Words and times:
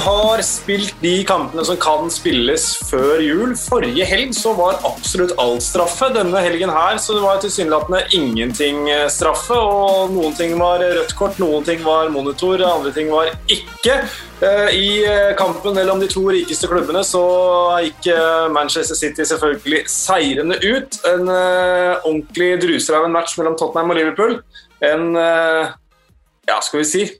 Har 0.00 0.40
spilt 0.40 0.94
de 1.02 1.12
kampene 1.28 1.60
som 1.66 1.76
kan 1.80 2.06
spilles 2.12 2.62
før 2.88 3.20
jul. 3.20 3.50
Forrige 3.58 4.06
helg 4.08 4.32
så 4.36 4.54
var 4.56 4.78
absolutt 4.88 5.34
alt 5.42 5.64
straffe. 5.64 6.08
Denne 6.14 6.40
helgen 6.40 6.72
her 6.72 6.96
så 7.02 7.18
det 7.18 7.24
var 7.24 7.42
tilsynelatende 7.42 8.00
ingenting 8.16 8.88
eh, 8.88 9.04
straffe. 9.12 9.58
og 9.58 10.14
Noen 10.14 10.36
ting 10.38 10.56
var 10.60 10.80
rødt 10.80 11.12
kort, 11.18 11.36
noen 11.42 11.66
ting 11.66 11.84
var 11.84 12.08
monitor, 12.14 12.62
andre 12.64 12.94
ting 12.96 13.12
var 13.12 13.34
ikke. 13.52 13.98
Eh, 14.40 14.72
I 14.72 14.88
eh, 15.04 15.30
kampen 15.36 15.76
mellom 15.76 16.00
de 16.00 16.08
to 16.08 16.24
rikeste 16.32 16.70
klubbene 16.70 17.04
så 17.04 17.24
gikk 17.84 18.08
Manchester 18.56 18.96
City 18.96 19.26
selvfølgelig 19.28 19.84
seirende 19.92 20.60
ut. 20.64 21.00
En 21.12 21.28
ordentlig 21.28 22.54
druser 22.64 22.96
av 22.96 23.08
en 23.08 23.18
match 23.20 23.36
mellom 23.36 23.58
Tottenham 23.60 23.92
og 23.92 24.00
Liverpool. 24.00 24.38
En 24.80 25.10
ja, 26.48 26.62
skal 26.64 26.80
vi 26.80 26.88
si 26.88 27.10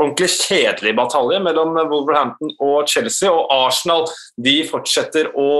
ordentlig 0.00 0.30
kjedelig 0.32 0.94
batalje 0.98 1.38
mellom 1.42 1.76
Wolverhampton 1.90 2.50
og 2.62 2.88
Chelsea. 2.90 3.30
Og 3.30 3.46
Arsenal 3.52 4.06
de 4.40 4.68
fortsetter 4.68 5.30
å 5.38 5.50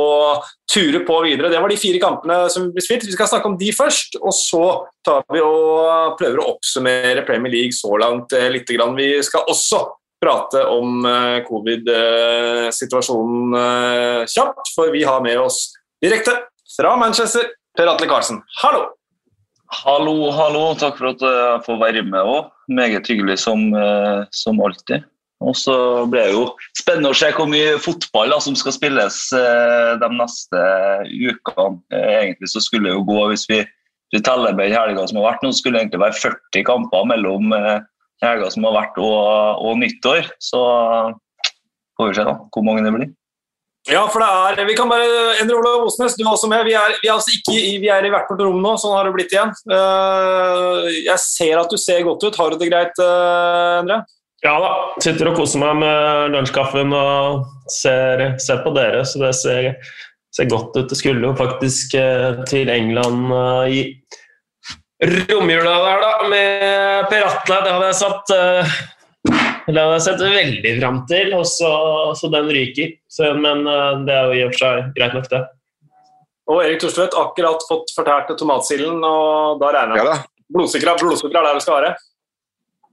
ture 0.70 1.01
på 1.07 1.23
videre. 1.27 1.51
Det 1.52 1.60
var 1.62 1.70
de 1.70 1.80
fire 1.80 2.01
kampene 2.02 2.51
som 2.52 2.73
ble 2.74 2.83
spilt. 2.84 3.07
Vi 3.07 3.15
skal 3.15 3.29
snakke 3.30 3.48
om 3.51 3.59
de 3.60 3.70
først, 3.74 4.10
og 4.20 4.34
så 4.37 4.65
tar 5.07 5.20
vi 5.33 5.41
og 5.45 6.16
prøver 6.21 6.38
å 6.41 6.51
oppsummere 6.54 7.26
Premier 7.29 7.52
League 7.54 7.74
så 7.76 7.91
langt 8.01 8.29
eh, 8.37 8.51
litt. 8.52 8.71
Vi 8.71 9.23
skal 9.26 9.43
også 9.51 9.79
prate 10.24 10.60
om 10.73 10.88
eh, 11.07 11.45
covid-situasjonen 11.46 13.54
eh, 13.60 14.21
kjapt, 14.30 14.65
for 14.74 14.85
vi 14.95 15.02
har 15.07 15.21
med 15.24 15.38
oss 15.43 15.59
direkte 16.02 16.32
fra 16.74 16.91
Manchester 16.98 17.45
Per 17.76 17.87
Atle 17.91 18.09
Karlsen. 18.10 18.38
Hallo! 18.63 18.82
Hallo, 19.74 20.30
hallo. 20.30 20.74
Takk 20.79 20.98
for 21.01 21.07
at 21.10 21.21
jeg 21.24 21.63
får 21.66 21.76
være 21.80 22.02
med 22.07 22.23
òg. 22.23 22.54
Meget 22.68 23.09
hyggelig 23.10 23.38
som, 23.43 23.74
eh, 23.74 24.24
som 24.32 24.60
alltid. 24.60 25.04
Og 25.45 25.57
så 25.59 25.74
blir 26.09 26.29
det 26.29 26.32
jo 26.32 26.45
spennende 26.79 27.10
å 27.12 27.16
se 27.16 27.29
hvor 27.37 27.48
mye 27.51 27.76
fotball 27.82 28.32
da, 28.32 28.38
som 28.40 28.54
skal 28.57 28.73
spilles 28.76 29.18
eh, 29.37 29.90
de 30.01 30.10
neste 30.15 30.62
ukene. 31.10 31.80
Eh, 31.92 32.12
egentlig 32.23 32.52
så 32.52 32.62
skulle 32.65 32.88
det 32.88 32.95
jo 32.95 33.04
gå, 33.09 33.18
hvis 33.32 33.45
vi, 33.51 33.60
vi 34.15 34.23
teller 34.24 34.57
med 34.57 34.73
helga 34.73 35.04
som 35.10 35.20
har 35.20 35.32
vært 35.32 35.45
nå, 35.45 35.52
skulle 35.52 35.76
det 35.76 35.88
egentlig 35.88 36.04
være 36.07 36.20
40 36.23 36.65
kamper 36.70 37.10
mellom 37.10 37.52
helga 38.24 38.48
som 38.54 38.65
har 38.68 38.79
vært 38.79 39.02
og, 39.02 39.60
og 39.66 39.76
nyttår. 39.82 40.30
Så 40.40 40.62
får 41.98 42.09
vi 42.09 42.16
se 42.16 42.26
da, 42.30 42.38
hvor 42.54 42.66
mange 42.66 42.87
det 42.87 42.95
blir. 42.95 43.12
Ja, 43.90 44.07
for 44.09 44.23
det 44.23 44.63
er 44.63 44.68
Vi 44.68 44.77
kan 44.79 44.88
bare 44.88 45.37
Endre 45.43 45.59
Olav 45.59 45.85
Osnes, 45.85 46.16
du 46.16 46.24
er 46.24 46.32
også 46.32 46.49
med. 46.49 46.65
Vi 46.65 46.73
er, 46.79 46.96
vi 47.02 47.09
er, 47.09 47.18
altså 47.18 47.35
ikke, 47.37 47.57
vi 47.82 47.91
er 47.93 48.07
i 48.07 48.13
hvert 48.13 48.30
vårt 48.30 48.41
rom 48.41 48.63
nå, 48.65 48.74
sånn 48.80 48.95
har 48.96 49.04
det 49.04 49.13
blitt 49.16 49.35
igjen. 49.35 49.52
Uh, 49.68 50.88
jeg 50.88 51.21
ser 51.21 51.60
at 51.60 51.73
du 51.73 51.76
ser 51.80 52.04
godt 52.07 52.24
ut. 52.24 52.38
Har 52.41 52.54
du 52.54 52.60
det 52.63 52.71
greit, 52.73 52.96
uh, 53.02 53.82
Endre? 53.82 54.01
Ja 54.45 54.57
da. 54.60 54.73
Sitter 55.04 55.30
og 55.30 55.37
koser 55.37 55.60
meg 55.60 55.76
med 55.82 56.32
lunsjkaffen 56.32 56.96
og 56.96 57.45
ser, 57.73 58.24
ser, 58.41 58.65
på 58.65 58.73
dere, 58.76 59.04
så 59.09 59.21
det 59.21 59.35
ser, 59.37 59.71
ser, 60.37 60.48
godt 60.52 60.76
ut. 60.76 60.88
Det 60.88 60.98
skulle 61.01 61.29
jo 61.29 61.37
faktisk 61.37 61.96
uh, 62.01 62.41
til 62.48 62.73
England 62.73 63.29
i 63.69 63.85
romjula 65.04 65.76
der, 65.84 66.00
da, 66.00 66.12
med 66.32 67.09
Per 67.12 67.28
Atle. 67.28 67.60
Det 67.60 67.76
hadde 67.76 67.93
jeg 67.93 68.00
satt 68.00 68.37
det 69.66 69.80
har 69.80 69.92
jeg 69.94 70.04
sett 70.06 70.22
veldig 70.22 70.72
fram 70.80 71.02
til, 71.08 71.34
og 71.38 71.44
så, 71.48 71.72
så 72.19 72.30
den 72.32 72.50
ryker. 72.52 72.97
Så, 73.08 73.30
men 73.38 73.64
uh, 73.69 74.00
det 74.04 74.14
er 74.14 74.30
jo 74.30 74.38
i 74.38 74.47
og 74.47 74.54
for 74.54 74.64
seg 74.64 74.97
greit 74.97 75.16
nok, 75.16 75.28
det. 75.32 75.44
Og 76.52 76.60
Erik 76.60 76.82
Thorstvedt 76.82 77.16
akkurat 77.16 77.64
fått 77.69 77.92
fortært 77.97 78.34
tomatsilden, 78.36 79.00
og 79.00 79.62
da 79.62 79.70
regner 79.78 80.00
jeg 80.00 80.10
med 80.10 80.30
Blodsukker 80.54 80.91
er 80.92 80.98
blodsukker 81.00 81.38
er 81.41 81.47
der 81.48 81.56
det 81.56 81.62
skal 81.64 81.78
være? 81.78 81.94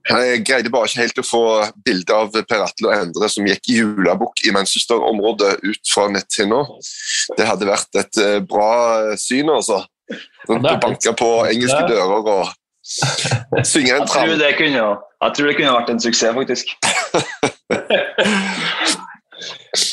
Jeg 0.08 0.40
greide 0.42 0.70
bare 0.72 0.88
ikke 0.88 1.02
helt 1.02 1.20
å 1.20 1.24
få 1.26 1.42
bilde 1.86 2.16
av 2.16 2.32
Per 2.48 2.64
Atle 2.64 2.88
og 2.88 2.94
Endre 2.96 3.28
som 3.30 3.46
gikk 3.46 3.68
i 3.70 3.76
julebukk 3.76 4.40
i 4.48 4.54
Manchester-området 4.56 5.52
ut 5.62 5.92
fra 5.92 6.08
netthinna. 6.10 6.62
Det 7.36 7.46
hadde 7.46 7.68
vært 7.68 8.00
et 8.00 8.22
uh, 8.24 8.38
bra 8.42 8.72
syn, 9.20 9.52
altså. 9.52 9.82
Rundt 10.48 10.66
og 10.66 10.80
banka 10.82 11.12
på 11.16 11.28
engelske 11.52 11.84
dører 11.86 12.16
og 12.18 12.50
synge 12.82 13.94
en 13.96 14.06
tram. 14.06 14.28
Jeg 14.28 14.56
tror 14.58 15.08
jeg 15.22 15.34
tror 15.36 15.46
det 15.46 15.56
kunne 15.58 15.76
vært 15.78 15.90
en 15.92 16.02
suksess, 16.02 16.34
faktisk. 16.34 16.66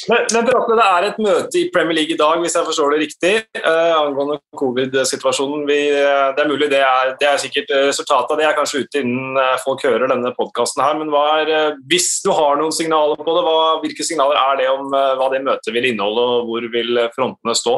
men, 0.10 0.26
men 0.34 0.48
det 0.48 0.54
er 0.84 1.06
et 1.06 1.20
møte 1.22 1.60
i 1.60 1.70
Premier 1.74 2.00
League 2.00 2.14
i 2.16 2.18
dag, 2.18 2.42
hvis 2.42 2.56
jeg 2.58 2.66
forstår 2.66 2.96
det 2.96 3.00
riktig, 3.04 3.34
uh, 3.62 3.94
angående 4.00 4.40
covid-situasjonen. 4.58 5.62
Uh, 5.70 6.34
det 6.34 6.44
er 6.44 6.50
mulig 6.50 6.70
det 6.72 6.82
er, 6.82 7.14
det 7.22 7.28
er, 7.30 7.38
sikkert 7.42 7.70
resultatet 7.92 8.34
av 8.34 8.42
det 8.42 8.48
er 8.50 8.58
kanskje 8.58 8.84
ute 8.84 9.04
innen 9.04 9.38
uh, 9.38 9.62
folk 9.62 9.86
hører 9.86 10.10
denne 10.10 10.34
podkasten 10.38 10.84
her. 10.86 10.98
Men 10.98 11.14
er, 11.14 11.78
hvis 11.92 12.10
du 12.26 12.32
har 12.34 12.58
noen 12.58 12.74
signaler 12.76 13.22
på 13.22 13.38
det, 13.38 13.44
hva, 13.46 13.60
hvilke 13.84 14.08
signaler 14.08 14.40
er 14.42 14.64
det 14.64 14.72
om 14.74 14.90
hva 14.90 15.30
det 15.34 15.46
møtet 15.46 15.76
vil 15.76 15.92
inneholde, 15.92 16.26
og 16.40 16.50
hvor 16.50 16.72
vil 16.74 17.06
frontene 17.14 17.54
stå? 17.58 17.76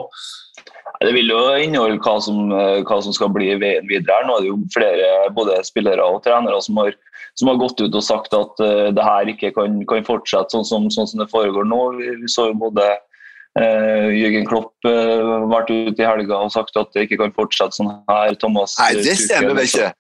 Det 1.02 1.14
vil 1.16 1.32
jo 1.34 1.40
inneholde 1.58 1.98
hva 2.04 2.20
som, 2.22 2.52
hva 2.52 2.98
som 3.02 3.14
skal 3.16 3.32
bli 3.34 3.48
veien 3.58 3.88
videre. 3.90 4.20
her. 4.20 4.28
Nå 4.28 4.36
er 4.38 4.44
det 4.44 4.52
jo 4.52 4.58
flere 4.74 5.08
både 5.34 5.56
spillere 5.66 6.06
og 6.06 6.22
trenere 6.26 6.60
som 6.62 6.78
har 6.78 6.94
som 7.34 7.48
har 7.48 7.60
gått 7.62 7.82
ut 7.82 7.96
og 7.96 8.04
sagt 8.04 8.34
at 8.36 8.64
uh, 8.64 8.90
det 8.96 9.06
her 9.06 9.32
ikke 9.34 9.54
kan, 9.56 9.80
kan 9.90 10.06
fortsette 10.08 10.54
sånn 10.54 10.68
som, 10.68 10.90
sånn 10.94 11.10
som, 11.10 11.24
det 11.24 11.30
foregår 11.32 11.68
nå. 11.68 11.80
Vi, 12.00 12.12
så 12.32 12.50
jo 12.50 12.58
både 12.60 12.88
uh, 12.92 14.10
Jørgen 14.12 14.48
Klopp 14.50 14.74
uh, 14.88 15.48
vært 15.52 15.72
ute 15.72 16.04
i 16.04 16.08
helga 16.08 16.42
og 16.42 16.54
sagt 16.54 16.78
at 16.80 16.92
det 16.96 17.08
ikke 17.08 17.22
kan 17.24 17.36
fortsette 17.38 17.80
sånn 17.80 17.94
her. 18.12 18.36
Thomas 18.42 18.76
Nei, 18.82 18.94
det 19.06 19.18
stemmer 19.22 19.56
vel 19.56 19.70
ikke. 19.70 19.92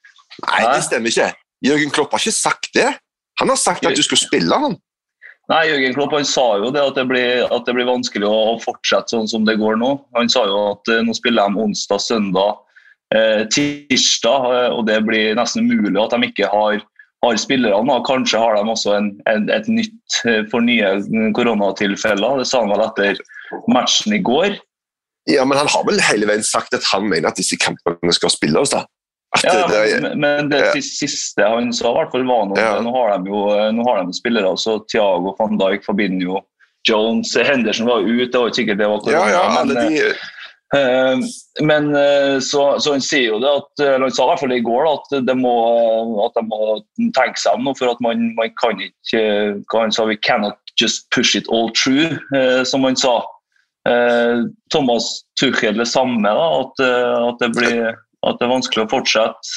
Nei, 0.47 0.61
det 0.67 0.85
stemmer 0.87 1.13
ikke. 1.13 1.31
Jørgen 1.65 1.95
Klopp 1.95 2.15
har 2.15 2.23
ikke 2.23 2.39
sagt 2.39 2.71
det. 2.77 2.89
Han 3.41 3.49
har 3.49 3.59
sagt 3.59 3.85
at 3.87 3.97
du 3.97 4.03
skal 4.05 4.19
spille, 4.19 4.63
han. 4.65 4.77
Nei, 5.49 5.63
Jørgen 5.67 5.95
Klopp 5.95 6.13
han 6.15 6.27
sa 6.27 6.45
jo 6.61 6.69
det 6.71 6.83
at 6.83 6.99
det 6.99 7.07
blir, 7.09 7.41
at 7.49 7.65
det 7.67 7.73
blir 7.75 7.89
vanskelig 7.89 8.27
å, 8.27 8.59
fortsette 8.61 9.15
sånn 9.15 9.27
som 9.27 9.47
det 9.47 9.57
går 9.59 9.79
nå. 9.81 9.95
Han 10.15 10.29
sa 10.31 10.45
jo 10.47 10.59
at 10.75 10.91
nå 11.03 11.15
spiller 11.17 11.49
de 11.49 11.65
onsdag, 11.65 12.03
søndag, 12.03 12.61
eh, 13.15 13.41
tirsdag, 13.51 14.47
og 14.77 14.85
det 14.87 15.01
blir 15.07 15.35
nesten 15.35 15.67
umulig 15.67 15.99
at 15.99 16.15
de 16.15 16.29
ikke 16.29 16.51
har 16.53 16.79
har 17.25 17.37
spillerne. 17.37 17.99
Kanskje 18.07 18.39
har 18.41 18.55
de 18.57 18.69
også 18.71 18.95
en, 18.97 19.11
en, 19.29 19.47
et 19.53 19.67
nytt 19.69 20.19
eh, 20.25 20.41
for 20.51 20.65
nye 20.65 20.95
koronatilfeller. 21.37 22.41
Det 22.41 22.47
sa 22.49 22.63
han 22.63 22.73
vel 22.73 22.85
etter 22.87 23.21
matchen 23.71 24.15
i 24.17 24.21
går. 24.25 24.57
Ja, 25.29 25.45
men 25.45 25.59
han 25.59 25.69
har 25.69 25.85
vel 25.85 26.01
hele 26.01 26.29
veien 26.29 26.45
sagt 26.45 26.73
at 26.73 26.87
han 26.89 27.05
mener 27.09 27.29
at 27.29 27.37
disse 27.37 27.59
kampene 27.61 28.15
skal 28.15 28.33
spilles, 28.33 28.73
da. 28.73 28.87
Ja, 29.43 29.67
det, 29.67 29.81
det, 30.03 30.13
men 30.19 30.49
det 30.51 30.59
ja. 30.59 30.71
siste 30.83 31.45
han 31.47 31.69
sa, 31.73 31.91
i 31.91 31.97
hvert 31.99 32.11
fall 32.11 32.25
var 32.27 32.49
noe, 32.49 32.59
ja. 32.59 32.73
nå 32.83 32.91
har 32.95 33.13
de 33.15 33.31
jo 33.31 33.45
nå 33.77 33.85
har 33.87 34.03
de 34.03 34.15
spillere. 34.15 34.49
altså 34.49 34.81
Thiago 34.91 35.35
van 35.39 35.59
Dijk 35.61 35.87
jo 36.19 36.41
Jones. 36.89 37.31
Henderson 37.37 37.87
var 37.87 38.01
ute, 38.01 38.31
det 38.31 38.39
var 38.39 38.49
ikke 38.49 38.59
sikkert 38.63 38.79
det 38.81 38.89
var 38.89 39.03
korona. 39.05 39.25
Ja, 39.29 39.39
ja, 39.39 39.63
men, 39.63 39.75
de 39.77 40.03
eh, 40.09 40.29
Eh, 40.75 41.17
men 41.63 41.95
eh, 41.95 42.39
så, 42.39 42.79
så 42.79 42.93
han 42.95 43.03
sier 43.03 43.33
jo 43.33 43.39
det 43.43 43.49
at, 43.51 43.81
eller 43.83 44.07
han 44.07 44.13
sa 44.15 44.23
i 44.23 44.29
hvert 44.29 44.43
fall 44.43 44.53
i 44.55 44.63
går 44.63 44.87
at, 44.87 45.09
at, 45.17 45.31
må, 45.35 45.55
at 46.23 46.37
de 46.37 46.45
må 46.47 46.77
tenke 47.17 47.41
seg 47.41 47.57
om 47.57 47.67
nå, 47.67 47.73
for 47.75 47.91
at 47.91 47.99
man, 48.03 48.29
man 48.37 48.53
kan 48.61 48.79
ikke 48.79 49.23
hva 49.67 49.83
han 49.83 49.91
sa, 49.91 50.07
We 50.07 50.15
cannot 50.15 50.57
just 50.79 51.09
push 51.11 51.35
it 51.35 51.49
all 51.51 51.69
through, 51.75 52.15
eh, 52.35 52.63
som 52.67 52.87
han 52.87 52.99
sa. 52.99 53.21
Thomas 54.69 55.23
Tuchel 55.41 55.79
det 55.79 55.87
samme, 55.89 56.21
da, 56.21 56.47
at, 56.59 56.81
at, 56.85 57.39
det 57.41 57.47
blir, 57.55 57.95
at 58.27 58.37
det 58.37 58.45
er 58.45 58.51
vanskelig 58.51 58.85
å 58.85 58.91
fortsette. 58.91 59.53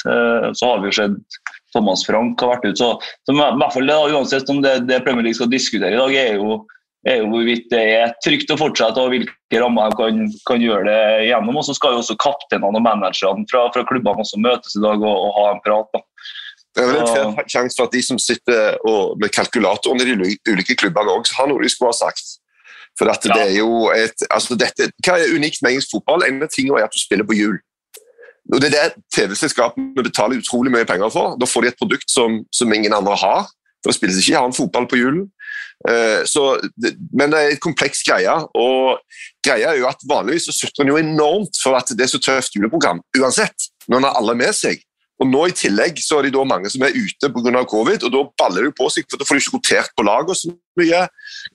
Så 0.57 0.69
har 0.69 0.79
vi 0.81 0.89
jo 0.89 0.97
sett 0.97 1.39
Thomas 1.75 2.05
Frank 2.07 2.41
har 2.41 2.55
vært 2.55 2.69
ute. 2.69 2.77
Så, 2.79 2.91
så 3.27 3.35
i 3.35 3.37
hvert 3.37 3.75
fall 3.75 3.91
det, 3.91 3.97
uansett 4.15 4.49
om 4.53 4.61
det, 4.63 4.77
det 4.89 5.03
Premier 5.05 5.27
League 5.27 5.37
skal 5.37 5.51
diskutere 5.51 5.93
i 5.93 5.99
dag, 5.99 6.15
er 6.17 6.39
jo 6.39 6.63
er 7.05 7.21
jo 7.21 7.27
hvorvidt 7.29 7.67
det 7.69 7.81
er 7.99 8.13
trygt 8.25 8.49
å 8.49 8.57
fortsette 8.57 9.01
og 9.01 9.11
hvilke 9.13 9.59
rammer 9.61 9.91
de 9.91 9.97
kan, 9.99 10.23
kan, 10.49 10.63
gjøre 10.63 10.87
det 10.87 11.27
gjennom. 11.27 11.59
Og 11.61 11.67
så 11.67 11.75
skal 11.77 11.93
jo 11.93 12.01
også 12.01 12.17
kapteinene 12.21 12.79
og 12.79 12.85
managerne 12.85 13.45
fra, 13.51 13.67
fra, 13.75 13.85
klubbene 13.85 14.25
også 14.25 14.41
møtes 14.41 14.77
i 14.77 14.81
dag 14.81 15.03
og, 15.03 15.13
og 15.27 15.35
ha 15.37 15.51
en 15.51 15.61
prat. 15.65 15.91
Da. 15.93 16.01
Det 16.75 16.83
er 16.83 16.89
vel 16.89 17.03
en 17.03 17.37
fair 17.37 17.51
sjanse 17.51 17.77
for 17.77 17.87
at 17.87 17.93
de 17.93 18.01
som 18.03 18.19
sitter 18.19 18.79
og, 18.81 19.19
med 19.21 19.31
kalkulatoren 19.35 20.01
i 20.01 20.09
de 20.09 20.33
ulike 20.49 20.77
klubbene 20.81 21.13
òg, 21.13 21.29
har 21.37 21.51
noe 21.51 21.61
de 21.61 21.71
skulle 21.71 21.93
ha 21.93 21.99
sagt. 21.99 22.39
For 22.97 23.11
at 23.11 23.27
ja. 23.27 23.37
det 23.37 23.45
er 23.51 23.55
jo 23.59 23.85
et, 23.93 24.25
altså 24.31 24.57
dette, 24.57 24.89
Hva 25.03 25.19
er 25.19 25.35
unikt 25.35 25.61
med 25.61 25.75
engelsk 25.75 25.93
fotball? 25.93 26.25
En 26.25 26.41
av 26.41 26.51
tingene 26.51 26.79
er 26.79 26.87
at 26.87 26.95
du 26.95 27.01
spiller 27.01 27.27
på 27.27 27.37
hjul. 27.37 27.59
Og 28.53 28.61
Det 28.61 28.69
er 28.69 28.73
det 28.75 29.03
TV-selskapene 29.15 30.03
betaler 30.05 30.41
utrolig 30.41 30.71
mye 30.73 30.85
penger 30.85 31.09
for. 31.09 31.37
Da 31.41 31.47
får 31.49 31.65
de 31.65 31.71
et 31.71 31.79
produkt 31.79 32.11
som, 32.11 32.43
som 32.53 32.73
ingen 32.73 32.93
andre 32.93 33.15
har. 33.17 33.47
For 33.81 33.89
det 33.89 33.97
spilles 33.97 34.19
ikke 34.21 34.37
annen 34.37 34.57
fotball 34.57 34.87
på 34.89 34.99
julen. 34.99 35.27
Eh, 35.89 36.21
så, 36.29 36.55
men 37.13 37.33
det 37.33 37.39
er 37.39 37.53
et 37.53 37.61
kompleks 37.61 38.03
greie. 38.05 38.33
og 38.53 39.01
greia 39.45 39.73
er 39.73 39.81
jo 39.81 39.89
at 39.89 40.01
Vanligvis 40.09 40.47
så 40.49 40.55
sutrer 40.55 40.85
en 40.85 40.93
jo 40.93 41.01
enormt 41.01 41.57
for 41.61 41.77
at 41.77 41.89
det 41.93 42.05
er 42.05 42.11
så 42.13 42.21
tøft 42.21 42.57
juleprogram 42.57 43.01
uansett, 43.17 43.69
når 43.87 43.97
en 43.97 44.07
har 44.09 44.19
alle 44.21 44.37
med 44.39 44.53
seg. 44.57 44.81
Og 45.21 45.29
nå 45.29 45.45
I 45.47 45.55
tillegg 45.55 45.99
så 46.03 46.17
er 46.19 46.27
det 46.27 46.33
da 46.35 46.43
mange 46.47 46.69
som 46.71 46.83
er 46.83 46.95
ute 46.95 47.29
pga. 47.31 47.63
covid, 47.71 48.03
og 48.03 48.11
da 48.11 48.23
baller 48.41 48.67
det 48.67 48.73
på 48.75 48.89
seg. 48.91 49.05
for 49.09 49.21
Da 49.21 49.27
får 49.27 49.37
du 49.37 49.43
ikke 49.43 49.57
rotert 49.57 49.93
på 49.95 50.03
laget 50.03 50.41
så 50.41 50.51
mye, 50.51 51.05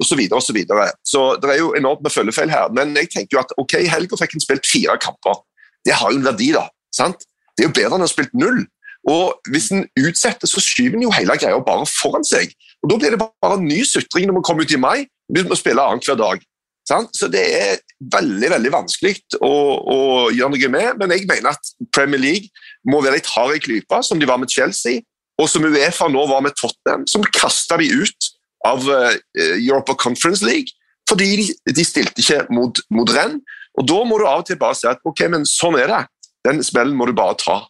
osv. 0.01 0.09
Så, 0.09 0.17
videre, 0.17 0.37
og 0.39 0.45
så, 0.47 0.57
videre. 0.57 0.91
så 1.05 1.23
det 1.43 1.51
er 1.51 1.61
jo 1.61 1.75
enormt 1.77 2.03
med 2.03 2.15
følgefeil 2.15 2.51
her. 2.51 2.73
Men 2.73 2.97
jeg 2.97 3.11
tenker 3.13 3.37
jo 3.37 3.43
at 3.43 3.53
ok, 3.61 3.77
helga 3.85 4.17
fikk 4.17 4.39
en 4.39 4.47
spilt 4.47 4.67
fire 4.67 4.97
kamper. 5.03 5.43
Det 5.85 5.93
har 5.97 6.13
jo 6.13 6.21
en 6.21 6.25
verdi, 6.25 6.53
da. 6.57 6.69
Sant? 6.95 7.25
Det 7.57 7.65
er 7.65 7.71
jo 7.71 7.77
bedre 7.77 7.97
enn 7.97 8.05
å 8.05 8.09
ha 8.09 8.13
spilt 8.13 8.37
null. 8.39 8.65
Og 9.09 9.49
Hvis 9.49 9.71
en 9.73 9.87
utsetter, 9.99 10.49
så 10.49 10.61
skyver 10.63 10.99
en 10.99 11.07
jo 11.07 11.15
hele 11.15 11.37
greia 11.41 11.59
bare 11.65 11.89
foran 11.89 12.27
seg. 12.27 12.53
Og 12.83 12.93
Da 12.93 13.01
blir 13.01 13.17
det 13.17 13.21
bare 13.25 13.61
ny 13.61 13.83
sutring 13.85 14.29
når 14.29 14.41
vi 14.41 14.47
kommer 14.47 14.65
ut 14.65 14.77
i 14.77 14.81
mai. 14.81 15.07
Vi 15.33 15.45
må 15.47 15.59
spille 15.59 15.83
annenhver 15.83 16.19
dag. 16.21 16.43
Sant? 16.89 17.13
Så 17.17 17.29
det 17.31 17.43
er 17.55 17.79
veldig 18.13 18.51
veldig 18.51 18.73
vanskelig 18.73 19.15
å, 19.39 19.53
å, 19.79 19.99
gjøre 20.35 20.57
noe 20.57 20.73
med. 20.73 20.99
Men 21.01 21.15
jeg 21.15 21.29
mener 21.29 21.53
at 21.53 21.73
Premier 21.95 22.21
League 22.21 22.51
må 22.89 23.03
være 23.05 23.21
litt 23.21 23.31
hard 23.31 23.57
i 23.59 23.63
klypa, 23.63 24.01
som 24.03 24.21
de 24.21 24.29
var 24.29 24.41
med 24.41 24.51
Chelsea, 24.51 25.05
og 25.41 25.49
som 25.49 25.65
Uefa 25.65 26.09
nå 26.11 26.25
var 26.29 26.43
med 26.45 26.57
Tottenham, 26.59 27.07
som 27.09 27.25
kasta 27.37 27.79
de 27.81 27.89
ut 27.93 28.31
av 28.69 28.85
uh, 28.89 29.15
Europa 29.39 29.95
Conference 29.97 30.45
League 30.45 30.77
fordi 31.09 31.31
de, 31.41 31.73
de 31.75 31.83
stilte 31.83 32.23
ikke 32.23 32.45
mot, 32.55 32.77
mot 32.95 33.09
renn. 33.11 33.41
Og 33.79 33.87
Da 33.89 33.97
må 34.07 34.19
du 34.21 34.27
av 34.29 34.45
og 34.45 34.47
til 34.47 34.59
bare 34.61 34.77
si 34.79 34.87
at 34.87 35.01
ok, 35.07 35.25
men 35.33 35.47
sånn 35.49 35.79
er 35.81 35.91
det. 35.91 36.03
Den 36.47 36.65
smellen 36.65 36.97
må 36.97 37.09
du 37.09 37.15
bare 37.17 37.37
ta. 37.41 37.61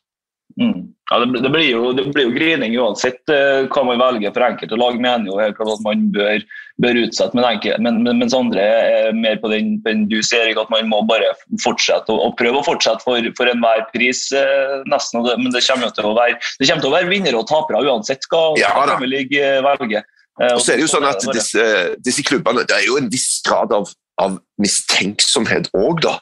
Mm. 0.60 0.90
Ja, 1.10 1.18
det, 1.18 1.40
det, 1.42 1.50
blir 1.50 1.70
jo, 1.70 1.92
det, 1.92 2.04
blir 2.14 2.26
jo, 2.28 2.32
grining 2.34 2.74
uansett 2.78 3.30
uh, 3.32 3.66
hva 3.70 3.82
man 3.86 3.98
velger. 3.98 4.32
For 4.34 4.46
enkelte 4.46 4.78
lag 4.78 4.98
mener 5.02 5.30
jo 5.30 5.38
helt 5.40 5.56
klart 5.58 5.72
at 5.72 5.82
man 5.86 6.04
bør, 6.14 6.44
bør 6.82 7.00
utsette, 7.04 7.38
men 7.38 7.46
enkel, 7.48 7.74
men, 7.82 7.98
men, 8.04 8.20
mens 8.22 8.36
andre 8.36 8.62
er 8.62 9.16
mer 9.16 9.40
på 9.42 9.50
den, 9.50 9.72
den 9.86 10.04
du 10.10 10.20
ser 10.26 10.52
at 10.52 10.70
man 10.70 10.90
må 10.90 11.00
bare 11.08 11.32
fortsette 11.64 12.14
og, 12.14 12.22
og 12.28 12.38
prøve 12.38 12.62
å 12.62 12.66
fortsette 12.66 13.02
for, 13.06 13.30
for 13.38 13.50
enhver 13.50 13.86
pris. 13.94 14.26
Eh, 14.36 14.78
nesten, 14.90 15.26
det, 15.26 15.36
Men 15.42 15.54
det 15.54 15.64
kommer 15.66 15.90
til 15.96 16.10
å 16.12 16.14
være 16.18 16.38
det 16.60 16.70
til 16.70 16.90
å 16.90 16.94
være 16.94 17.10
vinnere 17.10 17.42
og 17.42 17.50
tapere 17.50 17.82
uansett 17.86 18.26
hva 18.30 18.46
ja, 18.60 18.70
Premier 18.78 19.14
League 19.16 19.34
uh, 19.42 19.60
velger. 19.66 20.06
og 20.52 20.62
så 20.62 20.72
er 20.72 20.80
det 20.80 20.86
jo 20.86 20.94
sånn 20.94 21.10
at 21.10 21.26
disse, 21.34 21.68
disse, 22.06 22.22
klubbene 22.26 22.62
Det 22.68 22.78
er 22.78 22.86
jo 22.86 23.00
en 23.00 23.10
viss 23.12 23.40
grad 23.46 23.74
av, 23.74 23.90
av 24.22 24.38
mistenksomhet 24.62 25.72
òg, 25.74 26.04
da 26.06 26.18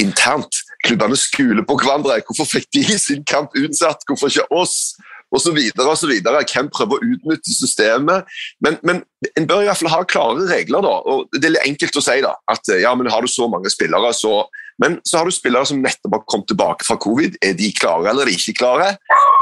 internt. 0.00 0.58
Klubbene 0.86 1.18
skuler 1.18 1.66
på 1.66 1.76
hverandre. 1.80 2.20
Hvorfor 2.26 2.48
fikk 2.56 2.70
de 2.76 2.84
sin 2.98 3.24
kamp 3.28 3.54
utsatt, 3.58 4.06
hvorfor 4.08 4.32
ikke 4.32 4.48
oss? 4.54 4.94
Og 5.34 5.40
så 5.42 5.50
videre 5.50 5.90
og 5.90 5.98
så 5.98 6.06
videre. 6.06 6.44
Hvem 6.46 6.68
prøver 6.70 7.00
å 7.00 7.08
utnytte 7.14 7.54
systemet? 7.54 8.28
Men, 8.62 8.78
men 8.86 9.02
en 9.34 9.48
bør 9.48 9.64
i 9.64 9.66
hvert 9.66 9.80
fall 9.80 9.90
ha 9.90 10.04
klare 10.06 10.46
regler. 10.46 10.86
da, 10.86 10.94
og 11.02 11.34
Det 11.34 11.50
er 11.50 11.66
enkelt 11.66 11.98
å 11.98 12.04
si 12.04 12.20
da, 12.22 12.36
at 12.52 12.70
ja, 12.78 12.94
men 12.94 13.10
har 13.10 13.26
du 13.26 13.30
så 13.30 13.48
mange 13.50 13.72
spillere, 13.72 14.14
så 14.14 14.44
men 14.82 14.98
så 15.08 15.18
har 15.18 15.28
du 15.28 15.32
spillere 15.32 15.64
som 15.68 15.78
nettopp 15.80 16.18
har 16.18 16.24
kommet 16.28 16.50
tilbake 16.50 16.84
fra 16.84 16.98
covid. 17.00 17.38
Er 17.44 17.54
de 17.56 17.70
klare, 17.78 18.10
eller 18.10 18.26
er 18.26 18.28
de 18.28 18.36
ikke 18.36 18.58
klare? 18.60 18.90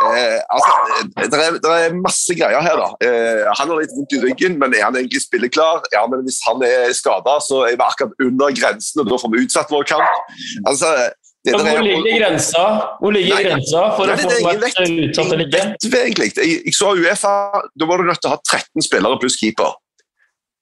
Eh, 0.06 0.38
altså, 0.55 0.76
det, 1.17 1.41
er, 1.41 1.58
er, 1.73 1.96
masse 1.99 2.37
greier 2.38 2.62
her. 2.62 2.79
da. 2.79 2.88
Eh, 3.02 3.43
han 3.58 3.73
har 3.73 3.81
litt 3.82 3.94
vondt 3.96 4.14
i 4.14 4.20
ryggen, 4.23 4.61
men 4.62 4.76
er 4.76 4.87
han 4.87 4.99
egentlig 5.00 5.25
spilleklar? 5.25 5.82
Ja, 5.94 6.05
men 6.11 6.23
Hvis 6.26 6.38
han 6.46 6.62
er 6.67 6.94
skada, 6.94 7.41
så 7.43 7.64
er 7.67 7.75
vi 7.75 7.82
akkurat 7.82 8.14
under 8.23 8.55
grensen, 8.55 9.02
og 9.02 9.11
da 9.11 9.19
får 9.19 9.35
vi 9.35 9.43
utsatt 9.43 9.75
vår 9.75 9.88
kamp. 9.91 10.23
Altså, 10.70 10.93
det, 11.44 11.52
hvor 11.61 11.82
ligger 11.85 12.14
grensa 12.17 12.62
Hvor 13.00 13.12
ligger 13.12 13.35
nei, 13.37 13.43
grensa 13.44 13.81
for 13.99 14.08
nei, 14.08 14.14
å 14.17 14.31
få 14.31 14.44
vært 14.46 14.79
utsatt 14.88 15.32
eller 15.35 15.44
ikke? 15.44 15.91
Egentlig. 16.00 16.29
Jeg, 16.38 16.55
jeg 16.64 16.76
så 16.76 16.94
Uefa, 16.96 17.32
da 17.76 17.88
var 17.91 18.00
du 18.00 18.08
nødt 18.08 18.23
til 18.25 18.31
å 18.31 18.37
ha 18.37 18.41
13 18.41 18.87
spillere 18.87 19.20
pluss 19.20 19.37
keeper. 19.41 19.75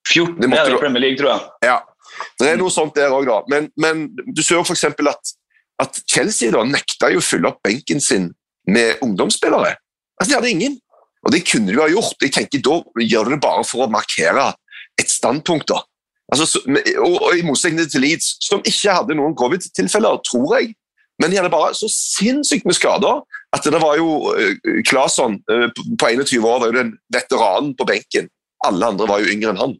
14 0.09 0.41
det 0.43 0.49
er 0.59 0.73
det 0.73 0.79
Premier 0.81 1.05
League, 1.05 1.19
tror 1.21 1.31
jeg. 1.31 1.45
Ja, 1.69 1.77
det 2.41 2.49
er 2.51 2.59
noe 2.59 2.73
sånt 2.73 2.95
der 2.97 3.13
òg, 3.15 3.29
da. 3.29 3.39
Men, 3.51 3.69
men, 3.79 4.09
du 4.35 4.43
ser 4.43 4.59
jo 4.59 4.65
f.eks. 4.65 4.83
At, 4.91 5.33
at 5.85 6.01
Chelsea 6.11 6.51
da 6.53 6.65
nekta 6.67 7.13
jo 7.13 7.21
å 7.23 7.25
fylle 7.25 7.53
opp 7.53 7.63
benken 7.65 8.03
sin 8.03 8.31
med 8.67 8.99
ungdomsspillere. 9.05 9.77
Altså, 10.19 10.29
De 10.33 10.37
hadde 10.37 10.51
ingen. 10.51 10.77
Og 11.23 11.31
det 11.31 11.45
kunne 11.47 11.71
de 11.71 11.79
ha 11.79 11.87
gjort. 11.87 12.19
Jeg 12.19 12.35
tenker 12.35 12.63
Da 12.63 12.81
gjør 13.07 13.29
du 13.29 13.35
det 13.37 13.41
bare 13.43 13.63
for 13.67 13.85
å 13.85 13.91
markere 13.91 14.51
et 14.99 15.09
standpunkt. 15.09 15.71
da. 15.71 15.79
Altså, 16.33 16.61
og, 16.65 17.13
og, 17.21 17.29
I 17.37 17.45
motsetning 17.45 17.89
til 17.89 18.01
Leeds, 18.01 18.33
som 18.41 18.63
ikke 18.65 18.95
hadde 18.97 19.17
noen 19.19 19.35
covid-tilfeller, 19.37 20.17
tror 20.25 20.57
jeg. 20.57 20.73
Men 21.21 21.29
de 21.29 21.37
hadde 21.37 21.53
bare 21.53 21.75
så 21.77 21.87
sinnssykt 21.93 22.65
med 22.65 22.73
skader 22.73 23.21
at 23.53 23.67
det 23.69 23.81
var 23.83 23.99
jo 23.99 24.33
uh, 24.33 24.79
Claesson 24.89 25.37
uh, 25.45 25.67
på 25.99 26.09
21 26.09 26.47
år 26.49 26.63
var 26.63 26.71
jo 26.71 26.77
den 26.79 26.93
veteranen 27.13 27.75
på 27.77 27.85
benken. 27.85 28.31
Alle 28.65 28.89
andre 28.89 29.07
var 29.09 29.21
jo 29.21 29.29
yngre 29.29 29.53
enn 29.53 29.61
han. 29.61 29.75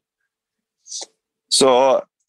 Så 1.53 1.69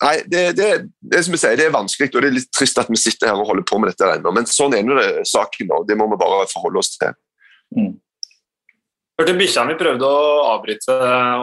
Nei, 0.03 0.19
det, 0.29 0.41
det, 0.59 0.65
det, 1.01 1.21
som 1.25 1.33
jeg 1.33 1.41
sier, 1.41 1.55
det 1.57 1.69
er 1.69 1.73
vanskelig, 1.73 2.11
og 2.11 2.25
det 2.25 2.29
er 2.29 2.35
litt 2.35 2.51
trist 2.53 2.77
at 2.83 2.91
vi 2.91 2.99
sitter 2.99 3.31
her 3.31 3.39
og 3.41 3.47
holder 3.49 3.65
på 3.65 3.79
med 3.81 3.89
dette 3.89 4.09
ennå. 4.11 4.33
Men 4.37 4.49
sånn 4.51 4.75
er 4.77 4.83
nå 4.85 4.99
saken, 5.31 5.71
og 5.73 5.87
det 5.89 5.97
må 5.97 6.09
vi 6.11 6.19
bare 6.21 6.49
forholde 6.51 6.83
oss 6.83 6.91
til. 6.99 7.15
Mm. 7.79 7.93
Hørte 9.15 9.35
bikkja 9.39 9.63
mi 9.69 9.77
prøvde 9.79 10.09
å 10.11 10.23
avbryte 10.57 10.95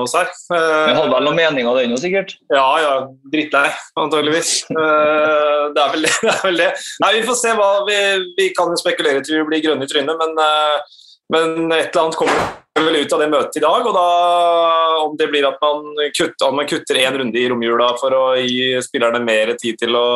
oss 0.03 0.15
her. 0.17 0.31
Men 0.51 0.97
hadde 0.97 1.11
vel 1.13 1.27
noen 1.29 1.37
mening 1.37 1.69
av 1.69 1.77
det 1.79 1.85
ennå, 1.87 1.99
sikkert? 2.01 2.33
Ja, 2.51 2.65
ja. 2.83 2.95
Drittlei, 3.31 3.69
antageligvis. 4.01 4.49
Eh, 4.67 5.61
det 5.71 5.85
er 5.85 5.93
vel 5.93 6.03
det. 6.03 6.11
det, 6.25 6.33
er 6.33 6.41
vel 6.49 6.59
det. 6.59 6.71
Nei, 7.03 7.11
Vi 7.15 7.21
får 7.29 7.37
se 7.39 7.53
hva 7.55 7.69
Vi, 7.87 7.99
vi 8.35 8.49
kan 8.57 8.75
spekulere 8.79 9.23
til 9.23 9.39
vi 9.39 9.45
blir 9.47 9.63
grønne 9.63 9.87
i 9.87 9.91
trynet, 9.91 10.19
men, 10.19 10.35
eh, 10.43 10.97
men 11.31 11.71
et 11.77 11.93
eller 11.93 12.01
annet 12.03 12.19
kommer 12.19 12.43
vel 12.81 12.97
ut 13.05 13.15
av 13.15 13.23
det 13.23 13.29
møtet 13.31 13.61
i 13.61 13.63
dag. 13.63 13.87
og 13.87 13.95
da 13.95 14.05
Om 15.05 15.15
det 15.21 15.29
blir 15.31 15.47
at 15.47 15.63
man 15.63 15.87
kutter, 16.17 16.51
man 16.51 16.67
kutter 16.67 16.99
én 16.99 17.21
runde 17.23 17.39
i 17.39 17.47
romjula 17.53 17.93
for 18.01 18.17
å 18.17 18.25
gi 18.35 18.73
spillerne 18.83 19.23
mer 19.23 19.55
tid 19.55 19.79
til 19.79 19.95
å 19.95 20.09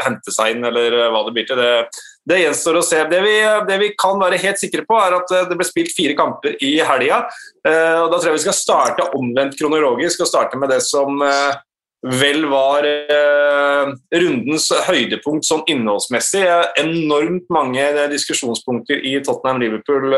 hente 0.00 0.32
seg 0.32 0.56
inn, 0.56 0.64
eller 0.64 0.96
hva 1.12 1.26
det 1.28 1.36
blir 1.36 1.50
til, 1.50 1.60
det, 1.60 1.92
det 2.28 2.42
gjenstår 2.42 2.78
å 2.78 2.84
se. 2.84 3.00
Det 3.10 3.20
vi, 3.24 3.36
det 3.68 3.78
vi, 3.80 3.88
kan 3.98 4.20
være 4.20 4.40
helt 4.42 4.60
sikre 4.60 4.84
på, 4.88 4.98
er 5.00 5.16
at 5.16 5.32
det 5.48 5.56
ble 5.56 5.66
spilt 5.66 5.94
fire 5.96 6.16
kamper 6.18 6.58
i 6.64 6.76
helga. 6.84 7.24
Eh, 7.66 7.96
og 8.02 8.12
Da 8.12 8.18
tror 8.18 8.30
jeg 8.30 8.38
vi 8.38 8.44
skal 8.44 8.58
starte 8.58 9.08
omvendt 9.16 9.58
kronologisk 9.58 10.24
og 10.24 10.30
starte 10.30 10.60
med 10.60 10.72
det 10.72 10.82
som 10.84 11.20
eh, 11.24 11.58
vel 12.00 12.46
var 12.48 12.86
eh, 12.88 13.90
rundens 14.16 14.70
høydepunkt 14.86 15.44
sånn 15.44 15.66
innholdsmessig. 15.68 16.46
Enormt 16.80 17.50
mange 17.52 17.84
diskusjonspunkter 18.12 19.02
i 19.04 19.18
Tottenham-Liverpool 19.24 20.08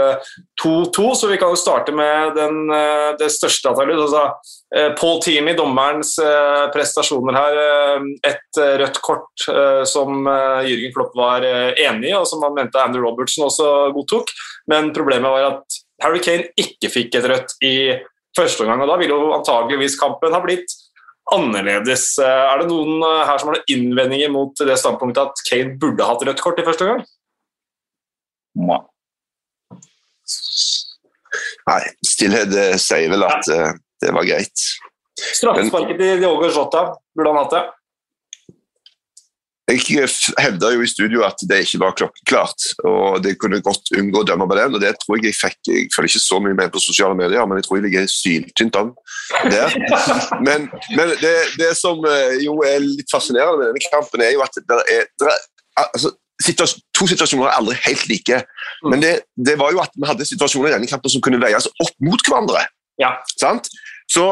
2-2, 0.62 1.08
eh, 1.08 1.16
så 1.18 1.30
vi 1.32 1.40
kan 1.42 1.50
jo 1.50 1.58
starte 1.58 1.94
med 1.96 2.36
den, 2.38 2.62
eh, 2.70 3.08
det 3.18 3.32
største 3.34 3.72
altså, 3.72 4.22
eh, 4.22 4.52
Paul 4.96 5.18
Teamy, 5.20 5.52
dommerens 5.58 6.14
eh, 6.22 6.66
prestasjoner 6.72 7.36
her. 7.36 7.58
Eh, 7.62 8.06
et 8.30 8.60
rødt 8.80 9.00
kort 9.04 9.46
som 9.88 10.28
Jürgen 10.64 10.92
Klopp 10.94 11.16
var 11.18 11.44
enig 11.44 12.10
i, 12.10 12.16
og 12.16 12.26
som 12.28 12.44
han 12.46 12.54
mente 12.56 12.80
Andrew 12.80 13.04
Robertson 13.04 13.48
også 13.48 13.68
godtok. 13.96 14.32
Men 14.70 14.92
problemet 14.96 15.32
var 15.32 15.48
at 15.50 15.82
Harry 16.02 16.22
Kane 16.24 16.48
ikke 16.58 16.90
fikk 16.92 17.18
et 17.18 17.28
rødt 17.30 17.56
i 17.64 17.74
første 18.36 18.64
omgang, 18.64 18.82
og 18.84 18.90
da 18.90 18.98
ville 19.00 19.16
jo 19.16 19.34
antageligvis 19.36 19.98
kampen 20.00 20.34
ha 20.34 20.40
blitt 20.44 20.72
annerledes. 21.34 22.06
Eh, 22.18 22.44
er 22.52 22.62
det 22.62 22.68
noen 22.70 23.02
eh, 23.06 23.24
her 23.28 23.40
som 23.40 23.50
har 23.50 23.58
noen 23.58 23.74
innvendinger 23.74 24.32
mot 24.32 24.64
det 24.68 24.78
standpunktet 24.80 25.30
at 25.30 25.44
Kane 25.48 25.76
burde 25.80 26.08
hatt 26.08 26.24
rødt 26.26 26.42
kort 26.44 26.60
i 26.60 26.66
første 26.66 26.88
gang? 26.88 27.04
Nei. 28.62 28.80
Nei, 31.68 31.80
stillhet 32.04 32.52
sier 32.82 33.12
vel 33.12 33.24
at 33.24 33.48
ja. 33.48 33.70
Eh, 34.02 34.06
det 34.06 34.16
var 34.16 34.26
greit. 34.26 34.66
Straffesparket 35.36 35.98
til 36.00 36.20
Diogo 36.22 36.50
Jota, 36.50 36.90
burde 37.16 37.32
han 37.32 37.44
hatt 37.44 37.56
det? 37.56 37.62
Jeg 39.72 40.08
hevda 40.42 40.72
jo 40.74 40.82
i 40.82 40.88
studio 40.90 41.22
at 41.24 41.38
det 41.48 41.60
ikke 41.64 41.78
var 41.80 41.94
klokkeklart, 41.96 42.64
og 42.88 43.20
det 43.24 43.36
kunne 43.40 43.60
godt 43.64 43.92
unngå 43.96 44.20
å 44.20 44.26
dømme 44.26 44.48
på 44.50 44.56
den. 44.58 44.74
og 44.74 44.82
Det 44.82 44.90
tror 45.00 45.16
jeg 45.16 45.30
jeg 45.30 45.38
fikk 45.38 45.70
Jeg 45.70 45.92
følger 45.94 46.10
ikke 46.10 46.24
så 46.24 46.40
mye 46.42 46.56
med 46.58 46.72
på 46.74 46.82
sosiale 46.82 47.16
medier, 47.16 47.46
men 47.46 47.60
jeg 47.60 47.68
tror 47.68 47.78
jeg 47.78 47.86
ligger 47.86 48.08
syltynt 48.10 48.78
an 48.80 48.90
der. 49.54 49.76
Men, 50.42 50.66
men 50.98 51.14
det, 51.22 51.36
det, 51.60 51.70
som 51.78 52.02
eh, 52.08 52.42
jo 52.42 52.58
er 52.66 52.82
litt 52.82 53.08
fascinerende 53.12 53.62
med 53.62 53.70
denne 53.70 53.92
kampen, 53.94 54.24
er 54.26 54.34
jo 54.34 54.42
at 54.44 54.58
det 54.58 54.82
er, 54.96 55.08
det 55.22 55.30
er 55.30 55.86
altså, 55.86 56.16
To 56.98 57.06
situasjoner 57.06 57.46
er 57.46 57.54
aldri 57.54 57.76
helt 57.84 58.08
like, 58.10 58.36
men 58.90 59.02
det, 59.02 59.12
det, 59.46 59.52
var 59.60 59.70
jo 59.70 59.78
at 59.78 59.92
vi 59.94 60.08
hadde 60.08 60.26
situasjoner 60.26 60.72
i 60.72 60.74
denne 60.74 60.88
kampen 60.90 61.12
som 61.12 61.22
kunne 61.22 61.38
veies 61.38 61.68
opp 61.70 61.92
mot 62.02 62.18
hverandre. 62.26 62.64
Ja. 62.98 63.12
Så 64.12 64.26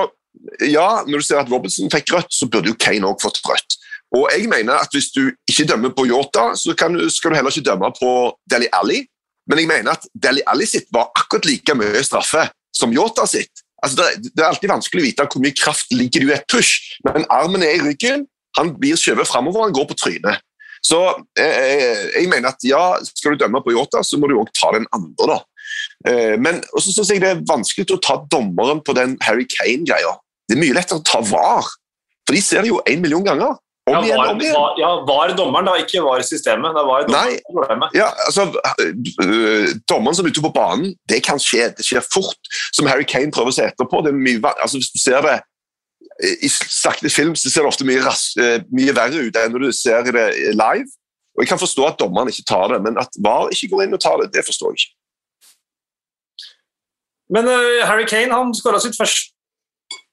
ja, 0.70 1.02
når 1.06 1.22
du 1.22 1.26
ser 1.26 1.40
at 1.40 1.50
Robinson 1.50 1.90
fikk 1.92 2.12
rødt, 2.14 2.32
så 2.34 2.48
burde 2.50 2.72
jo 2.72 2.78
Kane 2.80 3.08
òg 3.08 3.22
fått 3.22 3.40
rødt. 3.46 3.78
Og 4.16 4.26
jeg 4.34 4.48
mener 4.50 4.80
at 4.82 4.90
Hvis 4.92 5.12
du 5.14 5.30
ikke 5.48 5.68
dømmer 5.70 5.94
på 5.94 6.06
Yota, 6.10 6.50
så 6.58 6.74
du, 6.74 7.10
skal 7.10 7.30
du 7.30 7.36
heller 7.36 7.50
ikke 7.50 7.70
dømme 7.70 7.92
på 7.98 8.10
Deli 8.50 8.68
Alli. 8.72 9.04
Men 9.48 9.58
jeg 9.58 9.70
mener 9.70 9.96
at 9.96 10.06
Deli 10.14 10.42
Alli 10.46 10.66
sitt 10.66 10.90
var 10.92 11.10
akkurat 11.18 11.46
like 11.46 11.74
mye 11.74 12.02
straffe 12.06 12.48
som 12.76 12.92
Yota 12.94 13.26
sitt. 13.26 13.64
Altså, 13.82 13.96
det, 13.96 14.32
det, 14.34 14.42
er 14.42 14.50
alltid 14.50 14.70
vanskelig 14.70 15.02
å 15.02 15.06
vite 15.08 15.26
hvor 15.32 15.42
mye 15.42 15.56
kraft 15.56 15.94
ligger 15.94 16.22
du 16.22 16.30
i 16.30 16.36
et 16.36 16.46
push, 16.52 16.98
men 17.06 17.24
armen 17.32 17.64
er 17.64 17.78
i 17.78 17.82
ryggen, 17.84 18.26
han 18.58 18.74
blir 18.76 18.98
skjøvet 19.00 19.28
framover, 19.28 19.64
han 19.64 19.74
går 19.74 19.88
på 19.88 19.96
trynet. 19.96 20.42
Så 20.84 20.98
jeg, 21.38 21.94
jeg 22.16 22.28
mener 22.28 22.52
at 22.52 22.64
ja, 22.64 22.82
skal 23.04 23.34
du 23.34 23.42
dømme 23.44 23.62
på 23.64 23.72
Yota, 23.72 24.02
så 24.04 24.20
må 24.20 24.28
du 24.28 24.36
òg 24.40 24.52
ta 24.56 24.72
den 24.76 24.88
andre, 24.96 25.32
da. 25.32 25.38
Eh, 26.08 26.36
men 26.40 26.62
så 26.78 26.92
syns 26.92 27.10
jeg 27.12 27.22
det 27.22 27.34
er 27.34 27.42
vanskelig 27.48 27.88
å 27.96 28.00
ta 28.00 28.20
dommeren 28.32 28.80
på 28.84 28.94
den 28.96 29.18
Harry 29.24 29.46
Kane-greia. 29.48 30.14
Det 30.48 30.56
er 30.56 30.62
mye 30.62 30.76
lettere 30.76 31.00
å 31.00 31.06
ta 31.06 31.20
VAR, 31.24 31.66
for 32.26 32.36
de 32.36 32.44
ser 32.44 32.64
det 32.64 32.72
jo 32.72 32.80
én 32.88 33.02
million 33.02 33.24
ganger. 33.26 33.58
Om 33.90 34.04
igjen, 34.04 34.20
om 34.22 34.40
igjen. 34.40 34.54
Var, 34.54 34.74
ja, 34.78 34.90
var 35.08 35.32
dommeren, 35.34 35.66
da, 35.66 35.74
ikke 35.82 36.02
var 36.04 36.22
systemet. 36.26 36.76
Det 36.76 36.82
var 36.86 37.08
Nei, 37.10 37.38
ja, 37.96 38.10
altså, 38.26 38.44
øh, 39.24 39.70
Dommeren 39.90 40.16
som 40.16 40.26
er 40.26 40.34
ute 40.34 40.44
på 40.44 40.52
banen, 40.54 40.92
det 41.10 41.22
kan 41.26 41.40
skje. 41.42 41.70
Det 41.76 41.86
skjer 41.86 42.04
fort. 42.06 42.52
Som 42.76 42.88
Harry 42.90 43.08
Kane 43.08 43.32
prøver 43.34 43.52
å 43.52 43.56
se 43.56 43.66
etterpå. 43.66 44.04
det 44.04 44.12
er 44.12 44.20
mye, 44.20 44.52
altså, 44.60 44.78
Hvis 44.78 44.92
du 44.94 45.00
ser 45.00 45.24
det 45.26 45.40
i 46.44 46.48
sakte 46.52 47.10
film, 47.10 47.34
så 47.34 47.48
ser 47.48 47.64
det 47.64 47.72
ofte 47.72 47.86
mye, 47.88 48.02
ras, 48.04 48.30
øh, 48.38 48.60
mye 48.76 48.94
verre 48.96 49.24
ut 49.24 49.36
enn 49.40 49.54
når 49.54 49.66
du 49.66 49.72
ser 49.72 50.04
det 50.06 50.28
live. 50.52 50.90
Og 51.38 51.44
Jeg 51.44 51.48
kan 51.48 51.62
forstå 51.62 51.86
at 51.88 52.00
dommeren 52.00 52.28
ikke 52.28 52.46
tar 52.48 52.68
det, 52.74 52.82
men 52.84 52.98
at 53.00 53.16
VAR 53.24 53.48
ikke 53.54 53.70
går 53.72 53.86
inn 53.86 53.96
og 53.96 54.02
tar 54.02 54.20
det, 54.20 54.32
det 54.34 54.44
forstår 54.44 54.74
jeg 54.74 54.82
ikke. 54.82 54.96
Men 57.30 57.46
uh, 57.46 57.86
Harry 57.86 58.06
Kane 58.10 58.34
han 58.34 58.54
skåra 58.56 58.80
sitt 58.82 58.98
første 58.98 59.34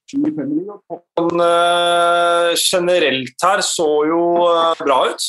han, 0.08 1.42
uh, 1.42 2.54
generelt 2.56 3.44
her 3.44 3.64
så 3.66 3.88
jo 4.08 4.22
uh, 4.48 4.72
bra 4.80 5.02
ut. 5.10 5.26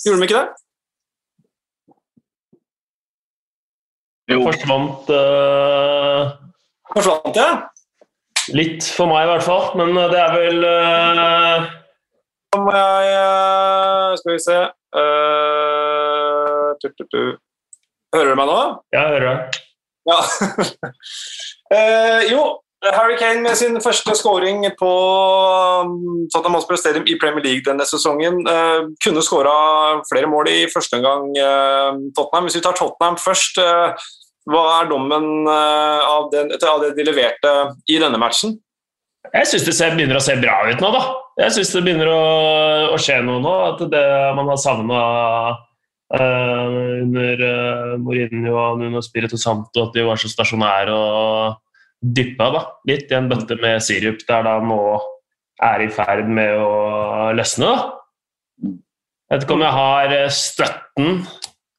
Gjorde 0.00 0.22
de 0.22 0.28
ikke 0.28 0.38
det? 0.38 0.48
Jo. 4.32 4.38
Forsvant 4.46 5.12
uh... 5.12 6.32
Forsvant, 6.94 7.36
ja? 7.36 7.50
Litt 8.56 8.88
for 8.96 9.10
meg, 9.12 9.26
i 9.26 9.30
hvert 9.34 9.44
fall. 9.44 9.68
Men 9.76 9.92
det 10.08 10.22
er 10.22 10.34
vel 10.38 10.64
uh... 10.64 11.68
må 12.56 12.72
jeg 12.72 14.18
Skal 14.22 14.36
vi 14.38 14.42
se 14.46 14.58
tu, 16.80 16.88
tu, 16.96 17.08
tu. 17.12 17.22
Hører 18.16 18.32
du 18.32 18.38
meg 18.40 18.48
nå? 18.48 18.60
Ja, 18.94 19.02
jeg 19.02 19.18
hører 19.18 19.28
deg. 19.28 19.64
Ja. 20.08 20.18
jo, 22.32 22.42
Harry 22.86 23.16
Kane 23.18 23.42
med 23.42 23.56
sin 23.58 23.74
første 23.82 24.14
scoring 24.14 24.62
på 24.78 24.90
um, 25.82 26.28
Tottenham 26.30 26.54
Hotspur 26.58 26.78
Stadium 26.78 27.08
i 27.10 27.16
Premier 27.18 27.42
League 27.44 27.66
denne 27.66 27.86
sesongen. 27.86 28.38
Uh, 28.46 28.86
kunne 29.04 29.24
skåra 29.24 29.54
flere 30.06 30.30
mål 30.30 30.50
i 30.52 30.60
første 30.70 31.00
omgang, 31.00 31.26
uh, 31.34 31.98
Tottenham. 32.14 32.46
Hvis 32.46 32.60
vi 32.60 32.62
tar 32.62 32.78
Tottenham 32.78 33.18
først, 33.18 33.58
uh, 33.58 33.98
hva 34.48 34.62
er 34.78 34.88
dommen 34.88 35.44
av, 35.44 36.30
den, 36.32 36.54
av, 36.56 36.78
det 36.80 36.94
de 36.96 37.04
leverte 37.04 37.50
i 37.84 37.98
denne 38.00 38.16
matchen? 38.16 38.54
Jeg 39.28 39.48
syns 39.50 39.66
det 39.68 39.88
begynner 39.92 40.16
å 40.16 40.22
se 40.24 40.38
bra 40.40 40.54
ut 40.70 40.80
nå, 40.80 40.88
da. 40.94 41.02
Jeg 41.42 41.52
syns 41.58 41.72
det 41.74 41.82
begynner 41.84 42.08
å, 42.08 42.22
å, 42.94 42.96
skje 43.02 43.18
noe 43.26 43.42
nå. 43.44 43.52
At 43.66 43.82
det 43.92 44.04
man 44.38 44.48
har 44.48 44.56
savna 44.62 45.02
under 46.08 47.42
Mourinho 48.00 48.54
og 48.56 48.78
Nuno 48.80 49.02
Spirito 49.04 49.36
Santo, 49.36 49.88
at 49.88 49.96
de 49.96 50.06
var 50.06 50.16
så 50.16 50.30
stasjonære 50.32 50.94
og 50.94 51.58
dyppa 52.00 52.48
da, 52.54 52.62
litt 52.88 53.10
i 53.10 53.16
en 53.18 53.28
bøtte 53.28 53.58
med 53.60 53.82
sirup 53.84 54.22
der 54.28 54.46
da 54.46 54.56
nå 54.64 54.80
er 55.68 55.84
i 55.84 55.90
ferd 55.92 56.30
med 56.30 56.54
å 56.62 57.32
løsne. 57.36 57.68
da. 57.74 57.94
Jeg 59.28 59.36
vet 59.36 59.44
ikke 59.44 59.56
om 59.58 59.64
jeg 59.66 59.76
har 59.76 60.14
eh, 60.16 60.30
støtten 60.32 61.18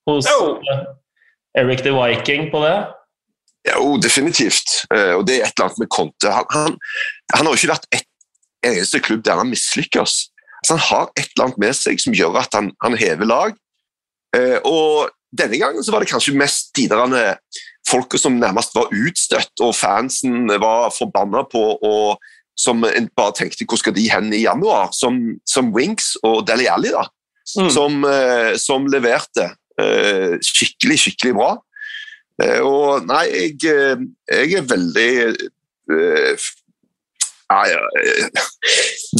hos. 0.09 0.27
Eric 1.57 1.81
the 1.81 1.93
Viking 1.95 2.51
på 2.51 2.61
det? 2.61 2.75
Jo, 3.71 3.95
definitivt. 4.01 4.83
Eh, 4.93 5.15
og 5.17 5.25
det 5.27 5.39
er 5.39 5.47
et 5.47 5.55
eller 5.55 5.69
annet 5.69 5.81
med 5.81 5.89
Conte. 5.95 6.33
Han, 6.35 6.45
han, 6.53 6.75
han 7.33 7.47
har 7.47 7.55
jo 7.55 7.59
ikke 7.59 7.71
vært 7.71 7.89
et 7.95 8.05
eneste 8.67 9.01
klubb 9.01 9.23
der 9.25 9.41
han 9.41 9.49
mislykkes. 9.49 10.19
Altså, 10.59 10.75
han 10.75 10.85
har 10.85 11.09
et 11.15 11.25
eller 11.31 11.47
annet 11.47 11.63
med 11.65 11.79
seg 11.79 12.03
som 12.03 12.15
gjør 12.15 12.37
at 12.43 12.53
han, 12.55 12.69
han 12.83 12.99
hever 12.99 13.29
lag. 13.29 13.57
Og 14.37 15.09
denne 15.33 15.57
gangen 15.57 15.83
så 15.85 15.93
var 15.93 16.03
det 16.03 16.11
kanskje 16.11 16.35
mest 16.37 16.69
de 16.77 16.87
der 16.91 17.37
folka 17.89 18.19
som 18.21 18.37
nærmest 18.37 18.75
var 18.77 18.91
utstøtt, 18.93 19.53
og 19.65 19.75
fansen 19.77 20.51
var 20.61 20.91
forbanna 20.93 21.45
på 21.49 21.63
og 21.77 22.19
som 22.59 22.83
bare 22.83 23.35
tenkte 23.37 23.65
hvor 23.67 23.79
skal 23.79 23.95
de 23.95 24.09
hen 24.11 24.33
i 24.35 24.43
januar, 24.43 24.91
som, 24.95 25.19
som 25.47 25.71
Winks 25.75 26.13
og 26.27 26.43
Deli 26.47 26.67
Alli, 26.69 26.91
da, 26.91 27.05
mm. 27.55 27.69
som, 27.71 28.03
eh, 28.07 28.51
som, 28.59 28.87
leverte 28.91 29.47
eh, 29.79 30.35
skikkelig, 30.43 30.99
skikkelig 31.05 31.33
bra. 31.37 31.53
Eh, 32.43 32.59
og 32.65 33.07
nei, 33.07 33.23
jeg, 33.31 33.55
jeg 34.27 34.59
er 34.59 34.67
veldig 34.67 35.11
nei, 37.49 37.63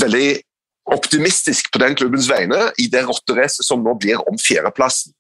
Veldig 0.04 0.28
optimistisk 0.96 1.72
på 1.74 1.81
den 1.81 1.96
klubbens 1.98 2.29
vegne 2.31 2.69
i 2.81 2.89
det 2.91 3.05
rotteracet 3.08 3.67
som 3.67 3.84
nå 3.86 3.96
blir 4.01 4.22
om 4.29 4.38
fjerdeplassen. 4.41 5.13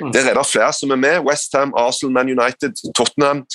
Mm. 0.00 0.10
Der 0.12 0.28
er 0.30 0.36
det 0.36 0.46
flere 0.48 0.72
som 0.76 0.92
er 0.92 1.00
med. 1.00 1.22
Westham, 1.24 1.72
Arsenal, 1.76 2.12
Man 2.12 2.32
United, 2.38 2.76
Tottenham. 2.96 3.46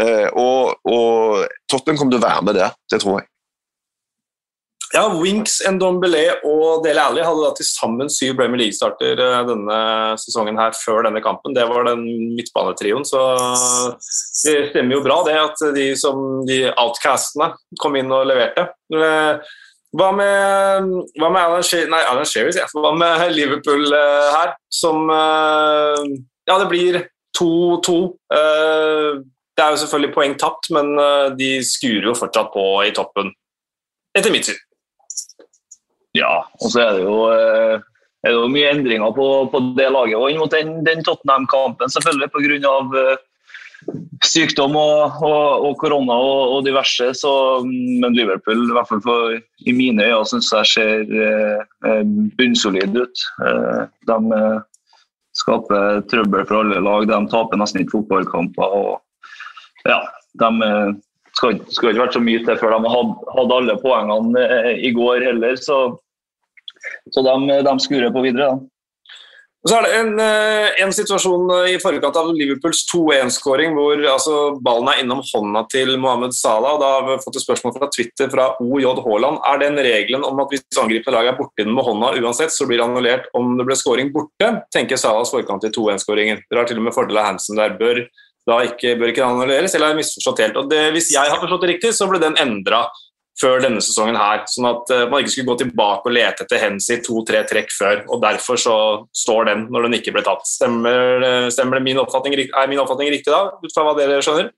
Eh, 0.00 0.28
og, 0.32 0.78
og, 0.88 1.44
Tottenham 1.70 2.00
kommer 2.00 2.16
til 2.16 2.22
å 2.22 2.28
være 2.28 2.48
med 2.48 2.58
der, 2.60 2.74
det 2.92 3.02
tror 3.02 3.20
jeg. 3.20 3.28
Ja, 4.92 5.06
Winks, 5.16 5.62
Ndombele 5.72 6.34
og 6.44 6.82
Dele 6.84 7.00
Alli 7.00 7.22
hadde 7.24 7.40
da 7.46 7.54
til 7.56 7.64
sammen 7.64 8.10
syv 8.12 8.34
Premier 8.36 8.60
League-starter 8.60 9.20
eh, 9.24 9.38
denne 9.48 9.78
sesongen 10.20 10.60
her 10.60 10.76
før 10.76 11.06
denne 11.06 11.22
kampen. 11.24 11.56
Det 11.56 11.64
var 11.68 11.88
den 11.88 12.04
midtbanetrioen, 12.36 13.06
så 13.08 13.22
det 13.96 14.58
stemmer 14.72 14.98
jo 14.98 15.04
bra 15.04 15.22
det 15.28 15.38
at 15.40 15.64
de 15.76 15.86
som 15.96 16.42
de 16.48 16.66
outcastene 16.74 17.54
kom 17.80 17.96
inn 18.00 18.12
og 18.12 18.28
leverte. 18.28 18.68
Hva 19.92 20.08
med, 20.16 20.88
hva 21.20 21.28
med 21.28 21.42
Alan, 21.42 21.64
She 21.66 21.82
nei, 21.90 22.00
Alan 22.08 22.28
Shearer? 22.28 22.54
Ja. 22.56 22.64
Hva 22.72 22.94
med 22.96 23.26
Liverpool 23.36 23.84
uh, 23.92 24.28
her, 24.38 24.54
som 24.72 25.04
uh, 25.12 26.00
Ja, 26.48 26.56
det 26.62 26.68
blir 26.70 26.98
2-2. 27.36 27.92
Uh, 27.92 28.36
eh, 28.36 29.20
det 29.52 29.64
er 29.64 29.74
jo 29.74 29.80
selvfølgelig 29.82 30.14
poeng 30.14 30.34
tapt, 30.40 30.70
men 30.72 30.94
de 31.36 31.48
skurer 31.64 32.08
jo 32.08 32.14
fortsatt 32.16 32.48
på 32.54 32.64
i 32.86 32.92
toppen, 32.96 33.28
etter 34.16 34.32
mitt 34.32 34.48
syn. 34.48 34.56
Ja, 36.16 36.32
og 36.56 36.72
så 36.72 36.80
er 36.80 36.96
det 36.96 37.02
jo, 37.04 37.16
er 37.28 38.26
det 38.26 38.32
jo 38.32 38.48
mye 38.52 38.70
endringer 38.72 39.12
på, 39.16 39.26
på 39.52 39.60
det 39.76 39.90
laget 39.92 40.16
og 40.16 40.32
inn 40.32 40.40
mot 40.40 40.52
den, 40.52 40.78
den 40.88 41.04
Tottenham-kampen, 41.04 41.92
selvfølgelig 41.92 42.32
pga 42.32 42.72
sykdom 44.24 44.76
og, 44.78 45.22
og, 45.26 45.66
og 45.68 45.76
korona 45.80 46.16
og, 46.16 46.56
og, 46.56 46.58
diverse. 46.66 47.12
Så, 47.18 47.32
men 47.66 48.16
Liverpool, 48.16 48.64
i 48.68 48.76
hvert 48.76 48.90
fall 48.90 49.02
for, 49.04 49.38
i 49.66 49.76
mine 49.76 50.08
øyne, 50.08 50.26
syns 50.28 50.52
jeg 50.52 50.70
ser 50.72 51.14
eh, 51.26 52.02
bunnsolid 52.38 52.98
ut. 52.98 53.24
Eh, 53.46 53.80
de 54.10 54.18
eh, 54.38 54.58
skaper 55.42 56.02
trøbbel 56.12 56.44
for 56.48 56.62
alle 56.62 56.82
lag. 56.84 57.08
De 57.10 57.22
taper 57.32 57.60
nesten 57.60 57.82
ikke 57.82 57.98
fotballkamper. 57.98 58.76
og 58.82 59.88
ja, 59.88 59.98
de 60.38 60.52
skulle 61.36 61.60
skal, 61.72 61.90
ikke 61.90 62.04
vært 62.04 62.16
så 62.16 62.22
mye 62.22 62.42
til 62.44 62.58
før 62.60 62.76
de 62.76 62.92
hadde, 62.92 63.30
hadde 63.36 63.56
alle 63.60 63.78
poengene 63.82 64.44
eh, 64.58 64.74
i 64.88 64.92
går 64.94 65.24
heller. 65.26 65.56
Så, 65.60 65.78
så 67.14 67.24
de, 67.26 67.62
de 67.66 67.74
skurer 67.82 68.12
på 68.14 68.24
videre. 68.26 68.52
Da. 68.52 68.68
Så 69.62 69.76
er 69.76 69.84
det 69.86 69.90
en, 69.94 70.16
eh, 70.18 70.68
en, 70.82 70.90
situasjon 70.90 71.50
eh, 71.54 71.68
i 71.72 71.78
forkant 71.78 72.16
av 72.18 72.32
Liverpools 72.34 72.80
2-1-skåring 72.88 73.76
hvor 73.76 74.00
altså, 74.10 74.38
ballen 74.58 74.90
er 74.90 75.02
innom 75.04 75.20
hånda 75.22 75.62
til 75.70 75.94
Mohammed 76.02 76.34
Salah. 76.34 76.74
og 76.74 76.82
Da 76.82 76.88
har 76.96 77.04
vi 77.06 77.20
fått 77.22 77.38
et 77.38 77.44
spørsmål 77.44 77.76
fra 77.76 77.88
Twitter 77.94 78.32
fra 78.32 78.48
OJ 78.58 78.88
Haaland. 79.04 79.38
Er 79.46 79.62
den 79.62 79.78
regelen 79.78 80.26
om 80.26 80.42
at 80.42 80.50
hvis 80.50 80.82
angripende 80.82 81.14
lag 81.14 81.30
er 81.30 81.38
borti 81.38 81.62
den 81.62 81.76
med 81.76 81.86
hånda 81.86 82.10
uansett, 82.18 82.50
så 82.50 82.66
blir 82.66 82.82
det 82.82 82.88
annullert 82.88 83.30
om 83.38 83.54
det 83.60 83.68
ble 83.68 83.78
skåring 83.78 84.10
borte? 84.14 84.50
tenker 84.74 84.98
Salahs 84.98 85.30
forkant 85.30 85.62
til 85.62 85.70
2-1-skåringen. 85.78 86.42
Dere 86.50 86.64
har 86.64 86.66
til 86.66 86.82
og 86.82 86.88
med 86.88 86.96
fordel 86.96 87.22
av 87.22 87.30
Hansen 87.30 87.62
der. 87.62 87.78
Bør, 87.78 88.02
da 88.50 88.58
ikke, 88.66 88.96
bør 88.98 89.14
ikke 89.14 89.28
annulleres, 89.28 89.76
eller 89.76 89.92
har 89.92 89.94
jeg 89.94 90.02
misforstått 90.02 90.42
helt? 90.42 90.58
Og 90.58 90.74
det, 90.74 90.88
hvis 90.96 91.14
jeg 91.14 91.30
har 91.30 91.38
forstått 91.38 91.62
det 91.62 91.74
riktig, 91.76 91.94
så 91.94 92.10
ble 92.10 92.18
den 92.18 92.34
endra 92.42 92.88
før 93.40 93.62
denne 93.64 93.82
sesongen 93.84 94.18
her. 94.18 94.42
Sånn 94.50 94.68
at 94.68 94.92
uh, 94.92 95.04
man 95.10 95.22
ikke 95.22 95.34
skulle 95.34 95.52
gå 95.52 95.58
tilbake 95.64 96.08
og 96.08 96.16
lete 96.16 96.46
etter 96.46 96.62
Hensi 96.62 96.98
to-tre 97.04 97.44
trekk 97.48 97.72
før. 97.74 98.02
og 98.08 98.22
Derfor 98.24 98.60
så 98.60 98.78
står 99.16 99.50
den 99.50 99.68
når 99.72 99.88
den 99.88 99.98
ikke 100.00 100.14
ble 100.16 100.24
tatt. 100.26 100.44
Stemmer, 100.48 101.48
stemmer 101.54 101.82
min 101.84 102.00
oppfatning, 102.02 102.36
er 102.44 102.70
min 102.70 102.82
oppfatning 102.82 103.12
riktig 103.14 103.32
da, 103.32 103.46
ut 103.62 103.74
fra 103.74 103.86
hva 103.86 103.96
dere 103.98 104.20
skjønner? 104.24 104.52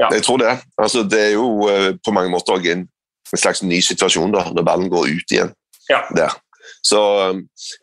Ja, 0.00 0.08
jeg 0.10 0.24
tror 0.26 0.40
det. 0.42 0.56
Altså, 0.80 1.04
det 1.06 1.20
er 1.28 1.34
jo 1.36 1.68
uh, 1.68 1.92
på 2.02 2.14
mange 2.14 2.32
måter 2.32 2.58
en 2.72 2.88
slags 3.32 3.62
ny 3.62 3.78
situasjon 3.84 4.32
da, 4.34 4.48
når 4.52 4.66
ballen 4.66 4.90
går 4.92 5.12
ut 5.12 5.34
igjen. 5.34 5.52
Ja. 5.90 6.02
Der. 6.16 6.34
Så, 6.82 7.00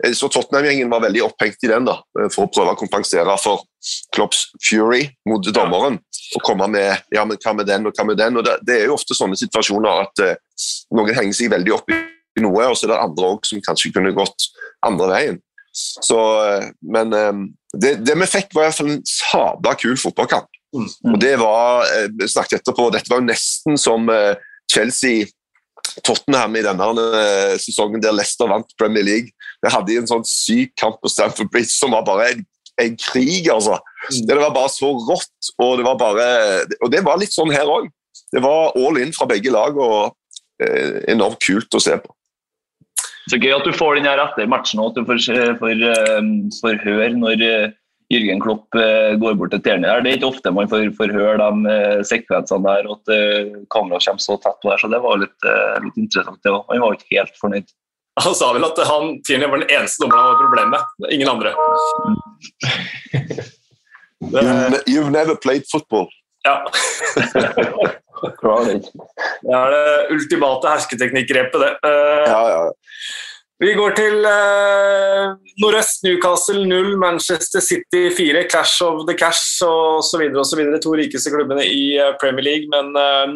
eh, 0.06 0.14
så 0.14 0.30
Tottenham-gjengen 0.32 0.92
var 0.92 1.04
veldig 1.06 1.24
opphengt 1.30 1.64
i 1.64 1.72
den 1.72 1.88
da, 1.88 2.00
for 2.34 2.46
å 2.46 2.52
prøve 2.52 2.74
å 2.76 2.80
kompensere 2.80 3.36
for 3.42 3.64
Klopps 4.16 4.50
fury 4.64 5.06
mot 5.30 5.46
dommeren. 5.56 6.00
Og 6.36 6.44
komme 6.46 6.68
med 6.70 7.14
ja, 7.16 7.24
men 7.26 7.40
hva 7.42 7.56
med 7.56 7.70
den 7.70 7.88
og 7.88 7.96
hva 7.96 8.06
med 8.06 8.20
den. 8.20 8.38
og 8.38 8.46
Det, 8.46 8.58
det 8.68 8.76
er 8.78 8.90
jo 8.90 8.98
ofte 8.98 9.18
sånne 9.18 9.40
situasjoner 9.40 10.04
at 10.04 10.24
uh, 10.26 10.66
noen 10.96 11.16
henger 11.16 11.38
seg 11.38 11.54
veldig 11.54 11.76
opp 11.78 11.94
i 11.94 12.00
noe, 12.44 12.68
og 12.68 12.78
så 12.78 12.86
er 12.86 12.94
det 12.94 13.00
andre 13.02 13.32
også 13.34 13.54
som 13.54 13.64
kanskje 13.66 13.94
kunne 13.96 14.14
gått 14.18 14.50
andre 14.86 15.10
veien. 15.14 15.40
Så, 15.74 16.20
uh, 16.20 16.70
men 16.82 17.16
um, 17.16 17.48
det, 17.74 17.98
det, 18.04 18.18
vi 18.20 18.30
fikk, 18.30 18.54
var 18.54 18.68
i 18.68 18.70
hvert 18.70 18.82
fall 18.82 18.94
en 18.98 19.04
sabla 19.08 19.76
kul 19.80 19.98
fotballkamp. 20.02 20.50
Mm. 20.76 20.88
Og 21.14 21.20
det 21.24 21.34
var, 21.42 21.88
uh, 21.88 22.28
snakket 22.28 22.60
etterpå, 22.60 22.92
Dette 22.94 23.10
var 23.10 23.24
jo 23.24 23.30
nesten 23.32 23.80
som 23.80 24.10
Chelsea 24.70 25.26
Tottenham 26.04 26.56
i 26.60 26.64
denne 26.66 27.10
sesongen 27.62 28.04
der 28.04 28.16
Leicester 28.16 28.50
vant 28.52 28.72
Premier 28.80 29.06
League. 29.06 29.34
Det 29.64 29.74
hadde 29.74 29.98
en 30.00 30.10
sånn 30.10 30.26
syk 30.28 30.76
kamp 30.80 31.00
på 31.04 31.12
Stamford 31.12 31.52
Bridge 31.54 31.74
som 31.74 31.96
var 31.96 32.06
bare 32.08 32.32
en 32.34 32.48
en 32.80 32.96
krig, 33.00 33.50
altså. 33.52 33.80
Mm. 34.10 34.22
Det 34.28 34.38
var 34.40 34.54
bare 34.56 34.72
så 34.74 34.92
rått, 35.10 35.52
og 35.60 35.78
det 35.80 35.86
var 35.88 35.98
bare 36.00 36.28
Og 36.80 36.92
det 36.92 37.04
var 37.06 37.20
litt 37.20 37.36
sånn 37.36 37.52
her 37.54 37.68
òg. 37.70 37.90
Det 38.32 38.42
var 38.44 38.78
all 38.78 39.00
in 39.02 39.12
fra 39.16 39.28
begge 39.30 39.52
lag 39.54 39.78
og 39.78 40.14
eh, 40.62 41.02
enormt 41.12 41.42
kult 41.44 41.76
å 41.76 41.82
se 41.82 41.98
på. 42.00 42.14
Så 43.30 43.38
gøy 43.38 43.54
at 43.54 43.66
du 43.66 43.74
får 43.76 43.98
den 43.98 44.08
her 44.10 44.22
etter 44.22 44.50
matchen 44.50 44.82
og 44.82 44.92
at 44.92 45.00
du 45.00 45.10
får, 45.10 45.22
får, 45.60 45.84
eh, 45.90 46.30
får 46.62 46.80
høre 46.86 47.12
når 47.18 47.46
eh, 47.46 47.76
Jørgen 48.10 48.42
Klopp 48.42 48.76
eh, 48.80 49.14
går 49.22 49.36
bort 49.38 49.52
til 49.54 49.62
Terni 49.66 49.86
der. 49.86 50.02
Det 50.02 50.12
er 50.12 50.18
ikke 50.18 50.32
ofte 50.32 50.54
man 50.56 50.70
får, 50.72 50.88
får 50.98 51.14
høre 51.14 51.38
de 51.42 51.76
sekvensene 52.10 52.66
der, 52.66 52.90
og 52.90 52.98
at 52.98 53.06
kameraet 53.74 54.08
kommer 54.08 54.24
så 54.24 54.38
tett 54.42 54.58
på 54.64 54.72
der, 54.72 54.82
så 54.82 54.90
det 54.90 55.02
var 55.04 55.22
litt, 55.22 55.50
litt 55.86 56.00
interessant. 56.02 56.42
det 56.44 56.56
var. 56.56 56.66
Han 56.72 56.82
var 56.86 56.98
ikke 56.98 57.14
helt 57.20 57.38
fornøyd. 57.42 57.70
Han 58.20 58.36
sa 58.36 58.50
vel 58.56 58.66
at 58.68 58.80
han, 58.90 59.14
Tierney 59.24 59.48
var 59.48 59.62
den 59.62 59.70
eneste 59.72 60.04
dommeren 60.04 60.20
han 60.20 60.30
hadde 60.34 60.44
problemer 60.44 60.72
med, 60.74 60.82
ingen 61.14 61.30
andre. 61.30 61.50
You've 64.90 65.12
never 65.14 65.36
played 65.36 65.64
football. 65.72 66.10
ja. 66.44 66.66
Det 68.20 69.54
er 69.56 69.70
det 69.72 70.12
ultimate 70.12 70.68
hersketeknikkgrepet, 70.68 71.62
det. 71.62 71.70
Ja, 71.88 71.92
Ja, 72.28 72.42
ja. 72.52 72.64
Vi 73.60 73.74
går 73.76 73.96
til 73.98 74.22
uh, 74.24 75.36
nordøst. 75.60 76.06
Newcastle 76.06 76.62
0, 76.64 76.94
Manchester 77.00 77.60
City 77.60 78.06
4, 78.16 78.46
Clash 78.52 78.84
of 78.86 79.04
the 79.10 79.16
Cash 79.20 79.60
så 79.60 80.20
videre. 80.20 80.80
To 80.80 80.94
rikeste 80.96 81.34
klubbene 81.34 81.66
i 81.68 81.98
eh, 82.00 82.14
Premier 82.22 82.46
League. 82.46 82.70
Men 82.72 82.96
eh, 82.96 83.34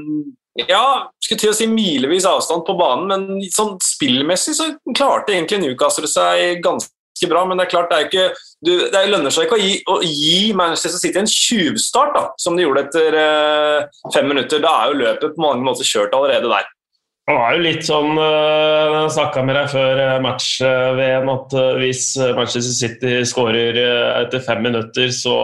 ja, 0.70 1.10
skulle 1.20 1.42
til 1.42 1.52
å 1.52 1.58
si 1.58 1.68
milevis 1.68 2.28
avstand 2.30 2.64
på 2.68 2.76
banen, 2.80 3.10
men 3.10 3.48
sånn 3.52 3.76
spillmessig 3.84 4.56
så 4.56 4.70
klarte 4.94 5.34
egentlig 5.34 5.60
Newcastle 5.64 6.08
seg 6.08 6.62
ganske 6.64 7.30
bra. 7.30 7.44
Men 7.50 7.60
det 7.60 7.66
er 7.66 7.74
klart, 7.74 7.92
det 7.92 8.00
er 8.00 8.08
ikke 8.08 8.28
du, 8.64 8.72
det 8.94 9.02
lønner 9.10 9.34
seg 9.34 9.48
ikke 9.48 9.58
å 9.58 9.64
gi, 9.64 9.74
å 9.92 9.98
gi 10.08 10.54
Manchester 10.56 11.02
City 11.02 11.20
en 11.20 11.28
tjuvstart, 11.28 12.16
som 12.40 12.56
de 12.56 12.64
gjorde 12.64 12.86
etter 12.88 13.20
eh, 13.20 14.06
fem 14.16 14.30
minutter. 14.32 14.64
Da 14.64 14.72
er 14.86 14.94
jo 14.94 15.02
løpet 15.02 15.36
på 15.36 15.44
mange 15.44 15.68
måter 15.68 15.90
kjørt 15.90 16.16
allerede 16.16 16.48
der. 16.48 16.72
Det 17.24 17.34
var 17.40 17.54
jo 17.56 17.64
litt 17.64 17.86
sånn 17.88 18.18
Jeg 18.20 19.12
snakka 19.16 19.44
med 19.48 19.56
deg 19.56 19.70
før 19.72 20.00
eh, 20.04 20.18
match-VM 20.24 21.30
at 21.32 21.54
eh, 21.56 21.78
hvis 21.80 22.08
Manchester 22.36 22.76
City 22.76 23.14
skårer 23.28 23.80
eh, 23.80 24.10
etter 24.26 24.44
fem 24.44 24.60
minutter, 24.66 25.08
så 25.16 25.36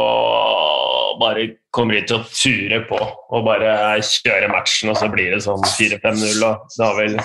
bare 1.22 1.46
kommer 1.76 1.96
de 1.96 2.02
til 2.10 2.18
å 2.20 2.28
ture 2.28 2.82
på 2.90 3.00
og 3.00 3.48
bare 3.48 3.96
kjøre 4.04 4.52
matchen, 4.52 4.92
og 4.92 5.00
så 5.00 5.08
blir 5.12 5.32
det 5.36 5.42
sånn 5.46 5.64
4-5-0. 5.64 6.44
og 6.50 6.68
Det 6.76 6.86
har 6.86 7.00
vel 7.00 7.20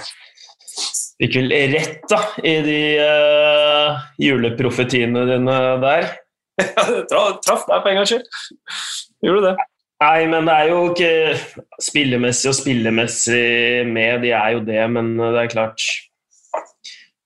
Fikk 1.14 1.36
vel 1.38 1.52
rett 1.70 2.00
da, 2.10 2.18
i 2.42 2.54
de 2.66 2.78
uh, 2.98 4.00
juleprofetiene 4.18 5.22
dine 5.30 5.58
der. 5.84 6.08
Ja, 6.64 6.82
du 6.90 7.38
traff 7.42 7.62
deg 7.68 7.78
for 7.84 7.90
en 7.90 8.00
gangs 8.00 8.10
skyld. 8.10 8.26
Gjorde 9.22 9.52
det. 9.52 9.54
Nei, 10.04 10.26
men 10.28 10.48
det 10.48 10.54
er 10.54 10.68
jo 10.68 10.80
ikke 10.90 11.12
spillemessig 11.80 12.50
og 12.50 12.56
spillemessig 12.58 13.84
med, 13.88 14.24
de 14.24 14.32
er 14.36 14.56
jo 14.56 14.64
det, 14.66 14.82
men 14.92 15.14
det 15.20 15.38
er 15.40 15.52
klart 15.52 15.84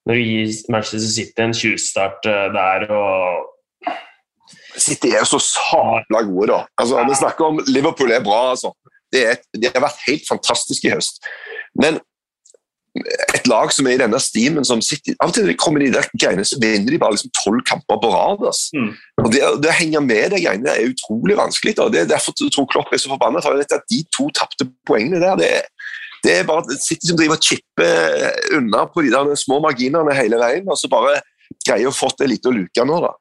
Når 0.07 0.15
du 0.15 0.21
gir 0.23 0.53
Manchester 0.71 1.11
City 1.11 1.43
en 1.43 1.55
tjuvstart 1.55 2.29
eh, 2.29 2.45
der 2.55 2.85
og 2.95 3.89
City 4.79 5.11
er 5.11 5.19
jo 5.25 5.27
så 5.27 5.39
sabla 5.43 6.21
gode, 6.23 6.53
da. 6.53 6.59
Altså, 6.79 7.03
Vi 7.09 7.17
snakker 7.19 7.45
om 7.45 7.59
Liverpool 7.67 8.13
er 8.15 8.23
bra, 8.23 8.53
altså. 8.53 8.71
Det, 9.11 9.25
det 9.57 9.73
har 9.73 9.83
vært 9.83 10.05
helt 10.05 10.23
fantastisk 10.29 10.85
i 10.85 10.93
høst. 10.93 11.19
Men 11.81 11.99
et 13.49 13.53
lag 13.53 13.73
som 13.73 13.87
er 13.89 13.97
i 13.97 14.01
denne 14.03 14.19
stimen 14.21 14.65
som 14.67 14.81
sitter 14.85 15.17
Av 15.19 15.31
og 15.31 15.35
til 15.35 15.49
de 15.49 15.55
kommer 15.59 15.81
de 15.83 15.89
der 15.97 16.05
greiene, 16.13 16.45
så 16.45 16.59
vinner 16.61 16.93
de 16.93 16.99
bare 17.01 17.17
liksom 17.17 17.31
tolv 17.41 17.63
kamper 17.67 17.99
på 18.03 18.11
rad. 18.13 18.45
Altså. 18.45 18.77
Mm. 18.77 18.91
Og 19.25 19.31
det, 19.33 19.41
det 19.65 19.71
å 19.73 19.77
henge 19.79 20.01
med 20.05 20.31
de 20.35 20.43
greiene 20.45 20.75
er 20.77 20.91
utrolig 20.93 21.37
vanskelig. 21.39 21.73
Da. 21.81 21.89
Det 21.91 22.03
er 22.05 22.11
derfor 22.13 22.37
jeg 22.39 22.53
tror 22.55 22.69
Klopp 22.71 22.93
er 22.93 23.01
så 23.01 23.11
forbanna. 23.15 23.41
For 23.43 23.57
at 23.59 23.89
de 23.89 24.03
to 24.15 24.29
tapte 24.37 24.69
poengene 24.87 25.19
der, 25.25 25.35
det, 25.41 25.49
er- 25.59 25.71
det 26.23 26.33
er 26.35 26.47
bare 26.49 26.75
City 26.83 27.07
som 27.09 27.17
driver 27.19 27.37
og 27.39 27.45
chipper 27.47 28.55
unna 28.57 28.85
på 28.91 29.05
de 29.05 29.11
der 29.13 29.33
små 29.39 29.61
marginene 29.63 30.13
hele 30.17 30.35
veien, 30.41 30.65
og 30.67 30.75
så 30.77 30.89
bare 30.91 31.21
greier 31.65 31.87
å 31.89 31.95
få 31.95 32.09
til 32.13 32.27
en 32.27 32.33
liten 32.33 32.57
luke 32.59 32.85
nå, 32.85 32.97
da. 33.05 33.13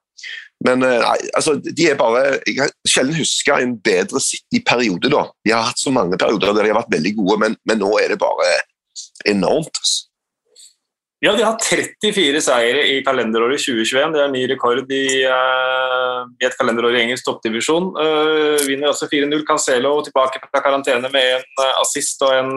Men 0.66 0.82
eh, 0.82 0.96
nei, 1.04 1.28
altså, 1.38 1.52
de 1.62 1.84
er 1.86 1.94
bare 2.00 2.40
Jeg 2.42 2.56
har 2.58 2.72
sjelden 2.90 3.14
huska 3.20 3.60
en 3.62 3.76
bedre 3.86 4.18
City-periode, 4.18 5.12
da. 5.14 5.20
De 5.46 5.52
har 5.54 5.68
hatt 5.68 5.78
så 5.78 5.92
mange 5.94 6.18
perioder 6.18 6.50
der 6.56 6.66
de 6.66 6.72
har 6.72 6.80
vært 6.80 6.90
veldig 6.96 7.12
gode, 7.20 7.36
men, 7.44 7.54
men 7.70 7.78
nå 7.78 7.92
er 8.02 8.10
det 8.16 8.18
bare 8.18 8.48
enormt. 9.30 9.78
altså. 9.78 10.07
Ja, 11.18 11.32
de 11.34 11.42
har 11.42 11.56
34 11.58 12.40
seire 12.46 12.82
i 12.92 12.98
kalenderåret 13.02 13.58
2021. 13.58 14.12
Det 14.14 14.20
er 14.22 14.28
ny 14.30 14.42
rekord 14.46 14.92
i, 14.94 15.06
uh, 15.26 16.20
i 16.38 16.46
et 16.46 16.54
kalenderår 16.54 16.94
i 16.94 17.00
engelsk 17.00 17.26
toppdivisjon. 17.26 17.88
Uh, 17.98 18.54
vinner 18.68 18.92
også 18.92 19.08
4-0. 19.10 19.42
Cancelo 19.48 19.96
tilbake 20.06 20.38
fra 20.44 20.62
karantene 20.62 21.10
med 21.10 21.40
en 21.40 21.48
uh, 21.58 21.80
assist 21.82 22.22
og 22.22 22.36
en 22.36 22.52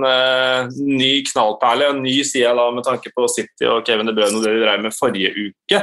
ny 0.78 1.10
knallperle. 1.32 1.89
En 1.89 2.04
ny, 2.06 2.19
side 2.28 2.54
da, 2.60 2.67
med 2.76 2.86
tanke 2.86 3.10
på 3.15 3.26
City 3.34 3.65
og 3.65 3.82
Kevin 3.88 4.12
De 4.12 4.13
Bruyne 4.13 4.38
og 4.38 4.45
det 4.45 4.54
de 4.54 4.62
drev 4.62 4.86
med 4.86 4.93
forrige 4.93 5.34
uke. 5.41 5.82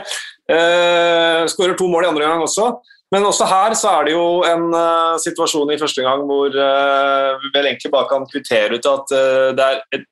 Skårer 1.50 1.74
to 1.76 1.90
mål 1.90 2.06
i 2.06 2.12
andre 2.12 2.30
gang 2.30 2.46
også. 2.46 2.70
Men 3.12 3.24
også 3.24 3.46
her 3.48 3.74
så 3.78 3.90
er 3.98 4.06
det 4.06 4.14
jo 4.14 4.24
en 4.44 4.68
uh, 4.74 5.16
situasjon 5.22 5.72
i 5.72 5.80
første 5.80 6.04
gang 6.04 6.22
hvor 6.28 6.52
uh, 6.52 7.46
vel 7.54 7.70
egentlig 7.70 7.90
bare 7.94 8.08
kan 8.10 8.26
kvittere 8.28 8.76
ut 8.76 8.88
at 8.90 9.14
uh, 9.16 9.48
det 9.56 9.64
er 9.64 9.80
et 9.96 10.04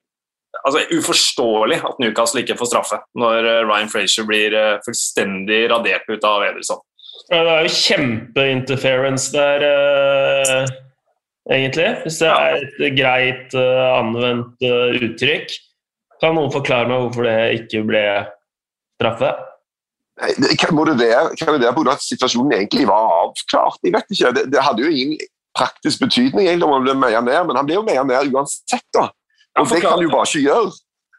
altså, 0.65 0.83
uforståelig 0.97 1.79
at 1.85 1.99
Newcastle 2.03 2.43
ikke 2.43 2.57
får 2.59 2.71
straffe 2.71 2.99
når 3.19 3.47
eh, 3.51 3.63
Ryan 3.69 3.91
Frazier 3.93 4.27
blir 4.29 4.55
eh, 4.57 4.79
fullstendig 4.87 5.65
radert 5.73 6.07
ut 6.09 6.25
av 6.25 6.45
Ederson. 6.49 6.81
Ja, 7.31 7.41
Det 7.43 7.53
er 7.57 7.67
jo 7.67 7.75
kjempeinterference 7.75 9.33
der, 9.35 9.65
eh, 9.67 10.67
egentlig. 11.51 11.89
Hvis 12.05 12.21
det 12.23 12.31
er 12.31 12.57
et 12.63 12.97
greit 12.99 13.57
eh, 13.59 13.83
anvendt 13.99 14.63
eh, 14.67 14.97
uttrykk. 15.09 15.57
Kan 16.23 16.37
noen 16.39 16.53
forklare 16.55 16.89
meg 16.89 17.03
hvorfor 17.05 17.27
det 17.29 17.37
ikke 17.61 17.83
ble 17.89 18.05
straffe? 18.97 19.33
Nei, 20.23 20.31
det- 20.41 20.55
Kan 20.63 20.75
må 20.79 20.87
det 20.89 20.97
være 21.03 21.35
kan 21.37 21.53
det 21.53 21.61
være 21.67 21.75
på 21.77 21.83
grunn 21.83 21.93
av 21.93 21.99
at 21.99 22.07
situasjonen 22.07 22.55
egentlig 22.57 22.87
var 22.89 23.11
avklart? 23.27 23.81
Jeg 23.85 23.93
vet 23.93 24.15
ikke. 24.15 24.31
Det, 24.39 24.45
det 24.55 24.63
hadde 24.65 24.87
jo 24.87 24.89
ingen 24.95 25.19
praktisk 25.57 26.01
betydning 26.05 26.47
egentlig 26.49 26.65
om 26.69 26.73
han 26.77 26.85
ble 26.87 26.95
meia 27.01 27.21
ned, 27.25 27.47
men 27.49 27.57
han 27.57 27.67
ble 27.69 27.75
jo 27.79 27.83
meia 27.85 28.03
ned 28.05 28.33
uansett. 28.33 28.85
da. 28.97 29.11
Ja, 29.57 29.63
Og 29.63 29.71
det 29.73 29.81
kan 29.83 29.99
du 30.03 30.09
bare 30.13 30.29
ikke 30.29 30.45
gjøre. 30.47 30.75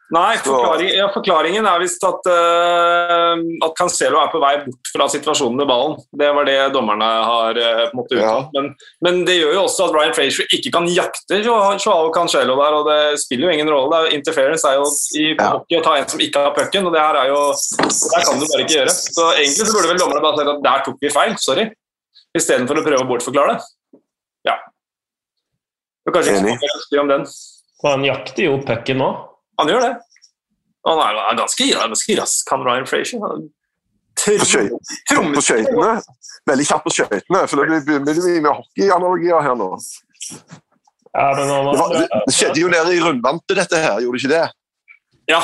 Nei, 0.08 0.38
forklaring, 0.40 0.88
ja, 0.96 1.06
forklaringen 1.12 1.66
er 1.68 1.82
visst 1.82 2.00
at, 2.08 2.28
uh, 2.32 3.34
at 3.66 3.74
Cancelo 3.76 4.16
er 4.22 4.30
på 4.32 4.38
vei 4.40 4.54
bort 4.62 4.88
fra 4.88 5.04
situasjonen 5.12 5.58
med 5.60 5.68
ballen. 5.68 5.98
Det 6.16 6.30
var 6.32 6.46
det 6.48 6.54
dommerne 6.72 7.04
har 7.28 7.58
uh, 7.60 7.82
måttet 7.92 8.16
uttale. 8.16 8.46
Ja. 8.46 8.46
Men, 8.54 8.70
men 9.04 9.18
det 9.28 9.34
gjør 9.36 9.52
jo 9.58 9.64
også 9.66 9.84
at 9.90 9.92
Ryan 9.98 10.14
Frazier 10.16 10.48
ikke 10.56 10.72
kan 10.78 10.88
jakte 10.88 11.42
Jo- 11.44 11.58
Joao 11.76 12.08
Cancelo 12.14 12.56
der, 12.56 12.76
og 12.78 12.88
det 12.88 13.20
spiller 13.20 13.50
jo 13.50 13.58
ingen 13.58 13.68
rolle. 13.74 13.90
Det 13.92 13.98
er, 13.98 14.06
jo- 14.08 14.16
interference 14.22 14.64
er 14.70 14.78
jo 14.78 14.86
i 15.20 15.26
Ja. 15.34 15.50
hockey 15.58 15.76
å 15.76 15.84
ta 15.84 15.98
en 16.00 16.08
som 16.08 16.24
ikke 16.24 16.46
har 16.46 16.56
pucken, 16.56 16.88
og 16.88 16.96
det 16.96 17.04
her 17.04 17.20
er 17.20 17.28
jo 17.34 17.42
det 17.52 18.16
her 18.16 18.24
kan 18.30 18.40
du 18.40 18.46
bare 18.48 18.64
ikke 18.64 18.78
gjøre. 18.78 18.96
Så 18.96 19.28
egentlig 19.34 19.68
så 19.68 19.76
burde 19.76 19.92
vel 19.92 20.00
dommerne 20.06 20.24
bare 20.24 20.40
sagt 20.40 20.54
at 20.54 20.64
der 20.70 20.86
tok 20.88 21.04
vi 21.04 21.12
feil, 21.18 21.36
sorry. 21.44 21.68
Istedenfor 22.40 22.80
å 22.80 22.86
prøve 22.88 23.04
å 23.04 23.10
bortforklare 23.12 23.58
det. 23.58 24.00
Ja. 24.48 24.56
Det 26.00 26.14
er 26.14 26.16
kanskje 26.16 26.38
ikke 26.40 26.56
så 26.64 26.74
ønsker 26.80 27.04
om 27.04 27.12
den. 27.12 27.28
Og 27.82 27.90
han 27.92 28.04
jakter 28.06 28.42
jo 28.48 28.58
pucken 28.66 28.98
nå. 29.02 29.08
Han 29.60 29.70
gjør 29.70 29.84
det. 29.86 29.94
Han 30.88 30.98
er, 31.02 31.18
er 31.30 31.38
ganske, 31.38 31.64
ganske 31.74 32.16
rask, 32.18 32.50
han 32.52 32.64
Ryan 32.66 32.86
Frazier. 32.88 33.20
På 34.18 34.46
skøy- 34.46 34.72
skøytene. 35.44 35.92
Veldig 36.48 36.66
kjapp 36.66 36.84
på 36.86 36.94
skøytene, 36.94 37.42
for 37.50 37.54
det 37.60 37.82
blir 37.86 38.00
mye 38.02 38.40
med 38.42 38.52
hockeyanalogier 38.54 39.40
her 39.44 39.54
nå. 39.58 39.68
Ja, 41.14 41.26
men 41.36 41.48
han 41.50 41.66
Det, 41.68 41.78
var, 41.78 41.88
det, 41.94 42.06
det 42.26 42.34
skjedde 42.36 42.60
jo 42.62 42.68
nede 42.72 42.90
i 42.96 43.02
rundvante, 43.02 43.52
dette 43.58 43.76
her, 43.82 44.00
gjorde 44.04 44.18
det 44.18 44.22
ikke 44.24 44.34
det? 44.36 44.46
Ja. 45.28 45.42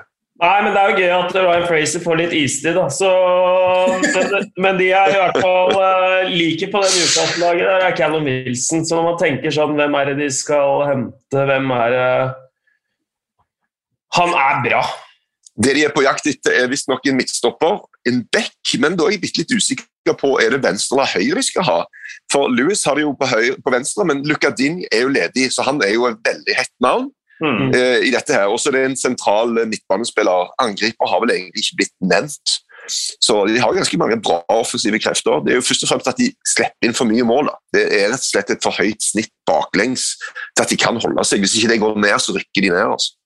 Nei, 0.40 0.60
men 0.64 0.72
det 0.72 0.80
er 0.80 0.88
jo 0.88 1.00
gøy 1.02 1.10
at 1.12 1.34
Ryan 1.36 1.66
Fraser 1.68 2.00
får 2.00 2.16
litt 2.16 2.30
istid, 2.32 2.72
da. 2.78 2.86
Så, 2.88 3.10
men, 4.56 4.78
de 4.78 4.86
er 4.96 5.12
i 5.12 5.18
hvert 5.18 5.36
fall 5.36 5.74
uh, 5.76 6.30
like 6.32 6.70
på 6.72 6.80
det 6.80 6.92
Newcastle-laget. 6.94 7.66
Der 7.68 7.84
er 7.90 7.96
Callum 7.98 8.24
Wilson. 8.24 8.86
Så 8.88 8.96
når 8.96 9.04
man 9.10 9.20
tenker 9.20 9.52
sånn 9.52 9.76
Hvem 9.76 9.98
er 10.00 10.10
det 10.10 10.16
de 10.22 10.30
skal 10.32 10.86
hente? 10.88 11.44
Hvem 11.50 11.70
er 11.76 11.94
det 11.96 12.08
Han 14.16 14.32
er 14.32 14.64
bra. 14.64 14.82
Det 15.60 15.76
de 15.76 15.84
er 15.84 15.92
på 15.92 16.06
jakt 16.06 16.24
etter, 16.30 16.56
er 16.56 16.72
visstnok 16.72 17.04
en 17.10 17.18
midtstopper, 17.18 17.82
en 18.08 18.22
back, 18.32 18.54
men 18.80 18.96
da 18.96 19.06
er 19.06 19.18
jeg 19.18 19.22
bitte 19.26 19.42
litt 19.42 19.52
usikker 19.52 20.16
på 20.16 20.30
er 20.40 20.54
det 20.54 20.62
venstre 20.64 20.96
eller 20.96 21.10
høyre 21.12 21.36
de 21.42 21.44
skal 21.44 21.66
ha. 21.68 21.78
For 22.32 22.48
Lewis 22.48 22.86
har 22.88 22.96
det 22.96 23.04
jo 23.04 23.12
på, 23.18 23.28
høyre, 23.28 23.58
på 23.60 23.72
venstre, 23.74 24.06
men 24.08 24.22
Lucadin 24.24 24.80
er 24.88 25.04
jo 25.04 25.12
ledig, 25.12 25.50
så 25.52 25.66
han 25.68 25.82
er 25.84 25.92
jo 25.98 26.08
et 26.08 26.22
veldig 26.24 26.56
hett 26.56 26.72
navn. 26.80 27.10
Mm. 27.40 27.70
eh, 27.74 27.98
i 28.08 28.10
dette 28.12 28.34
her. 28.36 28.52
Også 28.52 28.72
det 28.72 28.82
er 28.82 28.90
en 28.90 28.98
sentral 28.98 29.56
eh, 29.58 29.68
midtbanespiller. 29.68 30.50
Angriper 30.60 31.08
har 31.08 31.22
vel 31.24 31.36
egentlig 31.36 31.64
ikke 31.64 31.80
blitt 31.82 31.96
nevnt. 32.12 32.58
Så 33.20 33.44
de 33.46 33.60
har 33.60 33.76
ganske 33.76 33.98
mange 34.00 34.18
bra 34.24 34.40
offensive 34.50 34.98
krefter. 34.98 35.42
Det 35.44 35.52
er 35.52 35.60
jo 35.60 35.66
først 35.66 35.84
og 35.84 35.92
fremst 35.92 36.10
at 36.10 36.18
de 36.18 36.30
slipper 36.48 36.88
inn 36.88 36.96
for 36.96 37.08
mye 37.08 37.26
mål. 37.26 37.50
Da. 37.50 37.56
Det 37.76 37.84
er 38.00 38.10
rett 38.10 38.24
og 38.24 38.28
slett 38.28 38.52
et 38.54 38.64
for 38.64 38.76
høyt 38.76 39.04
snitt 39.04 39.32
baklengs 39.48 40.12
til 40.56 40.64
at 40.64 40.72
de 40.72 40.78
kan 40.80 40.98
holde 41.00 41.24
seg. 41.28 41.44
Hvis 41.44 41.56
ikke 41.58 41.74
det 41.74 41.80
går 41.84 42.00
ned, 42.00 42.16
så 42.22 42.34
rykker 42.36 42.66
de 42.66 42.72
ned. 42.72 42.84
altså. 42.96 43.16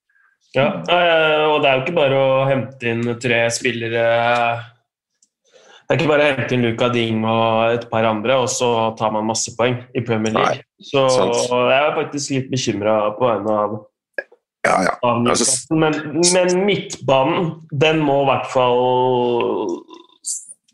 Ja, 0.54 0.68
eh, 0.86 1.44
og 1.50 1.62
det 1.62 1.70
er 1.70 1.78
jo 1.78 1.82
ikke 1.82 1.96
bare 1.96 2.18
å 2.20 2.44
hente 2.46 2.86
inn 2.86 3.08
tre 3.18 3.40
spillere 3.50 4.04
Det 5.84 5.90
er 5.90 5.98
ikke 5.98 6.10
bare 6.12 6.28
å 6.28 6.36
hente 6.36 6.54
inn 6.54 6.62
Luca 6.62 6.88
Ding 6.94 7.24
og 7.26 7.74
et 7.74 7.88
par 7.90 8.06
andre, 8.06 8.36
og 8.38 8.46
så 8.52 8.68
tar 8.98 9.10
man 9.16 9.26
masse 9.26 9.50
poeng 9.58 9.80
i 9.92 10.04
Premier 10.06 10.32
League. 10.36 10.62
så 10.78 11.08
sant. 11.10 11.50
jeg 11.50 11.80
er 11.80 11.98
faktisk 11.98 12.36
litt 12.36 12.46
bekymra 12.54 12.94
på 13.18 13.26
vegne 13.26 13.58
av 13.64 13.74
Ja, 14.64 14.78
ja. 14.86 14.94
Altså- 15.02 15.74
Men, 15.76 15.92
men 16.32 16.64
midtbanen, 16.64 17.50
den 17.70 18.00
må 18.00 18.22
i 18.22 18.28
hvert 18.30 18.48
fall 18.52 19.82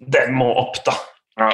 Den 0.00 0.34
må 0.38 0.52
opp, 0.56 0.78
da. 0.86 0.94
Ja. 1.40 1.50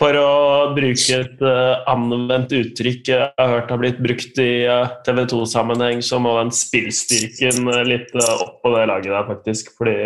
For 0.00 0.16
å 0.16 0.72
bruke 0.72 1.18
et 1.20 1.42
uh, 1.44 1.84
anvendt 1.92 2.54
uttrykk 2.56 3.10
jeg 3.12 3.26
har 3.36 3.50
hørt 3.52 3.70
har 3.70 3.80
blitt 3.82 3.98
brukt 4.00 4.38
i 4.40 4.64
TV 5.04 5.18
2-sammenheng, 5.28 6.00
så 6.00 6.16
må 6.18 6.32
den 6.38 6.52
spillstyrken 6.56 7.68
uh, 7.68 7.82
litt 7.84 8.08
eh, 8.16 8.30
opp 8.40 8.62
på 8.64 8.72
det 8.72 8.86
laget 8.88 9.12
der, 9.12 9.26
faktisk. 9.28 9.74
Fordi 9.76 9.96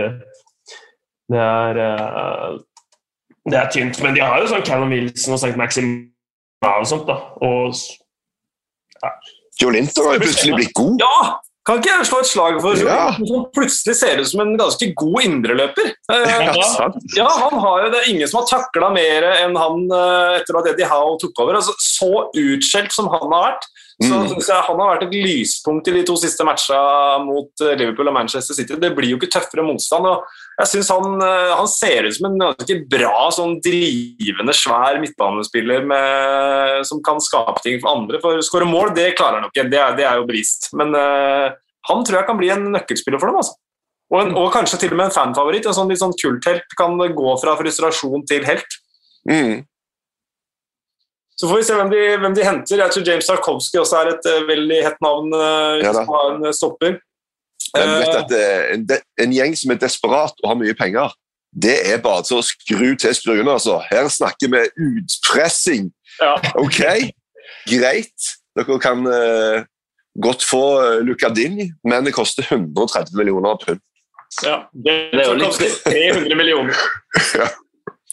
Det 1.31 1.41
er, 1.41 1.79
uh, 1.79 2.59
det 3.47 3.61
er 3.61 3.71
tynt. 3.71 4.03
Men 4.03 4.19
de 4.19 4.25
har 4.27 4.43
jo 4.43 4.51
sånn 4.51 4.67
Callum 4.67 4.91
Wilson 4.91 5.37
og 5.37 5.41
St. 5.41 5.55
Maxim 5.63 5.95
og 6.67 6.91
sånt, 6.91 7.07
da. 7.07 7.21
Og 7.47 7.79
ja. 8.99 9.15
Joe 9.61 9.75
Linton 9.75 10.09
har 10.09 10.19
jo 10.19 10.27
plutselig 10.27 10.61
blitt 10.61 10.77
god. 10.77 11.03
Ja! 11.03 11.19
Kan 11.65 11.79
ikke 11.81 11.95
jeg 11.95 12.07
slå 12.11 12.19
et 12.21 12.29
slag 12.29 12.57
for 12.61 12.77
ja. 12.77 13.05
som 13.17 13.45
plutselig 13.57 13.95
ser 13.97 14.19
ut 14.21 14.29
som 14.29 14.43
en 14.43 14.51
ganske 14.61 14.91
god 15.01 15.25
indreløper? 15.25 15.95
Ja, 16.13 16.43
ja, 17.17 17.29
han 17.41 17.57
har 17.63 17.87
jo, 17.87 17.93
Det 17.95 18.03
ingen 18.13 18.29
som 18.29 18.43
har 18.43 18.51
takla 18.51 18.91
mer 18.93 19.25
enn 19.31 19.57
han 19.57 19.87
etter 20.37 20.59
at 20.61 20.69
Eddie 20.75 20.91
Howe 20.91 21.17
tok 21.23 21.41
over. 21.41 21.57
Altså, 21.63 21.73
så 21.81 22.27
utskjelt 22.29 22.93
som 22.93 23.09
han 23.09 23.33
har 23.33 23.47
vært, 23.47 23.65
så 24.03 24.11
mm. 24.13 24.29
syns 24.33 24.49
jeg 24.51 24.67
han 24.67 24.81
har 24.83 24.93
vært 24.93 25.07
et 25.07 25.17
lyspunkt 25.25 25.89
i 25.89 25.95
de 25.95 26.03
to 26.05 26.17
siste 26.19 26.45
matchene 26.47 27.25
mot 27.29 27.63
eh, 27.63 27.77
Liverpool 27.79 28.11
og 28.11 28.17
Manchester 28.17 28.57
City. 28.59 28.77
Det 28.81 28.91
blir 28.97 29.13
jo 29.15 29.21
ikke 29.21 29.31
tøffere 29.37 29.65
motstand. 29.65 30.09
og 30.11 30.27
jeg 30.55 30.71
synes 30.71 30.91
han, 30.93 31.17
eh, 31.25 31.53
han 31.59 31.69
ser 31.71 32.07
ut 32.07 32.15
som 32.15 32.29
en 32.29 32.39
ganske 32.39 32.77
bra, 32.91 33.27
sånn 33.35 33.57
drivende, 33.65 34.55
svær 34.55 35.01
midtbanespiller 35.03 35.83
med, 35.91 36.87
som 36.87 37.03
kan 37.03 37.19
skape 37.23 37.59
ting 37.65 37.81
for 37.83 37.91
andre. 37.97 38.21
For 38.23 38.39
å 38.39 38.47
skåre 38.47 38.69
mål, 38.69 38.93
det 38.95 39.17
klarer 39.19 39.41
han 39.41 39.49
jo 39.49 39.51
ikke. 39.51 39.67
Det 39.73 39.81
er, 39.81 39.97
det 39.99 40.07
er 40.07 40.21
jo 40.21 40.29
bevist. 40.29 40.71
Men 40.79 40.95
uh, 40.95 41.51
han 41.91 42.07
tror 42.07 42.21
jeg 42.21 42.29
kan 42.29 42.39
bli 42.39 42.53
en 42.55 42.69
nøkkelspiller 42.77 43.19
for 43.19 43.33
dem. 43.33 43.41
altså. 43.43 43.59
Og, 44.13 44.19
en, 44.21 44.35
og, 44.39 44.53
kanskje 44.55 44.79
til 44.85 44.95
og 44.95 45.01
med 45.01 45.11
en 45.11 45.17
fanfavoritt. 45.17 45.67
En 45.67 45.75
sånn 45.75 45.91
litt 45.91 46.03
sånn 46.03 46.15
kulthelt 46.21 46.77
kan 46.79 46.95
gå 47.03 47.37
fra 47.43 47.57
frustrasjon 47.59 48.23
til 48.31 48.47
helt. 48.47 48.79
Mm. 49.27 49.65
Så 51.35 51.51
får 51.51 51.59
vi 51.59 51.67
se 51.67 51.81
hvem 51.81 51.91
de, 51.91 52.05
hvem 52.23 52.39
de, 52.39 52.47
henter. 52.47 52.79
Jeg 52.79 52.95
tror 52.95 53.09
James 53.11 53.27
Tarkovsky 53.27 53.81
også 53.83 54.05
er 54.05 54.13
et 54.13 54.31
uh, 54.31 54.45
veldig 54.47 54.81
hett 54.87 55.03
navn 55.03 55.35
uh, 55.35 55.83
ja, 55.83 55.91
som 55.99 56.15
har 56.15 56.37
en 56.37 56.55
stopper. 56.55 57.01
At, 57.75 58.33
en, 58.75 58.87
en, 59.19 59.35
gjeng 59.35 59.57
som 59.59 59.73
er 59.75 59.81
desperat 59.83 60.37
og 60.43 60.51
har 60.51 60.59
mye 60.61 60.77
penger, 60.79 61.15
det 61.55 61.75
er 61.91 62.03
bare 62.03 62.25
til 62.27 62.41
å 62.41 62.47
skru 62.47 62.95
til 62.99 63.15
skruene. 63.15 63.51
Altså. 63.51 63.81
Her 63.91 64.09
snakker 64.11 64.51
vi 64.53 64.65
utpressing. 64.89 65.91
Ja. 66.21 66.35
Ok, 66.61 66.83
greit. 67.71 68.31
Dere 68.55 68.79
kan 68.83 69.03
uh, 69.07 69.65
godt 70.23 70.47
få 70.47 70.63
uh, 70.79 71.01
Lucadini, 71.03 71.71
men 71.87 72.07
det 72.07 72.15
koster 72.15 72.47
130 72.47 73.15
millioner 73.19 73.59
pund. 73.63 73.83
Ja, 74.43 74.65
det, 74.73 74.95
det 75.15 75.23
er 75.23 75.29
jo 75.31 75.37
litt 75.39 75.85
300 75.87 76.39
millioner. 76.39 76.79
ja. 77.41 77.51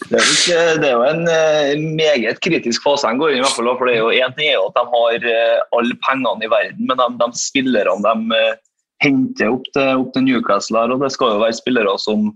Det 0.02 0.18
er, 0.18 0.30
ikke, 0.34 0.62
det 0.82 0.88
er, 0.90 0.96
jo 0.98 1.04
en 1.06 1.84
meget 1.94 2.40
kritisk 2.42 2.82
fase 2.82 3.06
de 3.06 3.22
går 3.22 3.36
inn 3.36 3.38
i. 3.38 3.44
hvert 3.44 3.54
fall, 3.54 3.70
for 3.78 3.86
det 3.86 3.94
er 3.94 4.00
jo 4.00 4.10
En 4.10 4.34
ting 4.34 4.48
er 4.50 4.56
jo 4.56 4.64
at 4.72 4.80
de 4.80 4.84
har 4.96 5.28
uh, 5.30 5.58
alle 5.78 5.98
pengene 6.08 6.48
i 6.48 6.50
verden, 6.50 6.88
men 6.90 6.98
de, 6.98 7.08
de 7.22 7.28
spillerne 7.38 8.02
de 8.08 8.40
uh, 8.40 8.71
henter 9.02 9.52
opp 9.52 9.66
til, 9.74 10.04
opp 10.04 10.14
til, 10.16 10.26
Newcastle 10.28 10.86
og 10.86 11.04
det 11.04 11.12
skal 11.16 11.36
jo 11.36 11.42
være 11.42 11.58
spillere 11.58 11.98
som, 12.02 12.30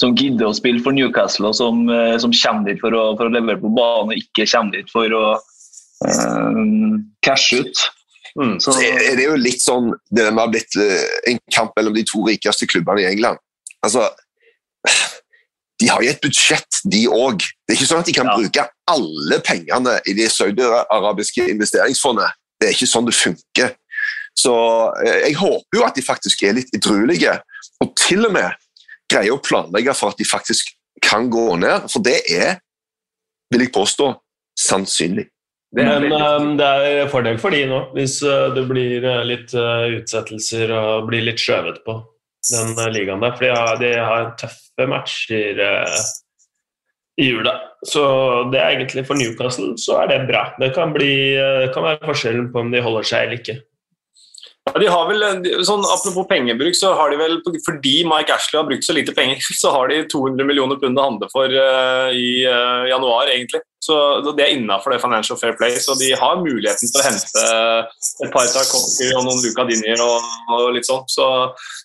som 0.00 0.16
gidder 0.18 0.48
å 0.48 0.56
spille 0.56 0.82
for 0.84 0.96
Newcastle, 0.96 1.50
og 1.50 1.56
som, 1.58 1.86
som 2.22 2.34
kommer 2.34 2.70
dit 2.70 2.82
for 2.82 2.96
å, 2.96 3.04
for 3.18 3.28
å, 3.28 3.34
levere 3.34 3.62
på 3.62 3.72
banen, 3.72 4.12
og 4.12 4.18
ikke 4.18 4.48
kommer 4.50 4.78
dit 4.78 4.92
for 4.92 5.16
å 5.16 5.24
cashe 7.22 7.62
ut. 7.62 7.84
Mm. 8.34 8.56
Så, 8.64 8.74
er 8.80 9.14
det 9.18 9.26
jo 9.26 9.34
litt 9.36 9.60
sånn 9.60 9.90
Det 10.08 10.24
har 10.24 10.48
blitt 10.48 10.72
en 11.28 11.40
kamp 11.52 11.74
mellom 11.76 11.92
de 11.92 12.00
to 12.08 12.22
rikeste 12.24 12.64
klubbene 12.64 13.04
i 13.04 13.10
England. 13.10 13.36
Altså 13.84 14.06
de 15.82 15.88
har 15.90 16.02
jo 16.04 16.10
et 16.12 16.22
budsjett, 16.22 16.78
de 16.86 17.02
òg. 17.10 17.42
Det 17.42 17.74
er 17.74 17.78
ikke 17.80 17.88
sånn 17.90 18.02
at 18.04 18.08
de 18.08 18.14
kan 18.14 18.28
ja. 18.30 18.36
bruke 18.38 18.66
alle 18.92 19.38
pengene 19.42 19.96
i 20.06 20.14
det 20.14 20.28
saudiarabiske 20.30 21.48
investeringsfondet. 21.50 22.38
Det 22.60 22.68
er 22.68 22.76
ikke 22.76 22.90
sånn 22.90 23.08
det 23.08 23.16
funker. 23.18 23.72
Så 24.38 24.54
eh, 25.04 25.28
jeg 25.28 25.38
håper 25.40 25.78
jo 25.78 25.86
at 25.86 25.98
de 25.98 26.04
faktisk 26.06 26.44
er 26.46 26.56
litt 26.58 26.72
edruelige, 26.76 27.38
og 27.82 27.92
til 27.98 28.26
og 28.28 28.34
med 28.36 28.58
greier 29.10 29.34
å 29.34 29.42
planlegge 29.42 29.94
for 29.98 30.14
at 30.14 30.20
de 30.20 30.28
faktisk 30.28 30.72
kan 31.04 31.28
gå 31.32 31.50
ned. 31.60 31.88
For 31.92 32.04
det 32.04 32.20
er, 32.32 32.56
vil 33.52 33.66
jeg 33.66 33.74
påstå, 33.74 34.12
sannsynlig. 34.58 35.28
Det 35.72 35.84
Men 35.88 36.12
um, 36.12 36.50
det 36.58 36.68
er 36.68 37.08
fordel 37.08 37.38
for 37.40 37.54
de 37.54 37.62
nå, 37.68 37.78
hvis 37.96 38.18
uh, 38.26 38.50
det 38.52 38.66
blir 38.68 39.06
litt 39.24 39.54
utsettelser 39.56 40.72
og 40.76 41.06
blir 41.08 41.24
litt 41.24 41.40
skjøvet 41.40 41.80
på 41.86 41.96
den 42.50 42.92
ligaen 42.92 43.22
der. 43.22 43.36
For 43.36 43.46
de 43.46 43.52
har, 43.54 43.78
de 43.80 43.92
har 43.96 44.32
tøffe 44.40 44.88
matcher 44.90 45.60
eh, 45.62 46.00
i 47.20 47.28
jula. 47.30 47.56
Så 47.86 48.04
det 48.52 48.60
er 48.60 48.76
egentlig 48.76 49.04
for 49.08 49.18
Newcastle 49.18 49.74
så 49.80 50.02
er 50.02 50.12
det 50.12 50.22
bra. 50.30 50.46
Det 50.58 50.72
kan, 50.76 50.94
bli, 50.94 51.12
det 51.36 51.68
eh, 51.68 51.74
kan 51.74 51.86
være 51.86 52.02
forskjellen 52.06 52.50
på 52.52 52.64
om 52.64 52.72
de 52.74 52.82
holder 52.82 53.08
seg 53.08 53.26
eller 53.26 53.40
ikke. 53.40 53.58
Ja, 54.70 54.78
de 54.78 54.86
har 54.86 55.08
vel, 55.08 55.24
sånn, 55.66 55.82
Apropos 55.90 56.28
pengebruk, 56.30 56.76
så 56.78 56.92
har 56.94 57.10
de 57.10 57.18
vel, 57.18 57.40
fordi 57.66 57.96
Mike 58.06 58.34
Ashley 58.34 58.60
har 58.60 58.68
brukt 58.68 58.86
så 58.86 58.94
lite 58.94 59.14
penger, 59.16 59.42
så 59.62 59.74
har 59.74 59.90
de 59.90 60.02
200 60.12 60.46
millioner 60.48 60.78
pund 60.82 60.98
å 60.98 61.08
handle 61.08 61.28
for 61.32 61.50
uh, 61.50 62.08
i 62.14 62.44
uh, 62.46 62.86
januar, 62.90 63.32
egentlig. 63.32 63.64
Så 63.82 63.96
Det 64.36 64.44
er 64.44 64.54
innafor 64.54 64.94
det 64.94 65.00
Financial 65.02 65.38
Fair 65.38 65.56
Play, 65.58 65.74
så 65.82 65.96
de 65.98 66.12
har 66.14 66.36
muligheten 66.38 66.86
til 66.86 67.00
å 67.00 67.02
hente 67.02 67.46
et 68.22 68.30
par 68.30 68.46
Tarkovskij 68.46 69.10
og 69.18 69.24
noen 69.26 69.40
Luca 69.42 69.64
Dinier 69.66 69.98
og, 70.04 70.28
og, 70.54 70.68
litt 70.76 70.86
sånn. 70.86 71.02
Så 71.10 71.26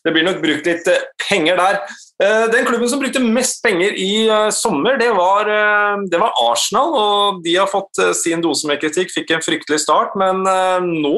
det 0.05 0.13
blir 0.13 0.27
nok 0.27 0.37
brukt 0.43 0.69
litt 0.69 0.91
penger 1.25 1.57
der. 1.57 1.79
Eh, 2.23 2.45
den 2.51 2.65
klubben 2.65 2.89
som 2.89 2.99
brukte 2.99 3.21
mest 3.21 3.60
penger 3.62 3.93
i 3.93 4.25
uh, 4.25 4.49
sommer, 4.49 4.95
det 4.97 5.12
var, 5.13 5.45
uh, 5.45 6.01
det 6.10 6.17
var, 6.17 6.34
Arsenal. 6.49 6.95
og 6.97 7.43
De 7.45 7.53
har 7.56 7.69
fått 7.69 8.01
sin 8.17 8.41
dose 8.41 8.65
med 8.69 8.82
kritikk, 8.82 9.13
fikk 9.13 9.36
en 9.36 9.45
fryktelig 9.45 9.84
start. 9.84 10.17
Men 10.17 10.41
nå, 10.41 11.15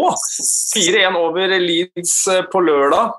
4-1 0.75 1.15
over 1.19 1.55
Leeds 1.63 2.15
på 2.51 2.63
lørdag. 2.65 3.15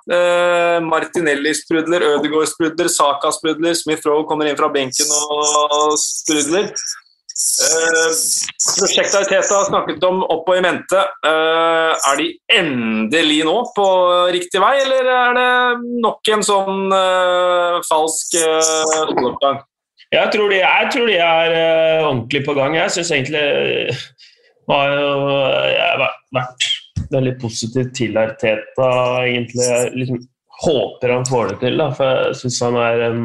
Martinelli 0.85 1.55
sprudler, 1.57 2.05
Ødegaard 2.15 2.51
sprudler, 2.53 2.91
Saka 2.93 3.33
sprudler, 3.35 3.77
Smith-Roe 3.79 4.27
kommer 4.29 4.51
inn 4.51 4.59
fra 4.61 4.71
benken 4.73 5.09
og 5.11 5.97
sprudler. 6.01 6.73
Uh, 7.61 8.13
prosjektet 8.81 9.17
Arteta 9.21 9.59
snakket 9.69 10.05
om 10.05 10.23
opp 10.25 10.49
og 10.51 10.59
i 10.59 10.63
mente. 10.65 11.01
Uh, 11.25 11.93
er 12.11 12.21
de 12.21 12.29
endelig 12.57 13.41
nå 13.49 13.57
på 13.77 13.87
riktig 14.35 14.61
vei, 14.63 14.75
eller 14.83 15.09
er 15.15 15.37
det 15.39 15.51
nok 16.05 16.33
en 16.35 16.45
sånn 16.45 16.93
uh, 16.93 17.81
falsk 17.89 18.37
uh, 18.41 19.61
Jeg 20.11 20.33
tror 20.35 20.53
de, 20.53 20.61
jeg 20.61 20.91
tror 20.95 21.09
de 21.09 21.19
er 21.21 21.57
ordentlig 22.05 22.45
på 22.49 22.57
gang. 22.59 22.77
Jeg 22.77 22.97
syns 22.97 23.13
egentlig 23.17 23.45
har 24.71 24.93
jo, 24.95 25.13
jeg 25.71 25.87
har 25.87 26.03
vært 26.37 26.69
veldig 27.11 27.37
positiv 27.43 27.93
til 27.97 28.19
Arteta, 28.21 28.91
egentlig. 29.25 29.65
Jeg 29.65 29.95
liksom, 29.97 30.25
håper 30.65 31.15
han 31.17 31.29
får 31.29 31.55
det 31.55 31.63
til, 31.65 31.81
da, 31.81 31.89
for 31.97 32.27
jeg 32.29 32.41
syns 32.43 32.61
han 32.69 32.77
er 32.85 33.07
en 33.09 33.23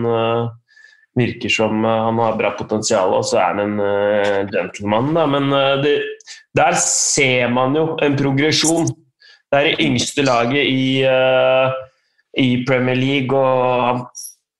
virker 1.15 1.49
som 1.51 1.86
eh, 1.86 2.04
han 2.08 2.19
har 2.21 2.38
bra 2.39 2.51
potensial, 2.58 3.15
og 3.15 3.25
så 3.28 3.39
er 3.41 3.54
han 3.54 3.63
en 3.63 3.82
uh, 3.82 4.43
gentleman. 4.51 5.13
Da. 5.15 5.25
Men 5.32 5.49
uh, 5.54 5.73
det, 5.84 5.97
der 6.58 6.78
ser 6.82 7.49
man 7.54 7.75
jo 7.78 7.88
en 8.04 8.17
progresjon. 8.19 8.91
Det 9.51 9.60
er 9.60 9.69
det 9.69 9.86
yngste 9.86 10.25
laget 10.25 10.67
i, 10.67 11.04
uh, 11.08 11.71
i 12.41 12.49
Premier 12.67 12.99
League. 12.99 13.36
og 13.36 14.08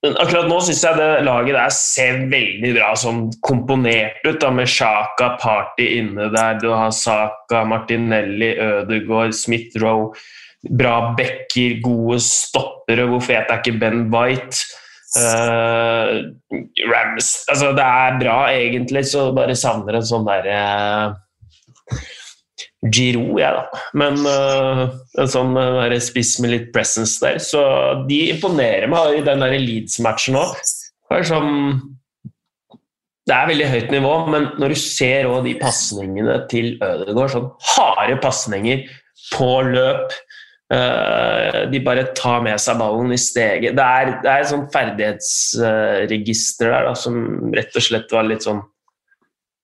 Akkurat 0.06 0.46
nå 0.46 0.60
syns 0.62 0.84
jeg 0.86 1.00
det 1.00 1.26
laget 1.26 1.56
der 1.58 1.72
ser 1.74 2.20
veldig 2.30 2.72
bra 2.76 2.92
sånn 3.00 3.24
komponert 3.46 4.22
ut, 4.28 4.38
da, 4.42 4.52
med 4.54 4.70
Sjaka 4.70 5.32
Party 5.42 5.88
inne 6.00 6.30
der. 6.34 6.60
Du 6.62 6.70
har 6.70 6.94
Saka, 6.94 7.64
Martinelli, 7.68 8.54
Ødegaard, 8.62 9.34
Smith-Roe. 9.34 10.12
Bra 10.66 10.96
backer, 11.18 11.80
gode 11.86 12.20
stoppere. 12.26 13.06
Hvor 13.10 13.22
fet 13.26 13.50
er 13.50 13.62
ikke 13.62 13.80
Ben 13.82 14.08
White? 14.14 14.85
Uh, 15.16 16.34
Rams 16.90 17.30
Altså, 17.48 17.70
det 17.78 17.86
er 17.86 18.18
bra, 18.20 18.38
egentlig, 18.52 19.06
så 19.08 19.30
bare 19.36 19.56
savner 19.56 20.00
en 20.00 20.08
sånn 20.08 20.28
derre 20.28 20.58
uh, 20.60 22.02
Giro, 22.86 23.24
jeg, 23.40 23.42
ja, 23.42 23.52
da. 23.56 23.84
Men 23.98 24.20
uh, 24.28 24.84
en 25.22 25.32
sånn 25.32 25.56
uh, 25.58 25.96
spiss 26.04 26.36
med 26.44 26.52
litt 26.52 26.68
presence 26.76 27.18
der. 27.24 27.40
Så 27.42 27.62
de 28.10 28.20
imponerer 28.36 28.90
meg 28.92 29.22
i 29.22 29.24
den 29.26 29.42
der 29.42 29.56
Leeds-matchen 29.58 30.38
òg. 30.42 30.58
Det 31.10 31.24
sånn 31.30 31.56
det 33.26 33.34
er 33.34 33.48
veldig 33.50 33.68
høyt 33.72 33.88
nivå, 33.90 34.12
men 34.30 34.44
når 34.62 34.76
du 34.76 34.78
ser 34.78 35.32
de 35.48 35.56
pasningene 35.58 36.36
til 36.52 36.76
Ødegaard, 36.78 37.32
sånn 37.34 37.48
harde 37.72 38.20
pasninger 38.22 38.84
på 39.34 39.48
løp 39.66 40.14
Uh, 40.74 41.70
de 41.70 41.78
bare 41.86 42.08
tar 42.18 42.42
med 42.42 42.58
seg 42.62 42.80
ballen 42.80 43.14
i 43.14 43.20
steget. 43.22 43.76
Det 43.78 43.86
er, 43.86 44.16
det 44.24 44.30
er 44.32 44.40
et 44.42 44.50
sånt 44.50 44.72
ferdighetsregister 44.74 46.72
der 46.74 46.88
da, 46.90 46.96
som 46.98 47.20
rett 47.54 47.78
og 47.78 47.86
slett 47.86 48.16
var 48.16 48.26
litt 48.26 48.48
sånn 48.48 48.64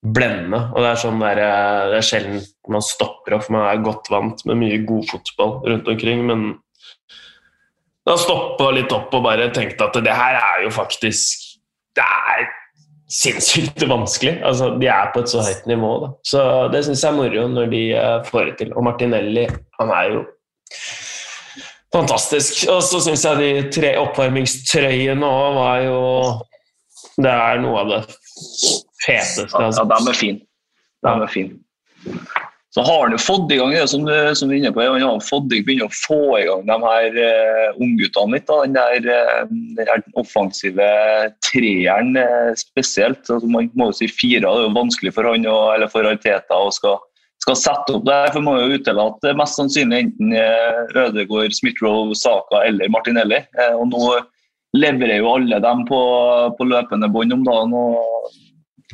blendende. 0.02 0.62
Og 0.74 0.82
det 0.82 0.90
er, 0.92 1.00
sånn 1.02 1.22
der, 1.22 1.42
eh, 1.42 1.84
det 1.92 2.00
er 2.00 2.06
sjelden 2.06 2.42
man 2.72 2.86
stopper 2.86 3.38
opp, 3.38 3.50
man 3.54 3.68
er 3.68 3.86
godt 3.86 4.10
vant 4.14 4.46
med 4.50 4.60
mye 4.62 4.82
god 4.88 5.10
fotball 5.10 5.60
rundt 5.68 5.90
omkring. 5.92 6.26
Men 6.30 6.48
da 8.08 8.18
stoppa 8.18 8.72
litt 8.74 8.94
opp 8.96 9.14
og 9.14 9.26
bare 9.26 9.52
tenkte 9.54 9.88
at 9.88 10.02
det 10.02 10.16
her 10.18 10.40
er 10.40 10.66
jo 10.66 10.74
faktisk 10.74 11.50
Det 11.92 12.04
er 12.08 12.46
sinnssykt 13.12 13.84
vanskelig. 13.84 14.38
Altså, 14.48 14.70
de 14.80 14.88
er 14.88 15.10
på 15.12 15.20
et 15.20 15.28
så 15.28 15.42
høyt 15.44 15.66
nivå. 15.68 15.90
Da. 16.00 16.10
Så 16.24 16.44
det 16.72 16.86
syns 16.86 17.02
jeg 17.04 17.12
er 17.12 17.18
moro 17.18 17.42
når 17.52 17.66
de 17.74 17.82
uh, 17.92 18.22
får 18.24 18.46
det 18.48 18.54
til. 18.62 18.72
Og 18.72 18.86
Martinelli, 18.88 19.44
han 19.76 19.92
er 19.92 20.06
jo 20.14 20.22
fantastisk. 21.94 22.64
Og 22.72 22.84
så 22.88 23.02
syns 23.08 23.26
jeg 23.28 23.42
de 23.42 23.74
tre 23.74 23.96
oppvarmingstrøyene 24.02 25.28
òg 25.28 25.58
var 25.60 25.84
jo 25.88 26.00
Det 27.22 27.32
er 27.32 27.60
noe 27.62 27.82
av 27.84 27.92
det 27.92 28.04
feteste. 29.04 29.50
Altså. 29.52 29.84
Ja, 29.84 29.90
de 29.92 30.14
er 30.14 30.18
fine. 30.18 30.48
De 31.04 31.12
er 31.12 31.34
fine. 31.34 31.60
Så 32.72 32.84
har 32.88 33.02
han 33.04 33.12
jo 33.12 33.20
fått 33.20 33.52
i 33.52 33.58
gang 33.60 33.74
det 33.76 33.84
som 33.92 34.06
du, 34.08 34.14
som 34.38 34.48
du 34.48 34.54
er 34.56 34.62
inne 34.62 34.72
på, 34.72 34.84
han 34.86 35.04
har 35.04 35.24
fått, 35.28 35.50
begynner 35.52 35.90
å 35.90 35.96
få 36.06 36.20
i 36.38 36.46
gang 36.48 36.62
de 36.70 36.78
her 36.86 37.18
uh, 37.20 37.82
ungguttene 37.84 38.38
litt. 38.38 38.46
Da. 38.48 38.60
Den 38.64 38.78
der, 38.78 39.10
uh, 39.12 39.50
den 39.76 40.06
offensive 40.22 40.88
treeren 41.44 42.16
uh, 42.16 42.54
spesielt. 42.56 43.26
Altså, 43.28 43.50
man 43.52 43.68
må 43.76 43.90
jo 43.90 43.98
si 44.00 44.08
fire, 44.08 44.46
det 44.46 44.48
er 44.48 44.64
jo 44.64 44.72
vanskelig 44.78 45.12
for 45.18 45.28
han 45.28 45.50
og, 45.52 45.66
eller 45.76 45.92
for 45.92 46.08
Arteta 46.08 46.62
å 46.64 46.72
skal, 46.72 46.96
skal 47.42 47.58
sette 47.58 47.96
opp 47.98 48.06
der. 48.08 48.30
For 48.34 48.46
må 48.46 48.58
jo 48.60 48.78
utelate 48.78 49.34
mest 49.38 49.58
sannsynlig 49.60 50.06
enten 50.06 50.36
Ødegaard, 50.36 51.56
Smith-Roe, 51.58 52.16
Saka 52.18 52.64
eller 52.68 52.92
Martinelli. 52.94 53.42
Uh, 53.58 53.82
og 53.82 53.90
nå 53.92 54.06
leverer 54.78 55.20
jo 55.20 55.34
alle 55.34 55.60
dem 55.64 55.84
på, 55.90 56.00
på 56.58 56.70
løpende 56.70 57.10
bånd 57.12 57.36
om 57.36 57.44
dagen. 57.48 57.76
og 57.76 58.40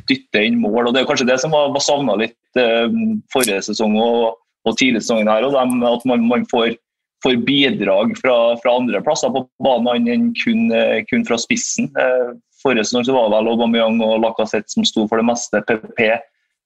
dytte 0.08 0.42
inn 0.44 0.58
mål. 0.62 0.88
og 0.88 0.94
Det 0.94 1.02
er 1.02 1.08
kanskje 1.08 1.28
det 1.28 1.38
som 1.42 1.54
var, 1.54 1.70
var 1.74 1.84
savna 1.84 2.16
litt 2.18 2.60
eh, 2.60 2.88
forrige 3.32 3.62
sesong 3.70 3.96
og, 4.00 4.38
og 4.66 4.76
tidligere 4.76 5.04
sesongen 5.04 5.30
her. 5.32 5.46
og 5.46 5.56
dem, 5.56 5.82
At 5.86 6.06
man, 6.08 6.26
man 6.30 6.46
får, 6.50 6.76
får, 7.24 7.38
bidrag 7.46 8.14
fra, 8.20 8.36
fra, 8.62 8.76
andre 8.80 9.02
plasser 9.04 9.32
på 9.34 9.44
banen 9.64 10.08
enn 10.12 10.30
kun, 10.42 10.68
eh, 10.74 11.02
kun 11.10 11.26
fra 11.28 11.40
spissen. 11.40 11.90
Eh, 11.98 12.34
forrige 12.62 12.88
sesong 12.88 13.06
så 13.08 13.16
var 13.16 13.28
det 13.28 13.38
vel 13.38 13.52
Aubameyang 13.52 14.02
og 14.04 14.18
Lacassette 14.24 14.72
som 14.72 14.86
sto 14.88 15.06
for 15.10 15.20
det 15.20 15.28
meste. 15.28 15.62
PP 15.68 16.04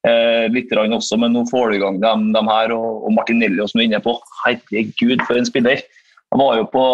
eh, 0.09 0.47
litt 0.53 0.73
også, 0.73 1.19
men 1.19 1.35
nå 1.35 1.45
får 1.51 1.71
du 1.71 1.77
i 1.77 1.83
gang 1.83 1.99
dem, 2.03 2.31
dem 2.37 2.49
her. 2.51 2.75
Og, 2.77 3.07
og 3.07 3.17
Martinelli 3.19 3.67
som 3.69 3.81
er 3.81 3.91
inne 3.91 4.03
på. 4.05 4.17
Herregud, 4.45 5.21
for 5.27 5.39
en 5.39 5.49
spiller! 5.49 5.83
Jeg 6.33 6.41
var 6.41 6.57
jo 6.57 6.65
på, 6.73 6.85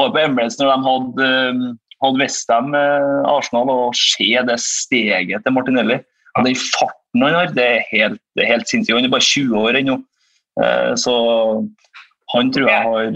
var 0.00 0.10
på 0.10 0.18
Emirates 0.24 0.58
når 0.58 0.72
de 0.72 0.88
hadde 0.88 1.30
eh, 1.30 1.70
hadde 2.04 2.22
Westham 2.22 2.74
eh, 2.76 3.28
Arsenal 3.28 3.70
og 3.72 3.98
se 3.98 4.30
det 4.46 4.58
steget 4.62 5.44
til 5.44 5.54
Martinelli. 5.56 6.00
Og 6.38 6.46
Den 6.46 6.56
farten 6.56 7.24
han 7.26 7.36
har, 7.36 7.54
det 7.54 7.66
er 7.66 7.86
helt, 7.90 8.20
det 8.36 8.44
er 8.44 8.52
helt 8.54 8.70
sinnssykt. 8.70 8.96
Han 8.96 9.08
er 9.08 9.12
bare 9.12 9.28
20 9.28 9.56
år 9.60 9.80
ennå. 9.80 9.96
Eh, 10.62 10.92
så 11.00 11.14
han 12.30 12.52
tror 12.54 12.68
jeg 12.68 12.82
har 12.86 13.08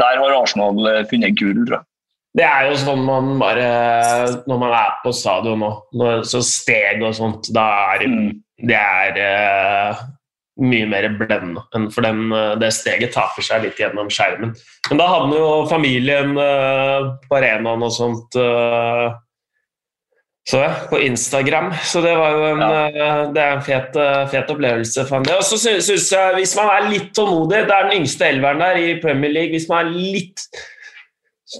Der 0.00 0.22
har 0.22 0.40
Arsenal 0.40 0.88
eh, 0.90 1.04
funnet 1.10 1.38
gull, 1.38 1.62
tror 1.66 1.80
jeg. 1.80 1.88
Det 2.36 2.44
er 2.44 2.66
jo 2.68 2.74
sånn 2.76 3.04
man 3.06 3.38
bare 3.40 3.68
Når 4.44 4.58
man 4.60 4.74
er 4.76 4.98
på 5.00 5.12
stadion 5.16 5.62
nå, 5.62 5.70
så 6.28 6.42
steg 6.44 7.00
og 7.00 7.14
sånt, 7.16 7.48
da 7.54 7.64
er 7.94 8.04
mm. 8.04 8.26
Det 8.56 8.76
er 8.76 9.98
mye 10.56 10.88
mer 10.88 11.08
blendende. 11.18 11.64
For 11.92 12.04
den, 12.04 12.32
eh, 12.32 12.54
det 12.60 12.72
steget 12.74 13.14
taper 13.16 13.44
seg 13.44 13.66
litt 13.66 13.80
gjennom 13.80 14.08
skjermen. 14.12 14.54
Men 14.88 15.00
da 15.00 15.10
havner 15.10 15.40
jo 15.40 15.52
familien 15.68 16.36
uh, 16.38 17.16
på 17.26 17.38
arenaen 17.38 17.82
og 17.84 17.92
sånt 17.92 18.38
uh, 18.38 19.10
så 20.46 20.60
jeg, 20.62 20.76
på 20.92 21.00
Instagram. 21.02 21.72
Så 21.82 22.00
det 22.04 22.14
var 22.16 22.36
jo 22.36 22.46
en, 22.52 22.62
ja. 22.62 22.84
uh, 22.94 23.34
det 23.34 23.42
er 23.42 23.56
en 23.56 23.66
fet, 23.66 23.98
fet 24.32 24.54
opplevelse. 24.54 25.04
Og 25.10 25.44
så 25.44 25.58
synes 25.60 25.90
jeg, 25.90 26.38
Hvis 26.38 26.56
man 26.56 26.72
er 26.72 26.88
litt 26.92 27.12
tålmodig 27.16 27.66
Det 27.66 27.76
er 27.76 27.90
den 27.90 28.00
yngste 28.00 28.30
elveren 28.30 28.62
der 28.62 28.80
i 28.80 28.96
Premier 29.02 29.34
League. 29.34 29.52
Hvis 29.52 29.68
man 29.68 29.84
er 29.84 29.92
litt 29.92 30.46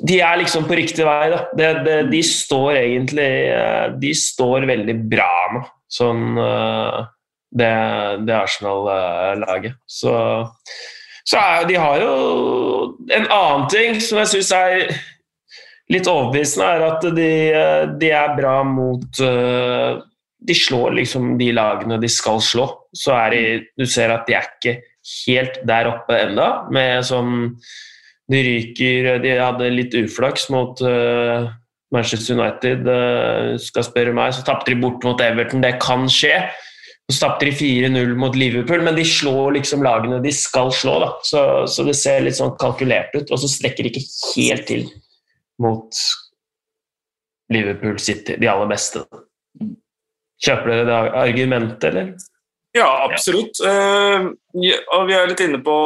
De 0.06 0.20
er 0.22 0.38
liksom 0.40 0.64
på 0.70 0.78
riktig 0.78 1.04
vei. 1.04 1.32
da. 1.34 1.44
De, 1.58 1.72
de, 1.84 1.96
de 2.14 2.22
står 2.24 2.78
egentlig 2.78 3.30
De 4.00 4.14
står 4.16 4.70
veldig 4.70 5.00
bra 5.10 5.32
nå. 5.58 5.66
Sånn 5.92 6.36
det, 7.56 7.72
det 8.26 8.36
Arsenal-laget. 8.36 9.76
Så, 9.86 10.12
så 11.24 11.38
er, 11.40 11.68
de 11.68 11.78
har 11.80 12.02
jo 12.02 12.16
En 13.12 13.28
annen 13.30 13.68
ting 13.72 14.00
som 14.02 14.20
jeg 14.22 14.32
syns 14.34 14.52
er 14.56 14.82
litt 15.92 16.08
overbevisende, 16.10 16.66
er 16.66 16.84
at 16.88 17.08
de, 17.14 17.30
de, 18.00 18.10
er 18.10 18.36
bra 18.38 18.58
mot 18.66 19.20
eh, 19.22 20.02
De 20.46 20.56
slår 20.58 20.96
liksom 20.98 21.36
de 21.38 21.52
lagene 21.54 22.00
de 22.02 22.10
skal 22.10 22.42
slå. 22.42 22.68
Så 22.94 23.14
er 23.14 23.34
de 23.34 23.42
Du 23.78 23.86
ser 23.86 24.14
at 24.14 24.26
de 24.26 24.38
er 24.38 24.48
ikke 24.50 24.78
helt 25.26 25.60
der 25.68 25.92
oppe 25.92 26.18
enda, 26.18 26.48
med 26.74 27.06
sånn 27.06 27.52
De 28.30 28.42
ryker 28.42 29.14
De 29.22 29.36
hadde 29.38 29.70
litt 29.70 29.94
uflaks 29.94 30.48
mot 30.50 30.82
uh, 30.82 31.46
Manchester 31.96 32.36
United, 32.36 32.86
uh, 32.86 33.56
skal 33.62 33.86
spørre 33.86 34.14
meg. 34.16 34.34
Så 34.36 34.44
tapte 34.46 34.72
de 34.72 34.80
bort 34.82 35.04
mot 35.06 35.20
Everton. 35.24 35.64
Det 35.64 35.76
kan 35.82 36.06
skje. 36.12 36.34
Så 37.06 37.20
tapte 37.22 37.46
de 37.46 37.54
4-0 37.54 38.14
mot 38.18 38.34
Liverpool, 38.34 38.82
men 38.82 38.96
de 38.98 39.04
slår 39.06 39.54
liksom 39.60 39.84
lagene 39.86 40.18
de 40.24 40.32
skal 40.34 40.72
slå. 40.74 40.98
da. 41.04 41.10
Så, 41.22 41.40
så, 41.70 41.86
det 41.86 41.94
ser 41.98 42.24
litt 42.26 42.38
sånn 42.38 42.56
kalkulert 42.58 43.14
ut, 43.14 43.30
og 43.30 43.38
så 43.38 43.50
strekker 43.50 43.86
de 43.86 43.92
ikke 43.92 44.06
helt 44.34 44.66
til 44.66 44.88
mot 45.62 46.00
Liverpool 47.54 48.00
City, 48.02 48.34
de 48.42 48.50
aller 48.50 48.66
beste. 48.72 49.04
Kjøper 50.42 50.72
dere 50.72 50.88
det 50.88 50.96
argumentet, 51.22 51.86
eller? 51.92 52.10
Ja, 52.76 52.88
absolutt. 53.06 53.56
Uh, 53.64 54.34
og 54.92 55.06
Vi 55.08 55.14
er 55.16 55.30
litt 55.30 55.40
inne 55.44 55.62
på 55.64 55.76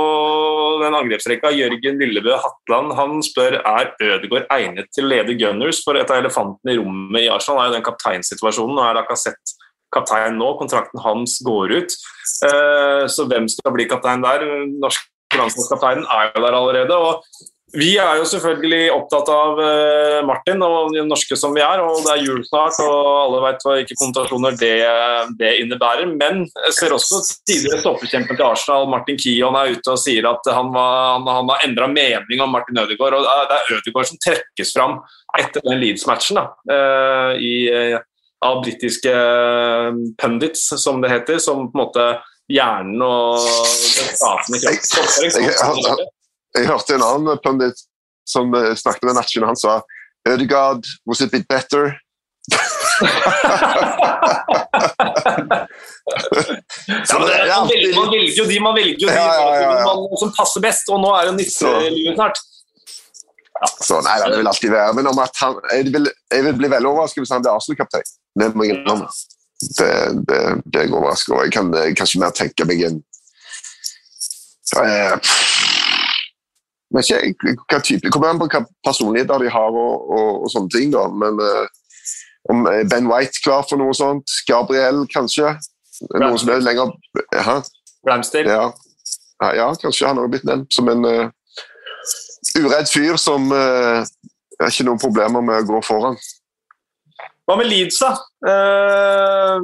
den 0.82 0.96
angrepsrekka. 0.96 1.52
Jørgen 1.54 2.00
Lillebø 2.02 2.34
Hatland 2.42 2.94
han 2.98 3.22
spør 3.22 3.60
er 3.60 3.92
Ødegaard 4.02 4.50
egnet 4.56 4.90
til 4.94 5.06
å 5.06 5.12
lede 5.12 5.36
Gunners. 5.38 5.82
For 5.84 5.98
et 5.98 6.10
av 6.10 6.22
elefantene 6.22 6.74
i 6.74 6.80
rommet 6.80 7.26
i 7.26 7.30
Arsenal 7.30 7.62
er 7.62 7.70
jo 7.70 7.76
den 7.78 7.86
kapteinsituasjonen. 7.86 8.74
Nå 8.78 8.86
er 8.86 8.96
det 8.96 9.04
akkurat 9.04 9.22
sett 9.22 9.54
kaptein 9.94 10.38
nå. 10.40 10.50
Kontrakten 10.58 11.02
hans 11.04 11.38
går 11.46 11.76
ut. 11.78 11.96
Eh, 12.48 13.04
så 13.10 13.26
hvem 13.30 13.48
skal 13.50 13.74
bli 13.76 13.86
kaptein 13.90 14.26
der? 14.26 14.46
Norske 14.82 15.38
landslagskapteinen 15.38 16.06
er 16.10 16.30
jo 16.34 16.44
der 16.46 16.58
allerede. 16.58 16.98
og 16.98 17.22
vi 17.72 17.90
er 18.02 18.18
jo 18.18 18.26
selvfølgelig 18.26 18.90
opptatt 18.94 19.28
av 19.30 19.60
eh, 19.62 20.18
Martin 20.26 20.62
og 20.66 20.90
de 20.94 21.04
norske 21.06 21.36
som 21.38 21.52
vi 21.54 21.62
er, 21.62 21.82
og 21.84 22.00
det 22.02 22.12
er 22.16 22.24
jul 22.24 22.42
snart, 22.46 22.78
og 22.82 23.08
alle 23.20 23.42
vet 23.44 23.66
hvilke 23.66 23.96
konnotasjoner 24.00 24.58
det, 24.58 24.72
det, 25.38 25.52
innebærer. 25.62 26.10
Men 26.10 26.42
jeg 26.48 26.76
ser 26.78 26.96
også 26.96 27.20
tidligere 27.46 27.80
stopperkjempen 27.84 28.38
til 28.38 28.46
Arsenal, 28.48 28.90
Martin 28.90 29.20
Kion, 29.20 29.58
er 29.58 29.76
ute 29.76 29.94
og 29.94 30.02
sier 30.02 30.26
at 30.32 30.50
han, 30.50 30.72
var, 30.74 30.98
han, 31.14 31.30
han 31.30 31.54
har 31.54 31.66
endra 31.68 31.90
mening 31.94 32.42
om 32.42 32.54
Martin 32.56 32.82
Ødegaard. 32.82 33.18
og 33.20 33.26
Det 33.26 33.58
er 33.60 33.74
Ødegaard 33.78 34.10
som 34.10 34.22
trekkes 34.26 34.74
fram 34.76 34.98
etter 35.38 35.62
den 35.62 35.78
Leeds-matchen 35.78 36.40
uh, 36.42 37.98
av 38.40 38.62
britiske 38.64 39.12
eh, 39.12 39.90
pundits, 40.18 40.70
som 40.80 41.02
det 41.02 41.10
heter, 41.12 41.38
som 41.38 41.66
på 41.68 41.76
en 41.76 41.82
måte 41.84 42.06
hjernen 42.50 43.02
og 43.04 43.36
den 43.44 44.16
skapende 44.16 44.62
kraften 44.64 46.08
jeg, 46.54 46.62
jeg, 46.62 46.64
jeg, 46.64 46.70
hørte 46.72 46.94
en 46.94 47.06
annen 47.06 47.42
pundit 47.44 47.82
som 48.28 48.54
eh, 48.54 48.74
snakket 48.78 49.08
med 49.08 49.18
Natchen, 49.18 49.42
og 49.44 49.52
han 49.52 49.60
sa 49.60 49.80
Ødegaard 50.28 50.84
was 51.06 51.20
a 51.20 51.26
bit 51.26 51.48
better. 51.48 51.96
ja, 52.50 52.56
det, 57.18 57.18
man, 57.18 57.28
velger, 57.28 57.94
man, 57.94 58.10
velger, 58.10 58.38
jo 58.38 58.44
de 58.48 58.60
man 58.60 58.74
velger 58.74 58.98
jo 58.98 59.08
de 59.08 59.14
ja, 59.14 59.26
ja, 59.34 59.60
ja, 59.62 59.84
man, 59.86 60.06
som 60.20 60.32
passer 60.36 60.60
best, 60.64 60.88
og 60.90 61.00
nå 61.02 61.12
er 61.16 61.30
det 61.30 61.34
nisselivet 61.38 62.16
snart. 62.18 62.40
Så 63.84 64.00
nei, 64.04 64.16
det 64.24 64.38
vil 64.40 64.48
alltid 64.48 64.72
være. 64.72 64.94
Men 64.96 65.10
han, 65.10 65.58
jeg, 65.72 65.92
vil, 65.92 66.08
jeg 66.32 66.44
vil 66.46 66.56
bli 66.62 66.70
veldig 66.72 66.88
overrasket 66.90 67.22
hvis 67.22 67.34
han 67.34 67.44
blir 67.44 67.52
Arsenal-kaptein. 67.52 68.08
Det 68.40 68.48
må 68.56 68.64
jeg 68.64 68.78
innrømme. 68.78 69.08
Det, 69.60 69.92
det, 70.28 70.40
det 70.64 70.82
er 70.82 70.94
overraskende. 70.96 71.42
Jeg 71.44 71.52
kan 71.52 71.72
kanskje 71.98 72.20
mer 72.22 72.32
tenke 72.36 72.64
meg 72.68 72.78
en 72.88 72.96
eh, 74.80 75.14
men 76.90 77.04
ikke 77.06 77.54
hva 77.70 77.80
type, 77.86 78.10
Kommer 78.10 78.32
an 78.32 78.40
på 78.40 78.48
hva 78.50 78.64
personligheter 78.86 79.44
de 79.44 79.50
har 79.52 79.76
og, 79.82 80.08
og, 80.10 80.30
og 80.44 80.52
sånne 80.52 80.72
ting. 80.74 80.90
da, 80.94 81.06
men 81.10 81.38
uh, 81.38 81.66
om 82.50 82.64
Ben 82.90 83.06
White 83.10 83.42
klar 83.44 83.66
for 83.68 83.80
noe 83.80 83.94
sånt? 83.94 84.32
Gabriel, 84.48 85.04
kanskje? 85.12 85.54
Noen 86.16 86.38
som 86.40 86.50
er 86.54 86.64
lenger 86.64 86.94
Ramsdale? 88.08 88.56
Ja. 88.56 89.52
ja, 89.56 89.68
kanskje 89.82 90.08
han 90.08 90.18
har 90.18 90.30
blitt 90.32 90.46
nevnt 90.48 90.72
som 90.72 90.88
en 90.88 91.04
uh, 91.04 91.28
uredd 92.58 92.88
fyr 92.88 93.20
som 93.20 93.50
uh, 93.52 94.00
har 94.60 94.72
ikke 94.72 94.88
noen 94.88 95.00
problemer 95.02 95.44
med 95.44 95.62
å 95.62 95.68
gå 95.74 95.82
foran. 95.84 96.16
Hva 97.50 97.56
med 97.58 97.66
Leeds, 97.66 97.96
da? 97.98 98.12
Eh, 98.46 99.56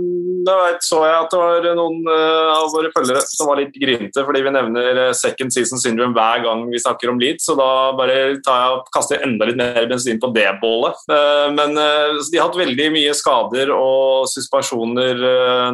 da 0.42 0.54
så 0.82 0.98
jeg 1.06 1.14
at 1.20 1.30
det 1.30 1.38
var 1.38 1.66
noen 1.78 2.00
eh, 2.10 2.48
av 2.50 2.72
våre 2.74 2.90
følgere 2.90 3.22
som 3.22 3.46
var 3.46 3.60
litt 3.60 3.76
grinte 3.78 4.24
fordi 4.26 4.42
vi 4.42 4.52
nevner 4.56 4.98
eh, 5.04 5.12
second 5.14 5.54
season 5.54 5.78
syndrome 5.78 6.10
hver 6.16 6.42
gang 6.42 6.64
vi 6.72 6.80
snakker 6.82 7.12
om 7.12 7.20
Leeds, 7.22 7.46
så 7.46 7.54
da 7.54 7.68
bare 7.94 8.16
jeg 8.18 8.42
kaster 8.90 9.22
enda 9.22 9.46
litt 9.46 9.60
mer 9.60 9.86
bensin 9.86 10.18
på 10.18 10.32
det 10.34 10.48
bålet. 10.58 10.98
Men 11.54 11.78
de 11.78 12.40
har 12.40 12.48
hatt 12.48 12.58
veldig 12.58 12.90
mye 12.96 13.14
skader 13.14 13.70
og 13.70 14.26
suspensjoner 14.34 15.22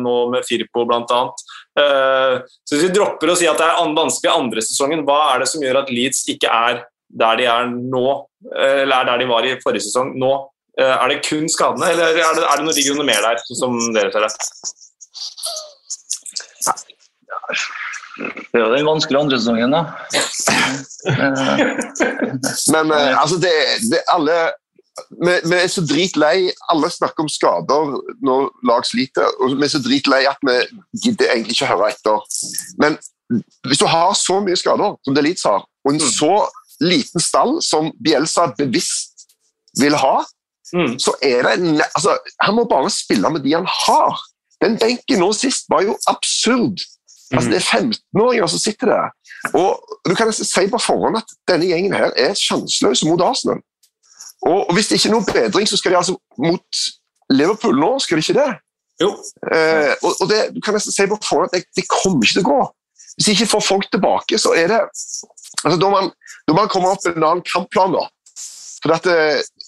nå 0.03 0.17
med 0.35 0.45
Firpo 0.45 0.85
bl.a. 0.89 1.23
Så 1.33 2.75
hvis 2.75 2.87
vi 2.91 2.93
dropper 2.93 3.33
å 3.33 3.39
si 3.39 3.49
at 3.49 3.61
det 3.61 3.73
er 3.73 3.97
vanskelig 3.97 4.35
andre 4.35 4.65
sesongen, 4.65 5.07
hva 5.09 5.21
er 5.33 5.43
det 5.43 5.53
som 5.55 5.65
gjør 5.65 5.81
at 5.83 5.93
Leeds 5.93 6.27
ikke 6.35 6.53
er 6.53 6.85
der 7.13 7.41
de 7.41 7.49
er 7.49 7.69
nå, 7.73 8.07
eller 8.53 8.97
er 8.99 9.11
der 9.11 9.23
de 9.23 9.31
var 9.31 9.47
i 9.49 9.57
forrige 9.65 9.87
sesong 9.89 10.15
nå, 10.21 10.33
er 10.81 11.09
det 11.13 11.21
kun 11.27 11.49
skadene, 11.53 11.91
eller 11.93 12.17
er 12.17 12.39
det, 12.39 12.45
er 12.49 12.57
det 12.57 12.65
noe 12.65 12.77
ligger 12.77 12.97
noe 12.97 13.09
mer 13.09 13.21
der, 13.25 13.43
som 13.59 13.77
dere 13.93 14.13
ser 14.15 14.25
det? 14.25 14.33
Det 18.53 18.61
er 18.61 18.65
jo 18.67 18.73
den 18.73 18.87
vanskelige 18.87 19.21
andre 19.25 19.39
sesongen, 19.41 19.73
da. 19.73 19.83
Men 22.75 22.93
eh, 22.93 23.21
altså, 23.21 23.39
det, 23.41 23.53
det 23.91 24.03
alle 24.13 24.37
vi, 25.25 25.33
vi, 25.49 25.57
er 25.57 25.71
så 25.73 25.85
dritlei. 25.89 26.51
Alle 26.73 26.91
snakker 26.93 27.25
om 27.25 27.31
skader 27.33 27.95
når 28.25 28.51
lag 28.69 28.85
sliter. 28.87 29.29
og 29.41 29.57
Vi 29.57 29.65
er 29.67 29.73
så 29.73 29.81
dritlei 29.83 30.23
at 30.29 30.41
vi 30.45 30.59
gidder 31.05 31.33
egentlig 31.33 31.57
ikke 31.57 31.71
høre 31.73 31.89
etter. 31.95 32.21
Men 32.83 32.99
hvis 33.69 33.81
du 33.81 33.87
har 33.89 34.13
så 34.19 34.41
mye 34.45 34.59
skader 34.61 34.99
som 35.05 35.17
det 35.17 35.25
Leeds 35.25 35.47
har, 35.49 35.65
og 35.85 35.95
en 35.95 36.03
mm. 36.03 36.13
så 36.13 36.35
liten 36.83 37.25
stall 37.25 37.57
som 37.65 37.91
Bielsa 38.05 38.51
bevisst 38.59 39.27
vil 39.81 39.97
ha, 39.97 40.21
mm. 40.75 40.99
så 41.03 41.15
er 41.23 41.43
det 41.47 41.85
altså, 41.85 42.19
Han 42.41 42.55
må 42.55 42.65
bare 42.71 42.91
spille 42.91 43.31
med 43.31 43.45
de 43.45 43.55
han 43.55 43.69
har. 43.69 44.21
Den 44.63 44.79
benken 44.79 45.21
nå 45.21 45.33
sist 45.37 45.69
var 45.71 45.83
jo 45.87 45.97
absurd. 46.11 46.83
Altså, 47.33 47.51
det 47.51 47.59
er 47.59 47.69
15-åringer 47.79 48.47
som 48.47 48.61
sitter 48.61 48.87
der. 48.93 49.13
Og 49.59 49.81
du 50.09 50.15
kan 50.15 50.33
si 50.33 50.67
på 50.71 50.79
forhånd 50.79 51.17
at 51.19 51.37
denne 51.51 51.67
gjengen 51.67 51.95
her 51.97 52.13
er 52.17 52.37
sjanseløse 52.39 53.09
mot 53.09 53.23
Arsenal. 53.25 53.63
Og, 54.43 54.69
og 54.69 54.75
Hvis 54.75 54.91
det 54.91 54.99
ikke 54.99 55.09
er 55.09 55.17
noen 55.17 55.31
bedring, 55.31 55.69
så 55.69 55.77
skal 55.77 55.95
de 55.95 55.97
altså 56.03 56.17
mot 56.39 56.83
Liverpool 57.33 57.79
nå, 57.79 57.99
skal 58.03 58.19
de 58.19 58.27
ikke 58.27 58.39
det? 58.41 58.53
Jo. 59.03 59.11
Eh, 59.55 59.93
og, 60.03 60.11
og 60.21 60.31
det, 60.31 60.41
du 60.55 60.61
kan 60.65 60.77
nesten 60.77 60.95
si 60.95 61.07
på 61.11 61.19
forhånd 61.25 61.51
at 61.51 61.57
det, 61.57 61.65
det, 61.79 61.89
kommer 61.91 62.27
ikke 62.27 62.39
til 62.39 62.45
å 62.45 62.51
gå. 62.51 62.63
Hvis 63.17 63.29
de 63.29 63.37
ikke 63.37 63.53
får 63.55 63.65
folk 63.67 63.89
tilbake, 63.93 64.39
så 64.41 64.55
er 64.57 64.73
det 64.73 64.81
altså 65.63 65.79
Da 65.79 65.89
må 65.89 65.95
man, 65.95 66.11
man 66.57 66.71
komme 66.73 66.91
opp 66.93 67.05
med 67.07 67.19
en 67.19 67.29
annen 67.29 67.47
kampplan. 67.47 67.97
da. 67.97 68.07
For 68.83 68.93
det, 69.07 69.17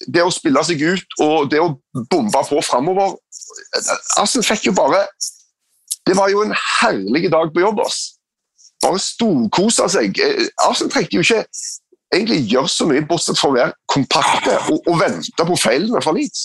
det, 0.09 0.23
å 0.25 0.33
spille 0.33 0.63
seg 0.67 0.83
ut 0.83 1.19
og 1.23 1.51
det 1.53 1.61
å 1.63 1.75
bombe 2.11 2.43
på 2.49 2.61
framover 2.65 3.15
Arsenal 4.21 4.45
fikk 4.47 4.69
jo 4.69 4.75
bare 4.77 5.05
Det 6.07 6.17
var 6.17 6.29
jo 6.33 6.43
en 6.45 6.53
herlig 6.53 7.31
dag 7.33 7.53
på 7.55 7.63
jobb. 7.63 7.81
Ass. 7.81 8.19
Bare 8.85 9.01
storkosa 9.01 9.87
seg. 9.89 10.19
Eh, 10.21 10.51
Arsenal 10.67 10.93
trengte 10.93 11.17
jo 11.17 11.25
ikke 11.25 11.45
egentlig 12.13 12.43
gjøre 12.53 12.69
så 12.69 12.87
mye, 12.89 13.05
bortsett 13.09 13.41
fra 13.41 13.49
å 13.49 13.55
være 13.55 13.73
kompakte 13.91 14.59
og, 14.69 14.83
og 14.85 14.99
vente 15.01 15.47
på 15.49 15.57
feilene 15.59 16.03
fra 16.05 16.13
Leeds. 16.13 16.43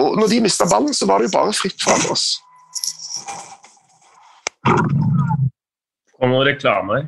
Og 0.00 0.16
når 0.16 0.32
de 0.32 0.40
mista 0.44 0.66
ballen, 0.68 0.94
så 0.96 1.08
var 1.08 1.20
det 1.20 1.28
jo 1.28 1.36
bare 1.36 1.52
fritt 1.56 1.84
fram 1.84 2.08
oss. 2.12 2.26
Og 6.16 6.30
noen 6.32 6.46
reklame 6.48 6.98
her. 6.98 7.06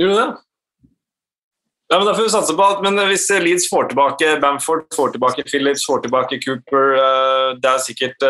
Gjorde 0.00 0.16
du 0.16 0.20
det? 0.22 0.30
Ja, 1.92 1.98
men 1.98 2.06
da 2.08 2.14
får 2.16 2.24
vi 2.24 2.32
satse 2.32 2.54
på 2.56 2.64
at, 2.64 2.78
men 2.80 2.96
Hvis 3.10 3.26
Leeds 3.44 3.66
får 3.68 3.90
tilbake 3.90 4.30
Bamford, 4.40 4.86
får 4.96 5.12
tilbake 5.12 5.44
Phillips, 5.44 5.84
får 5.84 6.00
tilbake 6.06 6.38
Cooper 6.40 6.94
uh, 6.96 7.48
Det 7.60 7.68
er 7.68 7.82
sikkert 7.84 8.24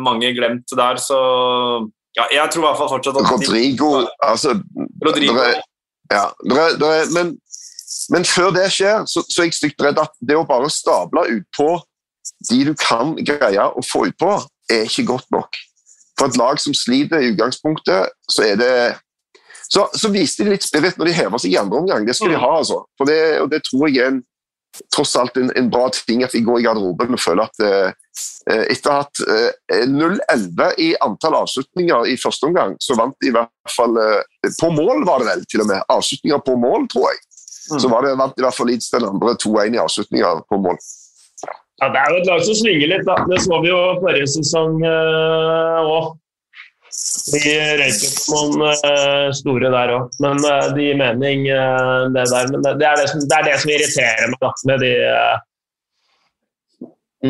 mange 0.00 0.32
glemt 0.32 0.72
der, 0.72 0.96
så 0.96 1.18
ja, 2.16 2.24
jeg 2.32 2.48
tror 2.52 2.62
i 2.62 2.66
hvert 2.66 2.80
fall 2.80 2.90
fortsatt 2.92 3.20
at 3.20 3.28
Rodrigo 3.28 3.90
altså, 4.20 4.56
Rodrigo. 5.04 5.36
Der, 5.36 5.60
ja, 6.12 6.24
der, 6.48 6.74
der, 6.80 7.06
men 7.16 7.36
men 8.10 8.24
før 8.24 8.50
det 8.50 8.66
skjer, 8.72 9.04
så, 9.06 9.22
så 9.28 9.42
er 9.42 9.48
jeg 9.48 9.58
stygt 9.58 9.82
redd 9.84 10.00
at 10.00 10.12
det 10.24 10.36
å 10.36 10.46
bare 10.48 10.70
stable 10.72 11.26
utpå 11.36 11.68
de 12.48 12.58
du 12.66 12.72
kan 12.78 13.14
greie 13.18 13.62
å 13.62 13.82
få 13.86 14.06
utpå, 14.10 14.34
er 14.70 14.86
ikke 14.88 15.06
godt 15.10 15.28
nok. 15.34 15.58
For 16.18 16.30
et 16.30 16.38
lag 16.38 16.60
som 16.62 16.74
sliter 16.76 17.22
i 17.22 17.32
utgangspunktet, 17.32 18.12
så 18.30 18.46
er 18.46 18.58
det 18.60 18.74
så, 19.74 19.86
så 19.96 20.10
viste 20.12 20.44
de 20.44 20.52
litt 20.52 20.64
spirit 20.66 20.98
når 21.00 21.08
de 21.08 21.16
hever 21.16 21.40
seg 21.40 21.54
i 21.54 21.60
andre 21.60 21.80
omgang. 21.80 22.04
Det 22.04 22.16
skal 22.16 22.34
de 22.34 22.36
mm. 22.36 22.44
ha, 22.44 22.52
altså. 22.60 22.82
For 23.00 23.08
det, 23.08 23.20
og 23.40 23.48
det 23.52 23.62
tror 23.64 23.88
jeg 23.88 24.02
er 24.02 24.10
en, 24.12 24.20
tross 24.92 25.14
alt 25.20 25.36
en, 25.40 25.48
en, 25.56 25.70
bra 25.72 25.86
ting 25.94 26.22
at 26.24 26.32
de 26.32 26.42
går 26.44 26.60
i 26.60 26.66
garderoben 26.66 27.16
og 27.16 27.20
føler 27.20 27.44
at 27.44 27.64
eh, 27.64 27.90
eh 28.52 28.62
etter 28.72 28.88
å 28.88 28.94
ha 28.94 29.02
hatt 29.04 29.20
eh, 29.24 29.82
0-11 29.88 30.78
i 30.80 30.86
antall 31.04 31.36
avslutninger 31.42 32.08
i 32.08 32.18
første 32.20 32.48
omgang, 32.48 32.76
så 32.80 32.96
vant 33.00 33.16
de 33.20 33.28
i 33.28 33.34
hvert 33.36 33.72
fall 33.76 33.96
eh, 34.00 34.52
På 34.60 34.72
mål, 34.72 35.04
var 35.08 35.20
det 35.22 35.30
vel, 35.30 35.44
til 35.48 35.64
og 35.64 35.70
med. 35.72 35.84
Avslutninger 35.92 36.44
på 36.44 36.56
mål, 36.60 36.88
tror 36.92 37.08
jeg. 37.08 37.20
Mm. 37.72 37.78
Så 37.80 37.92
var 37.92 38.04
det 38.04 38.16
vant 38.20 38.40
i 38.40 38.44
hvert 38.44 38.56
fall 38.56 38.68
Leeds 38.68 38.92
den 38.92 39.08
andre 39.08 39.36
2-1 39.40 39.76
i 39.76 39.84
avslutninger 39.84 40.46
på 40.52 40.62
mål. 40.66 40.80
Ja, 41.46 41.88
Det 41.88 42.00
er 42.00 42.08
jo 42.12 42.20
et 42.20 42.28
lag 42.28 42.44
som 42.44 42.58
svinger 42.60 42.92
litt. 42.92 43.06
da. 43.08 43.20
Det 43.30 43.40
så 43.44 43.60
vi 43.62 43.72
jo 43.72 43.84
forrige 44.02 44.32
sesong 44.36 44.82
òg. 44.82 46.18
De 47.32 47.52
røyk 47.78 48.02
på 48.26 48.40
noen 48.52 48.74
uh, 48.84 49.30
store 49.36 49.70
der 49.72 49.94
òg. 49.94 50.18
Men 50.22 50.42
uh, 50.44 50.68
det 50.74 50.88
gir 50.88 50.98
mening, 51.00 51.46
uh, 51.48 52.10
det 52.12 52.26
der. 52.30 52.50
Men 52.52 52.66
det 52.66 52.88
er 52.88 53.00
det, 53.00 53.06
som, 53.12 53.22
det 53.28 53.38
er 53.38 53.48
det, 53.48 53.54
som, 53.62 53.72
irriterer 53.72 54.32
meg 54.32 54.44
da, 54.44 54.52
med 54.70 54.84
de 54.84 54.92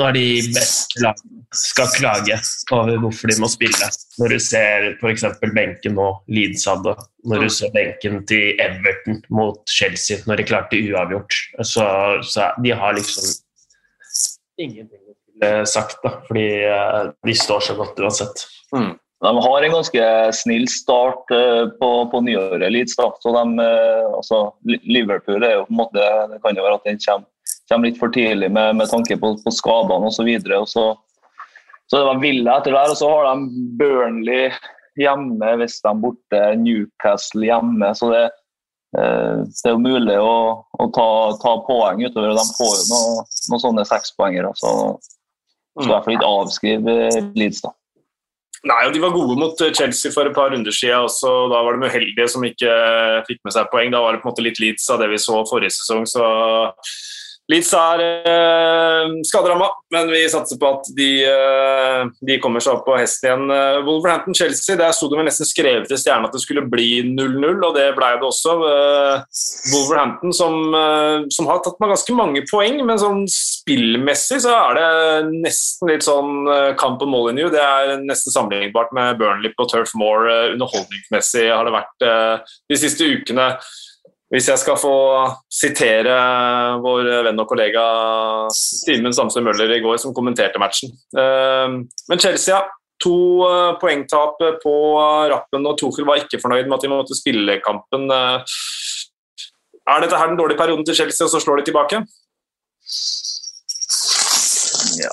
Når 0.01 0.15
de 0.17 0.27
beste 0.57 1.03
lagene 1.05 1.41
skal 1.53 1.91
klage 1.93 2.39
over 2.73 2.97
hvorfor 3.03 3.29
de 3.29 3.37
må 3.43 3.51
spille. 3.53 3.89
Når 4.19 4.33
du 4.33 4.39
ser 4.41 4.87
f.eks. 4.95 5.27
benken 5.43 5.99
nå 5.99 6.09
Leeds 6.33 6.65
hadde, 6.71 6.97
når 7.29 7.45
du 7.45 7.53
ser 7.53 7.75
benken 7.75 8.23
til 8.31 8.57
Everton 8.63 9.21
mot 9.29 9.61
Chelsea 9.69 10.25
når 10.25 10.41
de 10.41 10.49
klarte 10.49 10.81
uavgjort. 10.81 11.37
Så, 11.61 11.85
så 12.25 12.49
de 12.65 12.73
har 12.73 12.97
liksom 12.97 13.29
ingenting 14.57 15.03
sagt, 15.67 15.99
da, 16.03 16.17
fordi 16.29 16.47
eh, 16.65 17.11
de 17.27 17.35
står 17.35 17.61
så 17.61 17.75
godt 17.79 18.01
uansett. 18.01 18.45
Mm. 18.77 18.93
De 19.23 19.33
har 19.45 19.63
en 19.63 19.77
ganske 19.77 20.07
snill 20.35 20.65
start 20.71 21.31
uh, 21.31 21.69
på, 21.79 21.91
på 22.11 22.21
nyåret, 22.27 22.67
Leeds. 22.75 22.97
da, 22.99 23.07
så 23.23 23.35
de, 23.37 23.45
uh, 23.63 24.17
altså, 24.19 24.41
Liverpool 24.67 25.47
er 25.47 25.61
jo 25.61 25.69
på 25.69 25.75
en 25.77 25.81
måte, 25.85 26.09
det 26.33 26.41
kan 26.43 26.59
jo 26.59 26.67
være 26.67 26.81
at 26.81 26.91
den 26.91 26.99
kommer, 27.05 27.55
kommer 27.71 27.91
litt 27.91 28.01
for 28.03 28.15
tidlig 28.15 28.51
med, 28.51 28.77
med 28.81 28.91
tanke 28.91 29.17
på, 29.23 29.37
på 29.45 29.55
skadene 29.55 30.11
osv. 30.11 30.33
Og, 30.59 30.69
så 30.71 30.91
så 31.93 31.99
det 31.99 32.05
var 32.05 32.21
Villa 32.23 32.53
etter 32.57 32.73
der. 32.73 32.89
Og 32.89 32.97
så 32.97 33.09
har 33.11 33.27
de 33.29 33.65
Burnley 33.77 34.47
hjemme, 34.97 35.51
hvis 35.61 35.75
de 35.85 35.91
er 35.91 35.99
borte, 36.01 36.39
Newcastle 36.63 37.45
hjemme. 37.45 37.91
Så 37.99 38.09
det, 38.09 38.23
eh, 38.97 39.43
det 39.45 39.69
er 39.69 39.75
jo 39.75 39.83
mulig 39.83 40.17
å, 40.17 40.39
å 40.73 40.87
ta, 40.97 41.09
ta, 41.43 41.53
poeng 41.67 42.01
utover. 42.01 42.33
De 42.39 42.47
får 42.57 42.73
jo 42.79 42.87
noen, 42.95 43.29
noe 43.53 43.61
sånne 43.67 43.85
sekspoengere. 43.91 44.55
Så 44.57 44.73
hvert 45.85 46.07
fall 46.07 46.17
ikke 46.17 46.33
avskrive 46.39 46.97
Leeds, 47.37 47.61
da. 47.67 47.75
Nei, 48.63 48.83
og 48.87 48.93
De 48.95 49.01
var 49.03 49.15
gode 49.15 49.35
mot 49.41 49.63
Chelsea 49.75 50.13
for 50.15 50.29
et 50.29 50.37
par 50.37 50.53
runder 50.53 50.75
siden. 50.75 51.09
Også. 51.09 51.31
Da 51.51 51.63
var 51.67 51.75
de 51.75 51.89
uheldige 51.89 52.29
som 52.31 52.45
ikke 52.47 52.75
fikk 53.27 53.41
med 53.43 53.57
seg 53.57 53.71
poeng. 53.73 53.91
Da 53.95 54.03
var 54.05 54.15
det 54.15 54.23
på 54.23 54.29
en 54.29 54.35
måte 54.35 54.45
litt 54.47 54.61
Leeds 54.63 54.87
av 54.93 55.03
det 55.03 55.11
vi 55.11 55.19
så 55.23 55.41
forrige 55.51 55.75
sesong. 55.75 56.07
Så 56.07 56.23
Leeds 57.51 57.73
er 57.75 58.01
eh, 58.07 59.09
skaderamma, 59.27 59.67
men 59.91 60.11
vi 60.13 60.21
satser 60.31 60.61
på 60.61 60.69
at 60.77 60.87
de, 60.95 61.09
eh, 61.27 62.05
de, 62.23 62.37
kommer 62.43 62.63
seg 62.63 62.77
opp 62.77 62.85
på 62.87 62.95
hesten 62.95 63.27
igjen. 63.27 63.51
Eh, 63.51 63.79
Wolverhampton-Chelsea, 63.83 64.79
der 64.79 64.95
sto 64.95 65.09
det 65.11 65.19
vel 65.19 65.27
nesten 65.27 65.49
skrevet 65.49 65.91
i 65.91 65.99
stjerna 65.99 66.31
at 66.31 66.37
det 66.37 66.43
skulle 66.45 66.63
bli 66.71 67.03
0-0, 67.09 67.59
og 67.67 67.75
det 67.75 67.89
ble 67.99 68.13
det 68.21 68.29
også. 68.29 68.55
Eh, 68.71 69.43
Wolverhampton 69.75 70.37
som, 70.39 70.57
eh, 70.79 71.27
som, 71.35 71.51
har 71.51 71.61
tatt 71.67 71.83
med 71.83 71.91
ganske 71.97 72.17
mange 72.17 72.45
poeng, 72.47 72.79
men 72.87 73.03
sånn 73.03 73.27
spillmessig 73.27 74.45
så 74.47 74.55
er 74.61 74.79
det 74.79 75.43
nesten 75.43 75.91
litt 75.91 76.07
sånn 76.07 76.47
eh, 76.47 76.73
kamp 76.79 77.03
og 77.03 77.11
Molyneux. 77.11 77.51
Det 77.51 77.63
er 77.63 77.97
nesten 78.07 78.39
sammenlignbart 78.39 78.95
med 78.95 79.19
Burnley 79.19 79.51
på 79.59 79.67
Turf 79.67 79.97
Moor. 79.99 80.31
Underholdningsmessig 80.55 81.49
har 81.51 81.67
det 81.67 81.75
vært 81.75 82.11
de 82.71 82.79
siste 82.79 83.03
ukene. 83.19 83.57
Hvis 84.33 84.49
jeg 84.49 84.61
skal 84.63 84.79
få 84.81 84.97
sitere 85.53 86.13
vår 86.81 87.09
venn 87.27 87.41
og 87.43 87.51
kollega 87.51 87.83
Simen 88.57 89.13
Samsø 89.13 89.43
Møller 89.45 89.75
i 89.77 89.83
går, 89.85 89.99
som 90.01 90.15
kommenterte 90.17 90.61
matchen. 90.63 90.95
Eh, 91.13 91.75
men 92.09 92.23
Chelsea, 92.23 92.63
to 93.03 93.17
eh, 93.45 93.75
poengtap 93.83 94.41
på 94.63 94.75
rappen, 95.35 95.69
og 95.69 95.77
Tuchel 95.77 96.09
var 96.09 96.23
ikke 96.23 96.41
fornøyd 96.41 96.65
med 96.65 96.79
at 96.79 96.87
de 96.87 96.93
måtte 96.95 97.19
spille 97.19 97.59
kampen. 97.65 98.09
Eh, 98.09 98.57
er 99.93 100.01
dette 100.01 100.17
her 100.17 100.33
den 100.33 100.41
dårlige 100.41 100.63
perioden 100.63 100.87
til 100.89 100.97
Chelsea, 100.97 101.27
og 101.27 101.35
så 101.35 101.43
slår 101.43 101.61
de 101.61 101.69
tilbake? 101.69 102.01
Ja. 104.99 105.11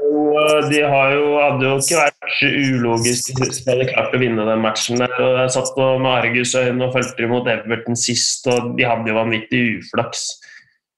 Jo, 0.00 0.34
de 0.70 0.82
har 0.82 1.14
jo, 1.16 1.24
hadde 1.40 1.66
jo 1.66 1.74
ikke 1.80 2.04
vært 2.04 2.44
ulogisk 2.46 3.32
hvis 3.40 3.62
de 3.64 3.72
hadde 3.72 3.88
klart 3.90 4.14
å 4.16 4.20
vinne 4.22 4.46
den 4.48 4.62
matchen. 4.64 5.00
Der. 5.02 5.14
Og 5.18 5.40
jeg 5.42 5.54
satt 5.56 5.80
med 5.80 6.12
argusøyne 6.12 6.86
og 6.86 6.94
fulgte 6.96 7.30
mot 7.30 7.50
Everton 7.50 7.98
sist, 7.98 8.48
og 8.50 8.72
de 8.78 8.86
hadde 8.88 9.12
jo 9.12 9.18
vanvittig 9.18 9.64
uflaks. 9.80 10.26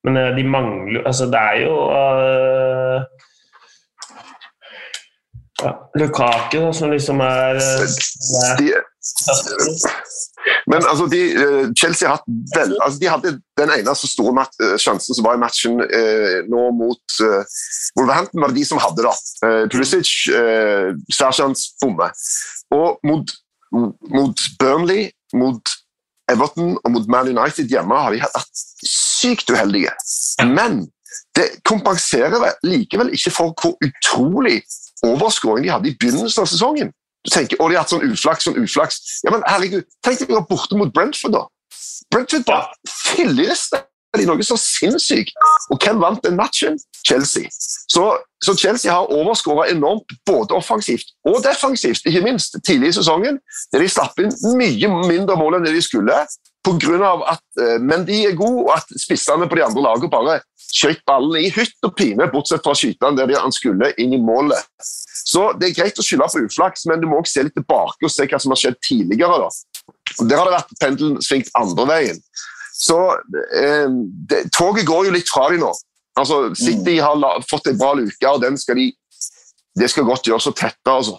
Men 0.06 0.18
eh, 0.18 0.32
de 0.34 0.44
mangler 0.44 1.04
Altså, 1.06 1.28
det 1.30 1.38
er 1.38 1.60
jo 1.62 1.74
uh, 1.94 3.04
ja, 5.62 5.72
Lukaku, 5.94 6.58
da, 6.58 6.72
som 6.74 6.90
liksom 6.90 7.20
er, 7.22 7.60
er 7.62 8.56
de, 8.58 8.72
men 10.66 10.84
altså, 10.86 11.06
de, 11.10 11.20
eh, 11.32 11.66
Chelsea 11.78 12.08
har 12.08 12.18
hatt 12.18 12.28
vel, 12.56 12.74
altså, 12.82 12.98
de 13.00 13.10
hadde 13.10 13.32
den 13.60 13.72
eneste 13.74 14.10
store 14.10 14.34
mat, 14.36 14.56
sjansen 14.80 15.16
som 15.16 15.26
var 15.26 15.38
i 15.38 15.42
matchen 15.42 15.82
eh, 15.86 16.38
nå 16.50 16.64
mot 16.78 17.18
eh, 17.26 17.58
Wolverhampton, 17.98 18.42
var 18.42 18.52
det 18.52 18.60
de 18.60 18.66
som 18.68 18.80
hadde 18.82 19.04
det. 19.06 19.14
Eh, 19.46 19.64
Pulisic, 19.72 20.12
eh, 20.32 20.90
Sværsjans, 21.12 21.68
bomme. 21.82 22.10
Og 22.74 22.98
mot, 23.08 23.36
mot, 23.72 24.46
Burnley, 24.60 25.10
mot 25.34 25.76
Everton 26.30 26.76
og 26.78 26.94
mot 26.94 27.08
Man 27.10 27.30
United 27.32 27.70
hjemme 27.70 27.98
har 27.98 28.14
de 28.14 28.22
hatt 28.22 28.64
sykt 28.86 29.50
uheldige. 29.52 29.92
Men 30.48 30.86
det 31.36 31.48
kompenserer 31.68 32.52
likevel 32.64 33.12
ikke 33.16 33.32
for 33.34 33.54
hvor 33.58 33.76
utrolig 33.84 34.60
overskåring 35.06 35.66
de 35.66 35.72
hadde 35.72 35.90
i 35.90 35.96
begynnelsen 35.98 36.44
av 36.44 36.50
sesongen. 36.50 36.92
Du 37.22 37.30
tenker, 37.30 37.56
Og 37.60 37.70
de 37.70 37.76
har 37.76 37.84
hatt 37.84 37.92
sånn 37.92 38.04
uflaks, 38.08 38.48
sånn 38.48 38.58
uflaks. 38.58 39.00
Ja, 39.22 39.30
men 39.34 39.44
herregud, 39.46 39.86
Tenk 40.02 40.18
deg 40.22 40.32
å 40.32 40.40
være 40.40 40.48
borte 40.50 40.78
mot 40.78 40.92
Brentford, 40.94 41.36
da. 41.36 41.46
Brentford 42.12 42.44
bare 42.48 42.72
fillerister 42.88 43.86
de 44.20 44.26
noe 44.28 44.44
så 44.44 44.58
sinnssykt. 44.60 45.32
Og 45.72 45.80
hvem 45.80 46.00
vant 46.02 46.22
den 46.24 46.36
matchen? 46.36 46.78
Chelsea. 47.06 47.48
Så, 47.90 48.04
så 48.44 48.54
Chelsea 48.58 48.92
har 48.92 49.10
overskåra 49.12 49.68
enormt, 49.72 50.12
både 50.28 50.54
offensivt 50.54 51.14
og 51.28 51.40
defensivt, 51.44 52.04
ikke 52.06 52.24
minst 52.24 52.56
tidlig 52.66 52.92
i 52.92 52.96
sesongen. 53.00 53.40
Der 53.72 53.82
de 53.82 53.90
slapp 53.90 54.18
inn 54.22 54.32
mye 54.58 54.90
mindre 55.08 55.36
mål 55.40 55.58
enn 55.58 55.68
det 55.68 55.74
de 55.76 55.84
skulle. 55.84 56.22
På 56.62 56.76
grunn 56.78 57.02
av 57.02 57.24
at 57.26 57.42
uh, 57.58 57.78
Mendy 57.82 58.20
er 58.28 58.36
god, 58.38 58.58
og 58.68 58.72
at 58.76 58.92
spissene 59.02 59.48
på 59.50 59.58
de 59.58 59.64
andre 59.66 59.82
lagene 59.82 60.12
bare 60.12 60.38
skjøt 60.72 61.02
ballen 61.08 61.40
i 61.40 61.50
hytt 61.52 61.84
og 61.84 61.96
pine, 61.98 62.28
bortsett 62.32 62.62
fra 62.64 62.72
å 62.72 62.78
skyte 62.78 63.08
den 63.08 63.18
der 63.18 63.42
han 63.42 63.54
skulle, 63.54 63.90
inn 64.00 64.14
i 64.14 64.20
målet. 64.22 64.62
Så 65.32 65.52
Det 65.58 65.70
er 65.70 65.76
greit 65.76 65.98
å 65.98 66.04
skylde 66.04 66.28
på 66.32 66.44
uflaks, 66.46 66.86
men 66.90 67.02
du 67.02 67.08
må 67.10 67.20
også 67.20 67.38
se 67.38 67.44
litt 67.46 67.56
tilbake 67.58 68.06
og 68.06 68.12
se 68.12 68.26
hva 68.28 68.40
som 68.42 68.54
har 68.54 68.60
skjedd 68.62 68.78
tidligere. 68.84 69.42
da. 69.42 69.50
Der 70.28 70.38
har 70.38 70.48
det 70.48 70.56
vært 70.56 70.74
pendelen 70.80 71.22
svingt 71.24 71.52
andre 71.58 71.86
veien. 71.88 72.22
Så 72.72 72.98
eh, 73.56 73.88
det, 74.28 74.44
Toget 74.56 74.86
går 74.88 75.08
jo 75.08 75.14
litt 75.16 75.30
fra 75.30 75.48
dem 75.52 75.62
nå. 75.64 75.72
Altså, 76.18 76.54
City 76.58 76.98
har 77.00 77.16
la, 77.16 77.38
fått 77.48 77.70
en 77.70 77.78
bra 77.80 77.94
luke, 77.96 78.28
og 78.28 78.42
den 78.42 78.58
skal 78.60 78.76
de, 78.76 78.90
det 79.80 79.88
skal 79.92 80.08
godt 80.08 80.28
gjøres 80.28 80.50
å 80.50 80.56
tette. 80.56 80.88
Altså. 80.92 81.16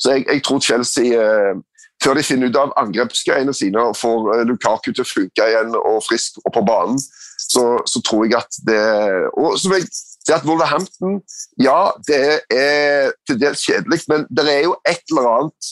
Så 0.00 0.16
jeg, 0.16 0.26
jeg, 0.28 0.44
tror 0.46 0.62
Chelsea, 0.64 1.16
eh, 1.16 1.56
før 2.00 2.16
de 2.16 2.24
finner 2.24 2.48
ut 2.48 2.60
av 2.60 2.76
angrepsgreiene 2.80 3.52
sine 3.56 3.82
og 3.90 3.98
får 4.00 4.30
eh, 4.36 4.44
Lukaku 4.48 4.92
til 4.92 5.04
å 5.04 5.08
funke 5.08 5.48
igjen 5.52 5.76
og 5.76 6.00
frisk 6.06 6.40
og 6.44 6.54
på 6.56 6.64
banen, 6.68 7.00
så, 7.40 7.64
så 7.88 8.00
tror 8.04 8.28
jeg 8.28 8.38
at 8.38 8.62
det 8.68 8.80
og 9.40 9.56
som 9.58 9.72
jeg 9.74 9.88
det 10.28 10.34
at 10.36 10.46
Wolverhampton 10.46 11.20
Ja, 11.60 11.90
det 12.08 12.40
er 12.52 13.12
til 13.26 13.38
dels 13.40 13.64
kjedelig, 13.64 14.02
men 14.08 14.26
det 14.28 14.44
er 14.52 14.66
jo 14.68 14.76
et 14.88 15.02
eller 15.10 15.28
annet 15.30 15.70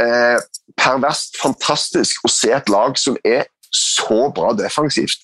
eh, 0.00 0.38
perverst 0.76 1.38
fantastisk 1.40 2.24
å 2.26 2.30
se 2.30 2.52
et 2.54 2.68
lag 2.72 2.98
som 3.00 3.16
er 3.24 3.46
så 3.74 4.28
bra 4.34 4.52
defensivt. 4.56 5.22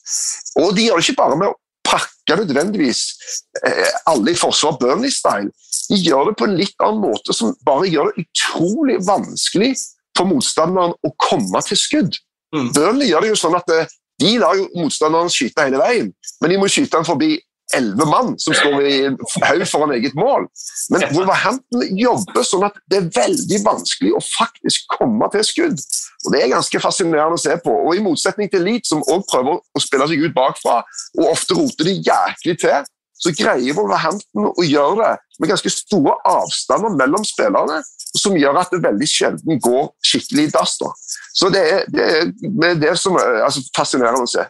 Og 0.60 0.74
de 0.76 0.88
gjør 0.88 1.00
det 1.00 1.08
ikke 1.08 1.20
bare 1.22 1.38
med 1.40 1.52
å 1.52 1.58
pakke 1.86 2.38
nødvendigvis 2.38 3.02
eh, 3.66 3.88
alle 4.10 4.34
i 4.34 4.38
forsvar 4.38 4.78
Burnley-style. 4.80 5.50
De 5.90 5.98
gjør 5.98 6.30
det 6.30 6.36
på 6.38 6.48
en 6.48 6.58
litt 6.58 6.84
annen 6.84 7.02
måte 7.02 7.34
som 7.36 7.54
bare 7.66 7.90
gjør 7.90 8.12
det 8.12 8.24
utrolig 8.26 9.00
vanskelig 9.06 9.72
for 10.16 10.28
motstanderen 10.28 10.94
å 10.94 11.14
komme 11.20 11.62
til 11.66 11.80
skudd. 11.80 12.20
Mm. 12.54 12.70
Burnley 12.76 13.10
gjør 13.10 13.24
det 13.24 13.32
jo 13.32 13.40
sånn 13.42 13.58
at 13.58 13.74
eh, 13.74 13.90
de 14.22 14.36
lar 14.38 14.58
jo 14.58 14.68
motstanderen 14.76 15.32
skyte 15.32 15.66
hele 15.66 15.80
veien, 15.80 16.12
men 16.40 16.52
de 16.52 16.60
må 16.60 16.68
skyte 16.70 16.94
den 16.94 17.08
forbi 17.08 17.34
elleve 17.76 18.06
mann 18.08 18.32
som 18.42 18.54
står 18.56 18.86
i 18.86 18.94
haug 19.46 19.64
foran 19.68 19.94
eget 19.96 20.14
mål. 20.18 20.46
Men 20.92 21.04
Wolverhampton 21.14 21.84
jobber 21.98 22.46
sånn 22.46 22.66
at 22.68 22.78
det 22.90 23.00
er 23.00 23.10
veldig 23.16 23.60
vanskelig 23.64 24.14
å 24.16 24.22
faktisk 24.24 24.96
komme 24.98 25.28
til 25.34 25.46
skudd. 25.48 25.84
Og 26.22 26.32
Det 26.32 26.42
er 26.42 26.52
ganske 26.54 26.80
fascinerende 26.82 27.38
å 27.38 27.42
se 27.42 27.56
på. 27.64 27.72
Og 27.72 27.96
I 27.96 28.04
motsetning 28.04 28.50
til 28.50 28.64
Leeds, 28.66 28.92
som 28.92 29.02
også 29.02 29.28
prøver 29.32 29.58
å 29.58 29.82
spille 29.82 30.08
seg 30.10 30.22
ut 30.22 30.36
bakfra, 30.36 30.82
og 31.18 31.30
ofte 31.32 31.58
roter 31.58 31.88
de 31.88 31.98
jæklig 31.98 32.58
til, 32.62 32.90
så 33.22 33.30
greier 33.38 33.76
Wolverhampton 33.76 34.50
å 34.50 34.64
gjøre 34.66 34.98
det 35.02 35.40
med 35.42 35.52
ganske 35.52 35.70
store 35.70 36.16
avstander 36.26 36.94
mellom 36.98 37.24
spillerne, 37.26 37.80
som 38.18 38.36
gjør 38.36 38.58
at 38.60 38.72
det 38.74 38.82
veldig 38.84 39.08
sjelden 39.08 39.60
går 39.62 39.86
skikkelig 40.04 40.48
i 40.48 40.52
dass. 40.52 40.74
Så 41.32 41.48
det 41.52 41.62
er 41.62 41.86
det, 41.92 42.08
er 42.66 42.80
det 42.80 42.96
som 43.00 43.16
er 43.20 43.44
altså, 43.46 43.62
fascinerende 43.76 44.26
å 44.26 44.30
se. 44.30 44.44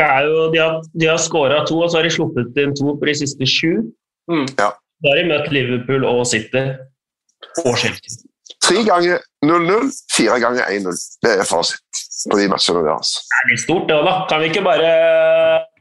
Jo, 0.00 0.46
de 0.52 0.60
har, 0.62 0.80
de 0.96 1.08
har 1.10 1.20
skåra 1.20 1.62
to, 1.68 1.78
og 1.82 1.90
så 1.90 2.00
har 2.00 2.08
de 2.08 2.14
sluppet 2.14 2.58
inn 2.60 2.74
to 2.78 2.94
på 2.96 3.08
de 3.08 3.16
siste 3.22 3.48
sju. 3.48 3.72
Mm. 4.30 4.46
Ja. 4.58 4.70
Da 5.00 5.12
har 5.12 5.20
de 5.20 5.28
møtt 5.30 5.52
Liverpool 5.54 6.04
og 6.08 6.24
City 6.28 6.66
og 7.64 7.78
Chelsea. 7.80 8.26
Tre 8.60 8.82
ganger 8.84 9.22
0-0, 9.46 9.88
fire 10.12 10.36
ganger 10.42 10.68
1-0. 10.68 10.98
Det 11.24 11.32
er 11.40 11.48
fasit 11.48 12.02
på 12.30 12.38
de 12.38 12.48
matchene 12.52 12.82
deres. 12.84 13.14
Det 13.24 13.38
er 13.38 13.50
litt 13.52 13.62
stort, 13.62 13.86
det 13.88 13.96
òg, 13.96 14.06
da. 14.06 14.14
Kan 14.30 14.42
vi 14.42 14.50
ikke 14.50 14.64
bare 14.66 14.90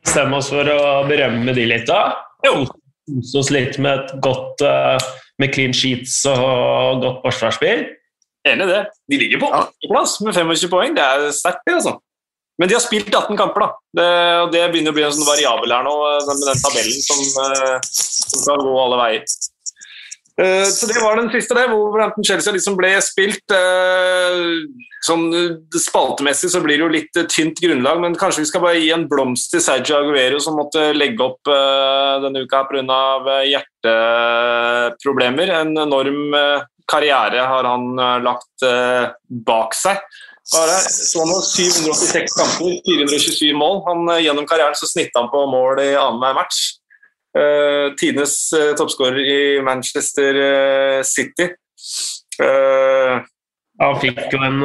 stemme 0.07 0.39
oss 0.39 0.51
for 0.53 0.71
å 0.71 0.79
berømme 1.09 1.55
de 1.57 1.67
litt, 1.69 1.87
da? 1.89 2.15
Jo. 2.47 2.63
Kose 3.09 3.41
oss 3.41 3.51
litt 3.51 3.79
med 3.81 3.99
et 3.99 4.13
godt 4.23 4.63
uh, 4.63 5.09
med 5.41 5.51
clean 5.55 5.75
sheets 5.75 6.21
og 6.29 7.03
godt 7.03 7.23
forsvarsspill. 7.25 7.87
Enig 8.47 8.65
i 8.65 8.71
det. 8.71 8.83
De 9.11 9.19
ligger 9.19 9.41
på 9.41 9.49
åttendeplass 9.51 10.15
ja. 10.21 10.29
med 10.29 10.39
25 10.39 10.71
poeng. 10.71 10.95
Det 10.95 11.03
er 11.03 11.25
sterkt, 11.35 11.65
det, 11.67 11.75
altså. 11.81 11.97
Men 12.59 12.67
de 12.67 12.75
har 12.75 12.83
spilt 12.83 13.13
18 13.15 13.37
kamper, 13.39 13.63
da. 13.63 13.67
Det, 13.95 14.07
og 14.43 14.49
det 14.51 14.65
begynner 14.73 14.91
å 14.91 14.97
bli 14.97 15.05
en 15.07 15.13
sånn 15.15 15.29
variabel 15.29 15.71
her 15.71 15.85
nå, 15.87 15.93
eh, 16.09 16.25
med 16.27 16.49
den 16.49 16.59
tabellen 16.59 17.05
som, 17.05 17.21
eh, 17.45 17.77
som 17.87 18.43
kan 18.49 18.65
gå 18.65 18.73
alle 18.83 18.99
veier. 18.99 19.23
Uh, 20.39 20.63
så 20.71 20.87
Det 20.87 21.01
var 21.03 21.17
den 21.19 21.27
siste, 21.33 21.55
det. 21.55 21.65
Wolverhampton-Chelsea 21.67 22.53
liksom 22.55 22.77
ble 22.79 22.93
spilt. 23.03 23.43
Sånn 25.03 25.25
Spaltemessig 25.75 26.47
så 26.53 26.61
blir 26.63 26.79
det 26.79 26.85
jo 26.85 26.93
litt 26.93 27.19
tynt 27.31 27.59
grunnlag, 27.59 27.99
men 27.99 28.15
kanskje 28.15 28.45
vi 28.45 28.47
skal 28.47 28.63
bare 28.63 28.79
gi 28.79 28.93
en 28.95 29.03
blomst 29.11 29.51
til 29.51 29.59
Sergio 29.63 29.99
Aguero, 29.99 30.39
som 30.39 30.55
måtte 30.55 30.93
legge 30.95 31.27
opp 31.27 31.51
denne 32.23 32.45
uka 32.47 32.63
pga. 32.71 33.01
hjerteproblemer. 33.51 35.51
En 35.59 35.75
enorm 35.75 36.31
karriere 36.87 37.43
har 37.51 37.67
han 37.67 37.99
lagt 38.23 38.67
bak 39.27 39.75
seg. 39.75 39.99
Bare 40.49 40.77
så 40.89 41.25
nå 41.29 41.37
786 41.45 42.35
kamper, 42.37 42.77
427 42.87 43.53
mål. 43.57 43.81
Han, 43.85 44.07
eh, 44.15 44.23
gjennom 44.25 44.47
karrieren 44.49 44.77
så 44.77 44.89
snitta 44.89 45.21
han 45.21 45.29
på 45.29 45.45
mål 45.51 45.81
i 45.83 45.91
annenhver 45.93 46.37
match. 46.41 46.61
Uh, 47.37 47.93
Tidenes 47.93 48.49
uh, 48.57 48.71
toppskårer 48.73 49.19
i 49.21 49.41
Manchester 49.61 50.39
uh, 50.41 51.01
City. 51.05 51.51
Uh, 52.41 53.21
han 53.79 53.99
fikk 54.01 54.17
jo 54.33 54.39
en 54.43 54.63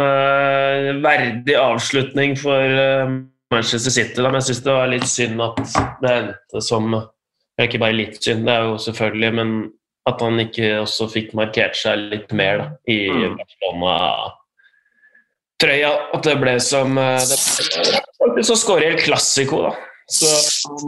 verdig 1.04 1.54
avslutning 1.54 2.32
for 2.40 2.72
Manchester 3.52 3.92
City, 3.92 4.16
da, 4.16 4.30
men 4.32 4.40
jeg 4.40 4.48
syns 4.48 4.62
det 4.64 4.74
var 4.74 4.90
litt 4.90 5.06
synd 5.06 5.44
at 5.44 5.60
det 6.00 6.14
endte 6.16 6.62
som 6.64 6.96
Ikke 7.62 7.78
bare 7.78 7.94
litt 7.94 8.16
synd, 8.18 8.48
det 8.48 8.56
er 8.56 8.64
jo 8.66 8.80
selvfølgelig, 8.82 9.30
men 9.38 9.52
at 10.10 10.24
han 10.24 10.40
ikke 10.42 10.72
også 10.80 11.06
fikk 11.12 11.30
markert 11.38 11.78
seg 11.78 12.08
litt 12.10 12.34
mer 12.34 12.58
da, 12.58 12.66
i 12.90 12.98
mm. 13.06 13.36
Barcelona 13.38 13.92
trøya 15.62 15.90
at 16.16 16.24
det 16.26 16.36
ble 16.40 16.54
som 16.62 16.96
det 16.98 17.38
ble. 18.34 18.44
Så 18.46 18.56
skårer 18.58 18.92
El 18.92 19.02
Classico, 19.02 19.62
da. 19.66 19.74
Så 20.10 20.28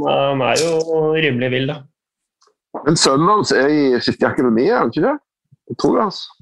han, 0.05 0.43
er 0.45 0.61
jo 0.61 1.13
rimelig 1.17 1.51
vill, 1.53 1.71
da. 1.71 1.83
Men 2.85 2.99
sønnen 3.01 3.31
hans 3.31 3.53
er 3.57 3.71
i 3.73 4.01
City 4.05 4.27
Akademi, 4.29 4.67
er 4.69 4.83
han 4.83 4.91
ikke 4.93 5.05
det? 5.07 5.15
Jeg 5.71 5.79
tror 5.81 5.97
det. 5.97 6.09
altså. 6.11 6.37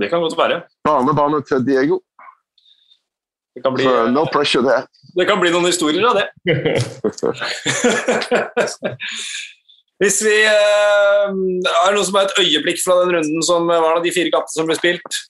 Det 0.00 0.08
kan 0.10 0.20
godt 0.24 0.38
være. 0.38 0.62
Barnebarnet 0.84 1.46
til 1.48 1.64
Diego. 1.66 2.00
Det 3.54 3.62
kan 3.64 3.74
bli, 3.74 3.84
Så 3.84 4.06
no 4.12 4.24
pressure 4.32 4.62
there. 4.64 4.86
Det 5.16 5.26
kan 5.28 5.40
bli 5.40 5.50
noen 5.52 5.68
historier 5.68 6.06
av 6.08 6.16
det. 6.16 6.26
Hvis 10.02 10.22
vi 10.24 10.38
Er 10.48 11.28
det 11.28 11.92
noe 11.94 12.06
som 12.08 12.16
er 12.16 12.24
et 12.26 12.40
øyeblikk 12.40 12.80
fra 12.82 12.96
den 13.02 13.12
runden 13.18 13.44
som 13.46 13.68
var 13.68 13.98
det 13.98 14.08
de 14.08 14.14
fire 14.16 14.32
kattene 14.32 14.56
som 14.56 14.70
ble 14.70 14.76
spilt? 14.78 15.20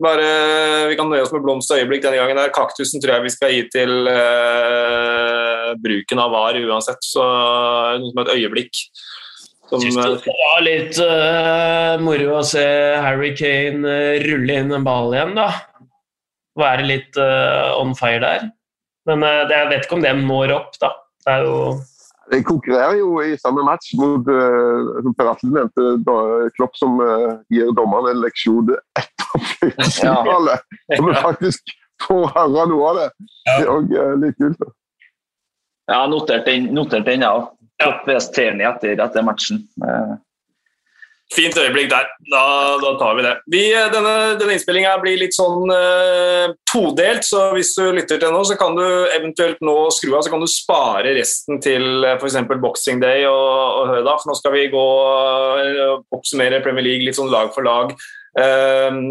Bare, 0.00 0.26
vi 0.88 0.96
kan 0.96 1.10
nøye 1.12 1.26
oss 1.26 1.32
med 1.34 1.42
blomst 1.44 1.72
og 1.74 1.80
øyeblikk 1.82 2.06
denne 2.06 2.16
gangen. 2.16 2.38
Der. 2.40 2.52
Kaktusen 2.56 3.02
tror 3.02 3.18
jeg 3.18 3.26
vi 3.26 3.32
skal 3.34 3.52
gi 3.52 3.64
til 3.72 4.08
eh, 4.08 5.72
bruken 5.80 6.22
av 6.22 6.32
VAR 6.32 6.56
uansett. 6.62 7.04
Så 7.04 7.24
noe 8.00 8.12
som 8.12 8.22
et 8.24 8.32
øyeblikk. 8.38 8.80
Som, 9.70 9.84
det 9.84 10.32
var 10.34 10.62
litt 10.66 10.96
uh, 10.98 12.00
moro 12.02 12.40
å 12.40 12.46
se 12.46 12.64
Harry 12.98 13.30
Kane 13.38 13.92
rulle 14.24 14.56
inn 14.64 14.74
en 14.74 14.86
ball 14.86 15.14
igjen, 15.14 15.36
da. 15.36 15.52
Være 16.58 16.88
litt 16.88 17.20
uh, 17.20 17.76
on 17.78 17.94
fire 17.94 18.18
der. 18.24 18.48
Men 19.06 19.22
uh, 19.22 19.44
jeg 19.46 19.68
vet 19.70 19.86
ikke 19.86 20.00
om 20.00 20.02
det 20.02 20.16
når 20.24 20.56
opp, 20.56 20.74
da. 20.82 20.90
Det 21.22 21.36
er 21.36 21.46
jo 21.46 21.60
de 22.30 22.42
konkurrerer 22.46 22.98
jo 23.00 23.20
i 23.24 23.36
samme 23.40 23.64
match 23.66 23.94
mot 23.98 24.28
uh, 24.30 25.02
som 25.02 25.14
Per 25.18 25.30
Atle 25.32 25.50
nevnte, 25.54 25.86
da, 26.06 26.16
Klopp 26.56 26.78
som 26.78 27.00
uh, 27.02 27.38
gir 27.52 27.72
dommerne 27.76 28.14
en 28.14 28.22
leksjon 28.24 28.70
etter 28.98 29.74
finalen. 29.98 30.62
Ja. 30.90 31.00
vi 31.06 31.16
faktisk 31.18 31.74
får 32.06 32.30
høre 32.36 32.66
noe 32.70 32.90
av 32.90 33.00
det. 33.00 33.08
Det 33.50 33.56
er 33.64 33.72
òg 33.74 33.94
uh, 33.96 34.14
litt 34.22 34.38
kult. 34.40 34.66
Ja, 35.90 36.04
notert 36.10 36.46
den, 36.46 36.70
notert 36.76 37.08
den 37.08 37.26
ja. 37.26 37.34
Klopp 37.80 38.06
viste 38.06 38.50
etter, 38.52 39.00
etter 39.00 39.24
matchen. 39.26 39.64
Fint 41.30 41.54
øyeblikk 41.54 41.90
der. 41.92 42.08
Da, 42.32 42.42
da 42.82 42.90
tar 42.98 43.14
vi 43.14 43.22
det. 43.22 43.32
Vi, 43.54 43.62
denne 43.94 44.14
denne 44.38 44.54
innspillinga 44.56 44.96
blir 45.02 45.20
litt 45.20 45.36
sånn 45.36 45.70
eh, 45.70 46.50
todelt, 46.66 47.22
så 47.26 47.52
hvis 47.54 47.70
du 47.78 47.84
lytter 47.94 48.18
til 48.18 48.34
nå, 48.34 48.40
så 48.46 48.56
kan 48.58 48.74
du 48.74 48.82
eventuelt 49.14 49.62
nå 49.62 49.76
skru 49.94 50.16
av, 50.16 50.24
så 50.26 50.32
kan 50.32 50.42
du 50.42 50.48
spare 50.50 51.14
resten 51.14 51.62
til 51.62 52.02
uh, 52.02 52.16
f.eks. 52.16 52.38
Boxing 52.62 53.02
Day 53.02 53.28
og, 53.30 53.78
og 53.78 53.92
Høda, 53.92 54.16
for 54.18 54.32
nå 54.32 54.38
skal 54.40 54.56
vi 54.56 54.64
gå 54.72 54.86
uh, 55.62 56.00
oppsummere 56.18 56.62
Premier 56.66 56.88
League 56.88 57.06
litt 57.06 57.18
sånn 57.18 57.30
lag 57.30 57.54
for 57.54 57.66
lag. 57.66 57.94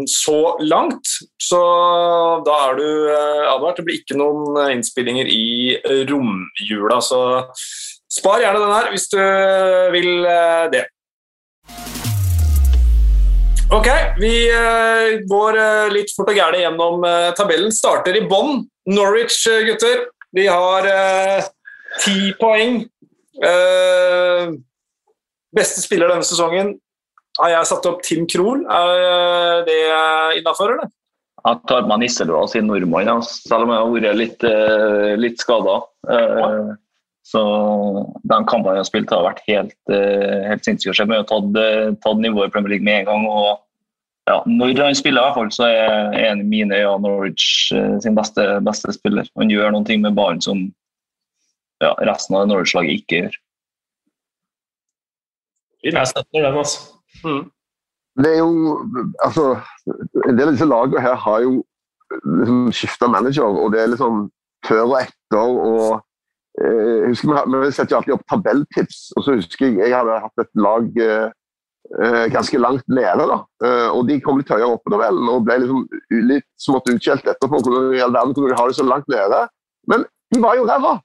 Så 0.08 0.34
langt, 0.64 1.10
så 1.36 1.58
da 2.40 2.54
er 2.70 2.78
du 2.78 2.86
advart. 3.52 3.76
Det 3.76 3.84
blir 3.84 3.98
ikke 4.00 4.16
noen 4.16 4.56
innspillinger 4.72 5.28
i 5.28 5.76
romjula, 6.08 7.02
så 7.04 7.20
spar 8.08 8.40
gjerne 8.40 8.64
den 8.64 8.72
her 8.72 8.88
hvis 8.94 9.10
du 9.12 9.20
vil 9.92 10.24
det. 10.72 10.86
Ok, 13.70 13.86
vi 14.18 14.50
uh, 14.50 15.20
går 15.30 15.56
uh, 15.56 15.88
litt 15.94 16.10
fort 16.10 16.32
og 16.32 16.34
gærent 16.34 16.58
gjennom 16.58 17.04
uh, 17.06 17.30
tabellen. 17.38 17.70
Starter 17.70 18.16
i 18.18 18.24
bånn. 18.26 18.64
Norwich, 18.90 19.44
gutter. 19.46 20.08
De 20.34 20.46
har 20.50 20.86
ti 22.02 22.32
poeng. 22.38 22.84
beste 25.54 25.82
spiller 25.82 26.10
denne 26.10 26.26
sesongen 26.26 26.70
har 27.40 27.50
jeg 27.50 27.68
satt 27.70 27.88
opp 27.90 28.02
Tim 28.06 28.28
Krohl. 28.30 28.62
Er 28.62 29.64
det 29.66 29.78
innafor, 30.38 30.76
eller? 30.76 30.90
Jeg 31.42 31.62
tar 31.66 31.88
med 31.90 32.02
Nisselråd 32.04 32.52
sin 32.52 32.70
nordmann, 32.70 33.24
selv 33.26 33.66
om 33.66 33.74
jeg 33.74 33.82
har 33.82 33.90
vært 33.96 34.20
litt, 34.20 34.46
litt 35.18 35.42
skada. 35.42 35.80
Så 37.30 37.40
den 38.26 38.46
kampen 38.50 38.74
jeg 38.74 38.82
har 38.82 38.88
spilt, 38.88 39.12
har 39.14 39.22
vært 39.22 39.44
helt, 39.46 39.76
helt 39.86 40.64
sinnssykt. 40.66 40.98
Vi 41.06 41.14
har 41.14 41.28
tatt, 41.28 41.58
tatt 42.02 42.18
nivået 42.18 42.50
i 42.50 42.54
Premier 42.54 42.74
League 42.74 42.86
med 42.86 43.04
en 43.04 43.10
gang. 43.12 43.26
og 43.30 43.60
ja, 44.30 44.42
når 44.46 44.84
han 44.84 44.94
spiller, 44.94 45.20
i 45.20 45.24
hvert 45.24 45.38
fall, 45.38 45.52
så 45.52 45.66
er 45.66 46.30
en 46.30 46.40
i 46.40 46.48
mine 46.48 46.76
øyne 46.76 47.02
Norwich 47.02 47.72
eh, 47.74 47.96
sin 48.02 48.16
beste, 48.18 48.42
beste, 48.66 48.92
spiller. 48.92 49.26
Han 49.38 49.50
gjør 49.50 49.72
noen 49.74 49.86
ting 49.88 50.02
med 50.04 50.14
ballen 50.18 50.42
som 50.44 50.66
ja, 51.82 51.94
resten 52.10 52.36
av 52.36 52.46
Norwich-laget 52.50 53.00
ikke 53.00 53.22
gjør. 53.22 53.38
Jeg 55.88 56.10
støtter 56.12 56.44
den, 56.44 56.58
altså. 56.60 56.80
Mm. 57.24 57.44
Det 58.20 58.30
er 58.34 58.38
jo 58.38 58.52
altså, 59.24 59.44
En 60.28 60.36
del 60.38 60.50
av 60.50 60.52
disse 60.52 60.68
lagene 60.68 61.02
her 61.02 61.16
har 61.24 61.40
jo 61.46 61.52
liksom 62.42 62.60
skifta 62.76 63.08
manager, 63.08 63.48
og 63.62 63.72
det 63.72 63.80
er 63.80 63.92
liksom 63.94 64.28
før 64.66 64.84
og 64.84 64.96
etter. 65.00 65.40
og 65.40 65.82
eh, 65.96 66.06
jeg 66.60 67.10
husker 67.12 67.30
Vi, 67.30 67.60
vi 67.64 67.70
setter 67.72 67.94
jo 67.94 67.98
alltid 68.00 68.14
opp 68.16 68.24
tabelltips, 68.28 68.98
og 69.16 69.24
så 69.24 69.36
husker 69.38 69.66
jeg 69.68 69.78
jeg 69.80 69.96
hadde 69.96 70.18
hatt 70.24 70.42
et 70.44 70.50
lag 70.60 70.98
eh, 71.00 71.28
Eh, 71.98 72.32
ganske 72.32 72.58
langt 72.58 72.88
nede. 72.88 73.24
da. 73.32 73.38
Eh, 73.66 73.88
og 73.96 74.08
De 74.08 74.20
kom 74.20 74.38
litt 74.38 74.50
høyere 74.50 74.68
opp 74.76 74.84
på 74.84 74.92
tabellen 74.94 75.28
og 75.28 75.42
ble 75.46 75.56
liksom 75.58 75.86
litt 76.28 76.46
smått 76.60 76.90
utskjelt 76.92 77.26
etterpå. 77.26 77.58
Hvordan 77.58 77.96
i 77.96 78.02
all 78.04 78.14
verden 78.14 78.34
kunne 78.34 78.52
de 78.52 78.58
ha 78.58 78.66
det 78.68 78.76
så 78.78 78.86
langt 78.86 79.08
nede? 79.10 79.40
Men 79.90 80.04
de 80.30 80.42
var 80.42 80.54
jo 80.54 80.68
ræva! 80.68 81.00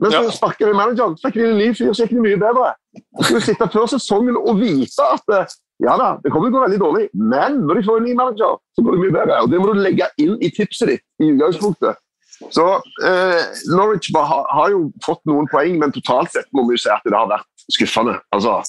Men 0.00 0.14
så 0.14 0.20
ja. 0.22 0.30
sparka 0.32 0.68
de 0.68 0.72
manageren, 0.72 1.16
så 1.18 1.28
fikk 1.28 1.40
de 1.40 1.48
en 1.48 1.58
ny 1.58 1.72
fyr, 1.76 1.90
så 1.92 2.06
gikk 2.06 2.14
det 2.14 2.22
mye 2.24 2.38
bedre. 2.40 2.70
Så 3.18 3.26
skulle 3.26 3.42
sitte 3.44 3.68
før 3.74 3.90
sesongen 3.90 4.38
og 4.38 4.54
vite 4.60 5.08
at 5.16 5.34
eh, 5.34 5.56
ja 5.82 5.96
da, 5.98 6.14
det 6.22 6.30
kommer 6.30 6.48
til 6.48 6.54
å 6.54 6.60
gå 6.60 6.62
veldig 6.68 6.78
dårlig, 6.80 7.04
men 7.16 7.58
når 7.66 7.80
de 7.80 7.84
får 7.88 7.98
en 7.98 8.06
ny 8.06 8.14
manager, 8.16 8.56
så 8.76 8.84
går 8.84 8.96
det 8.96 9.02
mye 9.02 9.16
bedre. 9.16 9.42
Og 9.42 9.50
Det 9.50 9.60
må 9.60 9.66
du 9.68 9.82
legge 9.82 10.08
inn 10.22 10.38
i 10.40 10.52
tipset 10.56 10.94
ditt 10.94 11.04
i 11.20 11.32
utgangspunktet. 11.34 12.00
Så 12.48 12.66
eh, 13.04 13.40
Norwich 13.68 14.08
har, 14.16 14.46
har, 14.48 14.70
jo 14.72 14.86
fått 15.04 15.20
noen 15.28 15.48
poeng, 15.50 15.76
men 15.80 15.92
totalt 15.92 16.32
sett 16.32 16.48
må 16.56 16.64
vi 16.68 16.78
jo 16.78 16.84
si 16.86 16.92
at 16.92 17.04
det 17.04 17.16
har 17.16 17.28
vært 17.30 17.66
skuffende. 17.70 18.16
Altså, 18.34 18.60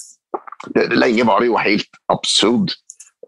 Lenge 0.93 1.25
var 1.25 1.41
det 1.41 1.49
jo 1.49 1.57
helt 1.57 2.01
absurd. 2.13 2.75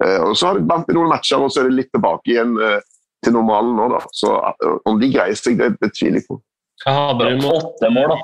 Eh, 0.04 0.20
og 0.22 0.36
Så 0.38 0.50
har 0.50 0.60
de 0.60 0.68
vant 0.70 0.90
noen 0.94 1.12
matcher, 1.14 1.42
og 1.42 1.54
så 1.54 1.64
er 1.64 1.70
det 1.70 1.80
litt 1.80 1.94
tilbake 1.96 2.34
igjen 2.34 2.58
eh, 2.62 2.80
til 3.24 3.36
normalen 3.38 3.76
nå. 3.78 3.88
da. 3.96 4.04
Så 4.14 4.34
eh, 4.36 4.76
Om 4.90 5.00
de 5.02 5.12
greier 5.14 5.40
seg, 5.40 5.58
det, 5.62 5.74
det 5.82 5.94
tviler 5.96 6.22
jeg 6.22 6.28
på. 6.30 6.40
Jeg 6.84 6.98
hadde 7.00 7.30
det 7.30 7.40
mot 7.40 7.58
åtte 7.62 7.92
mål, 7.94 8.16
da. 8.16 8.20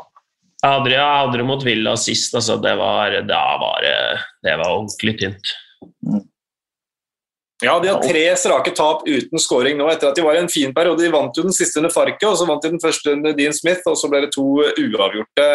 Jeg 0.60 0.76
hadde, 0.76 0.92
jeg 0.92 1.20
hadde 1.22 1.40
det 1.40 1.48
mot 1.48 1.62
Villa 1.64 1.96
sist. 1.96 2.36
altså 2.36 2.58
Det 2.60 2.76
var, 2.76 3.16
det 3.16 3.44
var, 3.64 3.86
det 4.44 4.58
var 4.60 4.74
ordentlig 4.74 5.16
tynt. 5.22 5.54
Ja, 7.64 7.76
De 7.84 7.90
har 7.92 8.00
tre 8.00 8.24
strake 8.40 8.72
tap 8.72 9.02
uten 9.04 9.42
scoring 9.42 9.76
nå, 9.80 9.90
etter 9.92 10.12
at 10.12 10.16
de 10.16 10.24
var 10.24 10.38
i 10.38 10.44
en 10.44 10.52
fin 10.52 10.72
periode. 10.76 11.04
De 11.04 11.12
vant 11.12 11.36
jo 11.36 11.44
den 11.44 11.56
siste 11.56 11.82
under 11.82 11.92
Farke, 11.92 12.24
og 12.28 12.38
så 12.40 12.48
vant 12.48 12.64
de 12.64 12.72
den 12.72 12.84
første 12.84 13.18
under 13.18 13.36
Dean 13.36 13.56
Smith, 13.56 13.84
og 13.90 14.00
så 14.00 14.08
ble 14.12 14.24
det 14.26 14.32
to 14.36 14.48
uavgjorte 14.64 15.50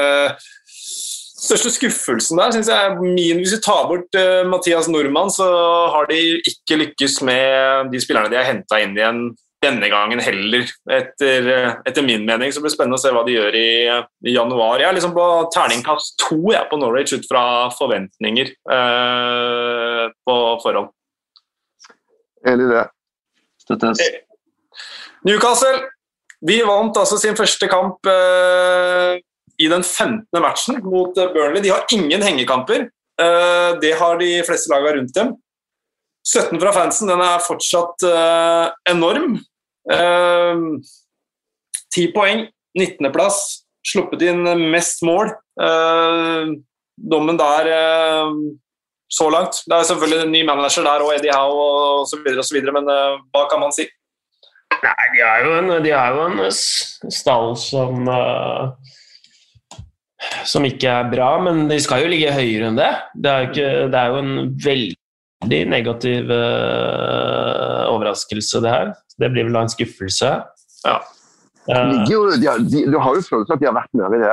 største 1.44 1.74
skuffelsen 1.74 2.40
der 2.40 2.52
syns 2.54 2.70
jeg 2.72 2.88
er 2.88 2.98
min 3.00 3.40
Hvis 3.42 3.56
vi 3.56 3.62
tar 3.64 3.86
bort 3.90 4.18
uh, 4.18 4.42
Mathias 4.48 4.88
Nordmann, 4.90 5.32
så 5.32 5.46
har 5.92 6.08
de 6.10 6.20
ikke 6.40 6.80
lykkes 6.80 7.20
med 7.26 7.90
de 7.92 8.00
spillerne 8.02 8.32
de 8.32 8.40
har 8.40 8.48
henta 8.48 8.80
inn 8.82 8.96
igjen 8.98 9.26
denne 9.64 9.88
gangen 9.88 10.20
heller, 10.20 10.66
etter, 10.92 11.46
etter, 11.88 12.04
min 12.04 12.26
mening. 12.28 12.50
Så 12.52 12.60
blir 12.60 12.68
det 12.68 12.74
spennende 12.74 12.98
å 12.98 13.00
se 13.00 13.08
hva 13.14 13.22
de 13.24 13.32
gjør 13.32 13.56
i, 13.56 13.70
i 14.28 14.34
januar. 14.34 14.82
Jeg 14.82 14.90
er 14.90 14.96
liksom 14.98 15.14
på 15.16 15.28
terningkast 15.54 16.18
to 16.20 16.36
jeg, 16.52 16.66
på 16.68 16.76
Norwich 16.82 17.14
ut 17.16 17.24
fra 17.30 17.44
forventninger 17.72 18.52
uh, 18.68 20.04
på 20.28 20.36
forhånd. 20.66 20.92
Enig 22.46 22.68
i 22.68 22.72
det. 22.74 22.84
Støttes. 23.64 24.00
Newcastle 25.24 25.88
vi 26.44 26.58
vant 26.66 26.98
altså 27.00 27.16
sin 27.16 27.36
første 27.38 27.68
kamp 27.72 28.04
i 29.58 29.68
den 29.70 29.82
15. 29.82 30.26
matchen 30.42 30.82
mot 30.84 31.18
eh, 31.18 31.32
Burnley. 31.32 31.62
De 31.62 31.72
har 31.72 31.86
ingen 31.92 32.22
hengekamper. 32.22 32.88
Eh, 33.20 33.70
det 33.80 33.94
har 34.00 34.18
de 34.18 34.30
fleste 34.46 34.72
lagene 34.72 34.98
rundt 34.98 35.14
dem. 35.16 35.34
17 36.24 36.60
fra 36.60 36.72
fansen 36.72 37.10
den 37.10 37.20
er 37.22 37.44
fortsatt 37.44 38.06
eh, 38.08 38.66
enorm. 38.94 39.38
10 41.94 42.06
poeng, 42.14 42.46
19.-plass. 42.78 43.40
Sluppet 43.84 44.22
inn 44.24 44.46
mest 44.72 45.02
mål. 45.04 45.28
Dommen 46.96 47.36
der 47.36 47.68
så 49.14 49.28
langt. 49.30 49.60
Det 49.68 49.76
er 49.76 49.86
selvfølgelig 49.90 50.24
en 50.24 50.34
ny 50.34 50.42
manager 50.48 50.86
der 50.86 51.04
og 51.04 51.12
Eddie 51.14 51.36
Howe 51.36 52.06
så 52.08 52.18
videre, 52.22 52.74
men 52.74 52.88
hva 52.88 53.44
kan 53.50 53.62
man 53.62 53.74
si? 53.74 53.86
Nei, 54.74 55.06
de 55.14 55.22
har 55.22 55.44
jo 55.44 55.52
en, 55.60 55.72
de 55.84 55.92
har 55.94 56.16
jo 56.16 56.24
en 56.28 56.40
stall 57.14 57.54
som 57.60 58.08
uh, 58.10 58.74
som 60.48 60.64
ikke 60.66 60.90
er 60.90 61.10
bra, 61.12 61.30
men 61.42 61.66
de 61.70 61.78
skal 61.82 62.04
jo 62.04 62.12
ligge 62.12 62.32
høyere 62.34 62.70
enn 62.70 62.78
det. 62.78 62.90
Det 63.14 63.30
er 63.30 63.42
jo, 63.42 63.50
ikke, 63.50 63.70
det 63.92 64.00
er 64.00 64.12
jo 64.12 64.20
en 64.22 64.34
veldig 64.64 65.60
negativ 65.70 66.32
uh, 66.32 67.82
overraskelse, 67.92 68.62
det 68.64 68.72
her. 68.72 68.94
Det 69.20 69.30
blir 69.32 69.48
vel 69.48 69.56
da 69.56 69.64
en 69.66 69.72
skuffelse. 69.72 70.32
Ja. 70.84 70.96
Uh, 71.64 72.02
jo, 72.10 72.26
de 72.28 72.44
har, 72.44 72.58
de, 72.60 72.82
du 72.92 72.98
har 73.00 73.14
jo 73.16 73.22
følelsen 73.24 73.54
at 73.54 73.60
de 73.62 73.68
har 73.70 73.76
vært 73.76 73.94
nede 73.96 74.18
i 74.18 74.20
det 74.20 74.32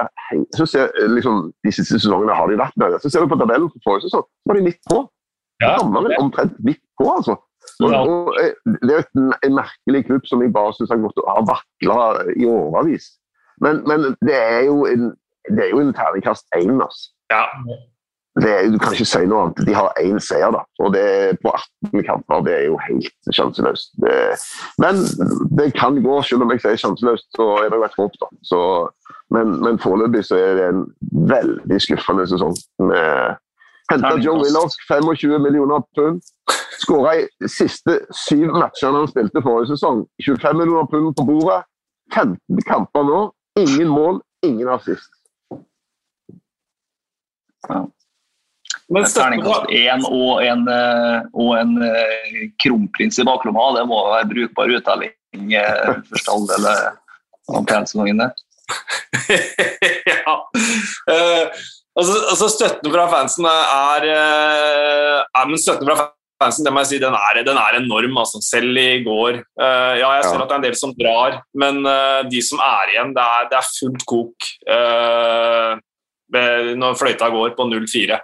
så 0.57 0.65
ser, 0.67 0.89
liksom, 1.15 1.45
De 1.63 1.71
siste 1.71 1.99
sesongene 1.99 2.35
har 2.35 2.49
de 2.51 2.57
vært 2.59 2.75
nede. 2.81 2.99
Så 2.99 3.11
ser 3.11 3.23
du 3.23 3.31
på 3.31 3.39
tabellen 3.39 3.71
for 3.71 3.85
forrige 3.85 4.09
sesong, 4.09 4.25
så 4.27 4.51
var 4.51 4.59
de 4.59 4.65
midt 4.67 4.81
på. 4.91 4.99
Ja. 5.63 5.77
De 5.77 6.17
omtrent 6.19 6.59
midt 6.65 6.81
på, 6.99 7.07
altså. 7.13 7.37
Og, 7.81 7.93
og, 7.93 8.35
eh, 8.41 8.53
det 8.81 8.95
er 8.95 9.03
jo 9.03 9.29
en 9.45 9.55
merkelig 9.57 10.03
klubb 10.07 10.25
som 10.29 10.41
jeg 10.43 10.53
bare 10.53 10.73
syns 10.75 10.91
har 10.91 11.45
vakla 11.47 11.97
i 12.35 12.45
årevis. 12.49 13.07
Men, 13.61 13.83
men, 13.89 14.11
det 14.27 14.37
er 14.37 14.63
jo 14.69 14.85
en 14.89 15.11
det 15.49 15.63
er 15.65 15.71
jo 15.73 15.79
en 15.81 15.93
terningkast 15.93 16.45
én. 16.57 16.77
Altså. 16.85 17.09
Ja. 17.33 17.45
Du 18.39 18.77
kan 18.79 18.93
ikke 18.95 19.05
si 19.05 19.25
noe 19.27 19.43
annet. 19.43 19.59
De 19.67 19.73
har 19.75 19.91
én 19.99 20.19
seier, 20.23 20.53
da. 20.55 20.63
og 20.79 20.93
det 20.95 21.37
på 21.43 21.51
18 21.51 22.05
kamper. 22.07 22.43
Det 22.45 22.53
er 22.55 22.65
jo 22.69 22.77
helt 22.85 23.35
sjanseløst. 23.35 23.91
Men 24.79 25.03
det 25.59 25.73
kan 25.75 25.99
gå, 26.03 26.21
selv 26.23 26.45
om 26.45 26.53
jeg 26.53 26.63
sier 26.63 26.79
sjanseløst, 26.79 27.27
så 27.35 27.49
er 27.59 27.69
det 27.69 27.81
jo 27.81 27.87
et 27.89 27.99
håp. 27.99 28.15
da. 28.23 28.31
Så, 28.47 28.61
men, 29.35 29.57
men 29.59 29.79
foreløpig 29.83 30.23
så 30.29 30.39
er 30.39 30.55
det 30.59 30.69
en 30.71 30.85
veldig 31.33 31.81
skuffende 31.83 32.27
sesong. 32.31 32.55
Henta 33.91 34.15
Joe 34.23 34.39
Willoch 34.39 34.79
25 34.87 35.39
millioner 35.43 35.83
pund. 35.95 36.23
Skåra 36.79 37.17
i 37.19 37.49
siste 37.51 37.99
syv 38.15 38.55
matchene 38.55 39.03
han 39.03 39.11
spilte 39.11 39.43
forrige 39.43 39.73
sesong. 39.75 40.05
25 40.23 40.57
millioner 40.57 40.87
pund 40.87 41.11
på 41.19 41.27
bordet. 41.27 41.63
15 42.15 42.63
kamper 42.67 43.03
nå. 43.07 43.23
Ingen 43.59 43.91
mål, 43.91 44.21
ingen 44.43 44.71
assist. 44.71 45.11
Ja. 47.67 47.83
Men 48.91 49.07
Terningkast 49.07 49.71
én 49.71 50.05
og 50.09 50.43
en, 50.43 50.65
eh, 50.67 51.19
og 51.39 51.51
en 51.55 51.77
uh, 51.79 52.39
kronprins 52.59 53.19
i 53.21 53.25
baklomma, 53.27 53.69
det 53.77 53.85
må 53.87 54.01
være 54.09 54.29
brukbar 54.33 54.73
uttelling 54.77 55.13
for 55.55 56.01
første 56.09 56.35
halvdel 56.35 56.67
av 56.71 57.61
PL-sesongen. 57.69 58.25
ja. 60.11 60.33
Uh, 61.07 61.45
altså, 61.95 62.17
altså, 62.33 62.49
Støtten 62.51 62.91
fra 62.91 63.07
fansen 63.13 63.47
er, 63.47 64.09
er 64.11 65.47
men 65.47 65.61
støtten 65.61 65.87
fra 65.87 66.11
fansen 66.41 66.65
det 66.65 66.73
må 66.73 66.83
jeg 66.83 66.91
si, 66.91 66.99
den 67.01 67.15
er, 67.15 67.41
den 67.47 67.59
er 67.59 67.79
enorm. 67.79 68.17
Altså. 68.23 68.41
Selv 68.43 68.77
i 68.79 69.01
går. 69.05 69.41
Uh, 69.59 69.93
ja, 69.99 70.11
jeg 70.17 70.27
ser 70.27 70.35
ja. 70.35 70.43
at 70.43 70.49
det 70.49 70.55
er 70.55 70.59
en 70.59 70.67
del 70.67 70.77
som 70.79 70.95
drar, 70.97 71.39
men 71.63 71.81
uh, 71.87 72.21
de 72.27 72.43
som 72.45 72.61
er 72.65 72.95
igjen, 72.95 73.15
det 73.15 73.25
er, 73.37 73.49
det 73.51 73.59
er 73.61 73.71
fullt 73.77 74.05
kok. 74.09 74.51
Uh, 74.67 75.73
når 76.79 76.95
fløyta 76.95 77.27
går 77.31 77.57
på 77.57 77.67
0-4. 77.67 78.19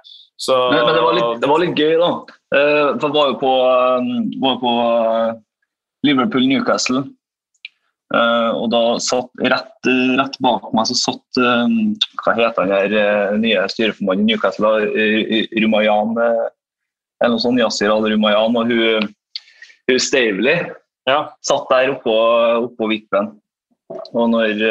Men, 0.46 0.86
men 0.86 0.94
det, 0.94 1.02
var 1.02 1.16
litt, 1.18 1.42
det, 1.42 1.50
var 1.50 1.62
litt, 1.62 1.80
gøy, 1.80 1.94
da. 1.98 2.10
Uh, 2.54 2.90
for 3.02 3.14
var 3.16 3.32
jo 3.32 3.38
på, 3.42 3.54
um, 3.98 4.10
var 4.44 4.60
på 4.62 4.74
uh, 4.78 5.32
Liverpool-Newcastle. 6.06 7.02
Uh, 8.14 8.52
og 8.56 8.70
da 8.72 8.82
satt 9.04 9.28
rett, 9.44 9.90
rett, 10.16 10.38
bak 10.40 10.70
meg 10.72 10.86
så 10.88 10.96
satt 10.96 11.40
um, 11.44 11.90
Hva 12.22 12.38
heter 12.38 12.64
han 12.64 12.72
her 12.72 12.94
uh, 12.96 13.34
nye 13.36 13.66
styreformannen 13.74 14.24
i 14.24 14.30
Newcastle? 14.30 14.72
Rumayan 15.58 16.14
eller 16.22 17.34
noe 17.34 17.42
sånt. 17.42 17.60
Yasir 17.60 17.92
al-Rumayan. 17.92 18.56
Og 18.62 18.72
hun, 18.72 19.10
hun 19.90 20.00
Stavely 20.00 20.56
ja. 21.10 21.20
satt 21.44 21.68
der 21.74 21.96
oppå, 21.98 22.16
oppå 22.70 22.94
vippen. 22.94 23.34
Og 24.14 24.30
når 24.30 24.62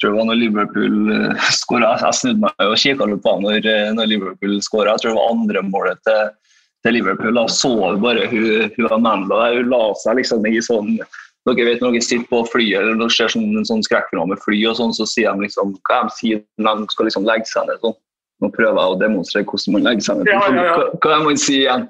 tror 0.00 0.12
det 0.12 0.18
var 0.18 0.28
når 0.30 0.40
Liverpool 0.40 1.14
eh, 1.14 1.48
skåra. 1.62 1.94
Jeg 2.00 2.18
snudde 2.20 2.44
meg 2.44 2.66
og 2.66 2.76
kikka 2.82 3.08
litt 3.08 3.24
på 3.24 3.34
når, 3.44 3.66
eh, 3.68 3.88
når 3.96 4.12
Liverpool 4.12 4.60
skåra. 4.64 4.94
Jeg 4.94 5.04
tror 5.04 5.12
det 5.12 5.18
var 5.20 5.32
andre 5.34 5.64
målet 5.68 6.04
til, 6.08 6.30
til 6.84 6.96
Liverpool. 6.98 7.34
Da 7.36 7.46
så 7.52 7.72
vi 7.78 8.04
bare 8.04 8.28
hun, 8.32 8.70
hun 8.76 8.92
Amanda 8.98 9.42
der, 9.44 9.58
hun 9.60 9.72
la 9.72 9.82
seg 10.02 10.20
liksom 10.20 10.46
i 10.48 10.60
sånn 10.64 10.94
dere 11.48 11.64
vet 11.64 11.80
Når 11.80 11.94
dere 11.94 12.04
sitter 12.04 12.28
på 12.28 12.42
flyet 12.52 12.82
eller 12.82 12.98
dere 13.00 13.12
skjer 13.14 13.32
sånn, 13.32 13.46
en 13.56 13.66
sånn 13.66 13.80
skrekkfilm 13.86 14.28
med 14.28 14.42
fly, 14.44 14.58
og 14.68 14.76
sånn, 14.76 14.92
så 14.92 15.06
sier 15.08 15.32
de 15.32 15.46
liksom 15.46 15.72
hva 15.88 16.02
de 16.04 16.12
sier 16.18 16.42
når 16.60 16.82
de 16.82 16.92
skal 16.92 17.08
liksom 17.08 17.24
legge 17.26 17.48
seg 17.48 17.66
ned. 17.66 17.80
sånn. 17.80 17.96
Nå 18.44 18.50
prøver 18.52 18.76
jeg 18.76 18.92
å 18.92 18.98
demonstrere 19.00 19.48
hvordan 19.48 19.76
man 19.76 19.86
legger 19.88 20.04
seg 20.04 20.20
ned. 20.20 20.28
Hva, 20.30 20.84
hva 21.00 21.14
det 21.14 21.24
man 21.24 21.40
sier 21.40 21.64
igjen? 21.64 21.86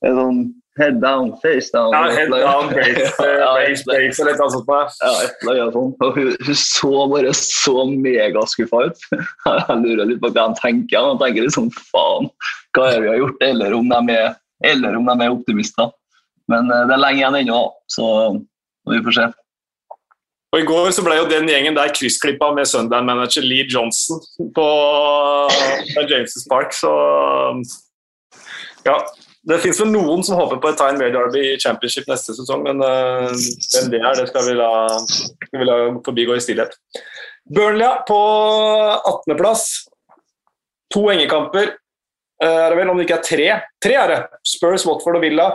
Det 0.00 0.12
er 0.12 0.16
sånn 0.20 0.40
Head 0.80 1.00
down, 1.02 1.34
face 1.42 1.70
down. 1.70 1.92
Ja, 1.92 2.08
head 2.08 2.30
down, 2.32 2.70
brace, 2.72 3.10
face, 3.16 3.40
brace, 3.54 3.82
brace 3.84 4.22
eller 4.22 4.38
noe 4.40 4.52
sånt. 4.54 4.70
Ja, 5.02 5.10
et 5.26 5.42
eller 5.42 5.58
annet 5.66 5.76
sånt. 5.76 6.04
Og 6.06 6.16
hun, 6.16 6.30
hun 6.46 6.56
så 6.56 6.92
bare 7.12 7.34
så 7.36 7.74
megaskuffa 7.90 8.84
ut. 8.88 9.04
Jeg 9.48 9.76
lurer 9.82 10.08
litt 10.08 10.22
på 10.22 10.30
hva 10.32 10.46
de 10.48 10.60
tenker. 10.62 11.10
De 11.10 11.20
tenker 11.24 11.44
liksom 11.44 11.68
faen, 11.76 12.30
hva 12.76 12.86
er 12.94 13.04
vi 13.04 13.12
har 13.12 13.20
gjort? 13.20 13.44
Eller 13.44 13.76
om 13.76 13.92
de 13.92 14.16
er, 14.16 14.32
eller 14.72 14.96
om 14.96 15.10
de 15.10 15.18
er 15.26 15.36
optimister. 15.36 15.92
Men 16.50 16.72
eh, 16.72 16.86
det 16.88 16.96
er 16.96 17.04
lenge 17.04 17.22
igjen 17.22 17.38
ennå, 17.42 17.60
så 17.92 18.08
vi 18.88 19.04
får 19.04 19.18
se. 19.18 19.28
Og 20.50 20.58
I 20.58 20.66
går 20.66 20.88
så 20.96 21.04
ble 21.06 21.20
jo 21.20 21.28
den 21.30 21.46
gjengen 21.46 21.76
der 21.76 21.92
kryssklippa 21.94 22.48
med 22.56 22.66
Sundan-manager 22.66 23.44
Lee 23.46 23.68
Johnson 23.70 24.18
på, 24.56 24.66
på 25.92 26.08
James' 26.10 26.48
Park, 26.50 26.74
så 26.74 26.90
ja. 28.86 28.96
Det 29.50 29.58
fins 29.64 29.80
vel 29.82 29.90
noen 29.90 30.22
som 30.26 30.38
håper 30.38 30.60
på 30.62 30.70
et 30.70 30.78
tegn 30.78 30.98
mer 31.00 31.12
Derby 31.14 31.42
i 31.52 31.58
Championship 31.60 32.06
neste 32.10 32.34
sesong, 32.36 32.62
men 32.66 32.82
uh, 32.84 33.30
hvem 33.32 33.90
det 33.92 34.00
er, 34.00 34.20
det 34.20 34.28
skal 34.30 34.46
vi 34.46 34.54
la, 34.58 34.70
skal 35.08 35.62
vi 35.62 35.66
la 35.68 35.78
forbigå 36.06 36.36
i 36.36 36.44
stillhet. 36.44 36.76
Burnley 37.50 38.04
på 38.08 38.18
18.-plass. 39.10 39.64
To 40.94 41.06
hengekamper. 41.08 41.74
Uh, 42.42 42.46
er 42.66 42.68
det 42.70 42.78
vel, 42.78 42.92
om 42.92 43.00
det 43.00 43.08
ikke 43.08 43.18
er 43.18 43.26
tre? 43.26 43.48
Tre 43.82 43.98
er 44.04 44.12
det. 44.14 44.20
Spurs, 44.54 44.86
Watford 44.86 45.18
og 45.18 45.24
Villa. 45.24 45.48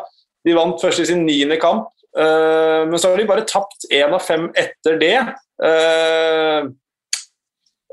De 0.46 0.58
vant 0.58 0.82
først 0.82 1.06
i 1.06 1.08
sin 1.12 1.24
niende 1.28 1.60
kamp. 1.62 1.88
Uh, 2.16 2.84
men 2.89 3.00
så 3.00 3.12
har 3.12 3.20
de 3.20 3.30
bare 3.30 3.48
tapt 3.48 3.88
én 3.91 4.12
av 4.16 4.24
fem 4.24 4.50
etter 4.60 5.00
det. 5.00 5.16
Uh, 5.64 6.68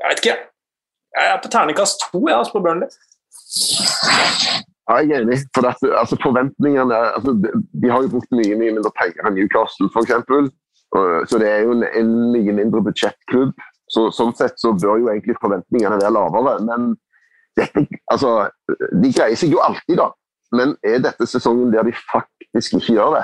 jeg 0.03 0.09
vet 0.09 0.23
ikke. 0.23 0.37
Jeg 1.13 1.31
er 1.31 1.41
på 1.41 1.49
terningkast 1.53 2.07
to 2.09 2.25
jeg, 2.27 2.35
altså 2.35 2.57
på 2.57 2.63
Burnley. 2.65 2.91
Ja, 4.89 4.97
jeg 4.99 5.15
er 5.15 5.23
enig. 5.23 5.39
For 5.55 5.67
at, 5.69 5.79
altså, 6.01 6.17
forventningene 6.23 6.95
altså, 7.15 7.35
de, 7.39 7.89
har 7.89 8.03
jo 8.03 8.11
brukt 8.15 8.31
mye 8.35 8.57
mye 8.59 8.73
mindre 8.75 8.91
penger 8.99 9.29
enn 9.29 9.37
Newcastle, 9.37 9.87
f.eks. 9.93 10.49
Så 11.29 11.39
det 11.41 11.49
er 11.49 11.63
jo 11.65 11.77
en, 11.77 12.11
mye 12.33 12.55
mindre 12.55 12.83
budsjettklubb. 12.85 13.53
Så, 13.93 14.09
sånn 14.15 14.33
sett 14.37 14.59
så 14.61 14.73
bør 14.75 14.99
jo 15.01 15.11
egentlig 15.11 15.37
forventningene 15.41 16.01
være 16.01 16.11
lavere. 16.17 16.57
Men 16.67 16.91
dette, 17.59 17.85
altså, 18.11 18.49
de 18.91 19.13
greier 19.13 19.39
seg 19.39 19.53
jo 19.55 19.63
alltid, 19.63 19.97
da. 20.01 20.09
Men 20.53 20.75
er 20.85 20.99
dette 21.01 21.25
sesongen 21.29 21.71
der 21.73 21.87
de 21.87 21.95
faktisk 22.11 22.77
ikke 22.77 22.97
gjør 22.97 23.15
det? 23.17 23.23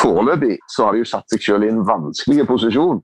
Foreløpig 0.00 0.56
så 0.72 0.86
har 0.86 0.94
de 0.94 1.02
jo 1.02 1.08
satt 1.08 1.28
seg 1.32 1.44
selv 1.44 1.66
i 1.66 1.72
en 1.72 1.84
vanskelig 1.88 2.46
posisjon. 2.48 3.02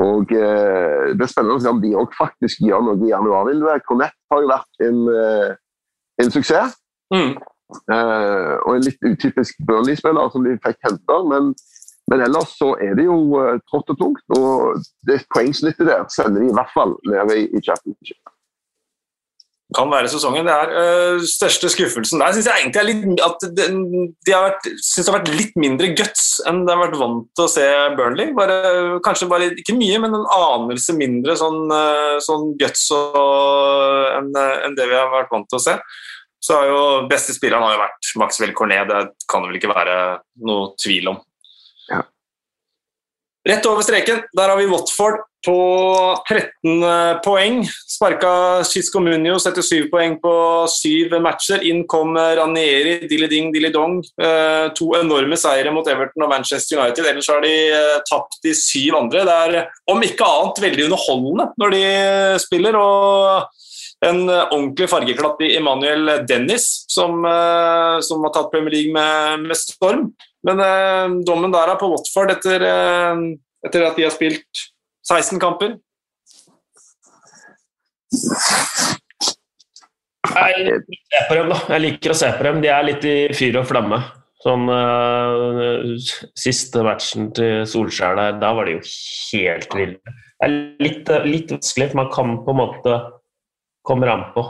Og 0.00 0.32
eh, 0.36 1.10
Det 1.18 1.24
er 1.24 1.30
spennende 1.30 1.56
å 1.58 1.62
se 1.62 1.72
om 1.72 1.80
de 1.82 1.96
òg 1.98 2.14
faktisk 2.14 2.62
gjør 2.62 2.84
noe 2.86 3.00
i 3.02 3.10
januarvinduet. 3.10 3.82
Cornett 3.88 4.14
har 4.30 4.44
jo 4.44 4.50
vært 4.50 4.86
en, 4.86 5.00
eh, 5.14 5.56
en 6.22 6.30
suksess. 6.30 6.76
Mm. 7.14 7.34
Eh, 7.70 8.54
og 8.64 8.74
en 8.76 8.86
litt 8.86 9.04
utypisk 9.04 9.60
Burnley-spiller 9.66 10.32
som 10.32 10.46
de 10.46 10.56
fikk 10.64 10.80
henta. 10.86 11.20
Men, 11.30 11.52
men 12.10 12.26
ellers 12.26 12.56
så 12.58 12.72
er 12.82 12.96
det 12.98 13.06
jo 13.06 13.20
uh, 13.36 13.54
trått 13.70 13.94
og 13.94 14.02
tungt. 14.02 14.26
Og 14.38 14.82
det 15.08 15.22
poengsnittet 15.34 15.88
der 15.90 16.04
sender 16.12 16.42
de 16.42 16.50
i 16.50 16.58
hvert 16.58 16.74
fall 16.74 16.96
nede 17.08 17.40
i, 17.44 17.48
i 17.54 17.64
championship. 17.64 18.36
Kan 19.70 19.86
være 19.86 20.10
sesongen. 20.10 20.48
Det 20.48 20.54
er 20.54 20.72
uh, 20.74 21.26
største 21.30 21.70
skuffelsen 21.70 22.18
der 22.18 22.34
syns 22.34 22.48
jeg 22.50 22.64
egentlig 22.64 22.80
er 22.80 22.88
litt 22.88 23.20
at 23.22 23.44
de, 23.54 23.66
de 24.26 24.34
har 24.34 24.48
vært, 24.48 24.66
synes 24.82 25.04
det 25.06 25.12
har 25.12 25.18
vært 25.20 25.30
litt 25.38 25.60
mindre 25.62 25.92
guts 25.94 26.24
enn 26.50 26.64
de 26.66 26.74
har 26.74 26.80
vært 26.80 26.98
vant 26.98 27.28
til 27.38 27.46
å 27.46 27.52
se 27.52 27.66
Burnley. 27.94 28.34
Bare, 28.34 28.56
kanskje 29.06 29.30
bare 29.30 29.52
ikke 29.54 29.78
mye, 29.78 30.02
men 30.02 30.18
en 30.18 30.26
anelse 30.34 30.96
mindre 30.98 31.38
sånn, 31.38 31.62
uh, 31.70 32.18
sånn 32.26 32.56
guts 32.58 32.88
enn 32.90 34.32
enn 34.34 34.74
det 34.74 34.90
vi 34.90 34.98
har 34.98 35.12
vært 35.14 35.30
vant 35.30 35.46
til 35.46 35.60
å 35.60 35.66
se. 35.68 35.78
Så 36.40 36.56
har 36.56 36.70
jo 36.70 36.84
beste 37.10 37.34
spilleren 37.36 37.64
har 37.66 37.76
jo 37.76 37.82
vært 37.82 38.12
Maxwell 38.22 38.54
Cornet, 38.56 38.88
det 38.88 39.28
kan 39.28 39.44
det 39.44 39.50
vel 39.50 39.60
ikke 39.60 39.72
være 39.74 39.96
noe 40.48 40.70
tvil 40.80 41.12
om. 41.12 41.18
Ja. 41.90 42.04
Rett 43.50 43.66
over 43.68 43.84
streken, 43.84 44.24
der 44.36 44.52
har 44.52 44.60
vi 44.60 44.70
Watford 44.70 45.20
på 45.46 45.56
13 46.28 47.20
poeng. 47.24 47.62
Sparka 47.88 48.62
Cisco 48.64 49.00
Munio, 49.00 49.38
77 49.40 49.88
poeng 49.92 50.18
på 50.20 50.32
syv 50.68 51.16
matcher. 51.24 51.64
Inn 51.68 51.86
kom 51.88 52.16
Ranieri, 52.16 52.98
Dilly-Ding, 53.08 53.48
Dilly-Dong. 53.54 54.00
Eh, 54.20 54.66
to 54.76 54.92
enorme 54.98 55.38
seire 55.40 55.72
mot 55.72 55.88
Everton 55.88 56.26
og 56.26 56.32
Manchester 56.32 56.80
United. 56.80 57.08
Ellers 57.08 57.30
har 57.32 57.40
de 57.44 57.54
eh, 57.72 57.96
tapt 58.08 58.40
de 58.44 58.54
syv 58.56 58.98
andre. 59.00 59.24
Det 59.28 59.38
er 59.46 59.72
om 59.92 60.04
ikke 60.04 60.28
annet 60.28 60.62
veldig 60.66 60.90
underholdende 60.90 61.50
når 61.60 61.76
de 61.76 61.82
spiller. 62.44 62.76
og 62.80 63.48
en 64.06 64.22
eh, 64.28 64.46
ordentlig 64.48 64.88
fargeklatt 64.90 65.42
i 65.44 65.52
Emanuel 65.58 66.12
Dennis, 66.28 66.66
som, 66.88 67.20
eh, 67.28 67.98
som 68.06 68.24
har 68.24 68.32
tatt 68.34 68.50
Premier 68.52 68.76
League 68.76 68.94
med, 68.94 69.46
med 69.50 69.58
storm. 69.58 70.10
Men 70.46 70.62
eh, 70.64 71.18
dommen 71.26 71.52
der 71.52 71.74
er 71.74 71.80
på 71.80 71.90
Watford 71.92 72.32
etter, 72.32 72.64
eh, 72.64 73.24
etter 73.66 73.86
at 73.88 73.98
de 73.98 74.06
har 74.06 74.14
spilt 74.14 74.64
16 75.10 75.40
kamper. 75.42 75.76
Jeg 80.30 80.64
liker 80.64 80.80
å 80.80 81.04
se 81.10 81.20
på 81.26 81.36
dem, 81.36 81.52
da. 81.52 81.60
Jeg 81.74 81.84
liker 81.84 82.12
å 82.12 82.18
se 82.22 82.32
på 82.36 82.46
dem. 82.46 82.64
De 82.64 82.72
er 82.72 82.86
litt 82.86 83.06
i 83.08 83.14
fyr 83.36 83.60
og 83.60 83.68
flamme. 83.68 84.00
Sånn 84.40 84.70
uh, 84.72 85.90
Siste 86.38 86.80
matchen 86.86 87.28
til 87.36 87.66
Solskjær 87.68 88.16
der, 88.16 88.38
da 88.40 88.52
var 88.56 88.68
de 88.68 88.78
jo 88.78 88.82
helt 88.84 89.74
ville. 89.76 90.14
Det 90.40 90.46
er 90.46 90.54
litt, 90.80 91.10
litt 91.26 91.52
vanskelig, 91.52 91.90
for 91.90 92.00
man 92.00 92.12
kan 92.14 92.38
på 92.46 92.54
en 92.54 92.60
måte 92.62 92.94
komme 93.90 94.08
an 94.10 94.28
på. 94.34 94.46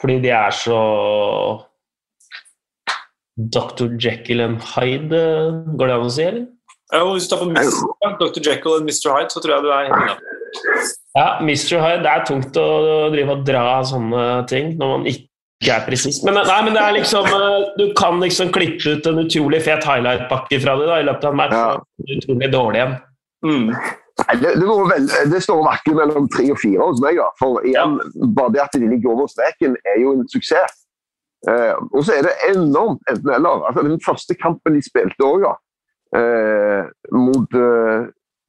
Fordi 0.00 0.20
de 0.22 0.32
er 0.36 0.52
så 0.52 0.80
Dr. 3.36 3.96
Jekyll 4.00 4.40
and 4.44 4.60
Hyde, 4.74 5.22
går 5.76 5.90
det 5.90 5.96
an 5.96 6.06
å 6.06 6.12
si, 6.12 6.24
eller? 6.24 6.46
Ja, 6.94 7.02
hvis 7.10 7.26
du 7.26 7.32
tar 7.34 7.42
på 7.42 7.48
Mr. 7.50 8.18
Dr. 8.20 8.40
Jekyll 8.40 8.78
and 8.78 8.88
Mr. 8.88 9.10
Hyde, 9.12 9.32
så 9.34 9.42
tror 9.42 9.56
jeg 9.56 9.64
du 9.66 9.72
er 9.74 9.88
helt. 9.90 10.22
Ja, 11.16 11.26
Mr. 11.42 11.80
Hyde, 11.82 12.02
det 12.04 12.12
er 12.12 12.26
tungt 12.28 12.60
å 12.60 12.68
drive 13.12 13.34
og 13.36 13.42
dra 13.48 13.64
sånne 13.88 14.22
ting 14.50 14.76
når 14.78 14.92
man 14.92 15.08
ikke 15.10 15.72
er 15.72 15.84
presis. 15.88 16.22
Men, 16.24 16.38
nei, 16.38 16.58
men 16.64 16.76
det 16.76 16.82
er 16.84 16.96
liksom 16.98 17.28
eh, 17.32 17.68
Du 17.80 17.84
kan 17.96 18.20
liksom 18.20 18.50
klippe 18.54 18.96
ut 18.96 19.08
en 19.08 19.22
utrolig 19.24 19.62
fet 19.64 19.84
highlight-pakke 19.88 20.60
fra 20.62 20.76
det 20.80 20.88
da, 20.88 20.98
i 21.00 21.06
løpet 21.08 21.28
av 21.28 21.36
en 21.36 21.40
match. 21.42 21.56
Ja. 21.56 22.16
Utrolig 22.16 22.50
dårlig 22.52 22.84
en. 22.84 22.98
Mm. 23.46 23.70
Det, 24.26 24.50
det, 24.58 24.66
går 24.66 24.88
vel, 24.90 25.06
det 25.30 25.42
står 25.42 25.62
vakkert 25.62 25.96
mellom 26.00 26.26
tre 26.32 26.48
og 26.50 26.58
fire 26.58 26.88
hos 26.88 27.02
meg. 27.04 27.20
Ja. 27.20 27.28
For 27.38 27.62
igjen, 27.66 27.98
bare 28.36 28.54
det 28.56 28.64
at 28.64 28.74
de 28.74 28.88
ligger 28.90 29.14
over 29.14 29.30
streken, 29.30 29.76
er 29.86 30.00
jo 30.02 30.16
en 30.16 30.26
suksess. 30.32 30.82
Eh, 31.50 31.74
og 31.94 32.02
så 32.04 32.16
er 32.16 32.26
det 32.26 32.34
enormt 32.50 33.02
enten-eller. 33.10 33.62
Altså, 33.68 33.86
den 33.86 34.02
første 34.06 34.34
kampen 34.34 34.74
de 34.74 34.82
spilte 34.82 35.26
òg, 35.26 35.46
ja. 35.46 35.54
Eh, 36.16 36.84
mot 37.14 37.58
eh, 37.60 38.08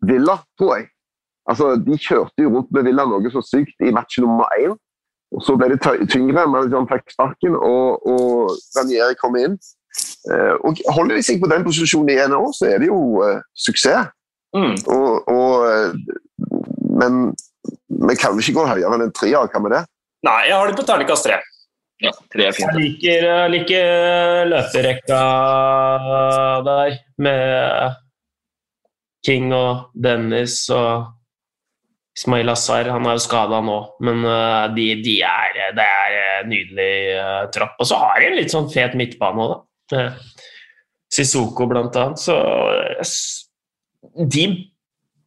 Villa, 0.09 0.38
tror 0.57 0.75
jeg. 0.78 0.89
Altså, 1.49 1.75
De 1.75 1.97
kjørte 1.97 2.43
jo 2.43 2.51
rundt 2.55 2.71
med 2.75 2.84
Villa 2.88 3.05
noe 3.07 3.32
så 3.32 3.41
sykt 3.45 3.86
i 3.86 3.93
match 3.95 4.19
nummer 4.23 4.49
én. 4.59 4.75
Og 5.36 5.43
Så 5.43 5.57
ble 5.59 5.69
det 5.73 5.82
tyngre, 5.84 6.07
tyngre. 6.07 6.45
Manageren 6.47 6.88
fikk 6.89 7.11
sparken, 7.11 7.55
og, 7.55 8.07
og 8.07 8.53
Ranieri 8.78 9.17
kom 9.19 9.36
inn. 9.39 9.57
Eh, 10.32 10.55
og 10.63 10.80
Holder 10.95 11.17
de 11.17 11.25
seg 11.25 11.41
på 11.41 11.49
den 11.51 11.65
posisjonen 11.67 12.13
igjen 12.13 12.34
nå, 12.34 12.43
så 12.55 12.69
er 12.71 12.82
det 12.84 12.89
jo 12.89 12.99
eh, 13.25 13.41
suksess. 13.67 14.13
Mm. 14.58 14.74
Og, 14.93 15.30
og, 15.30 15.68
eh, 15.70 15.91
men 16.97 17.20
vi 18.08 18.16
kan 18.18 18.34
vel 18.34 18.41
ikke 18.43 18.58
gå 18.58 18.66
høyere 18.72 18.95
enn 18.95 19.05
en 19.05 19.14
treer, 19.16 19.51
kan 19.51 19.66
vi 19.66 19.74
det? 19.76 19.84
Nei, 20.26 20.39
jeg 20.49 20.58
har 20.58 20.70
det 20.70 20.80
på 20.80 20.88
terningkast 20.88 21.28
tre. 21.28 21.38
Ja, 22.03 22.12
tre 22.34 22.49
er 22.49 22.53
fint. 22.53 22.74
Jeg 22.78 22.82
liker, 22.82 23.28
liker 23.53 24.49
løperekka 24.51 25.22
der 26.68 26.97
med 27.26 27.95
King 29.26 29.53
og 29.55 29.93
Dennis 29.97 30.60
og 30.74 31.14
Ismail 32.18 32.49
Azar, 32.49 32.89
Han 32.89 33.05
er 33.05 33.18
jo 33.18 33.22
skada 33.22 33.60
nå, 33.62 33.78
men 34.01 34.24
eh, 34.26 34.64
de, 34.74 34.86
de 35.05 35.20
er, 35.26 35.58
det 35.78 35.86
er 35.86 36.16
en 36.22 36.49
nydelig 36.49 36.93
trapp. 37.53 37.76
Og 37.78 37.89
så 37.89 37.99
har 38.01 38.22
de 38.22 38.32
en 38.32 38.38
litt 38.39 38.53
sånn 38.53 38.72
fet 38.74 38.97
midtbane 38.97 39.43
òg, 39.43 39.60
da. 39.93 40.08
Sissoko 41.14 41.68
blant 41.70 41.95
annet. 41.95 42.20
Så 42.20 42.36
eh, 42.36 43.14
de 44.16 44.47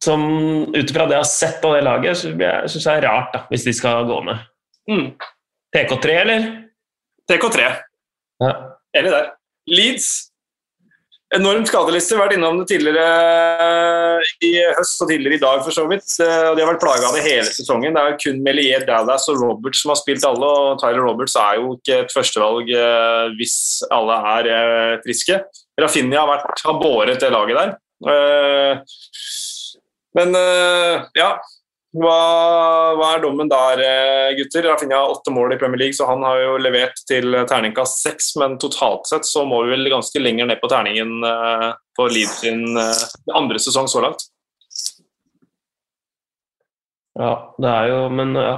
som 0.01 0.23
ut 0.73 0.89
ifra 0.89 1.05
det 1.05 1.17
jeg 1.17 1.21
har 1.21 1.29
sett 1.29 1.65
av 1.67 1.75
det 1.77 1.83
laget, 1.85 2.17
syns 2.17 2.41
jeg 2.41 2.73
synes 2.73 2.87
det 2.87 2.95
er 2.95 3.05
rart 3.05 3.35
da, 3.35 3.43
hvis 3.51 3.67
de 3.67 3.75
skal 3.77 4.07
gå 4.09 4.17
ned. 4.25 4.41
Mm. 4.89 5.07
TK3, 5.75 6.17
eller? 6.23 6.49
TK3. 7.29 7.69
Ja. 8.41 8.51
Enig 8.97 9.13
der. 9.13 9.29
Leeds 9.69 10.31
enormt 11.35 11.69
skadeliste. 11.69 12.17
Vært 12.19 12.35
innom 12.35 12.59
det 12.61 12.67
tidligere 12.71 13.05
i 14.43 14.51
høst 14.77 15.03
og 15.03 15.11
tidligere 15.11 15.37
i 15.37 15.41
dag, 15.41 15.61
for 15.65 15.75
så 15.75 15.85
vidt. 15.89 16.07
Eh, 16.23 16.47
og 16.49 16.57
De 16.57 16.63
har 16.63 16.71
vært 16.73 16.83
plaga 16.83 17.07
av 17.09 17.17
det 17.17 17.23
hele 17.25 17.47
sesongen. 17.47 17.95
Det 17.95 18.01
er 18.01 18.13
jo 18.13 18.19
kun 18.25 18.41
Melier, 18.45 18.85
Dallas 18.87 19.27
og 19.31 19.39
Roberts 19.41 19.83
som 19.83 19.93
har 19.93 20.01
spilt 20.01 20.27
alle. 20.27 20.49
og 20.49 20.81
Tyler 20.81 21.05
Roberts 21.05 21.37
er 21.39 21.61
jo 21.61 21.75
ikke 21.77 22.01
et 22.03 22.15
førstevalg 22.15 22.73
eh, 22.75 23.37
hvis 23.39 23.55
alle 23.93 24.17
er 24.35 24.51
eh, 24.57 24.97
friske. 25.05 25.39
Rafinha 25.81 26.19
har, 26.19 26.33
vært, 26.35 26.65
har 26.67 26.81
båret 26.81 27.23
det 27.23 27.31
laget 27.33 27.61
der. 27.61 27.75
Men 30.17 30.35
ja, 31.15 31.27
hva, 31.91 32.93
hva, 32.95 33.07
er 33.17 33.19
dommen 33.19 33.49
der, 33.51 33.81
eh, 33.83 34.33
gutter? 34.37 34.63
Rafinha 34.63 34.95
har 34.95 35.11
åtte 35.11 35.31
mål 35.35 35.53
i 35.53 35.57
Premier 35.59 35.79
League, 35.81 35.93
så 35.93 36.05
han 36.07 36.23
har 36.23 36.39
jo 36.39 36.53
levert 36.63 37.01
til 37.07 37.35
terningkast 37.49 37.99
seks. 37.99 38.29
Men 38.39 38.55
totalt 38.63 39.09
sett 39.09 39.27
så 39.27 39.43
må 39.47 39.59
vi 39.65 39.73
vel 39.75 39.91
ganske 39.91 40.21
lenger 40.21 40.47
ned 40.47 40.61
på 40.61 40.69
terningen 40.71 41.19
for 41.19 41.75
på 41.99 42.07
Leeds 42.15 42.37
sin 42.39 42.63
uh, 42.79 43.35
andre 43.35 43.59
sesong 43.59 43.89
så 43.91 44.05
langt. 44.05 44.23
Ja, 47.19 47.33
det 47.59 47.67
er 47.67 47.89
jo 47.91 47.97
Men 48.07 48.31
ja, 48.39 48.55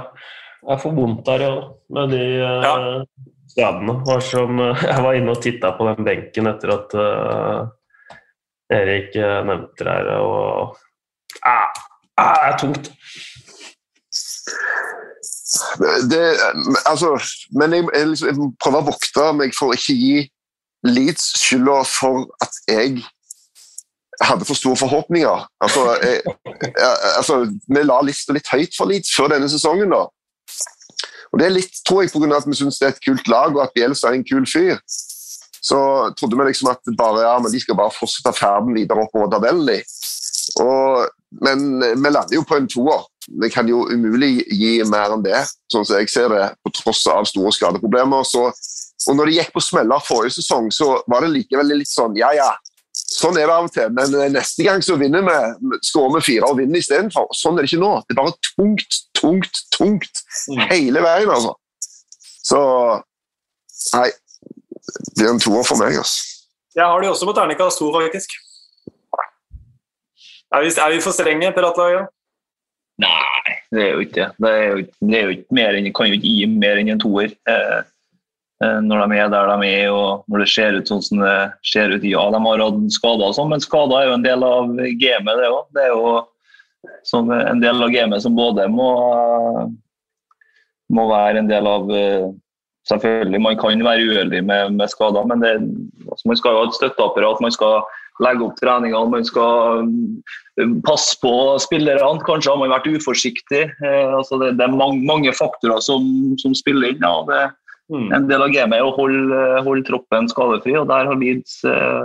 jeg 0.70 0.82
får 0.84 0.94
vondt 0.94 1.24
der, 1.26 1.42
ja, 1.42 1.54
med 1.98 2.14
de 2.14 2.22
uh, 2.38 2.68
ja. 2.68 2.76
skadene. 3.50 3.96
Var 4.06 4.22
som, 4.30 4.62
jeg 4.92 5.06
var 5.08 5.18
inne 5.18 5.34
og 5.34 5.42
titta 5.42 5.74
på 5.74 5.90
den 5.90 6.06
benken 6.06 6.52
etter 6.54 6.76
at 6.78 6.94
Erik 8.74 9.14
nevnte 9.16 9.86
det 9.86 9.94
her, 9.94 10.10
og 10.18 10.76
ah, 11.46 11.70
ah, 12.18 12.34
det 12.34 12.52
er 12.52 12.58
tungt. 12.58 12.90
Det, 16.10 16.22
altså, 16.86 17.14
men 17.58 17.72
jeg, 17.72 17.88
jeg, 17.94 18.08
liksom, 18.08 18.28
jeg, 18.28 18.52
prøver 18.62 18.82
å 18.82 18.88
vokte 18.90 19.26
meg 19.38 19.54
for 19.56 19.70
å 19.70 19.76
ikke 19.78 19.96
gi 19.98 20.16
Leeds 20.84 21.30
skylda 21.40 21.78
for 21.88 22.26
at 22.44 22.58
jeg 22.68 22.98
hadde 24.22 24.46
for 24.46 24.58
store 24.58 24.76
forhåpninger. 24.76 25.46
Altså, 25.64 25.86
jeg, 26.02 26.20
altså, 27.16 27.38
vi 27.68 27.84
la 27.86 28.00
lista 28.04 28.36
litt 28.36 28.50
høyt 28.52 28.76
for 28.76 28.90
Leeds 28.90 29.14
før 29.16 29.32
denne 29.34 29.48
sesongen. 29.50 29.94
da. 29.94 30.04
Og 31.32 31.40
Det 31.40 31.46
er 31.46 31.56
litt, 31.56 31.80
tror 31.86 32.04
jeg, 32.04 32.12
pga. 32.12 32.36
at 32.36 32.46
vi 32.46 32.58
syns 32.58 32.78
det 32.78 32.86
er 32.86 32.94
et 32.94 33.04
kult 33.04 33.28
lag 33.28 33.56
og 33.56 33.64
at 33.64 33.74
Bjelstad 33.74 34.12
er 34.12 34.20
en 34.20 34.28
kul 34.28 34.46
fyr. 34.46 34.78
Så 35.64 35.78
trodde 36.18 36.36
vi 36.36 36.48
liksom 36.50 36.68
at 36.74 36.94
bare, 36.98 37.24
ja, 37.24 37.34
men 37.40 37.52
de 37.52 37.60
skal 37.62 37.78
bare 37.78 37.94
fortsette 37.94 38.34
ferden 38.36 38.76
videre 38.76 39.06
oppover 39.06 39.32
tabellen. 39.32 39.84
Men 41.44 41.64
vi 41.80 42.12
lander 42.12 42.36
jo 42.36 42.44
på 42.46 42.58
en 42.58 42.68
toer 42.70 43.06
det 43.26 43.50
kan 43.54 43.68
jo 43.68 43.84
umulig 43.88 44.44
gi 44.52 44.76
mer 44.88 45.14
enn 45.14 45.24
det, 45.24 45.40
sånn 45.72 45.86
som 45.86 46.00
jeg 46.00 46.10
ser 46.12 46.28
det, 46.32 46.44
på 46.64 46.72
tross 46.76 47.04
av 47.10 47.24
store 47.28 47.52
skadeproblemer. 47.56 48.26
Så, 48.28 48.46
og 49.08 49.16
når 49.16 49.30
det 49.30 49.36
gikk 49.38 49.54
på 49.54 49.64
smeller 49.64 50.04
forrige 50.04 50.36
sesong, 50.38 50.70
så 50.74 50.94
var 51.10 51.24
det 51.24 51.32
likevel 51.32 51.72
litt 51.78 51.90
sånn 51.90 52.16
ja, 52.20 52.32
ja. 52.36 52.52
Sånn 52.94 53.38
er 53.38 53.48
det 53.48 53.54
av 53.54 53.66
og 53.66 53.72
til, 53.74 53.90
men 53.94 54.12
eh, 54.18 54.30
neste 54.30 54.66
gang 54.66 54.82
så 54.84 54.94
vinner 54.98 55.24
vi, 55.26 55.78
skårer 55.86 56.18
vi 56.18 56.26
fire 56.28 56.50
og 56.50 56.60
vinner 56.60 56.82
istedenfor. 56.82 57.26
Sånn 57.34 57.56
er 57.58 57.64
det 57.64 57.72
ikke 57.72 57.82
nå. 57.82 57.92
Det 58.06 58.14
er 58.14 58.20
bare 58.20 58.34
tungt, 58.50 58.98
tungt, 59.18 59.60
tungt 59.74 60.22
mm. 60.50 60.62
hele 60.70 61.02
veien, 61.02 61.32
altså. 61.34 61.54
Så 62.44 62.60
Nei. 63.94 64.08
Det 64.84 65.14
blir 65.18 65.30
en 65.32 65.40
toer 65.42 65.64
for 65.66 65.80
meg, 65.80 65.96
altså. 66.00 66.34
Jeg 66.74 66.90
har 66.90 67.00
de 67.00 67.08
også 67.08 67.28
på 67.28 67.34
terningkast 67.36 67.78
to, 67.78 67.88
faktisk. 67.94 68.34
Er 70.54 70.62
vi, 70.62 70.70
er 70.70 70.92
vi 70.92 71.00
for 71.02 71.14
strenge, 71.14 71.50
piratlaget? 71.54 72.10
Nei, 73.02 73.54
det 73.74 73.82
er 73.82 73.90
jo 73.94 74.04
ikke 74.04 74.20
det. 74.20 74.28
Det, 74.42 74.50
er 74.50 74.64
jo, 74.68 74.84
det 75.08 75.16
er 75.18 75.24
jo 75.24 75.34
ikke 75.34 75.58
mer 75.58 75.78
enn, 75.78 75.88
kan 75.94 76.10
jo 76.10 76.18
ikke 76.18 76.30
gi 76.30 76.48
mer 76.50 76.80
enn 76.80 76.92
en 76.94 77.02
toer. 77.02 77.32
Eh, 77.50 77.80
eh, 78.62 78.76
når 78.86 79.06
de 79.10 79.18
er 79.22 79.32
der 79.32 79.50
de 79.50 79.70
er 79.70 79.94
og 79.94 80.28
når 80.30 80.44
det 80.44 80.50
ser 80.52 80.78
ut 80.78 80.92
sånn 80.92 81.02
som 81.06 81.24
det 81.24 81.34
ser 81.66 81.94
ut. 81.94 82.06
Ja, 82.06 82.28
de 82.34 82.42
har 82.46 82.64
hatt 82.66 82.84
skader, 82.98 83.26
og 83.30 83.38
sånn, 83.38 83.50
men 83.54 83.64
skader 83.64 83.98
er 83.98 84.10
jo 84.10 84.18
en 84.18 84.26
del 84.26 84.46
av 84.46 84.70
gamet, 85.02 85.42
det 85.42 85.50
òg. 85.50 85.66
Det 85.74 85.86
er 85.86 85.92
jo 85.94 86.14
som 87.08 87.30
en 87.34 87.62
del 87.62 87.82
av 87.82 87.92
gamet 87.94 88.22
som 88.22 88.36
både 88.36 88.66
må, 88.70 88.90
må 90.94 91.06
være 91.10 91.42
en 91.42 91.50
del 91.50 91.70
av 91.70 91.90
eh, 91.94 92.30
Selvfølgelig, 92.88 93.40
man 93.40 93.56
kan 93.56 93.80
være 93.84 94.08
uheldig 94.10 94.42
med, 94.44 94.74
med 94.76 94.90
skader, 94.92 95.24
men 95.28 95.40
det, 95.40 95.52
altså, 96.10 96.28
man 96.28 96.36
skal 96.36 96.52
jo 96.52 96.58
ha 96.62 96.64
et 96.68 96.76
støtteapparat. 96.76 97.40
Man 97.40 97.54
skal 97.54 97.78
legge 98.22 98.44
opp 98.46 98.58
treningene, 98.60 99.10
man 99.10 99.24
skal 99.26 99.86
um, 100.60 100.74
passe 100.86 101.16
på 101.22 101.32
spillerne. 101.64 102.20
Kanskje 102.26 102.52
har 102.52 102.60
man 102.60 102.74
vært 102.74 102.90
uforsiktig. 102.92 103.62
Eh, 103.72 104.10
altså 104.18 104.38
det, 104.42 104.54
det, 104.58 104.66
er 104.66 104.76
mange, 104.76 105.00
mange 105.08 105.32
faktorer 105.34 105.80
som, 105.82 106.04
som, 106.42 106.54
spiller 106.56 106.92
inn. 106.92 107.02
Ja. 107.02 107.14
Det, 107.30 107.40
mm. 107.94 108.12
En 108.18 108.28
del 108.28 108.44
av 108.44 108.52
gamet 108.54 108.78
er 108.78 108.86
å 108.86 108.94
holde, 108.98 109.40
holde, 109.64 109.86
troppen 109.88 110.28
skadefri, 110.30 110.76
og 110.78 110.90
der 110.92 111.10
har 111.10 111.18
Leeds 111.18 111.62
eh, 111.68 112.04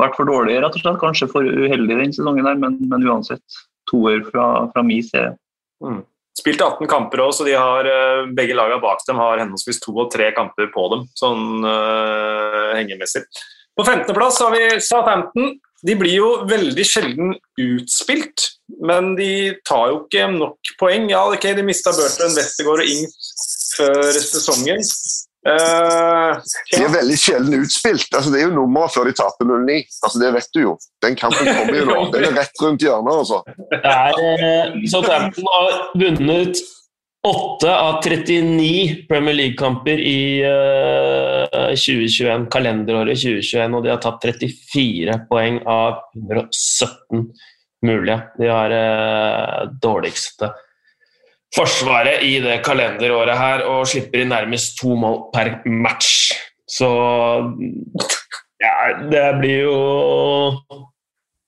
vært 0.00 0.20
for 0.20 0.28
dårlig, 0.30 0.60
rett 0.60 0.76
og 0.76 0.84
slett. 0.84 1.00
Kanskje 1.02 1.32
for 1.32 1.48
uheldig 1.48 1.98
den 2.04 2.14
sesongen, 2.14 2.46
der, 2.46 2.60
men, 2.60 2.78
men 2.92 3.08
uansett. 3.08 3.62
Toer 3.90 4.22
fra, 4.28 4.68
fra 4.74 4.84
min 4.86 5.02
side. 5.02 5.34
Mm. 5.82 6.02
Spilt 6.38 6.62
18 6.62 6.86
kamper 6.88 7.24
òg, 7.24 7.32
så 7.34 7.46
har, 7.48 7.86
eh, 7.86 8.28
begge 8.36 8.54
lagene 8.54 8.80
bak 8.80 9.02
dem 9.06 9.18
har 9.18 9.40
henholdsvis 9.42 9.80
to 9.82 9.96
og 9.98 10.12
tre 10.12 10.30
kamper 10.36 10.70
på 10.72 10.84
dem, 10.94 11.08
sånn 11.18 11.64
uh, 11.66 12.70
hengemessig. 12.78 13.24
På 13.76 13.84
15.-plass 13.84 14.38
har 14.44 14.54
vi 14.54 14.80
Southampton. 14.80 15.58
De 15.82 15.96
blir 15.96 16.18
jo 16.18 16.30
veldig 16.48 16.84
sjelden 16.84 17.34
utspilt, 17.60 18.46
men 18.84 19.14
de 19.16 19.56
tar 19.66 19.88
jo 19.90 20.02
ikke 20.04 20.26
nok 20.34 20.72
poeng. 20.80 21.08
Ja, 21.10 21.24
ok, 21.32 21.48
de 21.56 21.64
mista 21.64 21.92
Burton, 21.96 22.34
Westergård 22.36 22.84
og 22.84 22.92
Ings 22.92 23.30
før 23.76 24.12
sesongen. 24.12 24.84
Uh, 25.40 26.36
ja. 26.36 26.76
De 26.76 26.80
er 26.84 26.90
veldig 26.92 27.16
sjelden 27.16 27.62
utspilt. 27.62 28.10
Altså, 28.12 28.32
det 28.32 28.42
er 28.42 28.50
jo 28.50 28.56
nummeret 28.58 28.92
før 28.92 29.08
de 29.08 29.14
taper 29.16 29.48
0-9. 29.48 29.78
Altså, 30.04 30.20
det 30.20 30.32
vet 30.36 30.50
du 30.56 30.60
jo. 30.66 30.74
Den 31.04 31.16
kampen 31.16 31.48
kommer 31.48 31.78
jo 31.78 31.86
nå. 31.88 32.02
Den 32.14 32.28
er 32.28 32.36
rett 32.42 32.60
rundt 32.64 32.84
hjørnet. 32.84 33.22
Altså. 33.22 33.40
Uh, 33.78 34.76
Southampton 34.92 35.48
har 35.54 35.80
vunnet 36.02 36.60
8 37.28 37.72
av 37.76 37.98
39 38.04 39.06
Premier 39.08 39.36
League-kamper 39.36 40.00
i 40.00 40.40
uh, 40.40 41.44
eh, 41.52 41.74
2021, 41.76 42.46
kalenderåret 42.52 43.20
2021, 43.20 43.76
og 43.76 43.84
de 43.84 43.92
har 43.92 44.00
tatt 44.00 44.24
34 44.24 45.18
poeng 45.28 45.58
av 45.68 46.00
117 46.16 47.26
mulige. 47.84 48.16
De 48.40 48.48
har 48.48 48.72
uh, 48.72 49.68
dårligste 49.84 50.48
forsvaret 51.54 52.22
i 52.26 52.36
det 52.42 52.60
kalenderåret 52.66 53.38
her 53.38 53.64
og 53.66 53.88
slipper 53.90 54.22
inn 54.22 54.30
nærmest 54.32 54.78
to 54.80 54.94
mål 54.98 55.22
per 55.34 55.56
match. 55.66 56.30
Så 56.70 56.88
ja, 58.62 58.74
det 59.10 59.24
blir 59.40 59.64
jo 59.64 59.78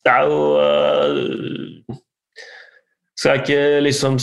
Det 0.02 0.10
er 0.10 0.24
jo 0.26 0.38
uh, 0.58 1.96
Skal 3.14 3.30
jeg 3.30 3.42
ikke 3.44 3.80
liksom 3.86 4.18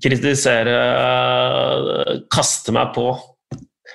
kritisere 0.00 0.78
Kaste 2.32 2.72
meg 2.72 2.94
på. 2.96 3.10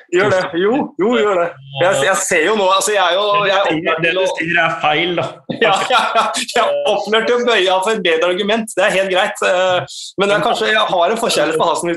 Gjør 0.09 0.31
det. 0.33 0.41
Jo, 0.57 0.77
jo 0.97 1.11
gjør 1.19 1.37
det. 1.37 1.47
Jeg, 1.83 1.97
jeg, 2.07 2.15
ser 2.23 2.45
jo 2.47 2.55
nå 2.57 2.65
altså 2.73 2.95
jeg 2.95 3.03
er 3.03 3.13
jo, 3.13 3.25
jeg 3.45 3.97
Det 4.01 4.13
du 4.15 4.23
sier 4.31 4.57
er 4.63 4.79
feil, 4.81 5.13
da. 5.19 5.27
Ja, 5.59 5.75
ja, 5.91 6.01
ja. 6.15 6.23
Jeg 6.39 6.63
er 6.63 6.89
opplært 6.89 7.29
til 7.29 7.37
å 7.37 7.45
bøye 7.45 7.69
av 7.75 7.85
for 7.85 7.93
et 7.93 8.01
bedre 8.05 8.31
argument. 8.33 8.73
Det 8.73 8.85
er 8.87 8.95
helt 8.95 9.13
greit. 9.13 9.45
Eh, 9.45 10.01
men 10.21 10.33
jeg, 10.33 10.45
kanskje 10.47 10.71
jeg 10.71 10.89
har 10.93 11.13
en 11.13 11.21
forkjærlighet 11.21 11.61
for 11.61 11.73
Hasen. 11.75 11.93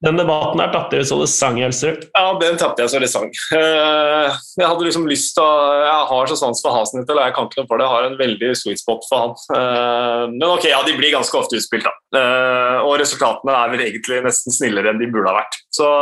Den 0.00 0.16
debatten 0.16 0.60
her 0.62 0.70
tapte 0.72 0.96
dere 0.96 1.04
så 1.04 1.18
det 1.20 1.26
sang, 1.28 1.58
Elser. 1.60 1.98
Ja, 2.16 2.30
den 2.40 2.56
tapte 2.60 2.80
jeg 2.80 2.88
så 2.92 3.00
det 3.02 3.10
sang. 3.12 3.26
Eh, 3.52 4.38
jeg 4.56 4.64
hadde 4.64 4.86
liksom 4.86 5.04
lyst 5.10 5.34
til 5.36 5.44
å 5.44 5.50
Jeg 5.76 6.06
har 6.08 6.30
så 6.30 6.38
sans 6.40 6.62
for 6.64 6.72
Hasenhyttel, 6.72 7.18
og 7.18 7.26
jeg 7.26 7.34
kan 7.36 7.50
ikke 7.50 7.60
noe 7.60 7.68
for 7.68 7.76
det. 7.76 7.84
Jeg 7.84 7.94
har 7.94 8.06
en 8.08 8.16
veldig 8.20 8.50
sweet 8.56 8.80
spot 8.80 9.04
for 9.10 9.26
han. 9.26 9.34
Eh, 9.58 10.24
men 10.32 10.46
ok, 10.48 10.70
ja, 10.72 10.80
de 10.86 10.96
blir 10.96 11.12
ganske 11.12 11.36
ofte 11.36 11.60
utspilt, 11.60 11.84
da. 11.84 11.92
Eh, 12.16 12.78
og 12.86 12.96
resultatene 13.02 13.58
er 13.58 13.74
vel 13.74 13.84
egentlig 13.90 14.22
nesten 14.24 14.56
snillere 14.56 14.94
enn 14.94 15.02
de 15.02 15.10
burde 15.12 15.28
ha 15.28 15.36
vært. 15.42 15.60
Så 15.68 15.92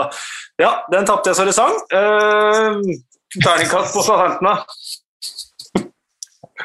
ja, 0.63 0.73
den 0.95 1.09
tapte 1.09 1.33
jeg 1.33 1.41
så 1.41 1.49
det 1.49 1.59
sang. 1.59 1.75
Terningkast 3.35 3.99
på 3.99 4.07
Southampton, 4.07 4.47
da. 4.47 4.63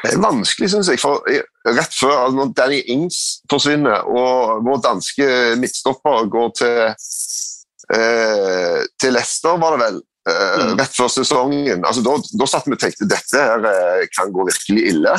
Det 0.02 0.10
er 0.12 0.22
vanskelig, 0.22 0.70
syns 0.72 0.90
jeg. 0.90 1.00
for 1.00 1.22
Rett 1.64 1.94
før 1.96 2.14
altså 2.16 2.36
når 2.36 2.50
Danny 2.58 2.80
Ings 2.92 3.20
forsvinner 3.50 4.04
og 4.10 4.64
vår 4.66 4.82
danske 4.84 5.28
midtstopper 5.60 6.26
går 6.32 6.50
til 6.58 6.80
eh, 7.94 8.82
til 9.00 9.14
Leicester, 9.16 9.56
var 9.60 9.76
det 9.76 9.84
vel, 9.84 10.02
eh, 10.30 10.58
mm. 10.64 10.74
rett 10.80 10.96
før 10.96 11.10
sesongen. 11.12 11.84
Altså, 11.84 12.04
da, 12.04 12.16
da 12.40 12.50
satt 12.50 12.68
vi 12.68 12.76
og 12.76 12.82
tenkte 12.82 13.08
dette 13.10 13.40
her 13.40 13.68
eh, 13.70 14.04
kan 14.14 14.32
gå 14.34 14.46
virkelig 14.50 14.86
ille. 14.92 15.16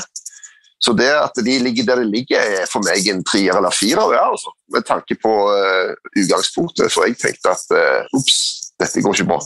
Så 0.86 0.94
det 0.94 1.08
at 1.18 1.38
de 1.46 1.54
ligger 1.64 1.88
der 1.88 2.02
de 2.04 2.10
ligger, 2.12 2.42
er 2.60 2.68
for 2.70 2.84
meg 2.86 3.08
en 3.10 3.24
trier 3.26 3.58
eller 3.58 3.74
firer, 3.74 4.18
ja, 4.18 4.26
altså. 4.28 4.52
med 4.76 4.86
tanke 4.86 5.18
på 5.22 5.34
eh, 5.56 5.96
utgangspunktet. 6.20 6.92
For 6.94 7.08
jeg 7.08 7.18
tenkte 7.22 7.56
at 7.56 8.12
ops, 8.14 8.36
uh, 8.36 8.76
dette 8.84 9.02
går 9.02 9.18
ikke 9.18 9.30
bra. 9.32 9.40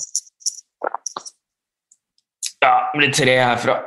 Ja, 2.59 2.73
det 2.91 2.97
blir 2.97 3.13
tre 3.15 3.37
herfra. 3.39 3.77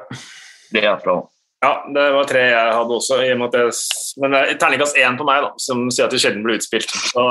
Det 0.73 0.81
er 0.81 0.95
herfra. 0.95 1.19
Ja, 1.63 1.73
det 1.95 2.05
var 2.17 2.25
tre 2.27 2.41
jeg 2.51 2.73
hadde 2.75 2.95
også. 2.97 3.21
i 3.23 3.29
og 3.33 3.39
med 3.39 3.53
at 3.53 3.61
jeg, 3.61 3.75
men 4.19 4.33
det 4.35 4.39
er 4.43 4.57
terningkast 4.59 4.97
én 4.99 5.15
på 5.21 5.27
meg, 5.29 5.45
da, 5.45 5.51
som 5.63 5.85
sier 5.95 6.09
at 6.09 6.15
det 6.17 6.19
sjelden 6.19 6.43
blir 6.43 6.59
utspilt. 6.59 6.91
Så, 6.91 7.23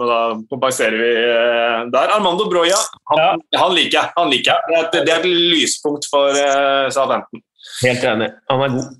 men 0.00 0.08
da 0.08 0.20
kompenserer 0.48 0.96
vi 0.96 1.10
eh, 1.12 1.82
der. 1.92 2.14
Armando 2.16 2.46
Broya, 2.48 2.78
han, 3.12 3.20
Ja. 3.20 3.60
han 3.60 3.74
liker 3.76 3.98
jeg. 3.98 4.12
Han 4.16 4.32
liker 4.32 4.54
jeg. 4.54 4.70
Det, 4.70 4.78
et- 4.80 5.06
det 5.06 5.12
er 5.12 5.20
et 5.20 5.28
lyspunkt 5.60 6.08
for 6.08 6.32
uh, 6.32 6.88
Southampton. 6.94 7.44
Helt 7.82 8.04
enig. 8.14 8.30
Han 8.48 8.64
er 8.64 8.76
god. 8.78 8.94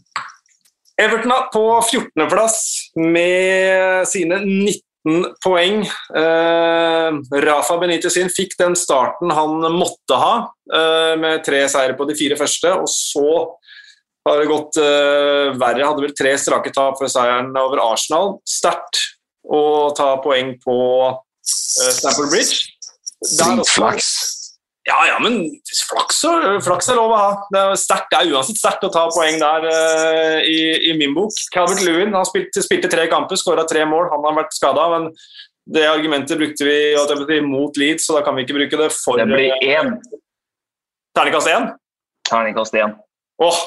Everton 0.98 1.32
er 1.32 1.48
på 1.52 1.64
14.-plass 1.84 2.60
med 3.00 4.06
sine 4.08 4.38
19 4.44 5.26
poeng. 5.44 5.82
Uh, 6.12 7.16
Rafa 7.44 7.76
Benitez 7.80 8.16
sin 8.16 8.28
fikk 8.32 8.56
den 8.60 8.76
starten 8.76 9.32
han 9.36 9.60
måtte 9.76 10.16
ha, 10.20 10.32
uh, 10.72 11.14
med 11.20 11.44
tre 11.46 11.64
seire 11.72 11.96
på 11.98 12.08
de 12.08 12.16
fire 12.18 12.36
første. 12.40 12.72
Og 12.80 12.88
så 12.92 13.26
har 14.26 14.40
det 14.42 14.48
gått 14.50 14.78
uh, 14.80 15.54
verre. 15.58 15.84
Hadde 15.86 16.04
vel 16.04 16.14
tre 16.16 16.34
strake 16.40 16.72
tap 16.74 16.98
før 17.00 17.10
seieren 17.10 17.52
over 17.60 17.82
Arsenal. 17.84 18.36
Sterkt 18.48 19.02
å 19.46 19.92
ta 19.96 20.16
poeng 20.24 20.56
på 20.62 20.78
uh, 21.10 21.20
Stamford 21.46 22.32
Bridge. 22.34 22.64
Flaks. 23.70 24.10
Ja, 24.86 25.00
ja, 25.08 25.16
men 25.18 25.40
flaks, 25.88 26.20
flaks 26.62 26.88
er 26.92 26.98
lov 26.98 27.10
å 27.10 27.18
ha. 27.18 27.30
Det 27.50 27.58
er, 27.58 27.72
sterkt, 27.80 28.12
det 28.12 28.20
er 28.20 28.36
uansett 28.36 28.60
sterkt 28.60 28.84
å 28.86 28.90
ta 28.94 29.08
poeng 29.10 29.40
der 29.40 29.66
uh, 29.66 30.36
i, 30.46 30.90
i 30.90 30.92
min 30.98 31.14
bok. 31.16 31.34
Calvert 31.54 31.82
Lewin 31.82 32.14
han 32.14 32.28
spilte, 32.28 32.62
spilte 32.62 32.90
tre 32.92 33.08
kamper, 33.10 33.38
skåra 33.40 33.66
tre 33.66 33.82
mål. 33.88 34.06
Han 34.12 34.26
har 34.28 34.36
vært 34.44 34.54
skada, 34.54 34.86
men 34.94 35.08
det 35.66 35.88
argumentet 35.90 36.38
brukte 36.38 36.68
vi 36.68 37.40
mot 37.42 37.74
Leeds, 37.76 38.06
så 38.06 38.14
da 38.14 38.22
kan 38.22 38.36
vi 38.38 38.46
ikke 38.46 38.60
bruke 38.60 38.78
det 38.78 38.92
for 38.94 39.18
Det 39.18 39.26
blir 39.26 39.56
én 39.66 39.96
terningkast 41.16 41.50
én. 41.50 41.72
terningkast 42.28 42.78
én. 42.78 42.94
Åh, 43.42 43.58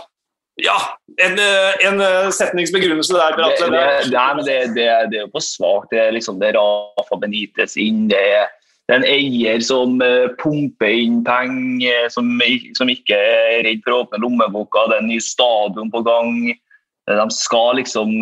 ja! 0.63 0.77
En, 1.19 1.35
eh, 1.39 1.87
en 1.87 2.01
eh, 2.01 2.29
setningsbegrunnelse 2.31 3.13
der, 3.13 3.35
Det, 3.37 3.49
Det, 3.59 3.69
det, 3.71 4.13
nei, 4.13 4.29
men 4.35 4.45
det, 4.45 4.59
det, 4.75 4.87
det 5.11 5.19
er 5.19 5.25
jo 5.25 5.33
for 5.33 5.43
svakt. 5.43 5.91
Det 5.91 5.99
er 5.99 6.15
liksom 6.15 6.39
det 6.39 6.53
Rafa 6.55 7.19
Benitez 7.19 7.75
inn. 7.79 8.07
Det 8.11 8.19
er, 8.19 8.47
det 8.87 8.95
er 8.95 9.01
en 9.01 9.09
eier 9.09 9.59
som 9.65 9.99
eh, 10.05 10.31
pumper 10.39 10.95
inn 10.95 11.21
penger, 11.27 12.07
som, 12.13 12.31
som 12.77 12.91
ikke 12.91 13.17
er 13.17 13.63
redd 13.67 13.83
for 13.85 13.95
å 13.95 14.01
åpne 14.05 14.23
lommeboka. 14.23 14.87
Det 14.87 14.99
er 14.99 15.05
en 15.05 15.13
ny 15.13 15.19
stadion 15.23 15.91
på 15.93 16.03
gang. 16.07 16.33
De 17.09 17.25
skal 17.33 17.79
liksom, 17.79 18.19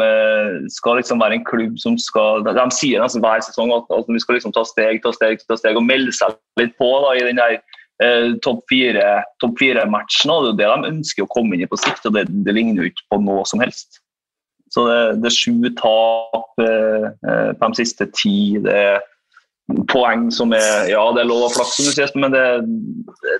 skal 0.72 0.96
liksom 0.96 1.20
være 1.20 1.36
en 1.36 1.44
klubb 1.44 1.74
som 1.76 1.98
skal 2.00 2.46
De, 2.46 2.54
de 2.56 2.64
sier 2.72 3.02
nesten 3.04 3.20
hver 3.20 3.42
sesong 3.44 3.74
at, 3.76 3.90
at 3.92 4.08
vi 4.08 4.22
skal 4.24 4.38
liksom 4.38 4.54
ta 4.56 4.64
steg, 4.64 5.02
ta 5.04 5.12
steg, 5.12 5.44
ta 5.44 5.58
steg 5.60 5.76
og 5.76 5.84
melde 5.84 6.14
seg 6.16 6.38
litt 6.56 6.72
på 6.80 6.88
da, 7.04 7.10
i 7.18 7.26
den 7.28 7.42
der 7.42 7.58
eh, 8.04 8.34
topp 8.46 8.64
fire- 8.72 9.24
topp 9.42 9.58
fire-matchen. 9.62 10.34
og 10.34 10.50
Det 10.58 10.66
er 10.66 10.76
det 10.76 10.84
de 10.84 10.92
ønsker 10.96 11.26
å 11.26 11.32
komme 11.34 11.56
inn 11.56 11.66
i 11.66 11.70
på 11.70 11.80
sikt, 11.80 12.06
og 12.06 12.18
det, 12.18 12.28
det 12.46 12.56
ligner 12.56 12.84
jo 12.84 12.92
ikke 12.92 13.08
på 13.14 13.22
noe 13.24 13.46
som 13.50 13.64
helst. 13.64 14.02
Så 14.74 14.84
det, 14.88 15.22
det 15.24 15.30
er 15.30 15.36
sju 15.36 15.70
tap 15.80 16.64
eh, 16.64 17.08
eh, 17.30 17.52
på 17.58 17.72
de 17.72 17.80
siste 17.80 18.10
ti. 18.18 18.38
Det 18.64 18.74
er 18.74 19.00
poeng 19.92 20.28
som 20.32 20.54
er 20.56 20.90
Ja, 20.92 21.04
det 21.16 21.24
er 21.24 21.30
lov 21.30 21.50
som 21.56 21.86
du 21.88 21.92
sier, 21.92 22.12
men 22.20 22.36
det, 22.36 22.46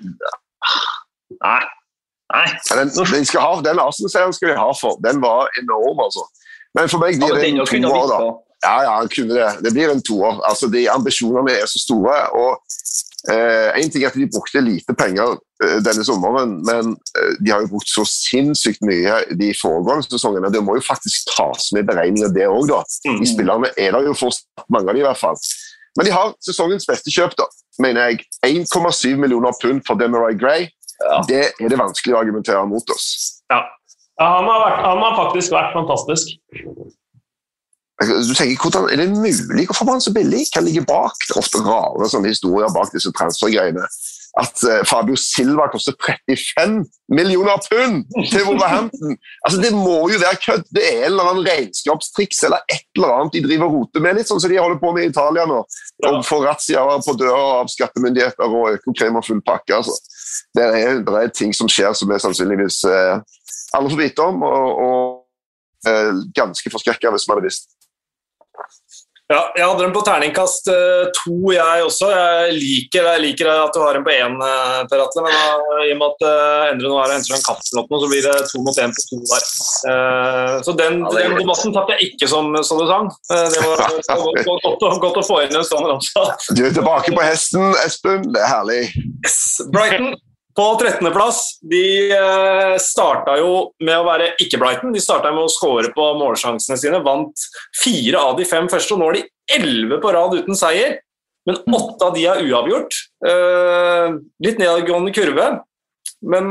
det 0.04 0.36
Nei. 1.44 1.60
Nei. 2.32 2.46
Den, 2.76 2.90
de 2.92 3.24
skal 3.24 3.40
ha, 3.44 3.52
den 3.64 3.80
Arsenal-serien 3.80 4.34
skal 4.36 4.50
vi 4.50 4.58
ha 4.58 4.68
for. 4.76 4.98
Den 5.04 5.20
var 5.22 5.48
enorm, 5.60 6.00
altså. 6.04 6.24
Men 6.76 6.90
for 6.92 7.00
meg 7.00 7.16
blir 7.20 7.36
det 7.36 7.48
en 7.48 7.64
toer, 7.64 8.10
da. 8.10 8.18
Ja, 8.64 8.74
ja, 8.84 8.94
han 8.98 9.08
kunne 9.12 9.36
det. 9.36 9.48
Det 9.64 9.72
blir 9.72 9.92
en 9.92 10.02
toer. 10.04 10.40
Altså, 10.48 10.68
de 10.72 10.82
ambisjonene 10.90 11.54
er 11.60 11.68
så 11.70 11.80
store. 11.80 12.16
og 12.36 12.58
Én 13.26 13.90
ting 13.90 14.04
er 14.04 14.12
at 14.12 14.16
de 14.16 14.28
brukte 14.30 14.60
lite 14.62 14.94
penger 14.94 15.34
eh, 15.64 15.78
denne 15.82 16.04
sommeren, 16.06 16.52
men 16.66 16.92
eh, 17.18 17.32
de 17.42 17.50
har 17.50 17.64
jo 17.64 17.72
brukt 17.72 17.90
så 17.90 18.04
sinnssykt 18.06 18.84
mye 18.86 19.16
de 19.40 19.50
foregående 19.58 20.06
sesongene. 20.06 20.52
Det 20.54 20.62
må 20.64 20.76
jo 20.78 20.84
faktisk 20.86 21.32
tas 21.34 21.72
med 21.74 21.82
i 21.82 21.88
beregninga, 21.90 22.30
det 22.34 22.46
òg, 22.46 22.68
da. 22.70 22.84
Mm. 23.08 23.18
De 23.18 23.30
spillerne 23.32 23.72
er 23.74 23.96
der 23.96 24.06
jo 24.06 24.14
fortsatt, 24.16 24.66
mange 24.70 24.92
av 24.92 24.98
de 24.98 25.02
i 25.02 25.08
hvert 25.08 25.20
fall. 25.20 25.40
Men 25.98 26.06
de 26.06 26.14
har 26.14 26.36
sesongens 26.46 26.86
beste 26.86 27.10
kjøp, 27.10 27.34
da, 27.40 27.48
mener 27.82 28.12
jeg. 28.12 28.28
1,7 28.46 29.18
millioner 29.18 29.56
pund 29.58 29.82
for 29.88 29.98
Demarai 29.98 30.36
Gray. 30.38 30.68
Ja. 31.02 31.18
Det 31.26 31.42
er 31.58 31.74
det 31.74 31.78
vanskelig 31.78 32.14
å 32.14 32.22
argumentere 32.22 32.62
mot 32.70 32.94
oss. 32.94 33.10
Ja. 33.50 33.64
Ja, 34.18 34.26
han, 34.34 34.48
har 34.50 34.62
vært, 34.64 34.78
han 34.82 35.02
har 35.04 35.12
faktisk 35.14 35.52
vært 35.54 35.74
fantastisk. 35.76 36.32
Du 37.98 38.34
tenker, 38.34 38.62
hvordan 38.62 38.90
Er 38.92 38.96
det 38.96 39.08
mulig? 39.10 39.66
Hvorfor 39.66 39.84
var 39.84 39.98
han 39.98 40.04
så 40.04 40.12
billig? 40.14 40.44
Hva 40.54 40.62
ligger 40.62 40.84
bak? 40.86 41.18
Det 41.26 41.34
er 41.34 41.42
ofte 41.42 41.62
rare 41.64 42.06
sånne 42.12 42.30
historier 42.30 42.70
bak 42.70 42.92
disse 42.94 43.10
transfergreiene. 43.10 43.86
At 44.38 44.60
uh, 44.70 44.84
Fabio 44.86 45.16
Silva 45.18 45.66
koster 45.72 45.96
35 46.06 46.84
millioner 47.10 47.58
pund 47.64 48.04
til 48.30 48.44
Wolverhampton! 48.46 49.16
altså, 49.44 49.58
det 49.64 49.72
må 49.74 49.96
jo 50.12 50.20
være 50.22 50.38
kødd! 50.44 50.66
Det 50.76 50.84
er 50.84 50.98
en 50.98 51.06
eller 51.08 51.30
annen 51.30 51.48
regnskapstriks 51.48 52.44
eller 52.46 52.62
et 52.70 52.86
eller 52.94 53.14
annet 53.16 53.34
de 53.34 53.42
driver 53.48 53.66
og 53.66 53.74
roter 53.78 54.04
med, 54.04 54.20
litt 54.20 54.30
sånn 54.30 54.42
som 54.44 54.52
de 54.52 54.60
holder 54.60 54.78
på 54.82 54.92
med 54.94 55.08
i 55.08 55.10
Italia 55.10 55.46
nå. 55.50 55.58
Og 56.10 56.20
får 56.28 56.44
razziaer 56.46 57.02
på 57.06 57.16
døra 57.18 57.40
av 57.64 57.72
skattemyndigheter 57.72 58.58
og 58.60 58.76
Økokrim 58.76 59.18
og 59.18 59.26
full 59.26 59.42
pakke. 59.42 59.80
altså. 59.80 59.96
Det 60.54 60.68
er, 60.68 61.00
det 61.02 61.24
er 61.24 61.34
ting 61.34 61.56
som 61.56 61.70
skjer 61.72 61.96
som 61.98 62.14
er 62.14 62.22
sannsynligvis 62.22 62.84
uh, 62.86 63.18
alle 63.74 63.90
får 63.90 64.04
vite 64.04 64.28
om, 64.28 64.44
og, 64.46 64.84
og 64.86 65.90
uh, 65.90 66.22
ganske 66.36 66.70
forskrekka 66.76 67.10
hvis 67.16 67.26
man 67.26 67.40
hadde 67.40 67.50
visst. 67.50 67.72
Ja, 69.28 69.42
jeg 69.58 69.66
hadde 69.66 69.82
den 69.84 69.92
på 69.92 70.00
terningkast 70.06 70.70
eh, 70.72 71.02
to, 71.12 71.34
jeg 71.52 71.82
også. 71.84 72.06
Jeg 72.14 72.52
liker, 72.54 73.08
jeg 73.12 73.20
liker 73.26 73.50
at 73.52 73.74
du 73.76 73.82
har 73.82 73.98
den 73.98 74.06
på 74.06 74.14
én, 74.14 74.38
eh, 74.40 74.78
Per 74.88 75.02
Atle, 75.04 75.24
men 75.26 75.34
da, 75.36 75.82
i 75.84 75.90
og 75.92 75.98
med 76.00 76.14
at 76.14 76.24
uh, 76.24 76.68
Endre 76.70 76.88
nå 76.88 76.94
er 76.96 77.10
og 77.10 77.12
henter 77.12 77.36
en 77.36 77.44
kaffe, 77.44 77.66
så 77.68 77.82
blir 78.08 78.24
det 78.24 78.46
to 78.48 78.62
mot 78.64 78.80
én 78.80 78.94
på 78.96 79.04
to 79.10 79.18
der. 79.28 79.44
Eh, 79.90 80.54
så 80.64 80.72
den, 80.80 81.02
Ja, 81.04 81.12
den 81.18 81.36
debatten 81.42 81.76
tapte 81.76 81.98
jeg 81.98 82.14
ikke 82.14 82.30
som, 82.32 82.56
som 82.64 82.80
du 82.80 82.86
sang. 82.88 83.10
Eh, 83.28 83.44
det 83.52 83.66
var, 83.66 83.84
det 83.98 84.16
var 84.16 84.24
godt, 84.48 84.80
godt, 84.80 84.96
godt 85.04 85.20
å 85.20 85.26
få 85.28 85.42
inn 85.44 85.60
en 85.60 85.68
sånn 85.74 85.84
ramsa. 85.90 86.24
Du 86.56 86.64
er 86.64 86.72
tilbake 86.80 87.12
på 87.12 87.26
hesten, 87.26 87.76
Espen. 87.84 88.24
Det 88.32 88.40
er 88.40 88.52
herlig. 88.54 88.80
Yes. 89.26 89.38
Brighton 89.76 90.16
på 90.58 90.66
13.-plass. 90.74 91.58
De 91.70 92.10
eh, 92.10 92.76
starta 92.82 93.36
jo 93.38 93.50
med 93.84 93.94
å 93.94 94.06
være 94.08 94.32
ikke 94.42 94.58
Brighton. 94.58 94.94
De 94.94 95.02
starta 95.02 95.30
med 95.34 95.46
å 95.46 95.52
score 95.52 95.92
på 95.94 96.06
målsjansene 96.18 96.78
sine. 96.80 97.02
Vant 97.04 97.44
fire 97.78 98.22
av 98.30 98.38
de 98.40 98.46
fem 98.48 98.66
første, 98.70 98.96
og 98.96 99.02
nå 99.02 99.12
er 99.12 99.20
de 99.20 99.58
elleve 99.58 100.00
på 100.02 100.14
rad 100.14 100.34
uten 100.34 100.58
seier. 100.58 100.98
Men 101.48 101.60
åtte 101.78 102.08
av 102.08 102.16
de 102.16 102.24
er 102.26 102.42
uavgjort. 102.42 102.98
Eh, 103.30 104.16
litt 104.44 104.58
nedadgående 104.58 105.14
kurve. 105.14 105.46
Men 106.26 106.48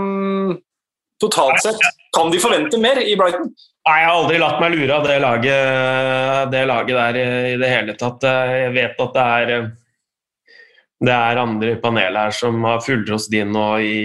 totalt 1.20 1.60
sett 1.66 1.84
kan 2.16 2.32
de 2.32 2.40
forvente 2.40 2.80
mer 2.80 3.02
i 3.04 3.18
Brighton. 3.20 3.52
Nei, 3.88 3.98
Jeg 4.00 4.08
har 4.08 4.22
aldri 4.22 4.40
latt 4.40 4.62
meg 4.64 4.74
lure 4.76 4.96
av 4.96 5.04
det 5.08 5.18
laget, 5.24 6.50
det 6.52 6.64
laget 6.68 6.98
der 6.98 7.20
i 7.20 7.60
det 7.60 7.70
hele 7.72 7.96
tatt. 8.00 8.24
Jeg 8.24 8.72
vet 8.76 9.04
at 9.04 9.14
det 9.16 9.28
er 9.36 9.54
det 11.04 11.14
er 11.14 11.42
andre 11.42 11.76
i 11.76 11.82
panelet 11.82 12.28
her 12.28 12.36
som 12.36 12.64
har 12.66 12.82
oss 13.14 13.28
inn 13.34 13.52
nå 13.54 13.68
i 13.84 13.98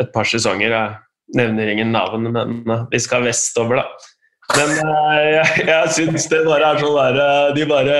et 0.00 0.10
par 0.12 0.28
sesonger. 0.28 0.74
Jeg 0.74 1.38
nevner 1.38 1.70
ingen 1.72 1.92
navn, 1.94 2.28
men 2.34 2.58
vi 2.90 3.00
skal 3.00 3.24
vestover, 3.24 3.80
da. 3.80 3.86
Men 4.58 4.74
eh, 4.76 5.30
jeg, 5.38 5.66
jeg 5.70 5.92
syns 5.96 6.28
det 6.28 6.42
bare 6.44 6.74
er 6.74 6.82
sånn 6.82 6.98
der 6.98 7.20
eh, 7.22 7.46
De 7.56 7.64
bare 7.64 7.94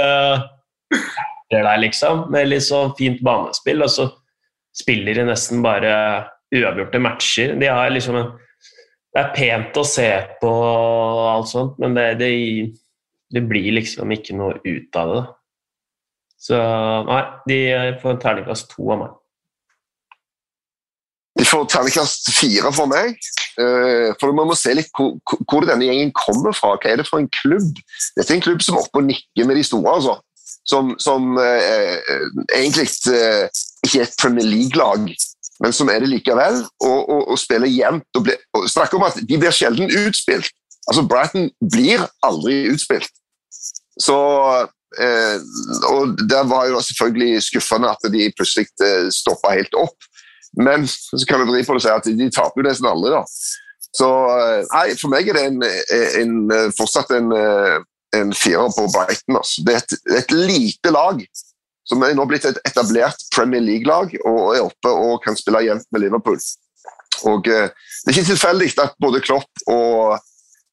er 1.55 1.63
der, 1.65 1.79
liksom, 1.81 2.27
med 2.35 2.51
litt 2.51 2.67
sånn 2.67 2.93
fint 2.99 3.23
banespill, 3.25 3.81
og 3.87 3.93
så 3.93 4.09
spiller 4.77 5.17
de 5.17 5.29
nesten 5.31 5.63
bare 5.65 5.95
uavgjorte 6.55 7.01
matcher. 7.01 7.55
De 7.61 7.71
har 7.71 7.93
liksom 7.95 8.19
en 8.21 8.33
det 9.15 9.23
er 9.23 9.31
pent 9.31 9.77
å 9.79 9.85
se 9.87 10.09
på 10.41 10.51
og 10.51 11.27
alt 11.31 11.47
sånt, 11.47 11.77
men 11.79 11.95
det, 11.95 12.07
det, 12.19 12.31
det 13.31 13.43
blir 13.47 13.77
liksom 13.77 14.11
ikke 14.11 14.35
noe 14.35 14.57
ut 14.65 14.99
av 14.99 15.13
det. 15.13 15.21
Så 16.45 16.59
nei, 17.09 17.23
de 17.49 17.59
får 18.03 18.15
en 18.15 18.21
terningkast 18.21 18.69
to 18.75 18.91
av 18.93 19.01
meg. 19.01 19.13
De 21.39 21.45
får 21.49 21.65
terningkast 21.73 22.29
fire 22.37 22.71
for 22.77 22.91
meg. 22.91 23.17
Eh, 23.59 24.11
For 24.21 24.35
Man 24.37 24.51
må 24.51 24.57
se 24.59 24.75
litt 24.77 24.91
hvor, 24.95 25.17
hvor 25.49 25.67
denne 25.67 25.87
gjengen 25.89 26.13
kommer 26.15 26.55
fra. 26.55 26.75
Hva 26.77 26.91
er 26.93 27.01
det 27.01 27.09
for 27.09 27.23
en 27.23 27.31
klubb? 27.41 27.73
Dette 28.19 28.29
er 28.31 28.39
en 28.39 28.45
klubb 28.45 28.63
som 28.63 28.77
er 28.77 28.85
oppe 28.85 29.01
og 29.01 29.09
nikker 29.09 29.49
med 29.49 29.59
de 29.59 29.65
store. 29.67 29.97
altså. 29.97 30.19
Som, 30.69 30.95
som 31.01 31.35
eh, 31.41 31.97
egentlig 32.57 32.87
eh, 33.13 33.49
ikke 33.85 34.01
er 34.01 34.07
et 34.07 34.21
Premier 34.21 34.47
League-lag, 34.49 35.11
men 35.61 35.75
som 35.77 35.91
er 35.93 36.05
det 36.05 36.13
likevel. 36.13 36.61
Og, 36.85 37.01
og, 37.09 37.27
og 37.35 37.41
spiller 37.41 37.73
jevnt. 37.73 38.07
Og, 38.21 38.31
og 38.55 38.69
snakker 38.71 39.01
om 39.01 39.09
at 39.09 39.19
de 39.21 39.41
blir 39.41 39.55
sjelden 39.55 39.91
utspilt. 40.05 40.53
Altså 40.85 41.07
Brighton 41.09 41.49
blir 41.73 42.05
aldri 42.25 42.67
utspilt. 42.73 43.11
Så 44.01 44.17
eh, 44.55 44.65
Og 45.91 46.15
det 46.31 46.43
var 46.51 46.69
jo 46.71 46.83
selvfølgelig 46.85 47.43
skuffende 47.49 47.91
at 47.91 48.11
de 48.13 48.31
plutselig 48.37 48.69
eh, 48.85 49.09
stoppa 49.15 49.55
helt 49.57 49.75
opp. 49.79 50.11
Men 50.57 50.87
så 50.87 51.25
kan 51.29 51.43
du 51.43 51.51
vri 51.51 51.65
på 51.67 51.75
det 51.75 51.83
og 51.83 51.85
si 51.85 51.93
at 51.93 52.11
de 52.19 52.31
taper 52.31 52.63
jo 52.63 52.69
nesten 52.69 52.91
aldri, 52.91 53.15
da. 53.15 53.25
Så 53.95 54.11
eh, 54.35 54.61
nei, 54.71 54.87
for 54.99 55.13
meg 55.13 55.31
er 55.31 55.39
det 55.39 55.47
en, 55.49 55.65
en, 56.21 56.37
fortsatt 56.79 57.11
en, 57.15 57.33
eh, 57.39 57.79
en 58.19 58.35
firer 58.37 58.71
på 58.75 58.87
Brighton. 58.95 59.39
Altså. 59.41 59.65
Det, 59.67 59.75
er 59.75 59.83
et, 59.83 59.97
et 60.23 60.37
lite 60.37 60.95
lag 60.95 61.23
som 61.89 62.03
er 62.03 62.15
nå 62.17 62.25
blitt 62.29 62.47
et 62.49 62.61
etablert 62.65 63.27
Premier 63.35 63.63
League-lag 63.63 64.15
og 64.25 64.55
er 64.55 64.65
oppe 64.65 64.91
og 64.91 65.19
kan 65.25 65.37
spille 65.37 65.67
jevnt 65.67 65.87
med 65.93 66.07
Liverpool. 66.07 66.39
Og 67.31 67.51
eh, 67.51 67.69
Det 68.05 68.13
er 68.13 68.17
ikke 68.17 68.33
tilfeldig 68.33 68.71
at 68.83 68.97
både 69.01 69.23
Klopp 69.25 69.67
og 69.71 70.19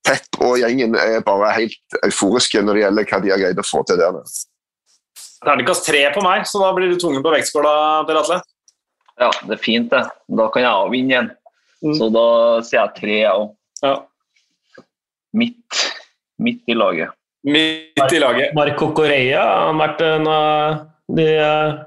Pep 0.07 0.39
og 0.41 0.55
gjengen 0.57 0.95
er 0.97 1.19
bare 1.25 1.51
helt 1.53 1.99
euforiske 2.07 2.63
når 2.65 2.77
det 2.77 2.83
gjelder 2.85 3.09
hva 3.11 3.19
de 3.21 3.33
har 3.33 3.43
greid 3.43 3.61
å 3.61 3.65
få 3.67 3.83
til 3.87 3.99
der. 4.01 4.17
Terningkast 5.41 5.85
tre 5.87 6.01
på 6.13 6.23
meg, 6.25 6.45
så 6.49 6.61
da 6.61 6.71
blir 6.77 6.89
du 6.91 6.97
tvungen 7.01 7.23
på 7.25 7.33
vektskåla, 7.33 7.73
Per 8.07 8.19
Atle. 8.21 8.39
Ja, 9.21 9.29
det 9.45 9.57
er 9.57 9.61
fint, 9.61 9.91
det. 9.93 10.03
Da 10.37 10.47
kan 10.53 10.65
jeg 10.65 10.71
avvinne 10.71 11.13
igjen. 11.13 11.31
Mm. 11.81 11.95
Så 11.97 12.09
da 12.13 12.27
sier 12.65 12.79
jeg 12.81 12.95
tre, 12.97 13.17
jeg 13.23 13.33
òg. 13.33 13.51
Ja. 13.81 13.95
Midt, 15.37 15.81
midt 16.41 16.69
i 16.69 16.77
laget. 16.77 17.13
Midt 17.47 18.13
i 18.13 18.21
laget. 18.21 18.53
Marco 18.57 18.91
Correa 18.97 19.41
har 19.41 19.77
vært 19.79 20.03
en 20.05 20.29
av 20.29 20.81
de 21.17 21.25
eh, 21.33 21.79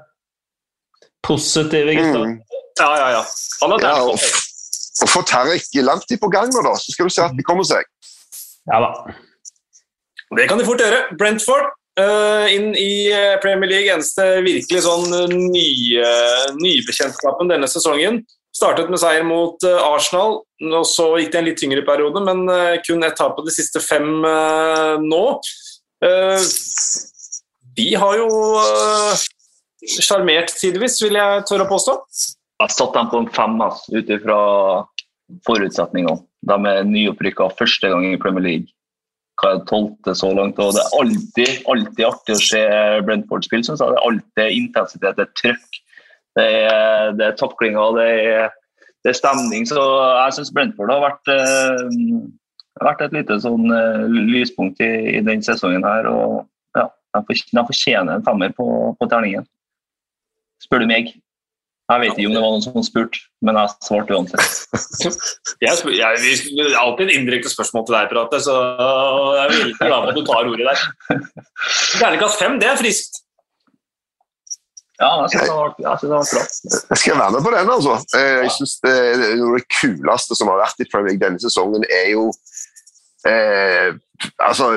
positive 1.23 1.95
gutta. 1.95 2.25
Mm. 2.25 2.39
Ja, 2.79 2.89
ja, 2.99 3.07
ja. 3.17 3.23
Han 3.61 3.75
har 3.75 3.85
Ja, 3.85 3.93
og, 4.03 4.19
og 4.19 5.11
få 5.11 5.23
Terrik 5.27 5.67
langt 5.83 6.11
i 6.11 6.19
på 6.19 6.31
gang 6.31 6.51
nå, 6.51 6.63
da, 6.65 6.75
så 6.79 6.95
skal 6.95 7.07
du 7.07 7.15
se 7.15 7.23
at 7.23 7.37
de 7.37 7.45
kommer 7.47 7.67
seg. 7.67 7.87
Ja 8.71 8.81
da. 8.81 8.91
Det 10.35 10.47
kan 10.49 10.59
de 10.59 10.65
fort 10.67 10.81
gjøre. 10.81 11.03
Brentford 11.19 11.67
uh, 11.99 12.45
inn 12.51 12.73
i 12.77 13.11
eh, 13.13 13.35
Premier 13.43 13.69
League. 13.69 13.91
Eneste 13.93 14.25
virkelig 14.45 14.85
sånn 14.85 15.13
eh, 15.13 15.35
nye, 15.35 16.07
nybekjentskapen 16.57 17.51
denne 17.51 17.69
sesongen. 17.71 18.23
Startet 18.55 18.87
med 18.91 19.01
seier 19.01 19.25
mot 19.27 19.59
uh, 19.67 19.81
Arsenal, 19.83 20.39
og 20.63 20.85
så 20.87 21.09
gikk 21.19 21.33
det 21.33 21.39
en 21.41 21.47
litt 21.49 21.59
tyngre 21.59 21.83
periode, 21.87 22.21
men 22.23 22.45
uh, 22.47 22.77
kun 22.85 23.03
ett 23.03 23.17
tap 23.19 23.35
på 23.35 23.43
de 23.43 23.51
siste 23.51 23.81
fem 23.83 24.23
eh, 24.23 24.95
nå. 25.03 25.23
De 27.75 27.85
har 27.99 28.19
jo 28.19 28.27
sjarmert 30.05 30.53
tidvis, 30.55 30.99
vil 31.03 31.17
jeg 31.17 31.43
tørre 31.49 31.65
å 31.65 31.71
påstå. 31.71 31.95
Jeg 32.55 32.63
har 32.63 32.71
satt 32.71 32.95
dem 32.95 33.09
på 33.11 33.19
en 33.23 33.29
fem 33.35 33.57
ass, 33.65 33.81
ut 33.91 34.11
ifra 34.15 34.39
forutsetningene. 35.47 36.21
De 36.45 36.57
er 36.69 36.87
nyopprykka 36.87 37.49
første 37.59 37.89
gang 37.91 38.05
i 38.07 38.19
Premier 38.21 38.45
League. 38.45 38.75
Hva 39.41 39.55
er 39.55 39.63
tolvte 39.67 40.13
så 40.15 40.29
langt? 40.35 40.59
og 40.63 40.75
Det 40.75 40.83
er 40.83 40.99
alltid, 40.99 41.55
alltid 41.71 42.05
artig 42.07 42.35
å 42.35 42.43
se 42.43 42.61
Brentford 43.07 43.47
spille. 43.47 43.67
syns 43.67 43.81
jeg. 43.83 43.91
Det 43.91 43.99
er 43.99 44.09
alltid 44.09 44.59
intensitet, 44.59 45.17
det 45.17 45.25
er 45.25 45.33
trøkk, 45.41 45.81
det 46.35 46.45
er, 46.69 47.11
det 47.19 47.27
er 47.27 47.37
taklinger, 47.39 47.97
det 47.97 48.07
er, 48.13 48.55
det 49.03 49.11
er 49.11 49.19
stemning. 49.19 49.67
Så 49.67 49.81
jeg 49.81 50.37
syns 50.37 50.53
Brentford 50.55 50.93
har 50.93 51.03
vært, 51.03 51.33
eh, 51.33 51.83
har 52.79 52.89
vært 52.91 53.05
et 53.07 53.17
lite 53.19 53.39
sånn 53.43 53.67
eh, 53.75 54.05
lyspunkt 54.35 54.79
i, 54.83 54.91
i 55.17 55.23
den 55.25 55.43
sesongen 55.43 55.87
her. 55.87 56.07
og 56.11 56.45
ja, 56.77 56.87
de 57.15 57.67
fortjener 57.67 58.15
en 58.15 58.25
femmer 58.25 58.55
på, 58.55 58.67
på 58.99 59.11
terningen, 59.11 59.47
spør 60.63 60.83
du 60.83 60.91
meg. 60.91 61.11
Jeg 61.85 62.01
vet 62.01 62.15
ikke 62.17 62.29
om 62.31 62.33
det 62.33 62.41
var 62.41 62.53
noen 62.55 62.63
som 62.65 62.83
spurte, 62.85 63.19
men 63.45 63.57
jeg 63.61 63.73
svarte 63.85 64.15
uansett. 64.17 64.47
Jeg, 65.65 65.73
spør, 65.77 65.93
jeg, 65.93 66.17
vi- 66.23 66.55
det 66.57 66.63
er 66.71 66.79
alltid 66.81 67.05
en 67.11 67.13
indirekte 67.19 67.51
spørsmål 67.51 67.85
til 67.85 67.93
deg, 67.95 68.07
Prate, 68.09 68.39
så 68.41 68.55
jeg 68.55 69.43
er 69.43 69.53
veldig 69.53 69.75
glad 69.77 69.93
for 69.99 70.09
at 70.09 70.17
du 70.17 70.23
tar 70.25 70.49
ordet 70.49 70.65
der. 70.65 70.81
Terningkast 71.99 72.41
fem, 72.41 72.57
det 72.63 72.71
er 72.71 72.79
friskt. 72.81 73.21
Ja, 74.95 75.09
jeg 75.25 75.31
syns 75.35 75.43
det 75.49 75.55
var, 75.59 75.71
jeg 75.83 75.99
synes 75.99 76.09
det 76.09 76.15
var 76.15 76.27
bra. 76.31 76.43
Jeg 76.89 76.99
skal 77.01 77.17
være 77.19 77.31
med 77.35 77.41
på 77.45 77.51
den, 77.55 77.71
altså. 77.75 77.95
Eh, 78.15 78.37
Jeg 78.45 78.51
synes 78.57 78.73
det, 78.85 78.93
det, 79.21 79.29
noe 79.41 79.49
av 79.51 79.57
det 79.59 79.65
kuleste 79.77 80.37
som 80.39 80.51
har 80.53 80.61
vært 80.63 80.79
i 80.79 80.87
Premier 80.91 81.11
League 81.13 81.23
denne 81.25 81.41
sesongen, 81.43 81.83
er 81.91 82.13
jo 82.15 82.29
eh, 83.27 83.95
altså, 84.39 84.69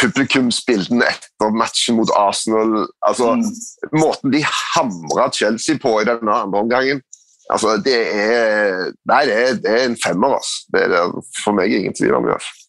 publikumsbildene 0.00 1.06
etter 1.10 1.52
matchen 1.54 1.98
mot 2.00 2.10
Arsenal. 2.16 2.86
Altså, 3.06 3.34
Mm. 3.36 4.00
Måten 4.00 4.32
de 4.32 4.44
hamra 4.44 5.30
Chelsea 5.32 5.78
på 5.82 6.00
i 6.00 6.08
denne 6.08 6.32
andre 6.32 6.58
omgangen. 6.64 7.02
Altså, 7.50 7.76
det 7.84 7.96
er 8.14 8.92
Nei, 9.10 9.24
det 9.26 9.36
er, 9.36 9.54
det 9.62 9.70
er 9.70 9.86
en 9.88 9.98
femmer, 10.04 10.36
altså. 10.38 10.66
Det 10.72 10.82
er 10.84 10.88
det 10.94 11.24
for 11.44 11.56
meg 11.56 11.72
ingen 11.72 11.94
tvil 11.94 12.14
om. 12.14 12.28
fall. 12.30 12.59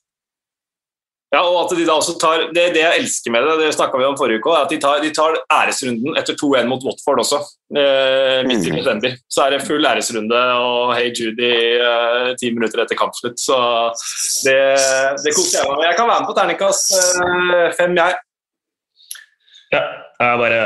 Ja, 1.31 1.39
og 1.47 1.61
at 1.61 1.71
de 1.77 1.85
da 1.87 1.93
også 1.95 2.17
tar, 2.19 2.41
Det 2.51 2.73
det 2.75 2.81
jeg 2.83 2.99
elsker 2.99 3.31
med 3.31 3.45
det, 3.47 3.53
det 3.61 3.69
snakka 3.75 3.97
vi 3.97 4.03
om 4.03 4.17
forrige 4.19 4.41
uke, 4.41 4.51
er 4.51 4.65
at 4.65 4.69
de 4.73 4.77
tar, 4.83 4.97
de 4.99 5.11
tar 5.15 5.37
æresrunden 5.47 6.17
etter 6.19 6.35
2-1 6.35 6.67
mot 6.67 6.83
Watford 6.83 7.21
også. 7.23 7.39
Eh, 7.71 8.41
midt 8.49 8.65
i 8.67 8.71
Mhm. 8.71 8.77
desember. 8.81 9.13
Så 9.31 9.45
er 9.45 9.49
det 9.55 9.61
full 9.63 9.85
æresrunde 9.87 10.35
og 10.59 10.91
Hey 10.97 11.13
Judy 11.15 11.51
eh, 11.79 12.35
ti 12.35 12.51
minutter 12.51 12.83
etter 12.83 12.99
kampslutt. 12.99 13.39
Så 13.39 13.55
det, 14.43 14.57
det 15.23 15.33
koser 15.37 15.61
jeg 15.61 15.69
meg 15.69 15.77
med. 15.79 15.85
Jeg 15.87 15.95
kan 16.01 16.07
være 16.11 16.19
med 16.19 16.27
på 16.27 16.35
terningkast 16.35 16.91
eh, 16.99 17.71
fem, 17.79 17.95
jeg. 17.95 18.15
Ja, 19.71 19.81
jeg 20.19 20.39
bare 20.43 20.61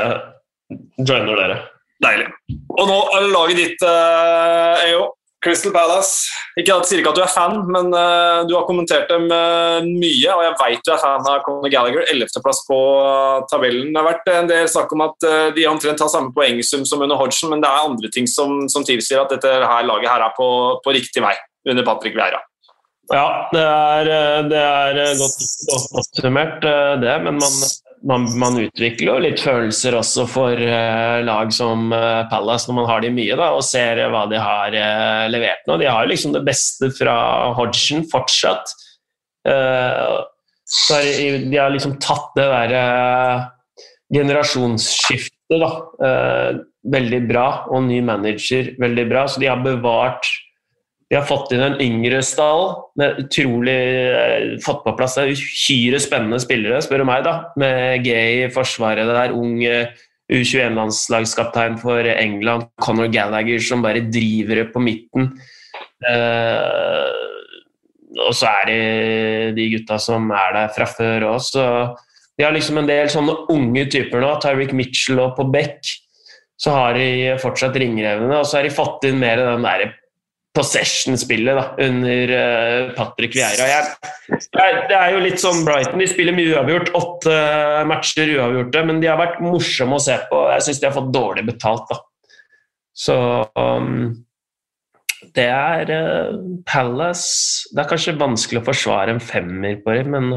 joiner 0.98 1.36
dere. 1.44 1.60
Deilig. 2.02 2.26
Og 2.74 2.88
nå 2.90 2.96
er 3.14 3.22
det 3.22 3.30
laget 3.32 3.56
ditt, 3.62 3.86
EO. 3.86 5.06
Crystal 5.44 5.72
Palace. 5.72 6.30
Ikke 6.58 6.74
at, 6.74 6.88
sier 6.88 7.02
ikke 7.02 7.12
at 7.12 7.18
du 7.18 7.22
er 7.22 7.30
fan, 7.30 7.58
men 7.68 7.92
uh, 7.92 8.42
du 8.48 8.54
har 8.56 8.64
kommentert 8.68 9.10
dem 9.12 9.28
uh, 9.28 9.84
mye, 9.84 10.32
og 10.32 10.42
jeg 10.42 10.54
vet 10.62 10.82
du 10.86 10.92
er 10.94 11.02
fan 11.02 11.28
av 11.28 11.44
Conor 11.44 11.72
Gallagher. 11.72 12.08
11.-plass 12.14 12.62
på 12.68 12.80
uh, 13.04 13.44
tabellen. 13.50 13.92
Det 13.92 14.00
har 14.00 14.08
vært 14.08 14.32
en 14.32 14.50
del 14.50 14.70
snakk 14.72 14.96
om 14.96 15.04
at 15.06 15.28
de 15.56 15.68
omtrent 15.70 16.02
har 16.02 16.12
samme 16.12 16.34
poengsum 16.36 16.86
som 16.88 17.04
under 17.04 17.20
Hodgson, 17.20 17.52
men 17.52 17.62
det 17.64 17.70
er 17.70 17.88
andre 17.90 18.12
ting 18.12 18.28
som, 18.30 18.64
som 18.72 18.86
tilsier 18.86 19.22
at 19.22 19.32
dette 19.36 19.52
her 19.62 19.88
laget 19.88 20.10
her 20.10 20.26
er 20.26 20.36
på, 20.36 20.48
på 20.82 20.96
riktig 20.96 21.24
vei 21.24 21.34
under 21.68 21.86
Patrick 21.86 22.16
Vieira. 22.16 22.40
Ja, 23.12 23.26
det 23.52 23.62
er, 23.62 24.08
det 24.50 24.60
er 24.60 25.18
godt, 25.20 25.42
oppsummert, 26.00 26.64
det. 27.04 27.18
Men 27.22 27.38
man, 27.38 27.60
man, 28.06 28.26
man 28.38 28.58
utvikler 28.60 29.08
jo 29.10 29.22
litt 29.24 29.42
følelser 29.42 29.96
også 29.98 30.26
for 30.30 30.60
uh, 30.60 31.18
lag 31.26 31.50
som 31.54 31.90
uh, 31.92 32.26
Palace 32.30 32.70
når 32.70 32.78
man 32.78 32.88
har 32.90 33.02
de 33.02 33.10
mye, 33.14 33.36
da, 33.38 33.50
og 33.56 33.64
ser 33.66 34.00
uh, 34.04 34.08
hva 34.12 34.26
de 34.30 34.40
har 34.40 34.76
levert 35.32 35.66
nå. 35.66 35.78
De 35.80 35.88
har 35.90 36.04
jo 36.04 36.12
liksom 36.12 36.36
det 36.36 36.44
beste 36.46 36.90
fra 36.94 37.16
Hodgson 37.58 38.06
fortsatt. 38.12 38.74
Er 39.46 40.16
de, 41.46 41.58
har 41.58 41.70
liksom 41.70 41.98
tatt 42.02 42.32
det 42.38 42.46
derre 42.50 42.84
generasjonsskiftet, 44.14 45.60
da. 45.62 45.68
veldig 46.90 47.20
bra, 47.28 47.46
og 47.70 47.84
ny 47.86 48.00
manager 48.02 48.72
veldig 48.82 49.04
bra. 49.10 49.26
Så 49.30 49.42
de 49.42 49.50
har 49.50 49.62
bevart 49.62 50.26
de 51.06 51.14
har 51.14 51.26
fått 51.26 51.52
inn 51.54 51.62
en 51.62 51.78
yngre 51.82 52.18
stall. 52.26 52.72
Med 52.98 53.20
utrolig 53.22 53.78
eh, 54.10 54.56
fått 54.64 54.82
på 54.84 54.94
plass 54.98 55.18
uhyre 55.20 56.00
spennende 56.02 56.40
spillere, 56.42 56.80
spør 56.82 57.04
du 57.04 57.08
meg. 57.08 57.22
da, 57.26 57.36
Med 57.60 58.02
Gay 58.06 58.46
i 58.46 58.52
forsvaret 58.54 59.06
der, 59.06 59.34
ung 59.36 59.60
eh, 59.64 59.94
U21-landslagskaptein 60.32 61.78
for 61.78 62.08
England. 62.10 62.72
Conor 62.82 63.12
Gallagher 63.14 63.62
som 63.62 63.84
bare 63.84 64.02
driver 64.10 64.62
det 64.62 64.72
på 64.74 64.82
midten. 64.82 65.30
Eh, 66.10 67.22
og 68.16 68.34
så 68.34 68.50
er 68.62 68.66
det 68.66 69.54
de 69.58 69.68
gutta 69.76 70.00
som 70.02 70.26
er 70.34 70.56
der 70.56 70.74
fra 70.74 70.88
før 70.88 71.28
òg, 71.34 71.38
så 71.44 71.66
de 72.36 72.44
har 72.44 72.54
liksom 72.54 72.80
en 72.80 72.88
del 72.88 73.08
sånne 73.12 73.34
unge 73.52 73.86
typer 73.92 74.20
nå. 74.20 74.32
Tyrick 74.42 74.74
Mitchell 74.76 75.22
og 75.22 75.36
på 75.38 75.46
Beck. 75.52 75.86
Så 76.60 76.72
har 76.72 76.96
de 76.96 77.36
fortsatt 77.40 77.76
ringrevene, 77.78 78.40
og 78.40 78.48
så 78.48 78.58
har 78.58 78.66
de 78.66 78.74
fått 78.74 79.04
inn 79.06 79.20
mer 79.20 79.38
den 79.38 79.64
derre 79.64 79.92
possession-spillet 80.56 81.80
under 81.84 82.32
eh, 82.32 82.90
Patrick 82.96 83.36
Vieira. 83.36 83.68
Jeg, 83.68 84.42
det 84.90 84.96
er 84.96 85.14
jo 85.14 85.22
litt 85.22 85.42
sånn 85.42 85.64
Brighton, 85.66 86.00
de 86.00 86.08
spiller 86.10 86.36
mye 86.36 86.54
uavgjort. 86.56 86.92
Åtte 86.96 87.32
eh, 87.32 87.82
matcher 87.88 88.32
uavgjorte, 88.38 88.84
men 88.88 89.02
de 89.02 89.10
har 89.10 89.20
vært 89.20 89.42
morsomme 89.44 89.98
å 89.98 90.02
se 90.02 90.16
på. 90.30 90.42
Jeg 90.54 90.66
syns 90.66 90.82
de 90.82 90.88
har 90.88 90.96
fått 90.96 91.12
dårlig 91.14 91.46
betalt, 91.50 91.92
da. 91.92 92.00
Så 92.96 93.16
um, 93.60 94.06
det 95.36 95.50
er 95.52 95.90
uh, 95.92 96.36
Palace 96.64 97.68
Det 97.74 97.82
er 97.82 97.90
kanskje 97.90 98.14
vanskelig 98.16 98.62
å 98.62 98.68
forsvare 98.70 99.12
en 99.12 99.20
femmer 99.20 99.82
på 99.84 99.98
dem, 99.98 100.14
men 100.16 100.30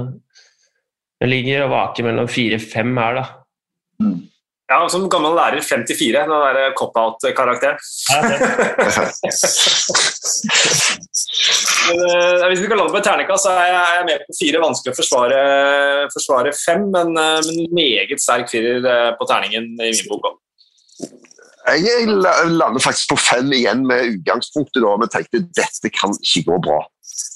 det 1.20 1.30
ligger 1.30 1.66
og 1.66 1.74
vaker 1.74 2.08
mellom 2.08 2.28
fire-fem 2.32 2.92
her, 3.00 3.22
da. 3.22 4.10
Ja, 4.70 4.84
Som 4.90 5.08
gammel 5.10 5.34
lærer 5.34 5.64
54, 5.66 6.12
den 6.14 6.30
der 6.30 6.74
cop-out-karakteren. 6.78 7.80
Men, 11.90 12.04
eh, 12.06 12.44
hvis 12.52 12.60
vi 12.62 12.68
skal 12.68 12.78
lande 12.78 12.94
på 12.94 13.00
et 13.00 13.08
terningkast, 13.08 13.48
så 13.48 13.56
er 13.56 13.72
jeg, 13.72 13.96
er 13.98 14.06
med 14.06 14.28
på 14.28 14.36
fire. 14.38 14.62
Vanskelig 14.62 14.94
å 14.94 15.00
forsvare, 15.00 15.40
forsvare 16.14 16.54
fem, 16.54 16.86
men, 16.94 17.18
eh, 17.18 17.40
men 17.48 17.74
meget 17.80 18.22
sterk 18.22 18.52
firer 18.52 18.86
eh, 18.86 19.10
på 19.18 19.30
terningen 19.32 19.72
i 19.74 19.90
min 19.90 20.12
bok. 20.12 20.30
også. 20.30 20.46
Jeg 21.70 22.06
lander 22.10 22.82
faktisk 22.82 23.12
på 23.12 23.18
fem 23.22 23.52
igjen 23.54 23.82
med 23.90 24.16
utgangspunktet 24.16 24.82
da, 24.86 24.94
vi 25.02 25.10
tenkte 25.14 25.46
dette 25.58 25.92
kan 25.94 26.14
ikke 26.18 26.46
gå 26.52 26.62
bra. 26.70 26.80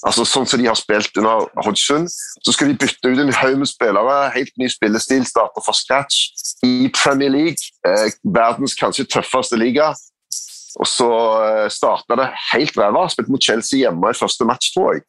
Altså 0.04 0.24
Sånn 0.28 0.48
som 0.48 0.60
de 0.60 0.68
har 0.68 0.76
spilt 0.76 1.16
under 1.20 1.46
Hodgson, 1.64 2.08
så 2.08 2.52
skal 2.52 2.70
de 2.70 2.78
bytte 2.80 3.08
ut 3.08 3.20
en 3.22 3.32
haug 3.32 3.60
med 3.60 3.70
spillere. 3.70 4.16
Helt 4.34 4.52
ny 4.60 4.68
spillestil, 4.72 5.24
starte 5.28 5.62
fra 5.64 5.74
scratch 5.76 6.26
i 6.66 6.90
Premier 6.92 7.32
League. 7.32 7.70
Eh, 7.86 8.10
verdens 8.24 8.76
kanskje 8.76 9.08
tøffeste 9.08 9.60
liga. 9.60 9.92
Og 10.82 10.88
så 10.90 11.08
eh, 11.44 11.68
starta 11.72 12.18
det 12.18 12.30
helt 12.52 12.76
ræva. 12.78 13.06
Spilte 13.10 13.32
mot 13.32 13.42
Chelsea 13.42 13.84
hjemme 13.84 14.10
i 14.10 14.18
første 14.18 14.46
match, 14.48 14.72
tror 14.74 14.96
jeg. 14.96 15.04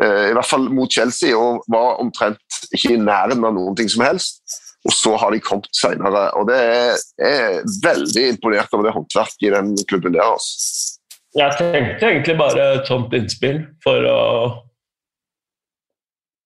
Eh, 0.00 0.30
I 0.30 0.34
hvert 0.36 0.48
fall 0.48 0.70
mot 0.72 0.90
Chelsea, 0.90 1.36
og 1.36 1.64
var 1.70 2.00
omtrent 2.02 2.60
ikke 2.74 2.94
i 2.96 3.00
nærheten 3.00 3.46
av 3.46 3.54
noen 3.56 3.76
ting 3.78 3.90
som 3.92 4.06
helst. 4.06 4.40
Og 4.88 4.94
så 4.96 5.12
har 5.20 5.34
de 5.34 5.42
kommet 5.44 5.68
senere. 5.76 6.30
Og 6.40 6.48
det 6.48 6.56
er, 6.56 7.02
er 7.20 7.58
veldig 7.84 8.30
imponert 8.32 8.72
over 8.72 8.88
det 8.88 8.94
håndverket 8.96 9.48
i 9.48 9.52
den 9.52 9.74
klubben 9.90 10.16
der. 10.16 10.24
Altså. 10.24 10.96
Jeg 11.38 11.54
tenkte 11.58 12.08
egentlig 12.08 12.34
bare 12.40 12.64
et 12.80 12.88
sånt 12.90 13.12
innspill 13.14 13.62
for 13.84 14.06
å 14.10 14.18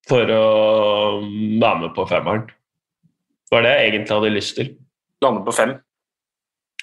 for 0.05 0.29
å 0.29 0.45
være 1.25 1.79
med 1.81 1.93
på 1.95 2.05
femmeren. 2.09 2.45
Det 3.45 3.55
var 3.55 3.65
det 3.65 3.71
jeg 3.73 3.87
egentlig 3.89 4.17
hadde 4.17 4.33
lyst 4.35 4.57
til. 4.59 4.67
Lande 5.25 5.41
på 5.47 5.53
fem. 5.55 5.71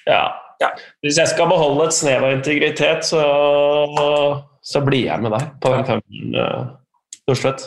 Ja. 0.07 0.25
Ja. 0.59 0.69
Hvis 1.03 1.19
jeg 1.19 1.31
skal 1.31 1.47
beholde 1.51 1.87
et 1.87 1.95
snev 1.95 2.25
av 2.27 2.35
integritet, 2.35 3.07
så, 3.07 3.23
så 4.63 4.83
blir 4.83 5.07
jeg 5.07 5.23
med 5.23 5.35
deg 5.35 5.47
på 5.63 5.71
den 5.73 5.87
femmeren, 5.87 6.35
uh, 6.35 7.15
Thorstvedt. 7.23 7.65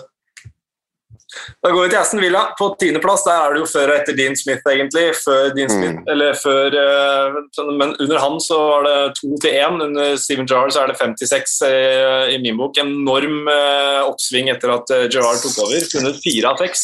Da 1.63 1.71
går 1.71 1.83
vi 1.85 1.91
til 1.93 1.99
Aston 1.99 2.21
Villa 2.23 2.43
på 2.59 2.69
tiendeplass. 2.81 3.25
Der 3.27 3.41
er 3.43 3.55
det 3.55 3.61
jo 3.63 3.69
før 3.71 3.93
og 3.93 3.97
etter 4.01 4.17
Dean 4.17 4.37
Smith, 4.39 4.63
egentlig. 4.71 5.05
Før 5.21 5.51
Dean 5.57 5.71
Smith, 5.73 5.97
Mm. 5.97 6.09
eller 6.13 6.35
før, 6.35 6.75
eh, 6.83 7.37
men 7.79 7.95
under 8.01 8.19
han 8.19 8.39
så 8.41 8.59
var 8.59 8.83
det 8.87 9.15
to 9.21 9.37
til 9.43 9.53
én. 9.53 9.81
Under 9.83 10.17
Steven 10.17 10.47
Gerrard 10.47 10.73
så 10.73 10.83
er 10.83 10.93
det 10.93 10.99
56 10.99 11.63
eh, 11.63 12.35
i 12.35 12.39
min 12.43 12.57
bok. 12.57 12.77
Enorm 12.79 13.49
eh, 13.49 14.03
oppsving 14.07 14.51
etter 14.51 14.75
at 14.75 14.89
Gerrard 15.13 15.43
tok 15.43 15.59
over. 15.67 15.81
Funnet 15.93 16.21
fire 16.23 16.51
av 16.53 16.59
seks. 16.59 16.83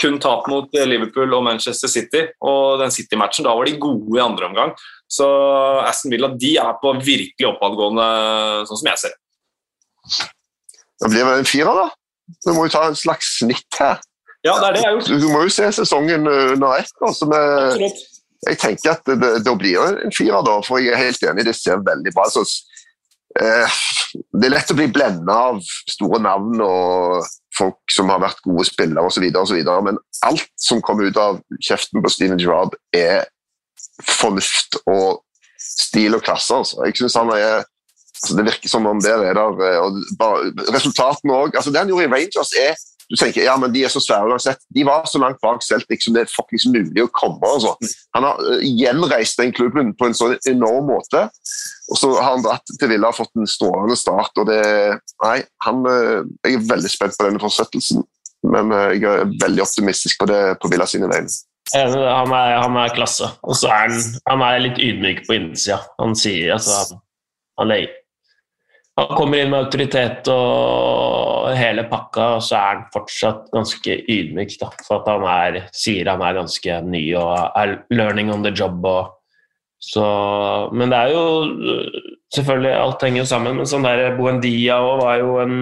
Kun 0.00 0.20
tap 0.22 0.46
mot 0.46 0.70
Liverpool 0.72 1.32
og 1.34 1.42
Manchester 1.42 1.88
City. 1.90 2.20
Og 2.46 2.78
den 2.78 2.90
City-matchen, 2.94 3.44
da 3.48 3.54
var 3.58 3.64
de 3.66 3.78
gode 3.82 4.14
i 4.16 4.22
andre 4.22 4.46
omgang. 4.46 4.74
Så 5.10 5.26
Aston 5.88 6.12
Villa 6.12 6.28
de 6.38 6.56
er 6.60 6.74
på 6.82 6.92
virkelig 7.02 7.48
oppadgående, 7.48 8.04
sånn 8.68 8.78
som 8.78 8.90
jeg 8.92 9.00
ser 9.00 9.14
det. 9.14 10.28
Da 11.00 11.08
blir 11.10 11.24
det 11.24 11.38
en 11.40 11.48
firer, 11.48 11.74
da. 11.78 11.88
Du 12.44 12.52
må 12.54 12.66
jo 12.66 12.72
ta 12.72 12.84
en 12.88 12.98
slags 12.98 13.38
snitt 13.40 13.80
her. 13.80 13.98
Ja, 14.46 14.54
det 14.60 14.68
er 14.68 14.76
det 14.76 14.82
jeg 14.82 14.88
har 14.88 14.96
gjort. 14.98 15.22
Du, 15.22 15.28
må 15.32 15.42
jo 15.46 15.52
se 15.52 15.72
sesongen 15.80 16.28
uh, 16.30 16.52
under 16.54 16.78
ett. 16.78 16.94
Altså 17.02 17.26
så 17.26 17.40
jeg 18.46 18.58
tenker 18.62 18.92
at 18.94 19.08
det, 19.08 19.30
da 19.42 19.54
blir 19.58 19.80
det 19.82 20.04
en 20.06 20.14
firer, 20.14 20.44
da, 20.46 20.60
for 20.62 20.78
jeg 20.78 20.94
er 20.94 21.08
helt 21.08 21.24
enig. 21.26 21.46
Det 21.48 21.56
ser 21.58 21.80
veldig 21.82 22.12
bra 22.14 22.28
ut. 22.30 22.52
Eh, 23.42 23.78
det 24.38 24.48
er 24.48 24.54
lett 24.54 24.70
å 24.72 24.76
bli 24.78 24.86
blenda 24.94 25.38
av 25.50 25.58
store 25.90 26.20
navn 26.22 26.62
og 26.64 27.26
folk 27.58 27.80
som 27.92 28.12
har 28.12 28.22
vært 28.22 28.44
gode 28.46 28.66
spillere 28.68 29.10
osv., 29.10 29.26
men 29.84 29.98
alt 30.26 30.46
som 30.58 30.82
kommer 30.84 31.10
ut 31.10 31.18
av 31.18 31.40
kjeften 31.58 32.04
på 32.04 32.12
Steven 32.14 32.38
Gerrard, 32.38 32.78
er 32.94 33.26
fornuft 34.06 34.78
og 34.86 35.24
stil 35.58 36.14
og 36.14 36.22
klasse. 36.22 36.54
Altså. 36.54 36.78
Jeg 36.86 37.00
synes 37.00 37.18
han 37.18 37.34
er 37.34 37.66
altså 38.18 38.36
Det 38.36 38.46
virker 38.50 38.70
som 38.70 38.86
om 38.86 39.00
der 39.02 39.24
er 39.30 39.38
der 39.38 39.64
eh, 39.66 39.80
og 39.82 40.70
Resultatene 40.74 41.34
òg. 41.34 41.56
Altså, 41.56 41.70
det 41.70 41.82
han 41.82 41.90
gjorde 41.90 42.08
i 42.08 42.12
Rangers, 42.12 42.54
er 42.58 42.74
du 43.08 43.16
tenker 43.16 43.40
ja, 43.40 43.54
men 43.56 43.72
de 43.72 43.86
er 43.86 43.92
så 43.92 44.02
svære 44.04 44.28
uansett. 44.28 44.60
De 44.74 44.84
var 44.84 45.06
så 45.08 45.20
langt 45.20 45.40
bak 45.40 45.62
Celtic 45.64 46.04
som 46.04 46.12
det 46.12 46.26
er 46.26 46.32
faktisk 46.32 46.68
mulig 46.74 47.06
å 47.06 47.08
komme. 47.16 47.40
Altså. 47.40 47.72
Han 48.16 48.26
har 48.28 48.42
eh, 48.52 48.66
gjenreist 48.68 49.40
den 49.40 49.54
klubben 49.56 49.94
på 49.96 50.10
en 50.10 50.16
sånn 50.16 50.36
enorm 50.50 50.90
måte. 50.92 51.24
Og 51.88 51.96
så 51.96 52.12
har 52.18 52.34
han 52.34 52.44
dratt 52.44 52.68
til 52.68 52.92
Villa 52.92 53.08
og 53.08 53.16
fått 53.16 53.32
en 53.40 53.48
strålende 53.48 53.96
start. 53.96 54.36
og 54.36 54.50
det, 54.50 54.60
nei, 55.24 55.38
han, 55.64 55.80
eh, 55.88 56.20
Jeg 56.44 56.58
er 56.58 56.70
veldig 56.74 56.92
spent 56.92 57.16
på 57.16 57.28
denne 57.30 57.40
fortsettelsen, 57.40 58.04
men 58.52 58.76
jeg 58.92 59.06
er 59.08 59.32
veldig 59.40 59.64
optimistisk 59.64 60.20
på 60.20 60.28
det 60.28 60.42
på 60.60 60.68
Villa 60.72 60.86
sine 60.86 61.08
vegne. 61.08 61.32
Han 61.72 62.32
er, 62.32 62.54
han 62.62 62.76
er 62.80 62.92
klasse. 62.96 63.28
Og 63.44 63.56
så 63.56 63.72
er 63.72 63.88
han, 63.88 63.96
han 64.28 64.44
er 64.44 64.62
litt 64.66 64.78
ydmyk 64.80 65.24
på 65.26 65.36
innsida. 65.36 65.80
Han 66.00 66.16
sier 66.16 66.54
altså 66.56 66.76
han, 66.84 67.00
han, 67.60 67.74
han 68.98 69.14
kommer 69.14 69.38
inn 69.38 69.52
med 69.52 69.66
autoritet 69.66 70.26
og 70.32 71.52
hele 71.54 71.84
pakka, 71.86 72.24
og 72.38 72.42
så 72.42 72.56
er 72.58 72.72
han 72.72 72.88
fortsatt 72.94 73.44
ganske 73.54 73.94
ydmyk. 74.10 74.56
Da, 74.58 74.72
for 74.82 74.98
at 74.98 75.12
han 75.12 75.26
er, 75.30 75.60
sier 75.76 76.10
han 76.10 76.24
er 76.24 76.40
ganske 76.40 76.80
ny 76.88 77.04
og 77.18 77.30
er 77.58 77.76
learning 77.94 78.32
on 78.34 78.42
the 78.42 78.50
job. 78.50 78.82
Og, 78.82 79.14
så, 79.78 80.04
men 80.74 80.90
det 80.90 80.98
er 80.98 81.14
jo 81.14 81.22
selvfølgelig 82.34 82.72
Alt 82.74 83.04
henger 83.06 83.22
jo 83.22 83.28
sammen, 83.30 83.60
men 83.60 83.70
sånn 83.70 83.86
der 83.86 84.16
Buendia 84.18 84.80
òg 84.82 85.04
var 85.04 85.22
jo 85.22 85.38
en 85.44 85.54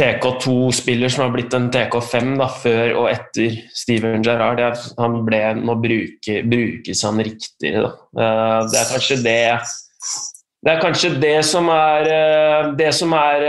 TK2-spiller 0.00 1.12
som 1.12 1.26
har 1.26 1.32
blitt 1.34 1.54
en 1.56 1.68
TK5 1.72 2.34
da, 2.40 2.46
før 2.60 2.94
og 3.02 3.08
etter 3.10 3.56
Steven 3.76 4.24
Gerrard. 4.24 4.60
Er, 4.62 4.76
han 5.00 5.22
ble, 5.26 5.40
nå 5.64 5.76
bruke, 5.80 6.40
brukes 6.48 7.04
han 7.08 7.20
riktigere. 7.24 7.88
Da. 7.88 8.24
Eh, 8.24 8.58
Det 8.70 8.80
er 8.80 8.92
kanskje 8.92 9.22
det 9.24 9.38
det 10.60 10.72
er 10.74 10.82
kanskje 10.82 11.14
det 11.16 11.38
som 11.48 11.70
er, 11.72 12.08
eh, 12.12 12.66
det 12.76 12.90
som 12.92 13.14
er 13.16 13.44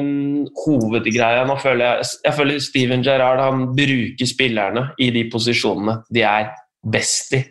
um, 0.00 0.46
hovedgreia. 0.64 1.44
Nå 1.46 1.54
føler 1.62 1.84
jeg, 1.84 2.08
jeg 2.24 2.34
føler 2.34 2.64
Steven 2.64 3.04
Gerrard 3.06 3.42
han 3.44 3.68
bruker 3.76 4.26
spillerne 4.26 4.88
i 4.98 5.12
de 5.14 5.22
posisjonene 5.30 6.00
de 6.10 6.26
er 6.26 6.50
best 6.82 7.36
i. 7.38 7.44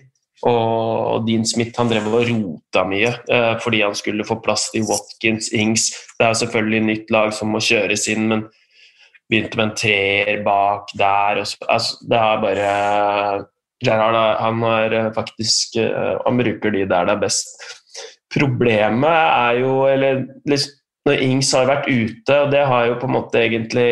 Og 0.48 1.24
Dean 1.26 1.48
Smith 1.48 1.80
han 1.80 1.88
drev 1.90 2.12
og 2.12 2.28
rota 2.28 2.84
mye 2.86 3.14
uh, 3.32 3.56
fordi 3.64 3.82
han 3.86 3.96
skulle 3.98 4.28
få 4.28 4.42
plass 4.44 4.68
til 4.76 4.84
Watkins, 4.92 5.54
Ings. 5.56 5.88
Det 6.20 6.28
er 6.28 6.38
selvfølgelig 6.44 6.84
nytt 6.92 7.16
lag 7.16 7.32
som 7.34 7.56
må 7.56 7.64
kjøres 7.64 8.10
inn, 8.12 8.28
men 8.34 8.46
begynte 9.32 9.56
med 9.56 9.70
en 9.70 9.76
treer 9.80 10.44
bak 10.44 10.92
der. 11.00 11.46
Så, 11.48 11.64
altså, 11.64 12.04
det 12.12 12.20
er 12.26 12.44
bare 12.44 12.70
Gerrard 13.88 14.16
han 14.42 14.64
har 14.66 14.94
faktisk 15.14 15.76
Han 16.26 16.40
bruker 16.40 16.74
de 16.74 16.88
der 16.90 17.06
det 17.06 17.14
er 17.14 17.20
best. 17.22 17.60
Problemet 18.38 19.10
er 19.10 19.62
jo 19.64 19.74
eller, 19.90 20.24
Når 21.08 21.24
Ings 21.24 21.54
har 21.56 21.70
vært 21.70 21.88
ute, 21.88 22.36
og 22.36 22.52
det 22.52 22.66
har 22.68 22.88
jo 22.90 22.98
på 23.00 23.08
en 23.08 23.16
måte 23.16 23.40
egentlig 23.40 23.90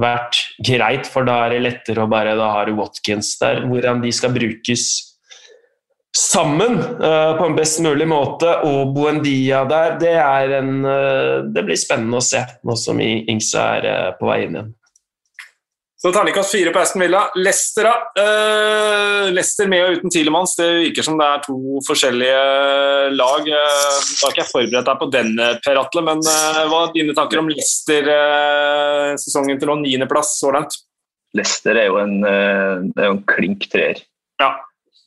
vært 0.00 0.38
greit, 0.64 1.06
for 1.06 1.26
da 1.28 1.44
er 1.44 1.54
det 1.54 1.64
lettere 1.66 2.04
å 2.04 2.10
bare 2.10 2.34
Da 2.38 2.50
har 2.56 2.68
du 2.68 2.76
Watkins 2.78 3.36
der. 3.40 3.62
Hvordan 3.68 4.02
de 4.02 4.12
skal 4.14 4.34
brukes 4.34 4.86
sammen 6.16 6.76
uh, 7.00 7.32
på 7.38 7.46
en 7.46 7.56
best 7.56 7.80
mulig 7.84 8.08
måte, 8.08 8.50
og 8.68 8.92
Buendia 8.96 9.62
der, 9.68 9.96
det 10.00 10.12
en 10.58 10.84
uh, 10.84 11.44
Det 11.48 11.64
blir 11.64 11.78
spennende 11.80 12.20
å 12.20 12.24
se, 12.24 12.42
nå 12.64 12.76
som 12.76 13.00
Ings 13.00 13.52
er 13.56 13.88
uh, 13.88 14.10
på 14.18 14.28
vei 14.28 14.42
inn 14.46 14.58
igjen. 14.58 14.72
Så 16.02 16.10
terningkast 16.10 16.50
fire 16.50 16.72
på 16.74 16.80
Aston 16.82 16.98
Villa. 17.04 17.20
Leicester, 17.38 17.86
da. 17.86 17.94
Uh, 18.18 19.30
Leicester 19.30 19.68
med 19.70 19.84
og 19.84 20.00
uten 20.00 20.10
Tilemanns. 20.10 20.56
Det 20.58 20.66
virker 20.80 21.04
som 21.06 21.14
det 21.20 21.28
er 21.30 21.44
to 21.44 21.78
forskjellige 21.86 22.40
lag. 23.14 23.46
Uh, 23.46 23.46
da 23.46 24.24
har 24.24 24.32
ikke 24.32 24.42
jeg 24.42 24.48
forberedt 24.48 24.88
deg 24.88 24.96
på 24.98 25.06
den, 25.14 25.30
Per 25.62 25.78
Atle, 25.78 26.02
men 26.08 26.18
uh, 26.26 26.66
hva 26.72 26.80
er 26.88 26.94
dine 26.96 27.14
tanker 27.14 27.38
om 27.38 27.46
Leicester-sesongen 27.52 29.60
til 29.62 29.70
nå? 29.70 29.76
Niendeplass 29.84 30.34
så 30.40 30.50
langt. 30.56 30.74
Leicester 31.38 31.74
er 31.78 31.86
jo 31.86 31.94
en, 32.02 32.18
er 32.26 33.06
jo 33.06 33.14
en 33.14 33.22
klink 33.30 33.70
treer. 33.70 34.02
Ja. 34.42 34.58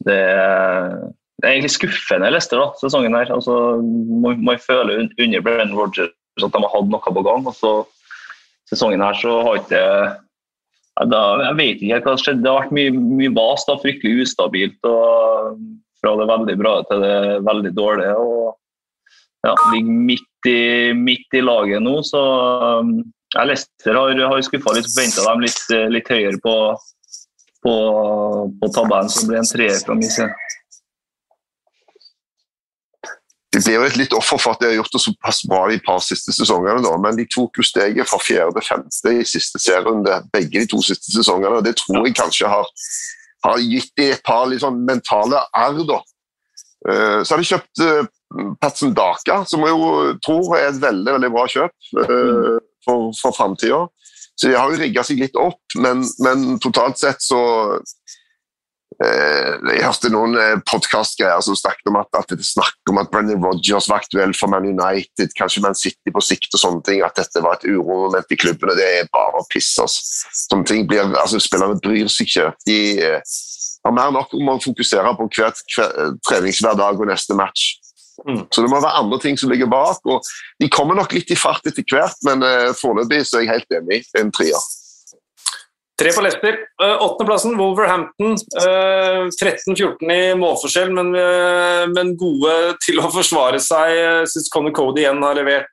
Det, 0.07 0.15
det 0.15 1.43
er 1.43 1.51
egentlig 1.57 1.75
skuffende 1.75 2.31
Leicester 2.31 2.55
da, 2.63 2.71
sesongen 2.79 3.11
her. 3.19 3.27
Altså, 3.35 3.83
man, 3.83 4.39
man 4.47 4.55
føler 4.63 5.03
under 5.03 5.43
Brenn 5.43 5.75
Rodgers 5.75 6.15
at 6.39 6.55
de 6.55 6.55
har 6.55 6.71
hatt 6.71 6.87
noe 6.87 7.03
på 7.03 7.19
gang. 7.27 7.43
og 7.43 7.51
så 7.59 7.83
Sesongen 8.65 8.97
her 9.03 9.13
så 9.13 9.29
har 9.45 9.59
ikke 9.59 9.79
da, 11.03 11.21
Jeg 11.49 11.57
vet 11.59 11.81
ikke 11.83 12.01
hva 12.05 12.13
som 12.15 12.23
skjedde. 12.23 12.43
Det 12.43 12.51
har 12.51 12.61
vært 12.63 12.77
mye, 12.77 12.93
mye 13.21 13.33
vas. 13.35 13.65
da, 13.67 13.77
Fryktelig 13.81 14.27
ustabilt. 14.27 14.79
og 14.87 15.59
Fra 16.01 16.15
det 16.19 16.29
veldig 16.31 16.55
bra 16.61 16.75
til 16.89 17.03
det 17.03 17.17
veldig 17.47 17.73
dårlige. 17.75 18.15
og 18.15 18.55
ja, 19.45 19.53
Ligger 19.73 19.99
midt 20.09 20.49
i, 20.49 20.93
midt 20.97 21.37
i 21.37 21.41
laget 21.43 21.83
nå, 21.83 21.99
så 22.05 22.21
um, 22.81 22.95
ja, 23.35 23.43
Leicester 23.45 23.97
har, 23.97 24.17
har 24.31 24.41
skuffa 24.45 24.73
litt. 24.73 24.89
Forventa 24.89 25.25
dem 25.27 25.43
litt, 25.45 25.61
litt 25.93 26.09
høyere 26.09 26.39
på, 26.41 26.55
på, 27.65 27.75
på 28.61 28.71
tabellen, 28.73 29.11
det 29.11 29.29
blir 29.29 29.41
en 29.41 29.51
treer 29.51 29.79
fra 29.85 29.97
min 29.99 30.09
side. 30.09 30.31
De 33.55 33.61
blir 33.63 33.77
jo 33.77 33.85
et 33.87 33.95
litt 33.95 34.13
offer 34.17 34.39
for 34.41 34.55
at 34.55 34.59
de 34.59 34.67
har 34.67 34.73
gjort 34.75 34.91
det 34.91 34.99
såpass 34.99 35.37
bra 35.47 35.61
de 35.71 35.77
par 35.85 36.01
siste 36.03 36.33
sesongene, 36.35 36.81
da. 36.83 36.91
men 36.99 37.15
de 37.15 37.23
tok 37.31 37.61
jo 37.61 37.63
steget 37.63 38.09
fra 38.09 38.19
fjerde 38.19 38.57
til 38.57 38.67
femte 38.67 39.13
i 39.15 39.27
siste 39.27 39.61
serierunde, 39.63 40.17
begge 40.33 40.65
de 40.65 40.67
to 40.73 40.81
siste 40.83 41.13
sesongene. 41.13 41.61
og 41.61 41.63
Det 41.63 41.77
tror 41.79 42.03
jeg 42.03 42.17
kanskje 42.19 42.51
har, 42.51 42.67
har 43.47 43.63
gitt 43.63 43.93
dem 43.95 44.11
et 44.11 44.25
par 44.27 44.51
sånn 44.59 44.81
mentale 44.89 45.39
arr. 45.55 45.79
da. 45.87 46.01
Eh, 46.89 47.23
Så 47.23 47.35
har 47.35 47.43
de 47.43 47.49
kjøpt 47.53 47.85
Patson 48.59 48.93
Daka, 48.97 49.45
som 49.47 49.63
jeg 49.63 49.71
jo 49.71 50.17
tror 50.25 50.57
er 50.57 50.67
et 50.73 50.81
veldig 50.81 51.15
veldig 51.15 51.31
bra 51.31 51.47
kjøp 51.47 52.03
eh, 52.03 52.57
for, 52.83 53.13
for 53.21 53.37
framtida. 53.39 53.85
Så 54.35 54.49
de 54.51 54.59
har 54.59 54.67
jo 54.67 54.81
rigga 54.81 55.03
seg 55.07 55.21
litt 55.23 55.39
opp, 55.39 55.61
men, 55.79 56.03
men 56.19 56.59
totalt 56.59 56.99
sett 56.99 57.23
så 57.23 57.39
Eh, 57.79 58.24
Jeg 58.95 59.81
hørte 59.83 60.09
noen 60.13 60.37
eh, 60.39 60.53
podkastgreier 60.63 61.41
som 61.43 61.57
snakket 61.59 61.89
om 61.91 61.97
at, 61.99 62.07
at 62.15 62.29
det 62.31 62.45
snakk 62.47 62.91
om 62.91 63.01
at 63.01 63.09
Brendan 63.11 63.43
Rodgers 63.43 63.89
var 63.91 63.99
aktuell 63.99 64.31
for 64.37 64.51
Man 64.51 64.67
United, 64.69 65.33
kanskje 65.35 65.63
Man 65.65 65.75
City 65.75 66.13
på 66.15 66.23
sikt 66.23 66.55
og 66.55 66.61
sånne 66.61 66.85
ting, 66.87 67.01
at 67.03 67.17
dette 67.19 67.43
var 67.43 67.57
et 67.57 67.67
uromoment 67.67 68.31
i 68.31 68.39
klubben, 68.39 68.71
og 68.71 68.79
det 68.79 68.87
er 69.01 69.09
bare 69.11 69.41
å 69.41 69.47
pisse 69.51 69.83
oss. 69.83 69.97
Sånne 70.45 70.67
ting 70.69 70.87
blir, 70.87 71.03
altså 71.11 71.41
Spillerne 71.43 71.75
bryr 71.83 72.07
seg 72.11 72.29
ikke. 72.29 72.47
De 72.69 72.79
eh, 73.03 73.35
har 73.85 73.97
mer 73.97 74.15
nok 74.15 74.31
om 74.37 74.53
å 74.53 74.59
fokusere 74.63 75.11
på 75.19 75.27
hvert, 75.35 75.59
hver, 75.75 76.15
treningshver 76.29 76.79
dag 76.79 77.01
og 77.01 77.11
neste 77.11 77.35
match. 77.37 77.73
Mm. 78.23 78.45
Så 78.47 78.63
det 78.63 78.71
må 78.71 78.79
være 78.79 78.95
andre 79.01 79.19
ting 79.19 79.35
som 79.37 79.51
ligger 79.51 79.67
bak. 79.69 79.99
og 80.07 80.23
De 80.63 80.71
kommer 80.71 80.95
nok 80.95 81.13
litt 81.13 81.35
i 81.35 81.37
fart 81.37 81.67
etter 81.67 81.83
hvert, 81.91 82.15
men 82.23 82.47
eh, 82.47 82.71
foreløpig 82.79 83.25
så 83.27 83.41
er 83.41 83.45
jeg 83.45 83.53
helt 83.57 83.79
enig. 83.81 84.01
En 84.21 84.31
trier. 84.33 84.71
Tre 86.01 86.11
på 86.11 86.21
Leicester. 86.21 86.57
Uh, 86.83 87.03
Åttendeplassen, 87.03 87.57
Wolverhampton. 87.57 88.35
Uh, 88.59 89.29
13-14 89.31 90.11
i 90.11 90.35
målforskjell, 90.35 90.91
men, 90.91 91.13
uh, 91.15 91.85
men, 91.87 92.11
gode 92.19 92.51
til 92.83 92.99
å 92.99 93.07
forsvare 93.13 93.61
seg. 93.63 93.95
Syns 94.27 94.51
Conor 94.51 94.75
Cody 94.75 95.05
igjen 95.05 95.23
har 95.23 95.37
levert 95.39 95.71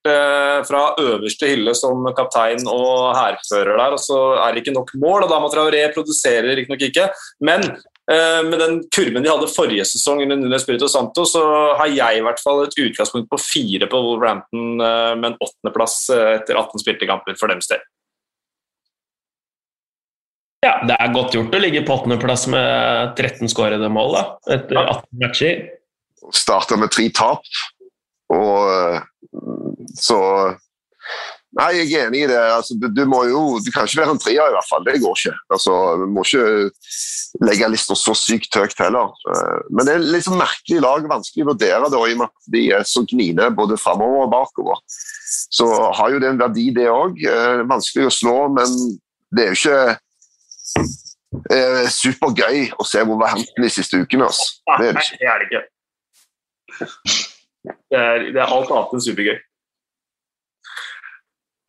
fra 0.69 0.83
øverste 1.01 1.49
hylle 1.51 1.75
som 1.77 2.07
kaptein 2.17 2.63
og 2.71 3.17
hærfører 3.19 3.75
der. 3.81 3.97
og 3.97 4.03
Så 4.03 4.19
er 4.37 4.53
det 4.53 4.63
ikke 4.63 4.77
nok 4.77 4.93
mål, 5.03 5.25
og 5.25 5.33
Dama 5.33 5.51
Traoré 5.51 5.83
produserer 5.95 6.55
riktignok 6.55 6.85
ikke. 6.87 7.09
Men 7.43 7.67
med 8.13 8.59
den 8.59 8.81
kurven 8.93 9.23
de 9.25 9.31
hadde 9.31 9.51
forrige 9.51 9.87
sesong 9.89 10.25
under 10.25 10.39
Nunes 10.39 10.65
Spirito 10.67 10.89
Santo, 10.91 11.25
så 11.29 11.43
har 11.79 11.91
jeg 11.91 12.19
i 12.19 12.25
hvert 12.27 12.43
fall 12.43 12.65
et 12.65 12.77
utgangspunkt 12.83 13.31
på 13.31 13.41
fire 13.41 13.89
på 13.91 14.03
Wolverhampton, 14.09 14.77
med 14.77 15.29
en 15.31 15.39
åttendeplass 15.39 15.99
etter 16.19 16.59
18 16.59 16.83
spilte 16.83 17.11
kamper 17.11 17.39
for 17.39 17.53
dems 17.53 17.71
del. 17.71 17.83
Ja, 20.63 20.77
det 20.87 20.95
er 20.95 21.15
godt 21.15 21.35
gjort 21.35 21.55
å 21.57 21.61
ligge 21.63 21.83
på 21.83 21.95
åttendeplass 21.97 22.47
med 22.53 23.17
13 23.19 23.51
skårede 23.51 23.89
mål 23.91 24.13
da, 24.15 24.25
etter 24.55 24.79
18 24.79 25.23
matcher. 25.23 25.63
Starta 26.39 26.79
med 26.79 26.93
tre 26.95 27.09
tap, 27.11 27.49
og 28.31 28.69
eh, 28.71 29.01
så 29.99 30.21
Nei, 31.53 31.67
jeg 31.83 31.91
er 31.93 32.07
enig 32.09 32.23
i 32.25 32.29
det. 32.31 32.39
Altså, 32.41 32.75
du, 32.81 32.87
du, 32.89 33.03
må 33.05 33.19
jo, 33.29 33.41
du 33.61 33.67
kan 33.75 33.85
ikke 33.85 33.99
være 34.01 34.15
en 34.15 34.21
trier, 34.23 34.47
i 34.49 34.55
hvert 34.55 34.69
fall. 34.71 34.87
Det 34.87 34.95
går 35.03 35.19
ikke. 35.19 35.33
Altså, 35.53 35.75
du 36.01 36.07
må 36.09 36.23
ikke 36.25 37.43
legge 37.45 37.69
lista 37.69 37.97
så 37.99 38.15
sykt 38.17 38.57
høyt 38.57 38.79
heller. 38.81 39.13
Eh, 39.29 39.59
men 39.69 39.85
det 39.85 39.97
er 39.99 40.07
litt 40.15 40.25
sånn 40.25 40.41
merkelig 40.41 40.81
lag, 40.81 41.05
vanskelig 41.11 41.45
å 41.45 41.51
vurdere 41.51 41.91
det, 41.93 42.01
i 42.01 42.15
og 42.17 42.23
med 42.23 42.31
at 42.31 42.49
de 42.57 42.63
er 42.79 42.87
så 42.89 43.05
gnine 43.05 43.51
både 43.59 43.77
framover 43.81 44.25
og 44.25 44.33
bakover. 44.33 44.81
Så 45.53 45.69
har 45.99 46.15
jo 46.15 46.23
det 46.23 46.31
en 46.33 46.41
verdi, 46.41 46.71
det 46.73 46.89
òg. 46.89 47.21
Eh, 47.21 47.67
vanskelig 47.69 48.09
å 48.09 48.17
slå, 48.23 48.39
men 48.57 48.73
det 49.37 49.45
er 49.45 49.53
jo 49.53 49.61
ikke 49.61 49.85
eh, 50.79 51.85
supergøy 51.93 52.73
å 52.79 52.87
se 52.87 53.03
hvor 53.03 53.15
Wolverhampton 53.15 53.67
de 53.67 53.71
siste 53.73 54.01
ukene. 54.01 54.29
Altså. 54.29 54.59
Det 54.79 54.89
er 54.89 54.99
det 54.99 55.05
ikke. 55.05 55.21
Det 55.21 55.31
er 55.31 55.39
det 55.39 55.49
ikke. 55.51 55.65
Det 57.63 57.99
er, 57.99 58.29
det 58.35 58.41
er 58.43 58.53
alt 58.59 58.71
annet 58.75 58.95
enn 58.97 59.07
supergøy. 59.07 59.41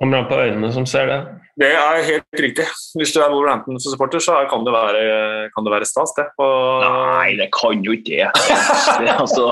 Kommer 0.01 0.19
an 0.19 0.27
på 0.27 0.39
øynene 0.41 0.69
som 0.75 0.85
ser 0.89 1.07
det. 1.07 1.19
Det 1.61 1.69
er 1.69 1.99
helt 2.07 2.41
riktig. 2.41 2.65
Hvis 2.97 3.13
du 3.13 3.19
er 3.21 3.29
Wolverhampton-supporter, 3.29 4.19
så 4.25 4.39
kan 4.49 4.65
det 4.65 4.73
være, 4.73 5.01
kan 5.53 5.65
det 5.67 5.73
være 5.75 5.87
stas, 5.87 6.15
det. 6.17 6.25
Og... 6.41 6.81
Nei, 6.81 7.35
det 7.37 7.51
kan 7.53 7.83
jo 7.85 7.93
ikke 7.93 8.17
det. 8.17 8.29
det 9.03 9.13
altså, 9.13 9.51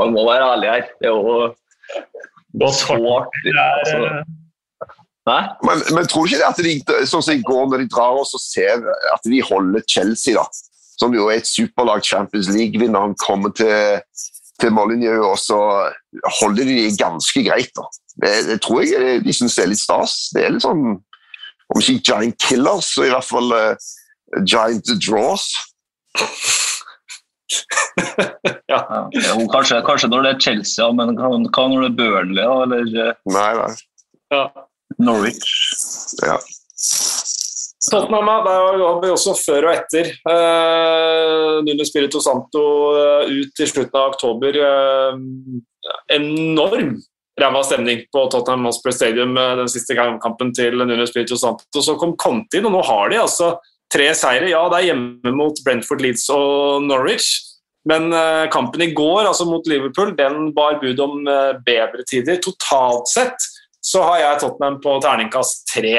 man 0.00 0.12
må 0.16 0.26
være 0.26 0.48
ærlig 0.56 0.72
her. 0.72 0.88
Det 0.98 1.08
er 1.08 1.14
jo 1.14 2.72
så 2.74 2.98
artig. 3.14 3.54
Altså. 3.62 4.24
Men, 5.62 5.82
men, 5.94 6.06
tror 6.10 6.26
du 6.26 6.32
ikke 6.32 6.40
det 6.40 6.48
at 6.48 6.60
de, 6.66 7.06
sånn 7.06 7.22
som 7.22 7.36
i 7.36 7.44
går, 7.46 7.68
når 7.70 7.84
de 7.84 7.90
drar 7.92 8.16
oss 8.18 8.34
og 8.34 8.42
ser 8.42 8.82
at 9.12 9.28
de 9.28 9.38
holder 9.46 9.84
Chelsea, 9.86 10.34
da, 10.34 10.42
som 10.98 11.14
jo 11.14 11.28
er 11.30 11.40
et 11.40 11.48
superlag 11.48 12.02
Champions 12.06 12.48
League-vinneren, 12.50 13.12
han 13.12 13.18
kommer 13.22 13.54
til, 13.54 14.00
til 14.60 14.74
Molyneux, 14.74 15.22
og 15.28 15.38
så 15.38 15.60
holder 16.40 16.66
de 16.66 16.90
ganske 16.98 17.44
greit. 17.46 17.70
da. 17.78 17.86
Det, 18.22 18.32
det 18.50 18.58
tror 18.64 18.82
jeg 18.82 19.22
de 19.24 19.36
syns 19.36 19.58
er 19.62 19.70
litt 19.70 19.80
stas. 19.80 20.16
Det 20.34 20.44
er 20.44 20.56
litt 20.56 20.66
sånn, 20.66 20.98
om 21.72 21.80
ikke 21.80 22.02
giant 22.02 22.42
killers, 22.42 22.90
så 22.96 23.06
i 23.06 23.14
hvert 23.14 23.28
fall 23.28 23.54
uh, 23.54 23.78
giant 24.42 24.90
draws. 25.06 25.46
ja. 28.72 28.82
ja 29.14 29.38
kanskje, 29.54 29.78
kanskje, 29.86 30.10
når 30.10 30.26
det 30.26 30.34
er 30.34 30.44
Chelsea, 30.48 30.90
men 30.98 31.14
hva 31.14 31.38
når 31.38 31.86
det 31.86 31.92
er 31.92 31.96
Burnley? 32.02 32.44
Eller? 32.66 33.14
Nei, 33.30 33.50
nei. 33.62 33.72
Ja. 34.34 34.44
Norwich. 34.98 35.54
Ja. 36.22 36.40
Tottenham 37.90 38.26
der 38.26 38.82
har 38.84 39.00
vi 39.02 39.10
også 39.10 39.34
før 39.34 39.66
og 39.66 39.74
etter. 39.74 40.12
Eh, 40.30 41.54
Nuno 41.66 41.86
Spirito 41.86 42.20
Santo 42.22 42.62
uh, 42.94 43.26
ut 43.26 43.62
i 43.62 43.66
slutten 43.66 43.98
av 43.98 44.12
oktober. 44.12 44.58
Eh, 44.68 45.16
enorm 46.14 46.94
ræva 47.40 47.62
stemning 47.66 48.04
på 48.12 48.26
Tottenham 48.30 48.68
Hotspur 48.68 48.94
Stadium 48.94 49.34
uh, 49.34 49.56
den 49.58 49.70
siste 49.72 49.96
kampen 49.98 50.52
til 50.54 50.78
Nuno 50.78 51.06
Spirito 51.10 51.38
Santo. 51.40 51.82
Så 51.82 51.96
kom 51.98 52.14
Conti 52.20 52.60
inn, 52.60 52.68
og 52.70 52.76
nå 52.76 52.84
har 52.86 53.10
de 53.10 53.18
altså 53.24 53.56
tre 53.92 54.12
seire. 54.14 54.52
Ja, 54.52 54.62
det 54.70 54.78
er 54.78 54.92
hjemme 54.92 55.34
mot 55.34 55.58
Brentford, 55.66 56.04
Leeds 56.04 56.28
og 56.32 56.86
Norwich. 56.86 57.34
Men 57.88 58.14
kampen 58.54 58.84
i 58.84 58.92
går, 58.94 59.24
altså 59.26 59.42
mot 59.42 59.66
Liverpool, 59.66 60.12
den 60.14 60.52
bar 60.54 60.76
bud 60.78 61.00
om 61.02 61.26
bedre 61.66 62.04
tider. 62.06 62.38
Totalt 62.38 63.10
sett 63.10 63.48
så 63.82 64.02
har 64.06 64.20
jeg 64.20 64.38
Tottenham 64.42 64.78
på 64.82 64.94
terningkast 65.02 65.66
tre 65.74 65.96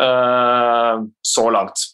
uh, 0.00 1.04
så 1.22 1.44
langt. 1.52 1.84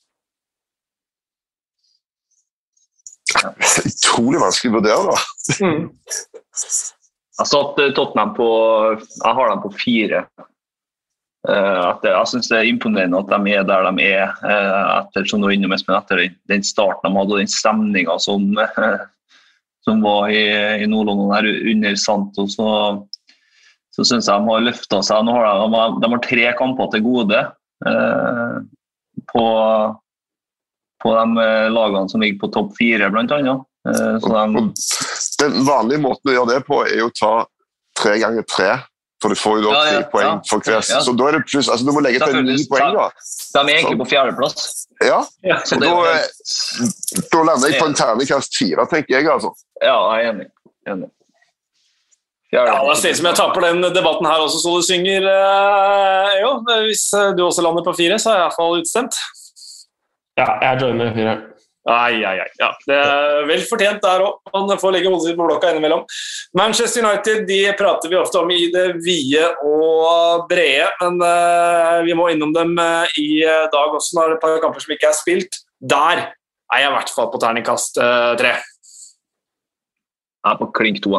Utrolig 3.83 4.41
vanskelig 4.43 4.71
å 4.71 4.77
vurdere, 4.77 5.03
da. 5.11 5.67
Mm. 5.67 5.85
Jeg 7.33 7.41
har 7.41 7.49
satt 7.49 7.79
eh, 7.81 7.93
Tottenham 7.97 8.35
på 8.37 8.49
Jeg 9.01 9.37
har 9.39 9.51
dem 9.51 9.63
på 9.65 9.71
fire. 9.81 10.25
Uh, 11.43 11.99
jeg 12.05 12.13
jeg 12.13 12.29
syns 12.31 12.51
det 12.53 12.59
er 12.61 12.69
imponerende 12.71 13.19
at 13.19 13.33
de 13.33 13.55
er 13.57 13.65
der 13.67 13.89
de 13.89 14.05
er 14.07 14.29
uh, 14.45 15.01
etter 15.01 15.25
som 15.27 15.43
du 15.43 15.49
var 15.49 15.57
innom, 15.57 15.73
etter 15.75 16.29
den 16.53 16.63
starten 16.63 17.09
de 17.09 17.19
hadde 17.19 17.35
og 17.35 17.41
den 17.41 17.51
stemninga 17.51 18.15
som, 18.23 18.45
uh, 18.55 19.03
som 19.89 20.05
var 20.07 20.31
i, 20.31 20.45
i 20.85 20.87
Nord-London 20.87 21.35
under 21.73 21.99
Santos. 21.99 22.55
Og 22.63 23.09
så 23.97 24.05
syns 24.09 24.29
jeg 24.29 24.41
de 24.41 24.49
har 24.49 24.65
løfta 24.67 25.01
seg. 25.05 25.27
Nå 25.27 25.35
har 25.37 25.65
de, 25.65 25.83
de, 26.01 26.13
har 26.15 26.23
tre 26.25 26.47
kamper 26.59 26.93
til 26.95 27.05
gode 27.05 27.41
eh, 27.89 28.55
på, 29.33 29.47
på 31.05 31.17
de 31.19 31.45
eh, 31.45 31.67
lagene 31.73 32.13
som 32.13 32.25
ligger 32.25 32.41
på 32.45 32.53
topp 32.57 32.73
fire, 32.79 33.11
bl.a. 33.13 33.59
Eh, 33.89 34.31
de... 34.55 34.65
Den 35.43 35.61
vanlige 35.67 36.05
måten 36.05 36.33
å 36.33 36.39
gjøre 36.39 36.55
det 36.55 36.63
på, 36.69 36.81
er 36.87 37.05
å 37.05 37.13
ta 37.17 37.35
tre 37.99 38.17
ganger 38.23 38.49
tre. 38.49 38.73
For 39.23 39.31
du 39.31 39.39
får 39.39 39.61
jo 39.61 39.69
da 39.69 39.73
tre 39.85 39.91
ja, 39.93 39.99
ja, 40.01 40.07
poeng 40.11 40.25
ja, 40.27 40.39
for 40.51 40.67
hver. 40.67 40.81
Så 40.83 41.13
da 41.15 41.27
er 41.29 41.37
det 41.37 41.45
pluss, 41.47 41.69
altså 41.71 41.87
Du 41.87 41.93
må 41.95 42.01
legge 42.03 42.27
til 42.27 42.41
ni 42.43 42.57
poeng. 42.67 42.97
da. 42.97 43.05
De 43.13 43.61
er 43.61 43.77
egentlig 43.77 44.01
på 44.01 44.09
fjerdeplass. 44.11 44.71
Ja, 45.03 45.21
så 45.67 45.79
da, 45.79 45.93
da 47.31 47.43
lander 47.47 47.71
jeg 47.71 47.79
på 47.79 47.87
en 47.91 47.95
terningkast 47.99 48.59
fire, 48.59 48.87
tenker 48.91 49.15
jeg. 49.15 49.29
altså. 49.31 49.53
Ja, 49.79 49.95
jeg 50.17 50.27
er 50.27 50.33
enig. 50.33 50.49
enig. 50.91 51.11
Ja, 52.53 52.65
Det 52.89 52.97
ser 53.01 53.15
ut 53.15 53.17
som 53.17 53.27
jeg 53.31 53.37
taper 53.39 53.65
den 53.65 53.81
debatten 53.95 54.27
her 54.29 54.43
også, 54.45 54.59
så 54.61 54.75
du 54.77 54.85
synger. 54.85 55.25
Eh, 55.25 56.35
jo, 56.43 56.51
hvis 56.85 57.07
eh, 57.17 57.31
du 57.33 57.47
også 57.47 57.65
lander 57.65 57.85
på 57.87 57.95
fire, 57.97 58.19
så 58.21 58.35
er 58.35 58.37
jeg 58.37 58.45
iallfall 58.45 58.83
utstemt. 58.83 59.17
Ja, 60.37 60.51
jeg 60.61 60.83
joiner 60.83 61.15
fire. 61.17 61.39
Ai, 61.89 62.21
ai, 62.23 62.37
ai. 62.45 62.51
Ja, 62.61 62.69
det 62.87 62.95
er 62.95 63.47
vel 63.49 63.65
fortjent 63.67 64.05
der 64.05 64.23
òg. 64.23 64.37
Man 64.53 64.71
får 64.79 64.95
legge 64.95 65.11
hodet 65.11 65.31
sitt 65.31 65.39
på 65.41 65.49
blokka 65.49 65.73
innimellom. 65.73 66.05
Manchester 66.61 67.03
United 67.03 67.49
de 67.49 67.59
prater 67.79 68.13
vi 68.13 68.21
ofte 68.21 68.39
om 68.39 68.53
i 68.55 68.69
det 68.71 68.85
vide 69.03 69.49
og 69.67 70.45
brede, 70.53 70.93
men 71.01 71.19
uh, 71.25 72.05
vi 72.07 72.15
må 72.15 72.29
innom 72.31 72.55
dem 72.55 72.77
uh, 72.79 73.09
i 73.19 73.43
dag 73.43 73.97
også. 73.99 74.15
når 74.15 74.23
det 74.23 74.37
er 74.37 74.39
et 74.39 74.45
par 74.45 74.63
kamper 74.63 74.85
som 74.85 74.95
ikke 74.95 75.11
er 75.11 75.19
spilt. 75.19 75.63
Der 75.81 76.23
er 76.29 76.85
jeg 76.85 76.93
i 76.93 76.97
hvert 77.01 77.11
fall 77.17 77.33
på 77.33 77.43
terningkast 77.43 77.99
uh, 77.99 78.37
tre. 78.39 78.55
Jeg 80.39 80.53
er 80.55 80.61
på 80.63 80.71
klink 80.79 81.03
to. 81.03 81.17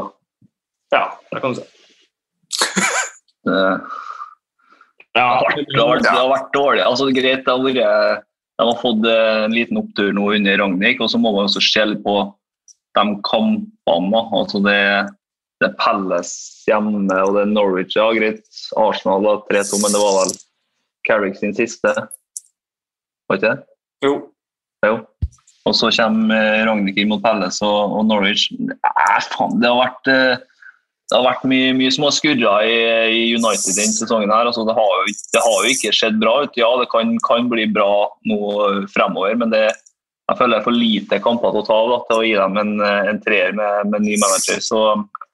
Ja, 0.94 1.06
det 1.32 1.41
kan 1.41 1.56
du 1.56 1.61
si. 1.61 1.65
vært, 3.49 3.82
det, 5.14 5.22
har 5.24 5.90
vært, 5.90 6.06
det 6.06 6.14
har 6.14 6.30
vært 6.30 6.53
dårlig. 6.53 6.84
Altså, 6.86 7.10
greit, 7.15 7.44
det 7.45 7.52
har 7.52 7.65
vært, 7.65 8.24
de 8.61 8.68
har 8.70 8.80
fått 8.82 9.10
en 9.10 9.56
liten 9.56 9.82
opptur 9.82 10.14
nå 10.15 10.30
under 10.38 10.61
Ragnhild, 10.61 11.02
og 11.02 11.11
så 11.11 11.22
må 11.22 11.34
man 11.34 11.49
også 11.49 11.64
skjelle 11.64 11.98
på 12.06 12.15
de 12.98 13.06
kampene. 13.26 14.22
Altså 14.38 14.61
det, 14.64 14.80
det 15.64 15.74
Palace 15.82 16.70
hjemme, 16.70 17.07
og 17.26 17.38
det 17.38 17.45
er 17.45 17.53
Norwich. 17.56 17.98
Ja, 17.98 18.11
greit, 18.15 18.45
Arsenal 18.80 19.26
var 19.26 19.41
3-2, 19.49 19.82
men 19.82 19.95
det 19.95 20.03
var 20.03 20.20
vel 20.22 20.36
Carrick 21.07 21.36
sin 21.40 21.56
siste, 21.57 21.91
var 23.28 23.40
ikke 23.40 23.49
det? 23.49 23.65
Jo. 24.06 24.14
jo. 24.86 24.95
Og 25.68 25.76
så 25.76 25.90
kommer 25.95 26.65
Ragnhild 26.68 27.10
mot 27.11 27.24
Palace 27.24 27.65
og, 27.65 27.98
og 27.98 28.07
Norwich. 28.07 28.49
Nei, 28.60 29.20
faen, 29.34 29.60
det 29.61 29.72
har 29.72 29.80
vært 29.80 30.11
eh, 30.11 30.41
det 31.14 31.19
har 31.19 31.27
vært 31.27 31.44
mye, 31.45 31.73
mye 31.77 31.91
små 31.94 32.07
skurrer 32.10 32.65
i, 32.65 32.77
i, 33.14 33.18
United 33.38 33.76
denne 33.77 33.94
sesongen. 33.94 34.31
her. 34.34 34.48
Altså, 34.49 34.64
det, 34.65 34.73
har 34.73 34.94
jo, 34.98 35.11
det, 35.35 35.41
har 35.45 35.57
jo, 35.61 35.73
ikke 35.76 35.91
skjedd 35.94 36.15
bra 36.18 36.31
ut. 36.41 36.56
Ja, 36.57 36.72
det 36.81 36.88
kan, 36.90 37.11
kan 37.22 37.52
bli 37.52 37.68
bra 37.69 38.07
nå 38.26 38.40
fremover, 38.90 39.35
men 39.38 39.53
det, 39.53 39.68
jeg 39.69 40.40
føler 40.40 40.56
det 40.56 40.61
er 40.64 40.65
for 40.65 40.80
lite 40.80 41.19
kamper 41.22 41.53
til 41.53 41.61
å 41.61 41.68
ta 41.68 41.77
av 41.84 42.07
til 42.07 42.18
å 42.18 42.26
gi 42.26 42.31
dem 42.40 42.57
en, 42.64 42.72
en 42.81 43.19
treer 43.22 43.53
med, 43.60 43.91
med 43.91 44.07
ny 44.07 44.18
manager. 44.23 44.57
Så 44.65 44.81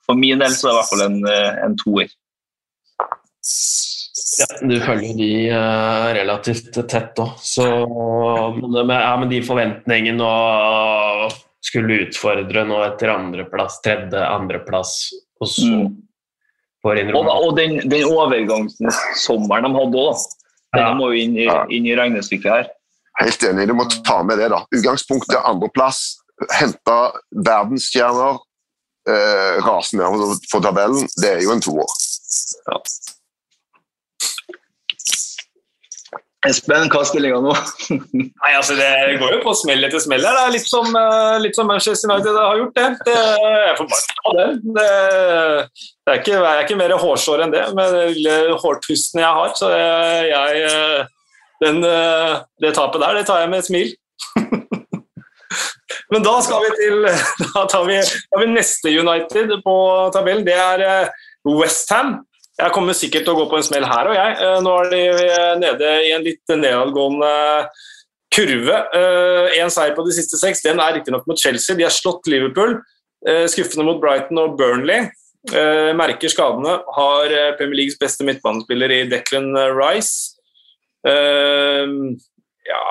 for 0.03 0.19
min 0.19 0.43
del 0.43 0.51
så 0.51 0.67
er 0.67 0.73
det 0.73 0.75
i 0.75 0.81
hvert 0.81 0.91
fall 0.91 1.05
en, 1.05 1.21
en 1.69 1.79
toer. 1.79 2.11
Ja, 4.39 4.49
du 4.59 4.75
følger 4.83 5.15
de 5.15 5.31
uh, 5.53 6.09
relativt 6.19 6.75
tett 6.91 7.23
òg. 7.23 7.39
Men, 8.59 8.91
ja, 8.91 9.15
med 9.23 9.31
de 9.31 9.39
forventningene 9.47 10.27
og 10.27 11.39
skulle 11.63 12.03
utfordre 12.09 12.67
nå 12.67 12.83
etter 12.83 13.15
andreplass, 13.15 13.79
tredje, 13.85 14.19
andreplass 14.27 14.93
og 15.39 15.49
så 15.49 15.67
mm. 15.67 15.97
Og, 16.87 17.27
og 17.27 17.57
den, 17.57 17.73
den 17.91 18.05
overgangssommeren 18.07 19.65
de 19.67 19.71
hadde 19.75 19.99
òg, 19.99 20.21
den 20.77 20.85
ja. 20.85 20.93
må 20.95 21.09
jo 21.11 21.23
inn 21.25 21.33
i, 21.35 21.47
inn 21.75 21.89
i 21.89 21.95
regnestykket 21.97 22.53
her. 22.53 22.69
Helt 23.19 23.43
enig. 23.43 23.65
Du 23.67 23.75
må 23.75 23.83
ta 24.07 24.21
med 24.23 24.39
det. 24.39 24.47
da. 24.53 24.61
Utgangspunktet 24.71 25.41
andreplass. 25.43 26.21
Hente 26.55 26.97
verdensstjerner. 27.35 28.39
Eh, 29.09 29.59
rase 29.65 29.97
nedover 29.97 30.39
for 30.51 30.63
tabellen. 30.63 31.03
Det 31.19 31.33
er 31.33 31.43
jo 31.43 31.51
en 31.51 31.63
toer. 31.63 31.95
Ja. 32.69 32.79
Espen, 36.47 36.87
hva 36.87 37.01
er 37.03 37.07
stillinga 37.09 37.39
nå? 37.43 37.51
Nei, 38.15 38.51
altså 38.55 38.77
Det 38.77 39.17
går 39.19 39.33
jo 39.35 39.39
på 39.43 39.53
smell 39.59 39.83
etter 39.83 39.99
smell. 39.99 40.23
Det 40.23 40.43
er 40.45 40.53
litt 40.53 40.69
som, 40.71 40.87
eh, 40.95 41.35
litt 41.43 41.57
som 41.57 41.67
Manchester 41.67 42.07
United 42.07 42.37
har 42.39 42.61
gjort 42.61 42.77
det. 42.79 42.89
det 43.09 43.15
jeg 43.17 43.73
får 43.79 43.89
bare 43.91 44.13
ta 44.19 44.35
det. 44.37 44.45
Det, 44.77 44.85
det 46.07 46.13
er 46.13 46.21
ikke, 46.21 46.37
jeg 46.37 46.51
er 46.53 46.63
ikke 46.63 46.77
mer 46.79 46.95
hårsår 47.01 47.43
enn 47.43 47.55
det 47.55 47.65
med 47.75 47.97
den 47.97 48.13
lille 48.15 48.37
jeg 48.55 49.33
har. 49.39 49.51
Så 49.59 49.73
jeg 49.75 50.63
eh, 50.69 51.01
den, 51.65 51.83
eh, 51.83 52.39
Det 52.63 52.71
tapet 52.77 53.03
der, 53.03 53.19
det 53.19 53.27
tar 53.27 53.43
jeg 53.43 53.51
med 53.51 53.59
et 53.59 53.67
smil. 53.67 53.91
Men 56.13 56.23
da 56.23 56.39
skal 56.41 56.63
vi 56.63 56.71
til 56.79 57.03
Da 57.57 57.67
tar 57.67 57.83
vi, 57.89 57.99
tar 57.99 58.45
vi 58.45 58.51
neste 58.53 58.95
United 58.95 59.57
på 59.67 59.75
tabellen. 60.15 60.47
Det 60.47 60.55
er 60.55 61.11
Westham. 61.43 62.21
Jeg 62.59 62.73
kommer 62.75 62.95
sikkert 62.97 63.23
til 63.23 63.35
å 63.35 63.39
gå 63.39 63.45
på 63.51 63.59
en 63.59 63.65
smell 63.65 63.85
her 63.87 64.09
og 64.09 64.17
jeg. 64.17 64.35
Eh, 64.43 64.57
nå 64.65 64.73
er 64.81 64.89
de 64.91 65.03
eh, 65.23 65.53
nede 65.61 65.91
i 66.07 66.11
en 66.15 66.25
litt 66.25 66.51
nedadgående 66.51 67.31
kurve. 68.35 68.81
Én 69.57 69.71
seier 69.73 69.95
på 69.97 70.03
de 70.05 70.13
siste 70.13 70.37
seks. 70.37 70.61
Den 70.65 70.81
er 70.83 70.93
riktignok 70.97 71.25
mot 71.27 71.39
Chelsea. 71.39 71.75
De 71.75 71.87
har 71.87 71.93
slått 71.93 72.27
Liverpool. 72.29 72.77
Skuffende 73.49 73.87
mot 73.87 73.97
Brighton 73.99 74.37
og 74.37 74.53
Burnley. 74.59 75.07
Merker 75.97 76.29
skadene. 76.31 76.75
Har 76.93 77.33
Premier 77.57 77.79
Leagues 77.81 77.97
beste 77.99 78.27
midtbanespiller 78.27 78.93
i 78.93 78.99
Declan 79.09 79.49
Rice. 79.73 80.29
Ja, 82.69 82.85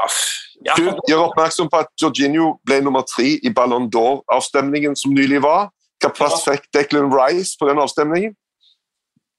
ja. 0.66 0.74
Du 0.74 0.90
gjør 1.06 1.28
oppmerksom 1.28 1.70
på 1.70 1.84
at 1.84 1.94
Jorginho 2.02 2.56
ble 2.66 2.80
nummer 2.82 3.06
tre 3.06 3.36
i 3.38 3.54
Ballon 3.54 3.86
d'Or-avstemningen 3.94 4.98
som 4.98 5.14
nylig 5.14 5.44
var. 5.46 5.70
Hva 6.02 6.10
plass 6.18 6.42
fikk 6.50 6.66
Declan 6.74 7.14
Rice 7.14 7.54
på 7.60 7.70
den 7.70 7.78
avstemningen? 7.78 8.34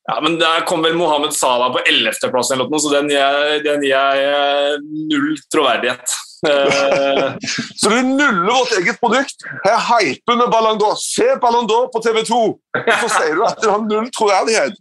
Ja, 0.09 0.17
men 0.25 0.39
Der 0.39 0.65
kom 0.65 0.81
vel 0.83 0.95
Mohammed 0.97 1.35
Salah 1.37 1.69
på 1.73 1.83
11.-plass, 1.85 2.49
så 2.49 2.89
den 2.95 3.11
gir 3.13 3.91
jeg 3.91 4.23
eh, 4.25 4.79
null 5.11 5.35
troverdighet. 5.53 6.17
Så 7.75 7.89
du 7.89 8.01
nuller 8.01 8.53
vårt 8.53 8.71
eget 8.79 8.99
produkt? 8.99 9.43
Her 9.65 9.79
hyper 9.89 10.37
vi 10.39 10.47
Ballon 10.53 10.79
d'Or. 10.79 10.95
Se 10.95 11.27
Ballon 11.41 11.67
d'Or 11.67 11.89
på 11.91 11.99
TV 11.99 12.21
2! 12.23 12.39
Så 13.01 13.09
sier 13.11 13.35
du 13.35 13.43
at 13.43 13.59
du 13.59 13.67
har 13.67 13.83
null 13.83 14.07
troverdighet. 14.15 14.79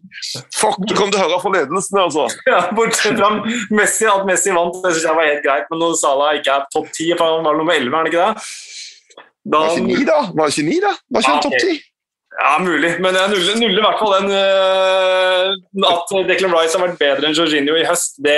Fuck, 0.55 0.79
du 0.87 0.95
kom 0.95 1.11
til 1.11 1.19
å 1.19 1.27
høre 1.27 1.41
fra 1.43 1.55
ledelsen, 1.57 1.99
altså. 2.05 2.29
Ja, 2.47 2.63
Bortsett 2.79 3.19
fra 3.19 3.33
Messi, 3.75 4.07
at 4.07 4.23
Messi 4.29 4.55
vant, 4.55 4.79
det 4.85 4.95
synes 4.95 5.09
jeg 5.11 5.19
var 5.19 5.31
helt 5.33 5.45
greit. 5.47 5.67
Men 5.73 5.83
når 5.83 5.99
Salah 5.99 6.39
ikke 6.39 6.61
er 6.61 6.67
topp 6.75 6.93
ti, 6.95 7.11
han 7.11 7.47
var 7.47 7.59
nummer 7.59 7.75
11, 7.75 7.91
er 7.91 7.99
han 7.99 8.13
ikke 8.13 8.29
det? 8.29 8.49
Da... 9.49 9.65
Var 9.65 9.75
ikke 9.75 9.89
ni, 9.91 10.01
da? 10.07 10.21
Var 10.39 10.55
ikke 10.55 10.69
ni, 10.71 10.81
da? 10.85 10.95
Var 11.11 11.25
ikke 11.27 11.35
han 11.35 11.47
topp 11.49 11.59
ti? 11.59 11.79
Ja, 12.39 12.52
mulig, 12.62 12.93
men 13.02 13.16
jeg 13.19 13.31
nuller, 13.32 13.56
nuller 13.59 13.81
i 13.81 13.82
hvert 13.82 13.98
fall 13.98 14.12
den 14.15 14.28
uh, 14.31 15.89
At 15.89 16.12
Declan 16.28 16.52
Rice 16.55 16.78
har 16.78 16.85
vært 16.85 17.01
bedre 17.01 17.27
enn 17.27 17.35
Jorginho 17.35 17.74
i 17.74 17.86
høst, 17.89 18.20
det, 18.23 18.36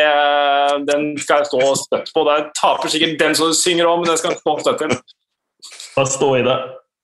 den 0.89 1.11
skal 1.21 1.43
jeg 1.43 1.51
stå 1.51 1.75
støtt 1.83 2.09
på. 2.15 2.23
Det 2.25 2.39
taper 2.57 2.93
sikkert 2.93 3.19
den 3.21 3.37
som 3.37 3.53
synger 3.57 3.91
om, 3.91 4.01
men 4.01 4.09
den 4.09 4.21
skal 4.21 4.33
jeg 4.33 4.41
stå 4.41 4.55
støtt 4.63 4.81
til. 4.87 4.95
Bare 5.99 6.13
stå 6.15 6.31
i 6.39 6.47
det. 6.47 6.57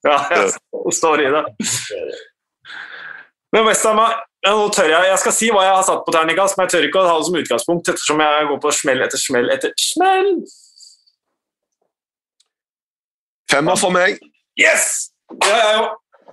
Ja, 0.08 0.16
jeg 0.32 0.94
står 0.96 1.24
i 1.26 1.28
det. 1.34 1.42
Men 3.52 3.68
Westham 3.68 4.00
nå 4.46 4.68
tør 4.70 4.88
jeg, 4.88 5.08
jeg 5.10 5.18
skal 5.20 5.34
si 5.34 5.50
hva 5.50 5.64
jeg 5.66 5.74
har 5.74 5.84
satt 5.86 6.04
på 6.06 6.14
terningkast, 6.14 6.56
men 6.56 6.66
jeg 6.66 6.74
tør 6.76 6.88
ikke 6.88 7.02
å 7.02 7.08
ha 7.08 7.18
det 7.18 7.26
som 7.26 7.38
utgangspunkt 7.40 7.92
ettersom 7.92 8.22
jeg 8.22 8.48
går 8.50 8.60
på 8.62 8.72
smell 8.78 9.04
etter 9.04 9.20
smell 9.20 9.52
etter 9.52 9.74
smell. 9.80 10.32
Femmer 13.50 13.78
for 13.80 13.94
meg. 13.94 14.20
Yes! 14.60 15.10
Det 15.42 15.50
er 15.50 15.62
jeg 15.64 15.78
jo. 15.80 15.86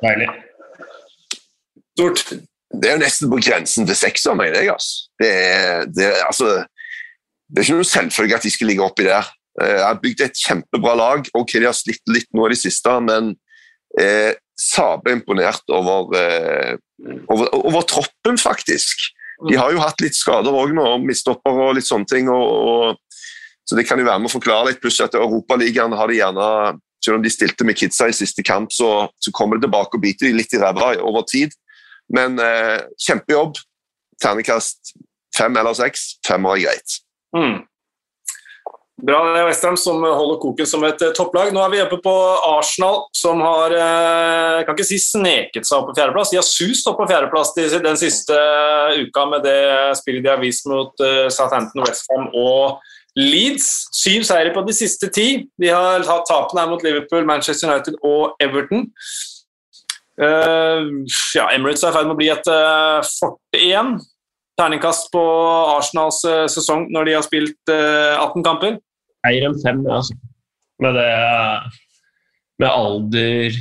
Deilig. 0.04 0.32
Stort. 1.94 2.26
Det 2.74 2.90
er 2.90 2.98
jo 2.98 3.04
nesten 3.04 3.30
på 3.30 3.40
grensen 3.44 3.86
til 3.86 3.98
sekser, 3.98 4.34
mener 4.38 4.58
jeg. 4.58 4.74
Altså. 4.74 5.10
Det, 5.22 5.30
er, 5.30 5.84
det, 5.94 6.10
altså, 6.26 6.64
det 7.50 7.62
er 7.62 7.68
ikke 7.68 7.80
noe 7.80 7.90
selvfølge 7.90 8.38
at 8.40 8.46
de 8.48 8.54
skal 8.54 8.72
ligge 8.72 8.86
oppi 8.86 9.06
der. 9.06 9.30
Eh, 9.62 9.76
jeg 9.78 9.86
har 9.86 10.00
bygd 10.02 10.24
et 10.26 10.40
kjempebra 10.46 10.96
lag. 10.98 11.28
Ok, 11.38 11.58
De 11.60 11.68
har 11.68 11.78
slitt 11.78 12.02
litt 12.10 12.30
nå 12.34 12.48
i 12.48 12.54
det 12.56 12.62
siste, 12.64 12.96
men 13.06 13.36
eh, 14.02 14.34
sabla 14.60 15.14
imponert 15.14 15.70
over, 15.70 16.16
eh, 16.18 16.74
over, 17.28 17.52
over, 17.62 17.86
troppen, 17.90 18.42
faktisk. 18.42 19.12
De 19.50 19.58
har 19.60 19.74
jo 19.74 19.82
hatt 19.84 20.02
litt 20.02 20.18
skader 20.18 20.56
òg 20.56 20.74
nå, 20.74 20.88
mistopper 21.04 21.62
og 21.68 21.76
litt 21.78 21.90
sånne 21.90 22.10
ting. 22.10 22.30
Og, 22.32 22.98
og, 22.98 23.22
så 23.70 23.78
det 23.78 23.86
kan 23.88 24.02
jo 24.02 24.08
være 24.08 24.24
med 24.24 24.32
å 24.32 24.34
forklare 24.34 24.72
litt. 24.72 24.82
Pluss 24.82 25.02
at 25.04 25.18
Europaligaen 25.20 25.94
har 25.98 26.10
de 26.10 26.20
gjerne 26.20 26.48
Selv 27.04 27.18
om 27.18 27.24
de 27.24 27.28
stilte 27.28 27.66
med 27.68 27.76
kidsa 27.76 28.06
i 28.08 28.14
siste 28.16 28.40
kamp, 28.48 28.72
så, 28.72 29.10
så 29.20 29.32
kommer 29.36 29.58
det 29.60 29.66
tilbake 29.66 29.98
og 29.98 30.04
biter 30.06 30.32
litt 30.32 30.54
i 30.56 30.60
ræva 30.62 30.94
over 31.04 31.26
tid. 31.28 31.52
Men 32.14 32.40
eh, 32.40 32.82
kjempejobb. 33.08 33.60
Ternekast 34.22 34.96
fem 35.38 35.56
eller 35.58 35.76
seks. 35.78 36.18
Fem 36.28 36.46
er 36.50 36.66
greit. 36.66 37.00
Mm. 37.36 37.62
Bra 39.04 39.20
det 39.26 39.40
er 39.42 39.48
Westham 39.50 39.76
som 39.76 40.04
holder 40.06 40.38
koken 40.40 40.68
som 40.70 40.84
et 40.88 41.02
uh, 41.04 41.10
topplag. 41.18 41.50
Nå 41.52 41.60
er 41.64 41.72
vi 41.74 41.82
oppe 41.84 41.98
på 42.06 42.14
Arsenal, 42.54 43.02
som 43.18 43.42
har 43.44 43.74
jeg 43.74 44.68
kan 44.68 44.78
ikke 44.78 44.88
si 44.88 45.00
sneket 45.02 45.68
seg 45.68 45.82
opp 45.82 45.90
på 45.90 45.98
fjerdeplass. 45.98 46.32
De 46.32 46.40
har 46.40 46.48
sust 46.48 46.88
opp 46.88 47.02
på 47.02 47.10
fjerdeplass 47.10 47.52
den 47.58 48.00
siste 48.00 48.38
uh, 48.38 48.94
uka 49.02 49.26
med 49.34 49.44
det 49.44 49.60
spillet 50.00 50.24
de 50.24 50.32
har 50.32 50.40
vist 50.44 50.70
mot 50.72 51.04
Southampton, 51.34 51.84
Westham 51.84 52.30
og 52.32 52.80
Leeds. 53.20 53.90
Syv 53.98 54.24
seire 54.30 54.54
på 54.56 54.64
de 54.66 54.78
siste 54.78 55.10
ti. 55.14 55.28
De 55.60 55.74
har 55.74 56.06
tatt 56.08 56.30
tapene 56.30 56.64
her 56.64 56.72
mot 56.72 56.86
Liverpool, 56.86 57.26
Manchester 57.28 57.74
United 57.74 58.00
og 58.08 58.38
Everton. 58.42 58.88
Uh, 60.22 61.06
ja, 61.34 61.48
Emirates 61.56 61.82
er 61.82 61.90
i 61.90 61.96
ferd 61.96 62.10
med 62.10 62.16
å 62.16 62.20
bli 62.20 62.30
et 62.34 62.50
uh, 62.52 63.02
forte 63.20 63.60
igjen. 63.60 63.96
Terningkast 64.60 65.10
på 65.14 65.22
Arsenals 65.74 66.20
uh, 66.30 66.46
sesong 66.52 66.86
når 66.94 67.10
de 67.10 67.16
har 67.18 67.26
spilt 67.26 67.72
18 67.74 68.46
kamper. 68.46 68.78
Eier 69.26 69.48
en 69.50 69.58
fem, 69.64 69.82
altså. 69.88 70.18
Med 70.84 70.98
det 70.98 71.10
Med 72.62 72.70
alder 72.70 73.56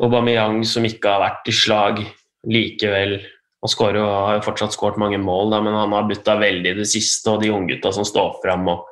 Aubameyang 0.00 0.62
som 0.64 0.86
ikke 0.88 1.12
har 1.12 1.22
vært 1.24 1.50
i 1.50 1.54
slag 1.54 2.00
likevel. 2.48 3.18
Han 3.60 3.96
har 4.00 4.38
jo 4.38 4.44
fortsatt 4.46 4.72
skåret 4.72 5.00
mange 5.00 5.18
mål, 5.20 5.50
da, 5.52 5.58
men 5.60 5.76
han 5.76 5.92
har 5.92 6.06
butta 6.08 6.38
veldig 6.40 6.70
i 6.72 6.78
det 6.78 6.86
siste. 6.88 7.34
Og 7.34 7.42
de 7.42 7.50
unggutta 7.52 7.92
som 7.92 8.06
står 8.08 8.38
fram 8.40 8.64
og 8.72 8.86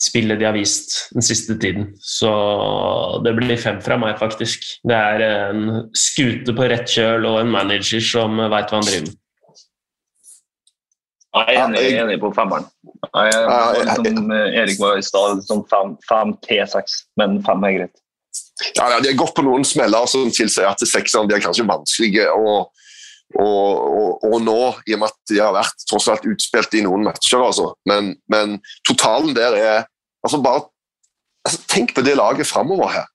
spillet 0.00 0.40
de 0.40 0.46
har 0.48 0.56
vist 0.56 0.96
den 1.14 1.24
siste 1.24 1.56
tiden. 1.60 1.90
Så 2.00 2.30
det 3.24 3.34
blir 3.36 3.60
fem 3.60 3.80
fra 3.84 3.98
meg, 4.00 4.16
faktisk. 4.20 4.64
Det 4.88 4.96
er 4.96 5.24
en 5.26 5.90
skute 5.96 6.54
på 6.56 6.68
rett 6.72 6.88
kjøl 6.88 7.28
og 7.28 7.40
en 7.42 7.52
manager 7.52 8.04
som 8.04 8.40
veit 8.40 8.72
hva 8.72 8.80
han 8.80 8.88
driver 8.88 9.10
med. 9.10 9.18
Jeg 11.30 11.46
er 11.46 11.60
enig, 11.62 11.82
enig 11.94 12.16
på 12.18 12.32
femmeren. 12.34 12.64
Jeg 13.06 13.34
er, 13.38 13.90
som 13.94 14.32
Erik 14.34 14.80
var 14.80 14.98
i 14.98 15.04
stad, 15.06 15.44
som 15.46 15.62
fem, 15.70 15.92
fem 16.08 16.32
T6, 16.46 16.96
men 17.20 17.38
fem 17.46 17.66
er 17.68 17.76
greit. 17.76 18.00
Ja, 18.74 18.88
De 19.00 19.12
har 19.12 19.18
gått 19.18 19.36
på 19.36 19.44
noen 19.46 19.64
smeller 19.66 20.08
som 20.10 20.30
tilsier 20.34 20.68
at 20.68 20.82
sekseren 20.82 21.30
er 21.30 21.42
kanskje 21.44 21.68
vanskelig 21.68 22.26
å, 22.34 22.56
å, 23.38 23.46
og, 23.46 24.26
og, 24.26 24.36
nå, 24.42 24.58
i 24.88 24.96
og 24.96 25.02
med 25.02 25.12
at 25.12 25.18
de 25.30 25.38
har 25.38 25.54
vært 25.54 25.86
tross 25.86 26.08
alt 26.10 26.26
utspilt 26.28 26.74
i 26.78 26.82
noen 26.86 27.06
matcher. 27.06 27.42
Altså. 27.44 27.70
Men, 27.88 28.14
men 28.32 28.58
totalen 28.88 29.34
der 29.36 29.56
er 29.58 29.88
altså 30.26 30.42
bare, 30.42 30.66
altså 31.46 31.62
Tenk 31.70 31.94
på 31.96 32.04
det 32.04 32.18
laget 32.18 32.48
framover 32.50 32.90
her. 32.98 33.08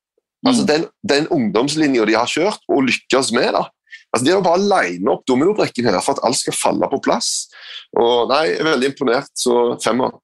Altså 0.45 0.63
mm. 0.63 0.67
Den, 0.69 0.85
den 1.09 1.27
ungdomslinja 1.33 2.05
de 2.07 2.15
har 2.17 2.29
kjørt 2.29 2.63
og 2.71 2.85
lykkes 2.87 3.33
med. 3.35 3.51
da, 3.57 3.65
Altså, 4.15 4.25
De 4.25 4.31
har 4.31 4.43
bare 4.45 4.63
line 4.63 5.11
opp 5.11 5.25
dominobrikken 5.27 5.89
her 5.89 5.99
for 6.03 6.15
at 6.15 6.23
alt 6.23 6.39
skal 6.39 6.55
falle 6.55 6.87
på 6.91 7.01
plass. 7.03 7.49
Og 7.99 8.29
nei, 8.31 8.45
Jeg 8.53 8.61
er 8.61 8.69
veldig 8.71 8.91
imponert, 8.93 9.31
så 9.35 9.75
femmer. 9.83 10.15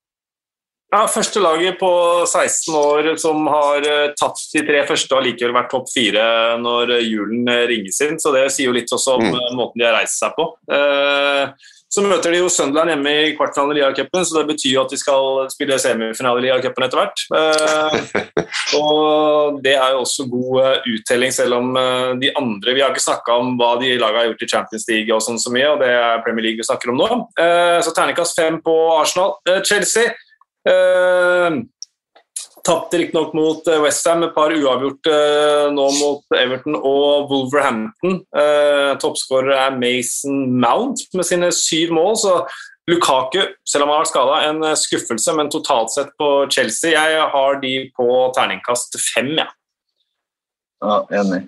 Ja, 0.91 1.05
Første 1.07 1.39
laget 1.39 1.77
på 1.79 1.89
16 2.27 2.75
år 2.75 3.13
som 3.21 3.45
har 3.47 3.85
uh, 3.87 4.11
tatt 4.19 4.41
de 4.51 4.63
tre 4.67 4.83
første 4.89 5.15
og 5.15 5.23
likevel 5.23 5.53
vært 5.55 5.69
topp 5.71 5.87
fire 5.87 6.23
når 6.59 6.97
uh, 6.97 7.03
julen 7.05 7.47
uh, 7.47 7.63
ringes 7.69 8.01
inn. 8.03 8.17
Så 8.19 8.33
det 8.35 8.49
sier 8.51 8.67
jo 8.67 8.75
litt 8.75 8.91
også 8.91 9.15
om 9.15 9.23
mm. 9.23 9.37
måten 9.55 9.79
de 9.79 9.87
har 9.87 9.95
reist 9.95 10.19
seg 10.19 10.35
på. 10.35 10.49
Så 11.91 12.03
møter 12.03 12.31
de 12.31 12.39
jo 12.39 12.49
Sunderland 12.51 12.91
hjemme 12.91 13.11
i 13.19 13.31
kvartfinalen 13.35 13.75
i 13.75 13.81
Liacupen, 13.81 14.23
så 14.23 14.37
det 14.37 14.45
betyr 14.47 14.77
jo 14.77 14.83
at 14.85 14.93
de 14.93 14.99
skal 14.99 15.49
spille 15.51 15.75
semifinale 15.79 16.39
i 16.39 16.45
Liacupen 16.45 16.85
etter 16.85 17.01
hvert. 17.01 17.23
og 18.79 19.59
det 19.63 19.73
er 19.75 19.91
jo 19.91 20.05
også 20.05 20.27
god 20.31 20.87
uttelling, 20.87 21.35
selv 21.35 21.57
om 21.57 21.75
de 22.21 22.31
andre 22.39 22.77
Vi 22.77 22.83
har 22.83 22.95
ikke 22.95 23.03
snakka 23.03 23.35
om 23.43 23.57
hva 23.59 23.73
de 23.83 23.91
laga 23.99 24.21
har 24.21 24.31
gjort 24.31 24.47
i 24.47 24.51
Champions 24.53 24.87
League 24.87 25.11
og 25.11 25.23
sånn 25.27 25.39
så 25.43 25.51
mye, 25.51 25.67
og 25.73 25.83
det 25.83 25.91
er 25.91 26.23
Premier 26.23 26.47
League 26.47 26.63
vi 26.63 26.69
snakker 26.69 26.93
om 26.95 27.03
nå. 27.03 27.09
Så 27.83 27.91
terningkast 27.91 28.39
fem 28.39 28.61
på 28.63 28.77
Arsenal. 28.95 29.35
Chelsea 29.67 30.15
Uh, 30.67 31.61
Tapte 32.61 32.99
riktignok 32.99 33.31
mot 33.33 33.65
eh, 33.67 33.79
Westham, 33.81 34.21
et 34.27 34.35
par 34.35 34.53
uavgjort 34.53 35.07
uh, 35.09 35.71
nå 35.73 35.85
mot 35.95 36.35
Everton 36.37 36.75
og 36.77 37.31
Wolverhampton. 37.31 38.19
Uh, 38.37 38.91
Toppskårer 39.01 39.55
er 39.57 39.79
Mason 39.81 40.43
Mount 40.61 41.01
med 41.17 41.25
sine 41.25 41.49
syv 41.57 41.95
mål, 41.97 42.13
så 42.21 42.35
Lukaku, 42.91 43.39
selv 43.65 43.87
om 43.87 43.89
han 43.89 43.97
har 43.97 44.03
vært 44.03 44.11
skada, 44.11 44.37
en 44.51 44.77
skuffelse, 44.77 45.33
men 45.37 45.49
totalt 45.53 45.93
sett 45.93 46.13
på 46.21 46.27
Chelsea 46.53 46.93
Jeg 46.93 47.25
har 47.33 47.57
de 47.63 47.73
på 47.97 48.07
terningkast 48.37 48.99
fem, 49.09 49.33
ja. 49.41 49.47
Ja, 50.81 51.01
enig. 51.21 51.47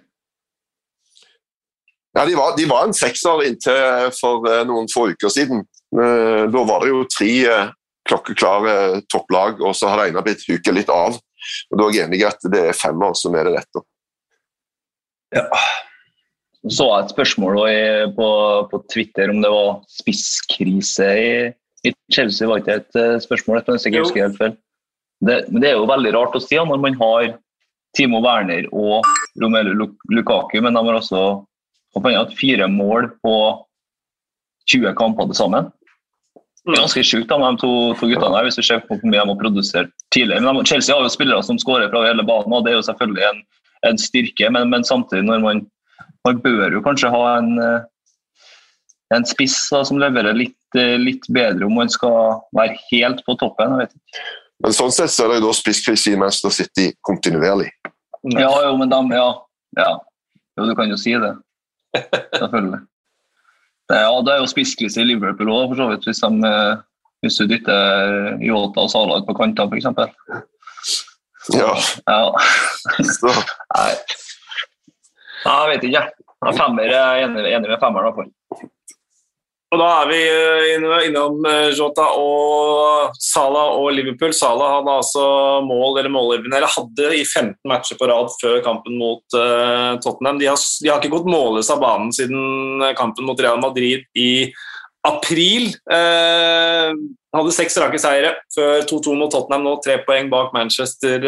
Ja, 2.14 2.26
de 2.26 2.36
var, 2.36 2.58
de 2.58 2.66
var 2.70 2.86
en 2.86 2.94
sekser 2.94 3.42
inntil 3.48 4.12
for 4.20 4.46
eh, 4.50 4.62
noen 4.70 4.90
få 4.94 5.08
uker 5.14 5.34
siden. 5.34 5.64
Eh, 5.98 6.44
Da 6.54 6.66
var 6.70 6.86
det 6.86 6.92
jo 6.92 7.06
tre 7.10 7.32
eh, 7.50 7.72
klokkeklare 8.10 9.02
topplag, 9.12 9.62
og 9.64 9.76
så 9.76 9.88
har 9.92 10.02
det 10.04 10.12
ene 10.12 10.24
blitt 10.26 10.44
huket 10.50 10.74
litt 10.76 10.90
av. 10.92 11.16
Og 11.72 11.78
Da 11.80 11.86
er 11.88 11.94
jeg 11.98 12.08
enig 12.08 12.22
i 12.22 12.28
at 12.28 12.40
det 12.52 12.62
er 12.70 12.78
femmer 12.78 13.14
som 13.20 13.36
er 13.36 13.48
det 13.50 13.56
rette. 13.58 13.84
Så 16.72 16.86
jeg 16.88 17.04
et 17.04 17.12
spørsmål 17.12 17.58
i- 17.68 18.12
på, 18.16 18.28
på 18.72 18.80
Twitter 18.92 19.30
om 19.34 19.42
det 19.44 19.50
var 19.52 19.82
spisskrise 19.92 21.08
i, 21.20 21.32
i 21.84 21.94
Chelsea. 22.12 22.48
Var 22.48 22.62
ikke 22.62 22.78
et 22.80 22.96
eh, 22.96 23.18
spørsmål? 23.20 23.60
Jeg 23.68 23.92
ikke 23.92 24.04
Jo. 24.04 24.12
helt 24.16 24.38
feil. 24.40 24.56
Det, 25.24 25.38
men 25.52 25.62
det 25.64 25.70
er 25.72 25.76
jo 25.78 25.88
veldig 25.88 26.14
rart 26.16 26.36
å 26.36 26.42
si 26.44 26.56
ja, 26.56 26.64
når 26.68 26.80
man 26.84 26.96
har 27.00 27.34
Timo 27.96 28.22
Werner 28.24 28.66
og 28.74 29.04
Romelu 29.40 29.74
Lukaku, 30.10 30.62
men 30.62 30.74
de 30.74 30.82
har 30.84 30.98
også 31.00 31.46
hatt 31.96 32.34
fire 32.40 32.68
mål 32.68 33.12
på 33.24 33.36
20 34.72 34.96
kamper 34.98 35.28
til 35.30 35.36
sammen. 35.38 35.68
Det 36.64 36.78
er 36.78 36.80
ganske 36.80 37.04
sjukt 37.04 37.32
med 37.32 37.44
de 37.44 37.60
to, 37.60 37.72
to 38.00 38.08
guttene 38.08 38.38
her, 38.38 38.46
hvis 38.48 38.56
du 38.56 38.64
ser 38.64 38.84
på 38.86 38.96
hvor 38.96 39.10
mye 39.10 39.20
de 39.20 39.32
har 39.34 39.40
produsert 39.40 39.90
tidligere. 40.16 40.44
Men 40.46 40.62
de, 40.62 40.68
Chelsea 40.70 40.96
har 40.96 41.04
jo 41.04 41.12
spillere 41.12 41.44
som 41.44 41.60
skårer 41.60 41.92
fra 41.92 42.06
hele 42.08 42.24
banen, 42.24 42.56
og 42.56 42.64
det 42.64 42.72
er 42.72 42.78
jo 42.78 42.86
selvfølgelig 42.88 43.26
en, 43.28 43.42
en 43.90 44.00
styrke, 44.00 44.52
men, 44.56 44.70
men 44.72 44.88
samtidig 44.88 45.28
når 45.28 45.44
man 45.44 45.66
man 46.28 46.40
bør 46.44 46.78
jo 46.78 46.84
kanskje 46.84 47.12
ha 47.12 47.24
en, 47.38 47.58
eh, 47.60 47.82
en 49.16 49.26
spiss 49.28 49.58
da, 49.72 49.84
som 49.88 50.00
leverer 50.02 50.36
litt, 50.38 50.60
eh, 50.78 50.96
litt 51.00 51.28
bedre 51.34 51.68
om 51.68 51.76
man 51.82 51.92
skal 51.92 52.40
være 52.56 52.78
helt 52.92 53.24
på 53.28 53.36
toppen. 53.42 53.76
Jeg 53.76 53.88
vet 53.88 53.98
ikke. 53.98 54.24
Men 54.64 54.76
sånn 54.78 54.94
sett 54.96 55.12
så 55.12 55.26
er 55.26 55.34
det 55.34 55.42
jo 55.42 55.50
da 55.50 55.58
spisskrise 55.58 56.14
i 56.14 56.20
Manchester 56.20 56.54
City 56.56 56.88
kontinuerlig. 57.04 57.72
Ja, 58.32 58.52
jo, 58.64 58.78
men 58.80 58.92
de, 58.92 59.02
ja, 59.18 59.28
ja. 59.82 59.92
Jo, 60.56 60.68
du 60.70 60.76
kan 60.78 60.92
jo 60.92 60.98
si 61.02 61.16
det. 61.20 61.34
Selvfølgelig. 62.40 62.80
Det, 63.92 64.00
ja, 64.00 64.12
det 64.24 64.34
er 64.34 64.42
jo 64.42 64.50
spisskrise 64.50 65.02
i 65.04 65.08
Liverpool 65.10 65.52
òg, 65.52 65.70
for 65.72 65.82
så 65.82 65.90
vidt, 65.92 66.06
hvis, 66.08 66.22
de, 66.24 66.50
eh, 66.50 66.84
hvis 67.26 67.40
du 67.40 67.48
dytter 67.52 68.38
Yota 68.44 68.86
og 68.86 68.92
Salah 68.94 69.24
på 69.28 69.36
kantene, 69.38 69.70
f.eks. 69.74 69.90
Ja, 71.52 71.74
Ja. 72.08 72.22
så, 73.04 73.34
Nei. 73.76 73.90
Nei, 75.44 75.56
jeg 75.60 75.72
vet 75.74 75.88
ikke. 75.90 76.04
Femmer 76.56 76.88
er 76.92 77.24
enig, 77.26 77.44
enig 77.52 77.72
med 77.72 77.80
femmeren, 77.82 78.08
i 78.08 78.12
hvert 78.12 78.20
fall. 78.22 78.70
Og 79.74 79.80
da 79.82 79.88
er 80.04 80.10
vi 80.12 80.18
eh, 80.30 81.06
innom 81.08 81.40
eh, 81.50 81.72
Jota 81.74 82.06
og 82.20 83.16
Salah 83.18 83.80
og 83.80 83.88
Liverpool. 83.96 84.34
Salah 84.38 84.76
hadde 84.76 84.98
altså 85.00 85.24
mål 85.66 85.98
eller 85.98 86.14
målgivende, 86.14 86.60
eller 86.60 86.70
hadde 86.70 87.10
i 87.18 87.24
15 87.26 87.56
matcher 87.72 87.98
på 87.98 88.10
rad 88.12 88.30
før 88.38 88.60
kampen 88.66 89.00
mot 89.02 89.38
eh, 89.40 89.96
Tottenham. 90.04 90.38
De 90.38 90.52
har, 90.52 90.60
de 90.62 90.92
har 90.92 91.02
ikke 91.02 91.16
gått 91.16 91.32
målløs 91.32 91.72
av 91.74 91.82
banen 91.82 92.14
siden 92.14 92.86
kampen 93.00 93.26
mot 93.26 93.42
Real 93.42 93.58
Madrid 93.64 94.06
i 94.14 94.52
april. 95.10 95.72
Eh, 95.90 96.94
hadde 97.34 97.56
seks 97.58 97.80
rake 97.82 98.04
seire 98.04 98.36
før 98.54 98.86
2-2 98.94 99.18
mot 99.24 99.34
Tottenham, 99.34 99.66
nå 99.66 99.80
tre 99.82 99.98
poeng 100.06 100.30
bak 100.30 100.54
Manchester 100.54 101.26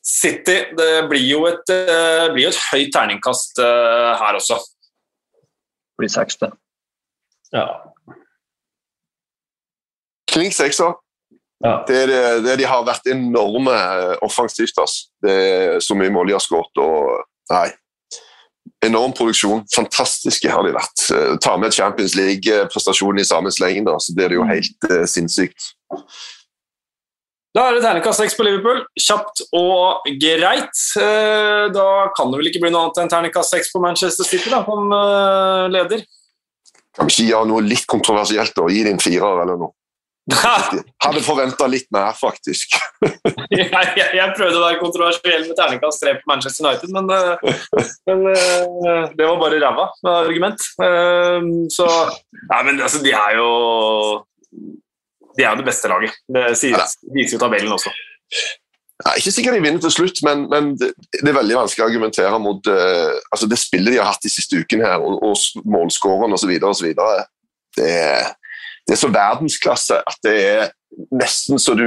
City. 0.00 0.62
Det 0.80 1.04
blir 1.12 1.28
jo 1.28 1.44
et, 1.50 1.76
eh, 1.76 2.24
blir 2.32 2.48
et 2.48 2.64
høyt 2.70 2.88
terningkast 2.96 3.60
her 3.60 4.40
også. 4.40 4.56
Det 4.56 6.06
Blir 6.06 6.16
seks, 6.16 6.40
det. 6.40 6.54
Ja. 7.52 7.66
klink 10.30 10.54
sekser. 10.54 10.94
ja. 11.64 11.84
Det, 11.88 11.96
er 12.04 12.06
det, 12.06 12.22
det 12.46 12.56
de 12.62 12.66
har 12.70 12.84
vært 12.86 13.08
enorme 13.10 13.74
eh, 13.74 14.16
offensivt. 14.22 14.78
ass. 14.78 15.08
Det 15.22 15.32
er 15.34 15.80
så 15.82 15.96
mye 15.98 16.12
mål 16.14 16.30
de 16.30 16.36
har 16.38 16.44
skåret. 16.44 16.78
og 16.78 17.24
Nei. 17.50 17.68
Enorm 18.86 19.12
produksjon. 19.12 19.64
Fantastiske 19.74 20.48
har 20.52 20.62
de 20.64 20.72
vært. 20.76 21.02
Eh, 21.12 21.34
Ta 21.42 21.56
med 21.60 21.74
Champions 21.74 22.14
League-prestasjonen 22.16 23.20
i 23.20 23.26
samme 23.28 23.50
slengen, 23.52 23.88
da, 23.90 23.98
så 24.00 24.14
blir 24.16 24.30
det 24.30 24.38
jo 24.38 24.46
helt 24.48 24.86
eh, 24.90 25.02
sinnssykt. 25.10 25.72
Da 27.50 27.64
er 27.66 27.74
det 27.74 27.82
terningkast 27.82 28.22
seks 28.22 28.36
på 28.38 28.44
Liverpool. 28.46 28.84
Kjapt 28.94 29.42
og 29.58 30.06
greit. 30.22 30.84
Eh, 31.02 31.66
Da 31.74 31.88
kan 32.14 32.30
det 32.30 32.38
vel 32.38 32.52
ikke 32.52 32.62
bli 32.62 32.70
noe 32.70 32.86
annet 32.86 33.02
enn 33.02 33.10
terningkast 33.10 33.50
seks 33.56 33.72
på 33.74 33.82
Manchester 33.82 34.24
City, 34.30 34.52
da, 34.54 34.62
som 34.64 34.86
leder. 35.74 36.06
Kan 36.96 37.06
vi 37.06 37.14
ikke 37.14 37.28
gjøre 37.30 37.50
noe 37.50 37.66
litt 37.66 37.86
kontroversielt 37.90 38.56
og 38.58 38.72
gi 38.72 38.82
det 38.86 38.94
en 38.96 39.02
firer 39.02 39.44
eller 39.44 39.60
noe? 39.60 39.74
Hadde 41.04 41.22
forventa 41.24 41.66
litt 41.70 41.88
mer, 41.94 42.12
faktisk. 42.18 42.76
jeg, 43.56 43.66
jeg, 43.66 44.06
jeg 44.14 44.34
prøvde 44.36 44.58
å 44.58 44.64
være 44.64 44.80
kontroversiell 44.82 45.46
med 45.48 45.56
terningkast 45.58 46.04
tre 46.04 46.16
på 46.18 46.30
Manchester 46.30 46.68
United, 46.68 46.92
men, 46.94 47.10
eh, 47.14 47.86
men 48.10 48.26
eh, 48.34 49.06
det 49.16 49.26
var 49.26 49.40
bare 49.40 49.60
ræva 49.62 49.88
argument. 50.20 50.66
Eh, 50.84 51.50
Så 51.72 51.88
Nei, 52.50 52.60
men 52.68 52.80
altså, 52.80 53.02
de 53.04 53.14
er 53.14 53.36
jo 53.38 53.48
De 55.36 55.44
er 55.44 55.50
jo 55.52 55.60
det 55.60 55.66
beste 55.66 55.90
laget. 55.90 56.16
Det 56.26 56.46
sier, 56.58 56.82
viser 57.14 57.36
jo 57.36 57.42
tabellen 57.42 57.74
også. 57.74 57.92
Er 59.06 59.16
ikke 59.16 59.32
sikkert 59.32 59.54
de 59.56 59.62
vinner 59.64 59.80
til 59.80 59.92
slutt, 59.94 60.18
men, 60.26 60.42
men 60.52 60.74
det, 60.76 60.90
det 61.14 61.30
er 61.30 61.36
veldig 61.38 61.56
vanskelig 61.56 61.84
å 61.84 61.88
argumentere 61.88 62.38
mot 62.42 62.66
uh, 62.68 63.14
altså 63.32 63.46
det 63.48 63.56
spillet 63.62 63.94
de 63.94 64.00
har 64.00 64.10
hatt 64.10 64.26
de 64.26 64.32
siste 64.32 64.58
ukene, 64.60 64.84
her, 64.84 65.00
og, 65.00 65.22
og 65.24 65.64
målskårene 65.72 66.36
osv. 66.36 66.52
Det, 67.78 67.86
er- 67.88 68.32
det 68.86 68.96
er 68.96 69.00
så 69.00 69.08
verdensklasse 69.14 70.00
at 70.04 70.18
det 70.26 70.34
er 70.50 70.72
nesten 71.14 71.60
så 71.62 71.76
du 71.78 71.86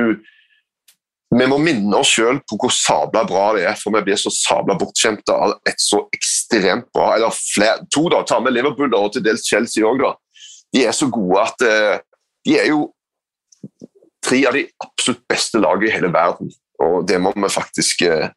Vi 1.33 1.45
må 1.49 1.57
minne 1.57 1.97
oss 1.97 2.11
sjøl 2.13 2.37
på 2.47 2.57
hvor 2.61 2.71
sabla 2.73 3.23
bra 3.27 3.45
det 3.57 3.63
er, 3.65 3.77
for 3.77 3.93
vi 3.95 4.03
blir 4.05 4.19
så 4.21 4.29
sabla 4.33 4.75
bortskjemte 4.77 5.33
av 5.33 5.55
et 5.69 5.81
så 5.81 6.03
ekstremt 6.13 6.89
bra 6.93 7.15
Eller 7.15 7.33
flere, 7.33 7.81
to, 7.93 8.05
da. 8.13 8.21
Ta 8.29 8.37
med 8.39 8.53
Liverpool 8.53 8.91
da, 8.93 9.01
og 9.01 9.13
til 9.15 9.25
dels 9.25 9.45
Chelsea 9.49 9.85
òg, 9.89 10.01
da. 10.05 10.13
De 10.73 10.85
er 10.85 10.93
så 10.95 11.09
gode 11.13 11.41
at 11.41 11.65
uh, 11.65 11.95
De 12.45 12.57
er 12.61 12.69
jo 12.69 12.87
tre 14.23 14.43
av 14.47 14.55
de 14.55 14.67
absolutt 14.85 15.25
beste 15.27 15.59
lagene 15.59 15.89
i 15.89 15.95
hele 15.97 16.09
verden. 16.13 16.53
Og 16.81 17.07
det 17.07 17.19
må 17.21 17.31
vi 17.35 17.49
faktisk 17.51 18.01
eh, 18.07 18.29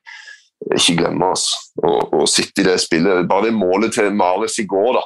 ikke 0.77 0.97
glemme. 1.03 1.33
oss. 1.33 1.51
Og 1.83 2.29
sitte 2.31 2.63
i 2.63 2.69
det 2.69 2.81
spillet. 2.83 3.29
Bare 3.29 3.49
det 3.49 3.55
målet 3.57 3.95
til 3.97 4.15
Marius 4.15 4.59
i 4.63 4.67
går, 4.69 4.93
da. 4.99 5.05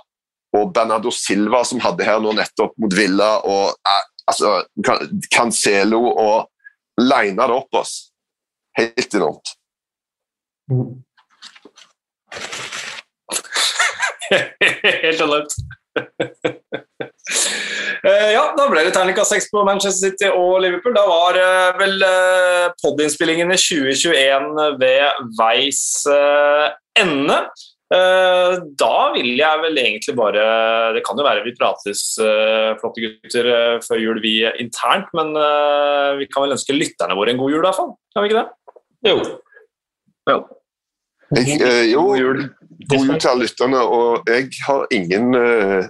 Og 0.59 0.73
Bernardo 0.75 1.11
Silva 1.15 1.63
som 1.65 1.81
hadde 1.83 2.05
her 2.07 2.19
nå 2.23 2.33
nettopp 2.35 2.75
mot 2.83 2.95
Villa, 2.97 3.37
og 3.47 3.71
eh, 3.87 4.05
altså, 4.27 4.65
Cancelo 5.31 6.03
og 6.11 6.49
lina 7.01 7.47
det 7.47 7.57
opp 7.57 7.75
oss. 7.83 7.93
Helt 8.79 9.15
enormt. 9.15 9.55
Helt 14.31 15.21
enormt. 15.21 15.55
Eh, 18.01 18.31
ja, 18.33 18.47
da 18.57 18.65
ble 18.71 18.81
det 18.87 18.95
terningkast 18.97 19.35
seks 19.35 19.51
på 19.53 19.61
Manchester 19.67 20.09
City 20.09 20.31
og 20.33 20.63
Liverpool. 20.65 20.95
Da 20.97 21.03
var 21.05 21.37
eh, 21.37 21.67
vel 21.77 22.01
uh, 22.01 22.71
podinnspillingen 22.81 23.53
i 23.53 23.59
2021 23.61 24.47
ved 24.81 25.27
veis 25.37 25.83
eh, 26.09 26.71
ende. 27.03 27.37
Eh, 27.91 28.53
da 28.79 28.97
vil 29.17 29.33
jeg 29.35 29.61
vel 29.65 29.79
egentlig 29.83 30.13
bare 30.15 30.43
Det 30.95 31.01
kan 31.03 31.19
jo 31.19 31.25
være 31.27 31.43
vi 31.43 31.57
prates, 31.59 32.03
eh, 32.23 32.71
flotte 32.79 33.03
gutter, 33.03 33.49
eh, 33.51 33.79
før 33.83 33.99
jul 33.99 34.21
vi 34.23 34.35
internt, 34.63 35.11
men 35.19 35.35
eh, 35.35 36.21
vi 36.21 36.29
kan 36.31 36.45
vel 36.45 36.55
ønske 36.55 36.77
lytterne 36.77 37.17
våre 37.19 37.35
en 37.35 37.41
god 37.41 37.51
jul, 37.51 37.59
i 37.59 37.67
hvert 37.67 37.81
fall. 37.81 37.91
Kan 38.15 38.23
vi 38.23 38.31
ikke 38.31 38.45
det? 38.45 38.77
Jo. 39.11 39.17
Ja. 40.31 40.39
Jeg, 41.35 41.59
øh, 41.67 41.85
jo, 41.91 42.05
God 42.07 42.23
jul. 42.23 42.41
God 42.89 43.07
jul 43.07 43.17
til 43.19 43.33
alle 43.33 43.47
lytterne. 43.47 43.81
Og 43.81 44.31
jeg 44.31 44.49
har 44.67 44.87
ingen 44.95 45.35
uh, 45.37 45.89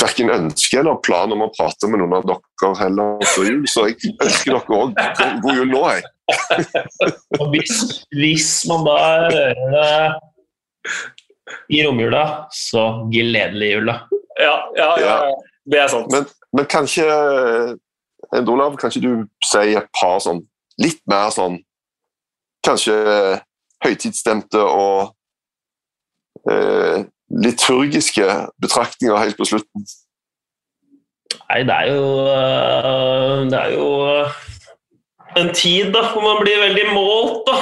verken 0.00 0.32
ønske 0.32 0.80
eller 0.80 1.00
plan 1.04 1.32
om 1.34 1.44
å 1.46 1.50
prate 1.54 1.90
med 1.90 2.00
noen 2.02 2.16
av 2.18 2.26
dere 2.28 2.72
heller 2.80 3.24
før 3.34 3.50
jul, 3.50 3.64
så 3.70 3.86
jeg 3.90 4.14
ønsker 4.14 4.54
dere 4.54 4.78
òg 4.78 4.94
god, 4.96 5.40
god 5.44 5.60
jul 5.60 5.72
nå. 5.72 5.82
Jeg. 5.92 6.04
Og 7.40 7.50
hvis, 7.52 7.80
hvis 8.16 8.50
man 8.70 8.86
da 8.88 8.96
hører 9.28 9.74
det 9.74 10.94
i 11.74 11.82
romjula, 11.84 12.24
så 12.54 12.86
gledelig 13.12 13.74
jul, 13.74 13.90
da. 13.92 13.98
Ja, 14.40 14.54
ja, 14.76 14.88
ja, 14.98 15.16
ja. 15.28 15.34
det 15.70 15.82
er 15.84 15.90
sant. 15.92 16.10
Men, 16.12 16.26
men 16.56 16.66
kanskje 16.70 17.04
End 18.34 18.48
Olav, 18.50 18.74
kanskje 18.80 19.02
du 19.04 19.10
sier 19.44 19.78
et 19.78 19.90
par 19.94 20.16
sånn 20.24 20.40
litt 20.82 21.02
mer 21.10 21.30
sånn 21.34 21.60
Kanskje 22.64 22.94
høytidsstemte 23.84 24.62
og 24.64 25.00
eh, 25.04 25.12
liturgiske 27.44 28.24
betraktninger 28.62 29.16
helt 29.16 29.38
på 29.38 29.46
slutten. 29.48 29.86
Nei, 31.50 31.62
det 31.68 31.74
er 31.74 31.86
jo 31.92 32.04
øh, 32.30 33.38
Det 33.50 33.58
er 33.58 33.70
jo 33.74 33.88
øh, 34.08 34.28
en 35.36 35.54
tid 35.54 35.92
da, 35.92 36.04
hvor 36.12 36.22
man 36.22 36.42
blir 36.42 36.60
veldig 36.62 36.84
målt, 36.94 37.48
da. 37.48 37.56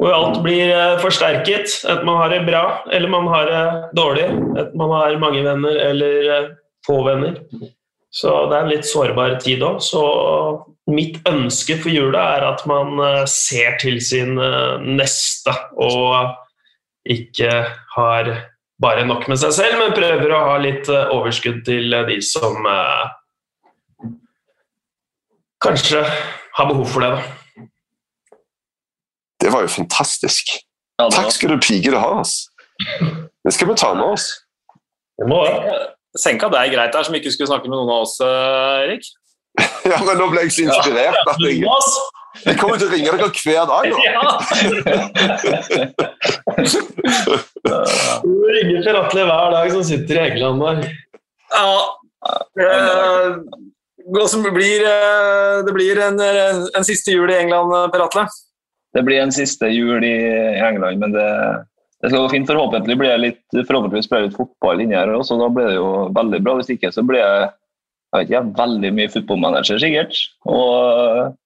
Hvor 0.00 0.14
alt 0.16 0.38
blir 0.42 0.70
forsterket. 1.02 1.74
Enten 1.84 2.06
man 2.08 2.16
har 2.22 2.32
det 2.32 2.46
bra 2.46 2.62
eller 2.92 3.12
man 3.12 3.28
har 3.28 3.50
det 3.50 3.64
dårlig. 3.96 4.24
Enten 4.30 4.78
man 4.80 4.94
har 4.96 5.18
mange 5.20 5.44
venner 5.44 5.76
eller 5.90 6.48
få 6.86 7.02
venner. 7.04 7.36
Så 8.10 8.32
det 8.50 8.56
er 8.56 8.64
en 8.64 8.72
litt 8.72 8.88
sårbar 8.88 9.36
tid 9.42 9.62
òg. 9.62 9.82
Så 9.84 10.02
mitt 10.90 11.20
ønske 11.28 11.76
for 11.82 11.92
jula 11.92 12.22
er 12.38 12.46
at 12.48 12.64
man 12.70 12.96
eh, 13.04 13.26
ser 13.30 13.76
til 13.82 14.00
sin 14.02 14.40
eh, 14.40 14.80
neste 14.82 15.54
og 15.76 16.32
ikke 17.08 17.50
har 17.96 18.30
bare 18.80 19.04
nok 19.08 19.26
med 19.28 19.40
seg 19.40 19.52
selv, 19.56 19.78
men 19.80 19.96
prøver 19.96 20.32
å 20.34 20.44
ha 20.50 20.56
litt 20.62 20.88
eh, 20.88 21.12
overskudd 21.14 21.62
til 21.66 21.96
de 22.08 22.18
som 22.24 22.60
kanskje 25.60 26.00
har 26.56 26.68
behov 26.70 26.88
for 26.88 27.04
det. 27.04 27.10
da. 27.12 27.66
Det 29.40 29.52
var 29.52 29.64
jo 29.64 29.72
fantastisk. 29.72 30.52
Takk 31.00 31.32
skal 31.32 31.54
du 31.54 31.62
pike 31.64 31.92
det 31.92 32.00
ha. 32.00 32.18
Altså. 32.20 32.50
Det 33.44 33.52
skal 33.56 33.70
vi 33.70 33.76
ta 33.80 33.94
med 33.96 34.12
oss. 34.16 34.28
Det 35.20 35.28
må 35.28 35.40
det. 35.46 35.80
Senka 36.18 36.48
det 36.50 36.58
er 36.58 36.72
greit 36.72 36.92
der, 36.92 37.06
som 37.06 37.14
ikke 37.14 37.30
skulle 37.30 37.48
snakke 37.52 37.70
med 37.70 37.78
noen 37.78 37.92
av 37.94 38.04
oss, 38.04 38.16
eh, 38.24 38.84
Erik. 38.84 39.06
Ja, 39.90 39.98
men 40.06 40.18
nå 40.20 40.26
ble 40.32 40.40
jeg 40.46 40.52
så 40.54 40.62
inspirert 40.66 41.30
at 41.32 41.38
jeg, 41.44 41.62
jeg 42.46 42.56
kommer 42.60 42.76
til 42.80 42.88
å 42.88 42.92
ringe 42.92 43.10
dere 43.10 43.28
hver 43.44 43.64
dag 43.70 43.84
nå. 43.90 43.96
du 48.24 48.46
ringer 48.56 48.84
Per 48.84 48.96
Atle 49.00 49.22
hver 49.30 49.48
dag 49.56 49.66
som 49.74 49.82
sitter 49.86 50.14
i 50.16 50.22
England 50.28 50.58
der. 50.64 50.76
Ja. 51.54 51.74
Eh, 52.60 53.26
det 54.10 54.52
blir, 54.54 54.80
eh, 54.86 55.56
det 55.66 55.72
blir 55.74 55.96
en, 56.06 56.16
en, 56.20 56.86
siste 56.86 57.14
jul 57.14 57.30
i 57.30 57.40
England, 57.40 57.92
Per 57.92 58.06
Atle? 58.06 58.24
Det 58.94 59.02
blir 59.06 59.20
en 59.22 59.34
siste 59.34 59.66
jul 59.70 60.04
i 60.04 60.16
England, 60.58 60.98
men 61.02 61.12
det 61.14 61.28
det 62.00 62.08
skal 62.08 62.22
gå 62.24 62.28
fint. 62.32 62.48
Forhåpentlig 62.48 62.96
blir 62.98 63.10
det 63.12 63.18
litt, 63.24 63.42
forhåpentligvis 63.52 64.08
blir 64.08 64.22
det 64.22 64.28
litt 64.30 64.38
fotball 64.38 64.80
inni 64.80 64.96
her 64.96 65.12
også, 65.12 65.36
da 65.40 65.50
blir 65.52 65.68
det 65.68 65.76
jo 65.76 65.88
veldig 66.16 66.40
bra. 66.44 66.56
Hvis 66.60 66.72
ikke 66.72 66.92
så 66.94 67.04
blir 67.06 67.20
det 67.20 67.50
jeg 68.10 68.18
vet 68.18 68.30
ikke, 68.32 68.46
veldig 68.58 68.90
mye 68.96 69.12
fotballmanager, 69.12 69.78
sikkert. 69.78 70.16
Og 70.50 71.36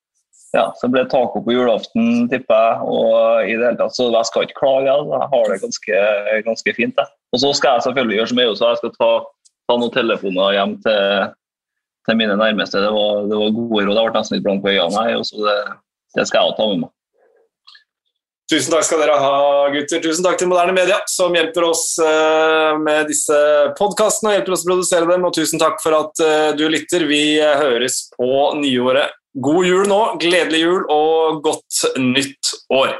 ja, 0.54 0.64
så 0.78 0.88
ble 0.88 1.02
det 1.02 1.10
taco 1.12 1.42
på 1.44 1.52
julaften, 1.52 2.26
tipper 2.30 2.56
jeg. 2.56 2.88
Og 2.88 3.48
i 3.50 3.56
det 3.58 3.66
hele 3.66 3.78
tatt, 3.80 3.96
så 3.96 4.08
jeg 4.08 4.28
skal 4.30 4.46
ikke 4.46 4.60
klage. 4.60 4.92
Altså. 4.92 5.18
Jeg 5.18 5.30
har 5.34 5.50
det 5.50 5.60
ganske, 5.64 6.02
ganske 6.48 6.74
fint. 6.76 7.00
Jeg. 7.00 7.16
Og 7.34 7.42
så 7.42 7.52
skal 7.58 7.76
jeg 7.76 7.86
selvfølgelig 7.88 8.18
gjøre 8.20 8.32
som 8.32 8.42
jeg 8.42 8.52
også, 8.52 8.68
jeg 8.70 8.82
skal 8.82 8.94
ta, 8.96 9.10
ta 9.68 9.78
noen 9.80 9.96
telefoner 9.96 10.56
hjem 10.56 10.76
til, 10.86 11.32
til 12.08 12.20
mine 12.20 12.36
nærmeste. 12.40 12.84
Det 12.84 12.92
var, 12.94 13.24
det 13.30 13.40
var 13.40 13.56
gode 13.58 13.86
råd. 13.88 13.98
Jeg 13.98 14.12
ble 14.12 14.20
nesten 14.20 14.38
litt 14.38 14.46
blank 14.46 14.64
på 14.64 14.72
øynene. 14.72 15.24
Det, 15.44 15.58
det 16.16 16.28
skal 16.30 16.48
jeg 16.48 16.58
ta 16.60 16.70
med 16.70 16.84
meg. 16.86 16.94
Tusen 18.44 18.74
takk 18.74 18.84
skal 18.84 19.00
dere 19.00 19.14
ha, 19.16 19.36
gutter. 19.72 20.02
Tusen 20.04 20.24
takk 20.26 20.36
til 20.36 20.50
Moderne 20.50 20.74
Media, 20.76 20.98
som 21.08 21.32
hjelper 21.32 21.64
oss 21.64 21.94
uh, 21.96 22.76
med 22.76 23.08
disse 23.08 23.38
podkastene 23.78 24.34
og 24.34 24.36
hjelper 24.36 24.56
oss 24.56 24.66
å 24.66 24.68
produsere 24.68 25.08
dem. 25.08 25.24
Og 25.24 25.32
tusen 25.32 25.62
takk 25.62 25.80
for 25.80 25.96
at 25.96 26.20
uh, 26.20 26.50
du 26.52 26.66
lytter. 26.68 27.08
Vi 27.08 27.38
uh, 27.40 27.56
høres 27.56 28.10
på 28.12 28.52
nyåret. 28.60 29.16
God 29.40 29.64
jul 29.64 29.88
nå, 29.88 30.00
gledelig 30.20 30.60
jul 30.60 30.84
og 30.92 31.40
godt 31.46 31.86
nytt 31.96 32.52
år. 32.68 32.98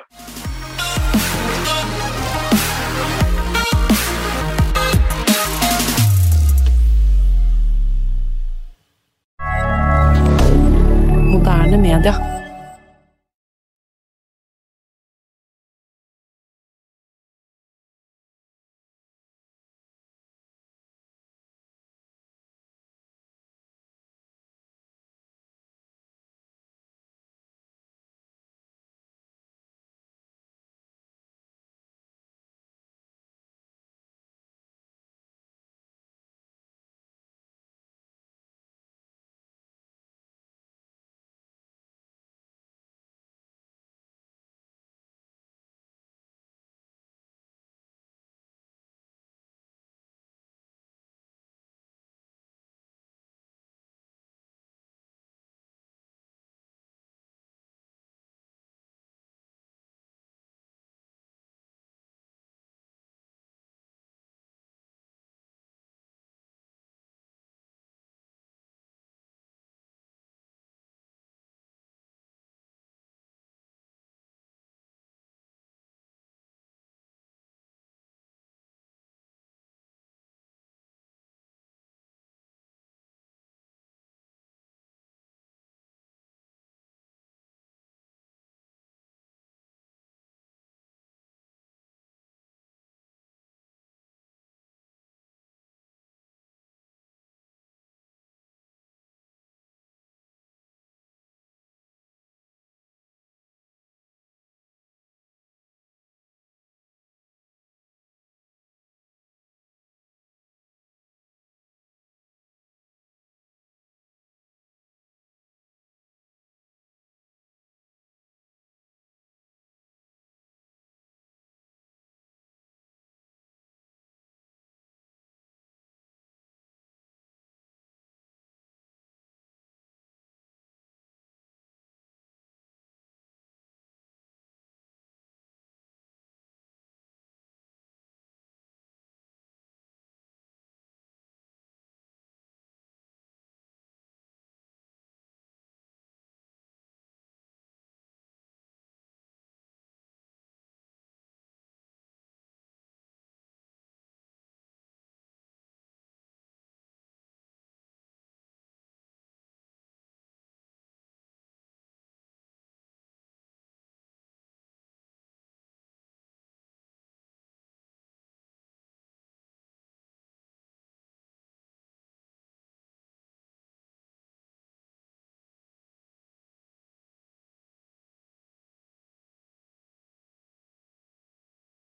Moderne 11.37 11.85
media. 11.85 12.34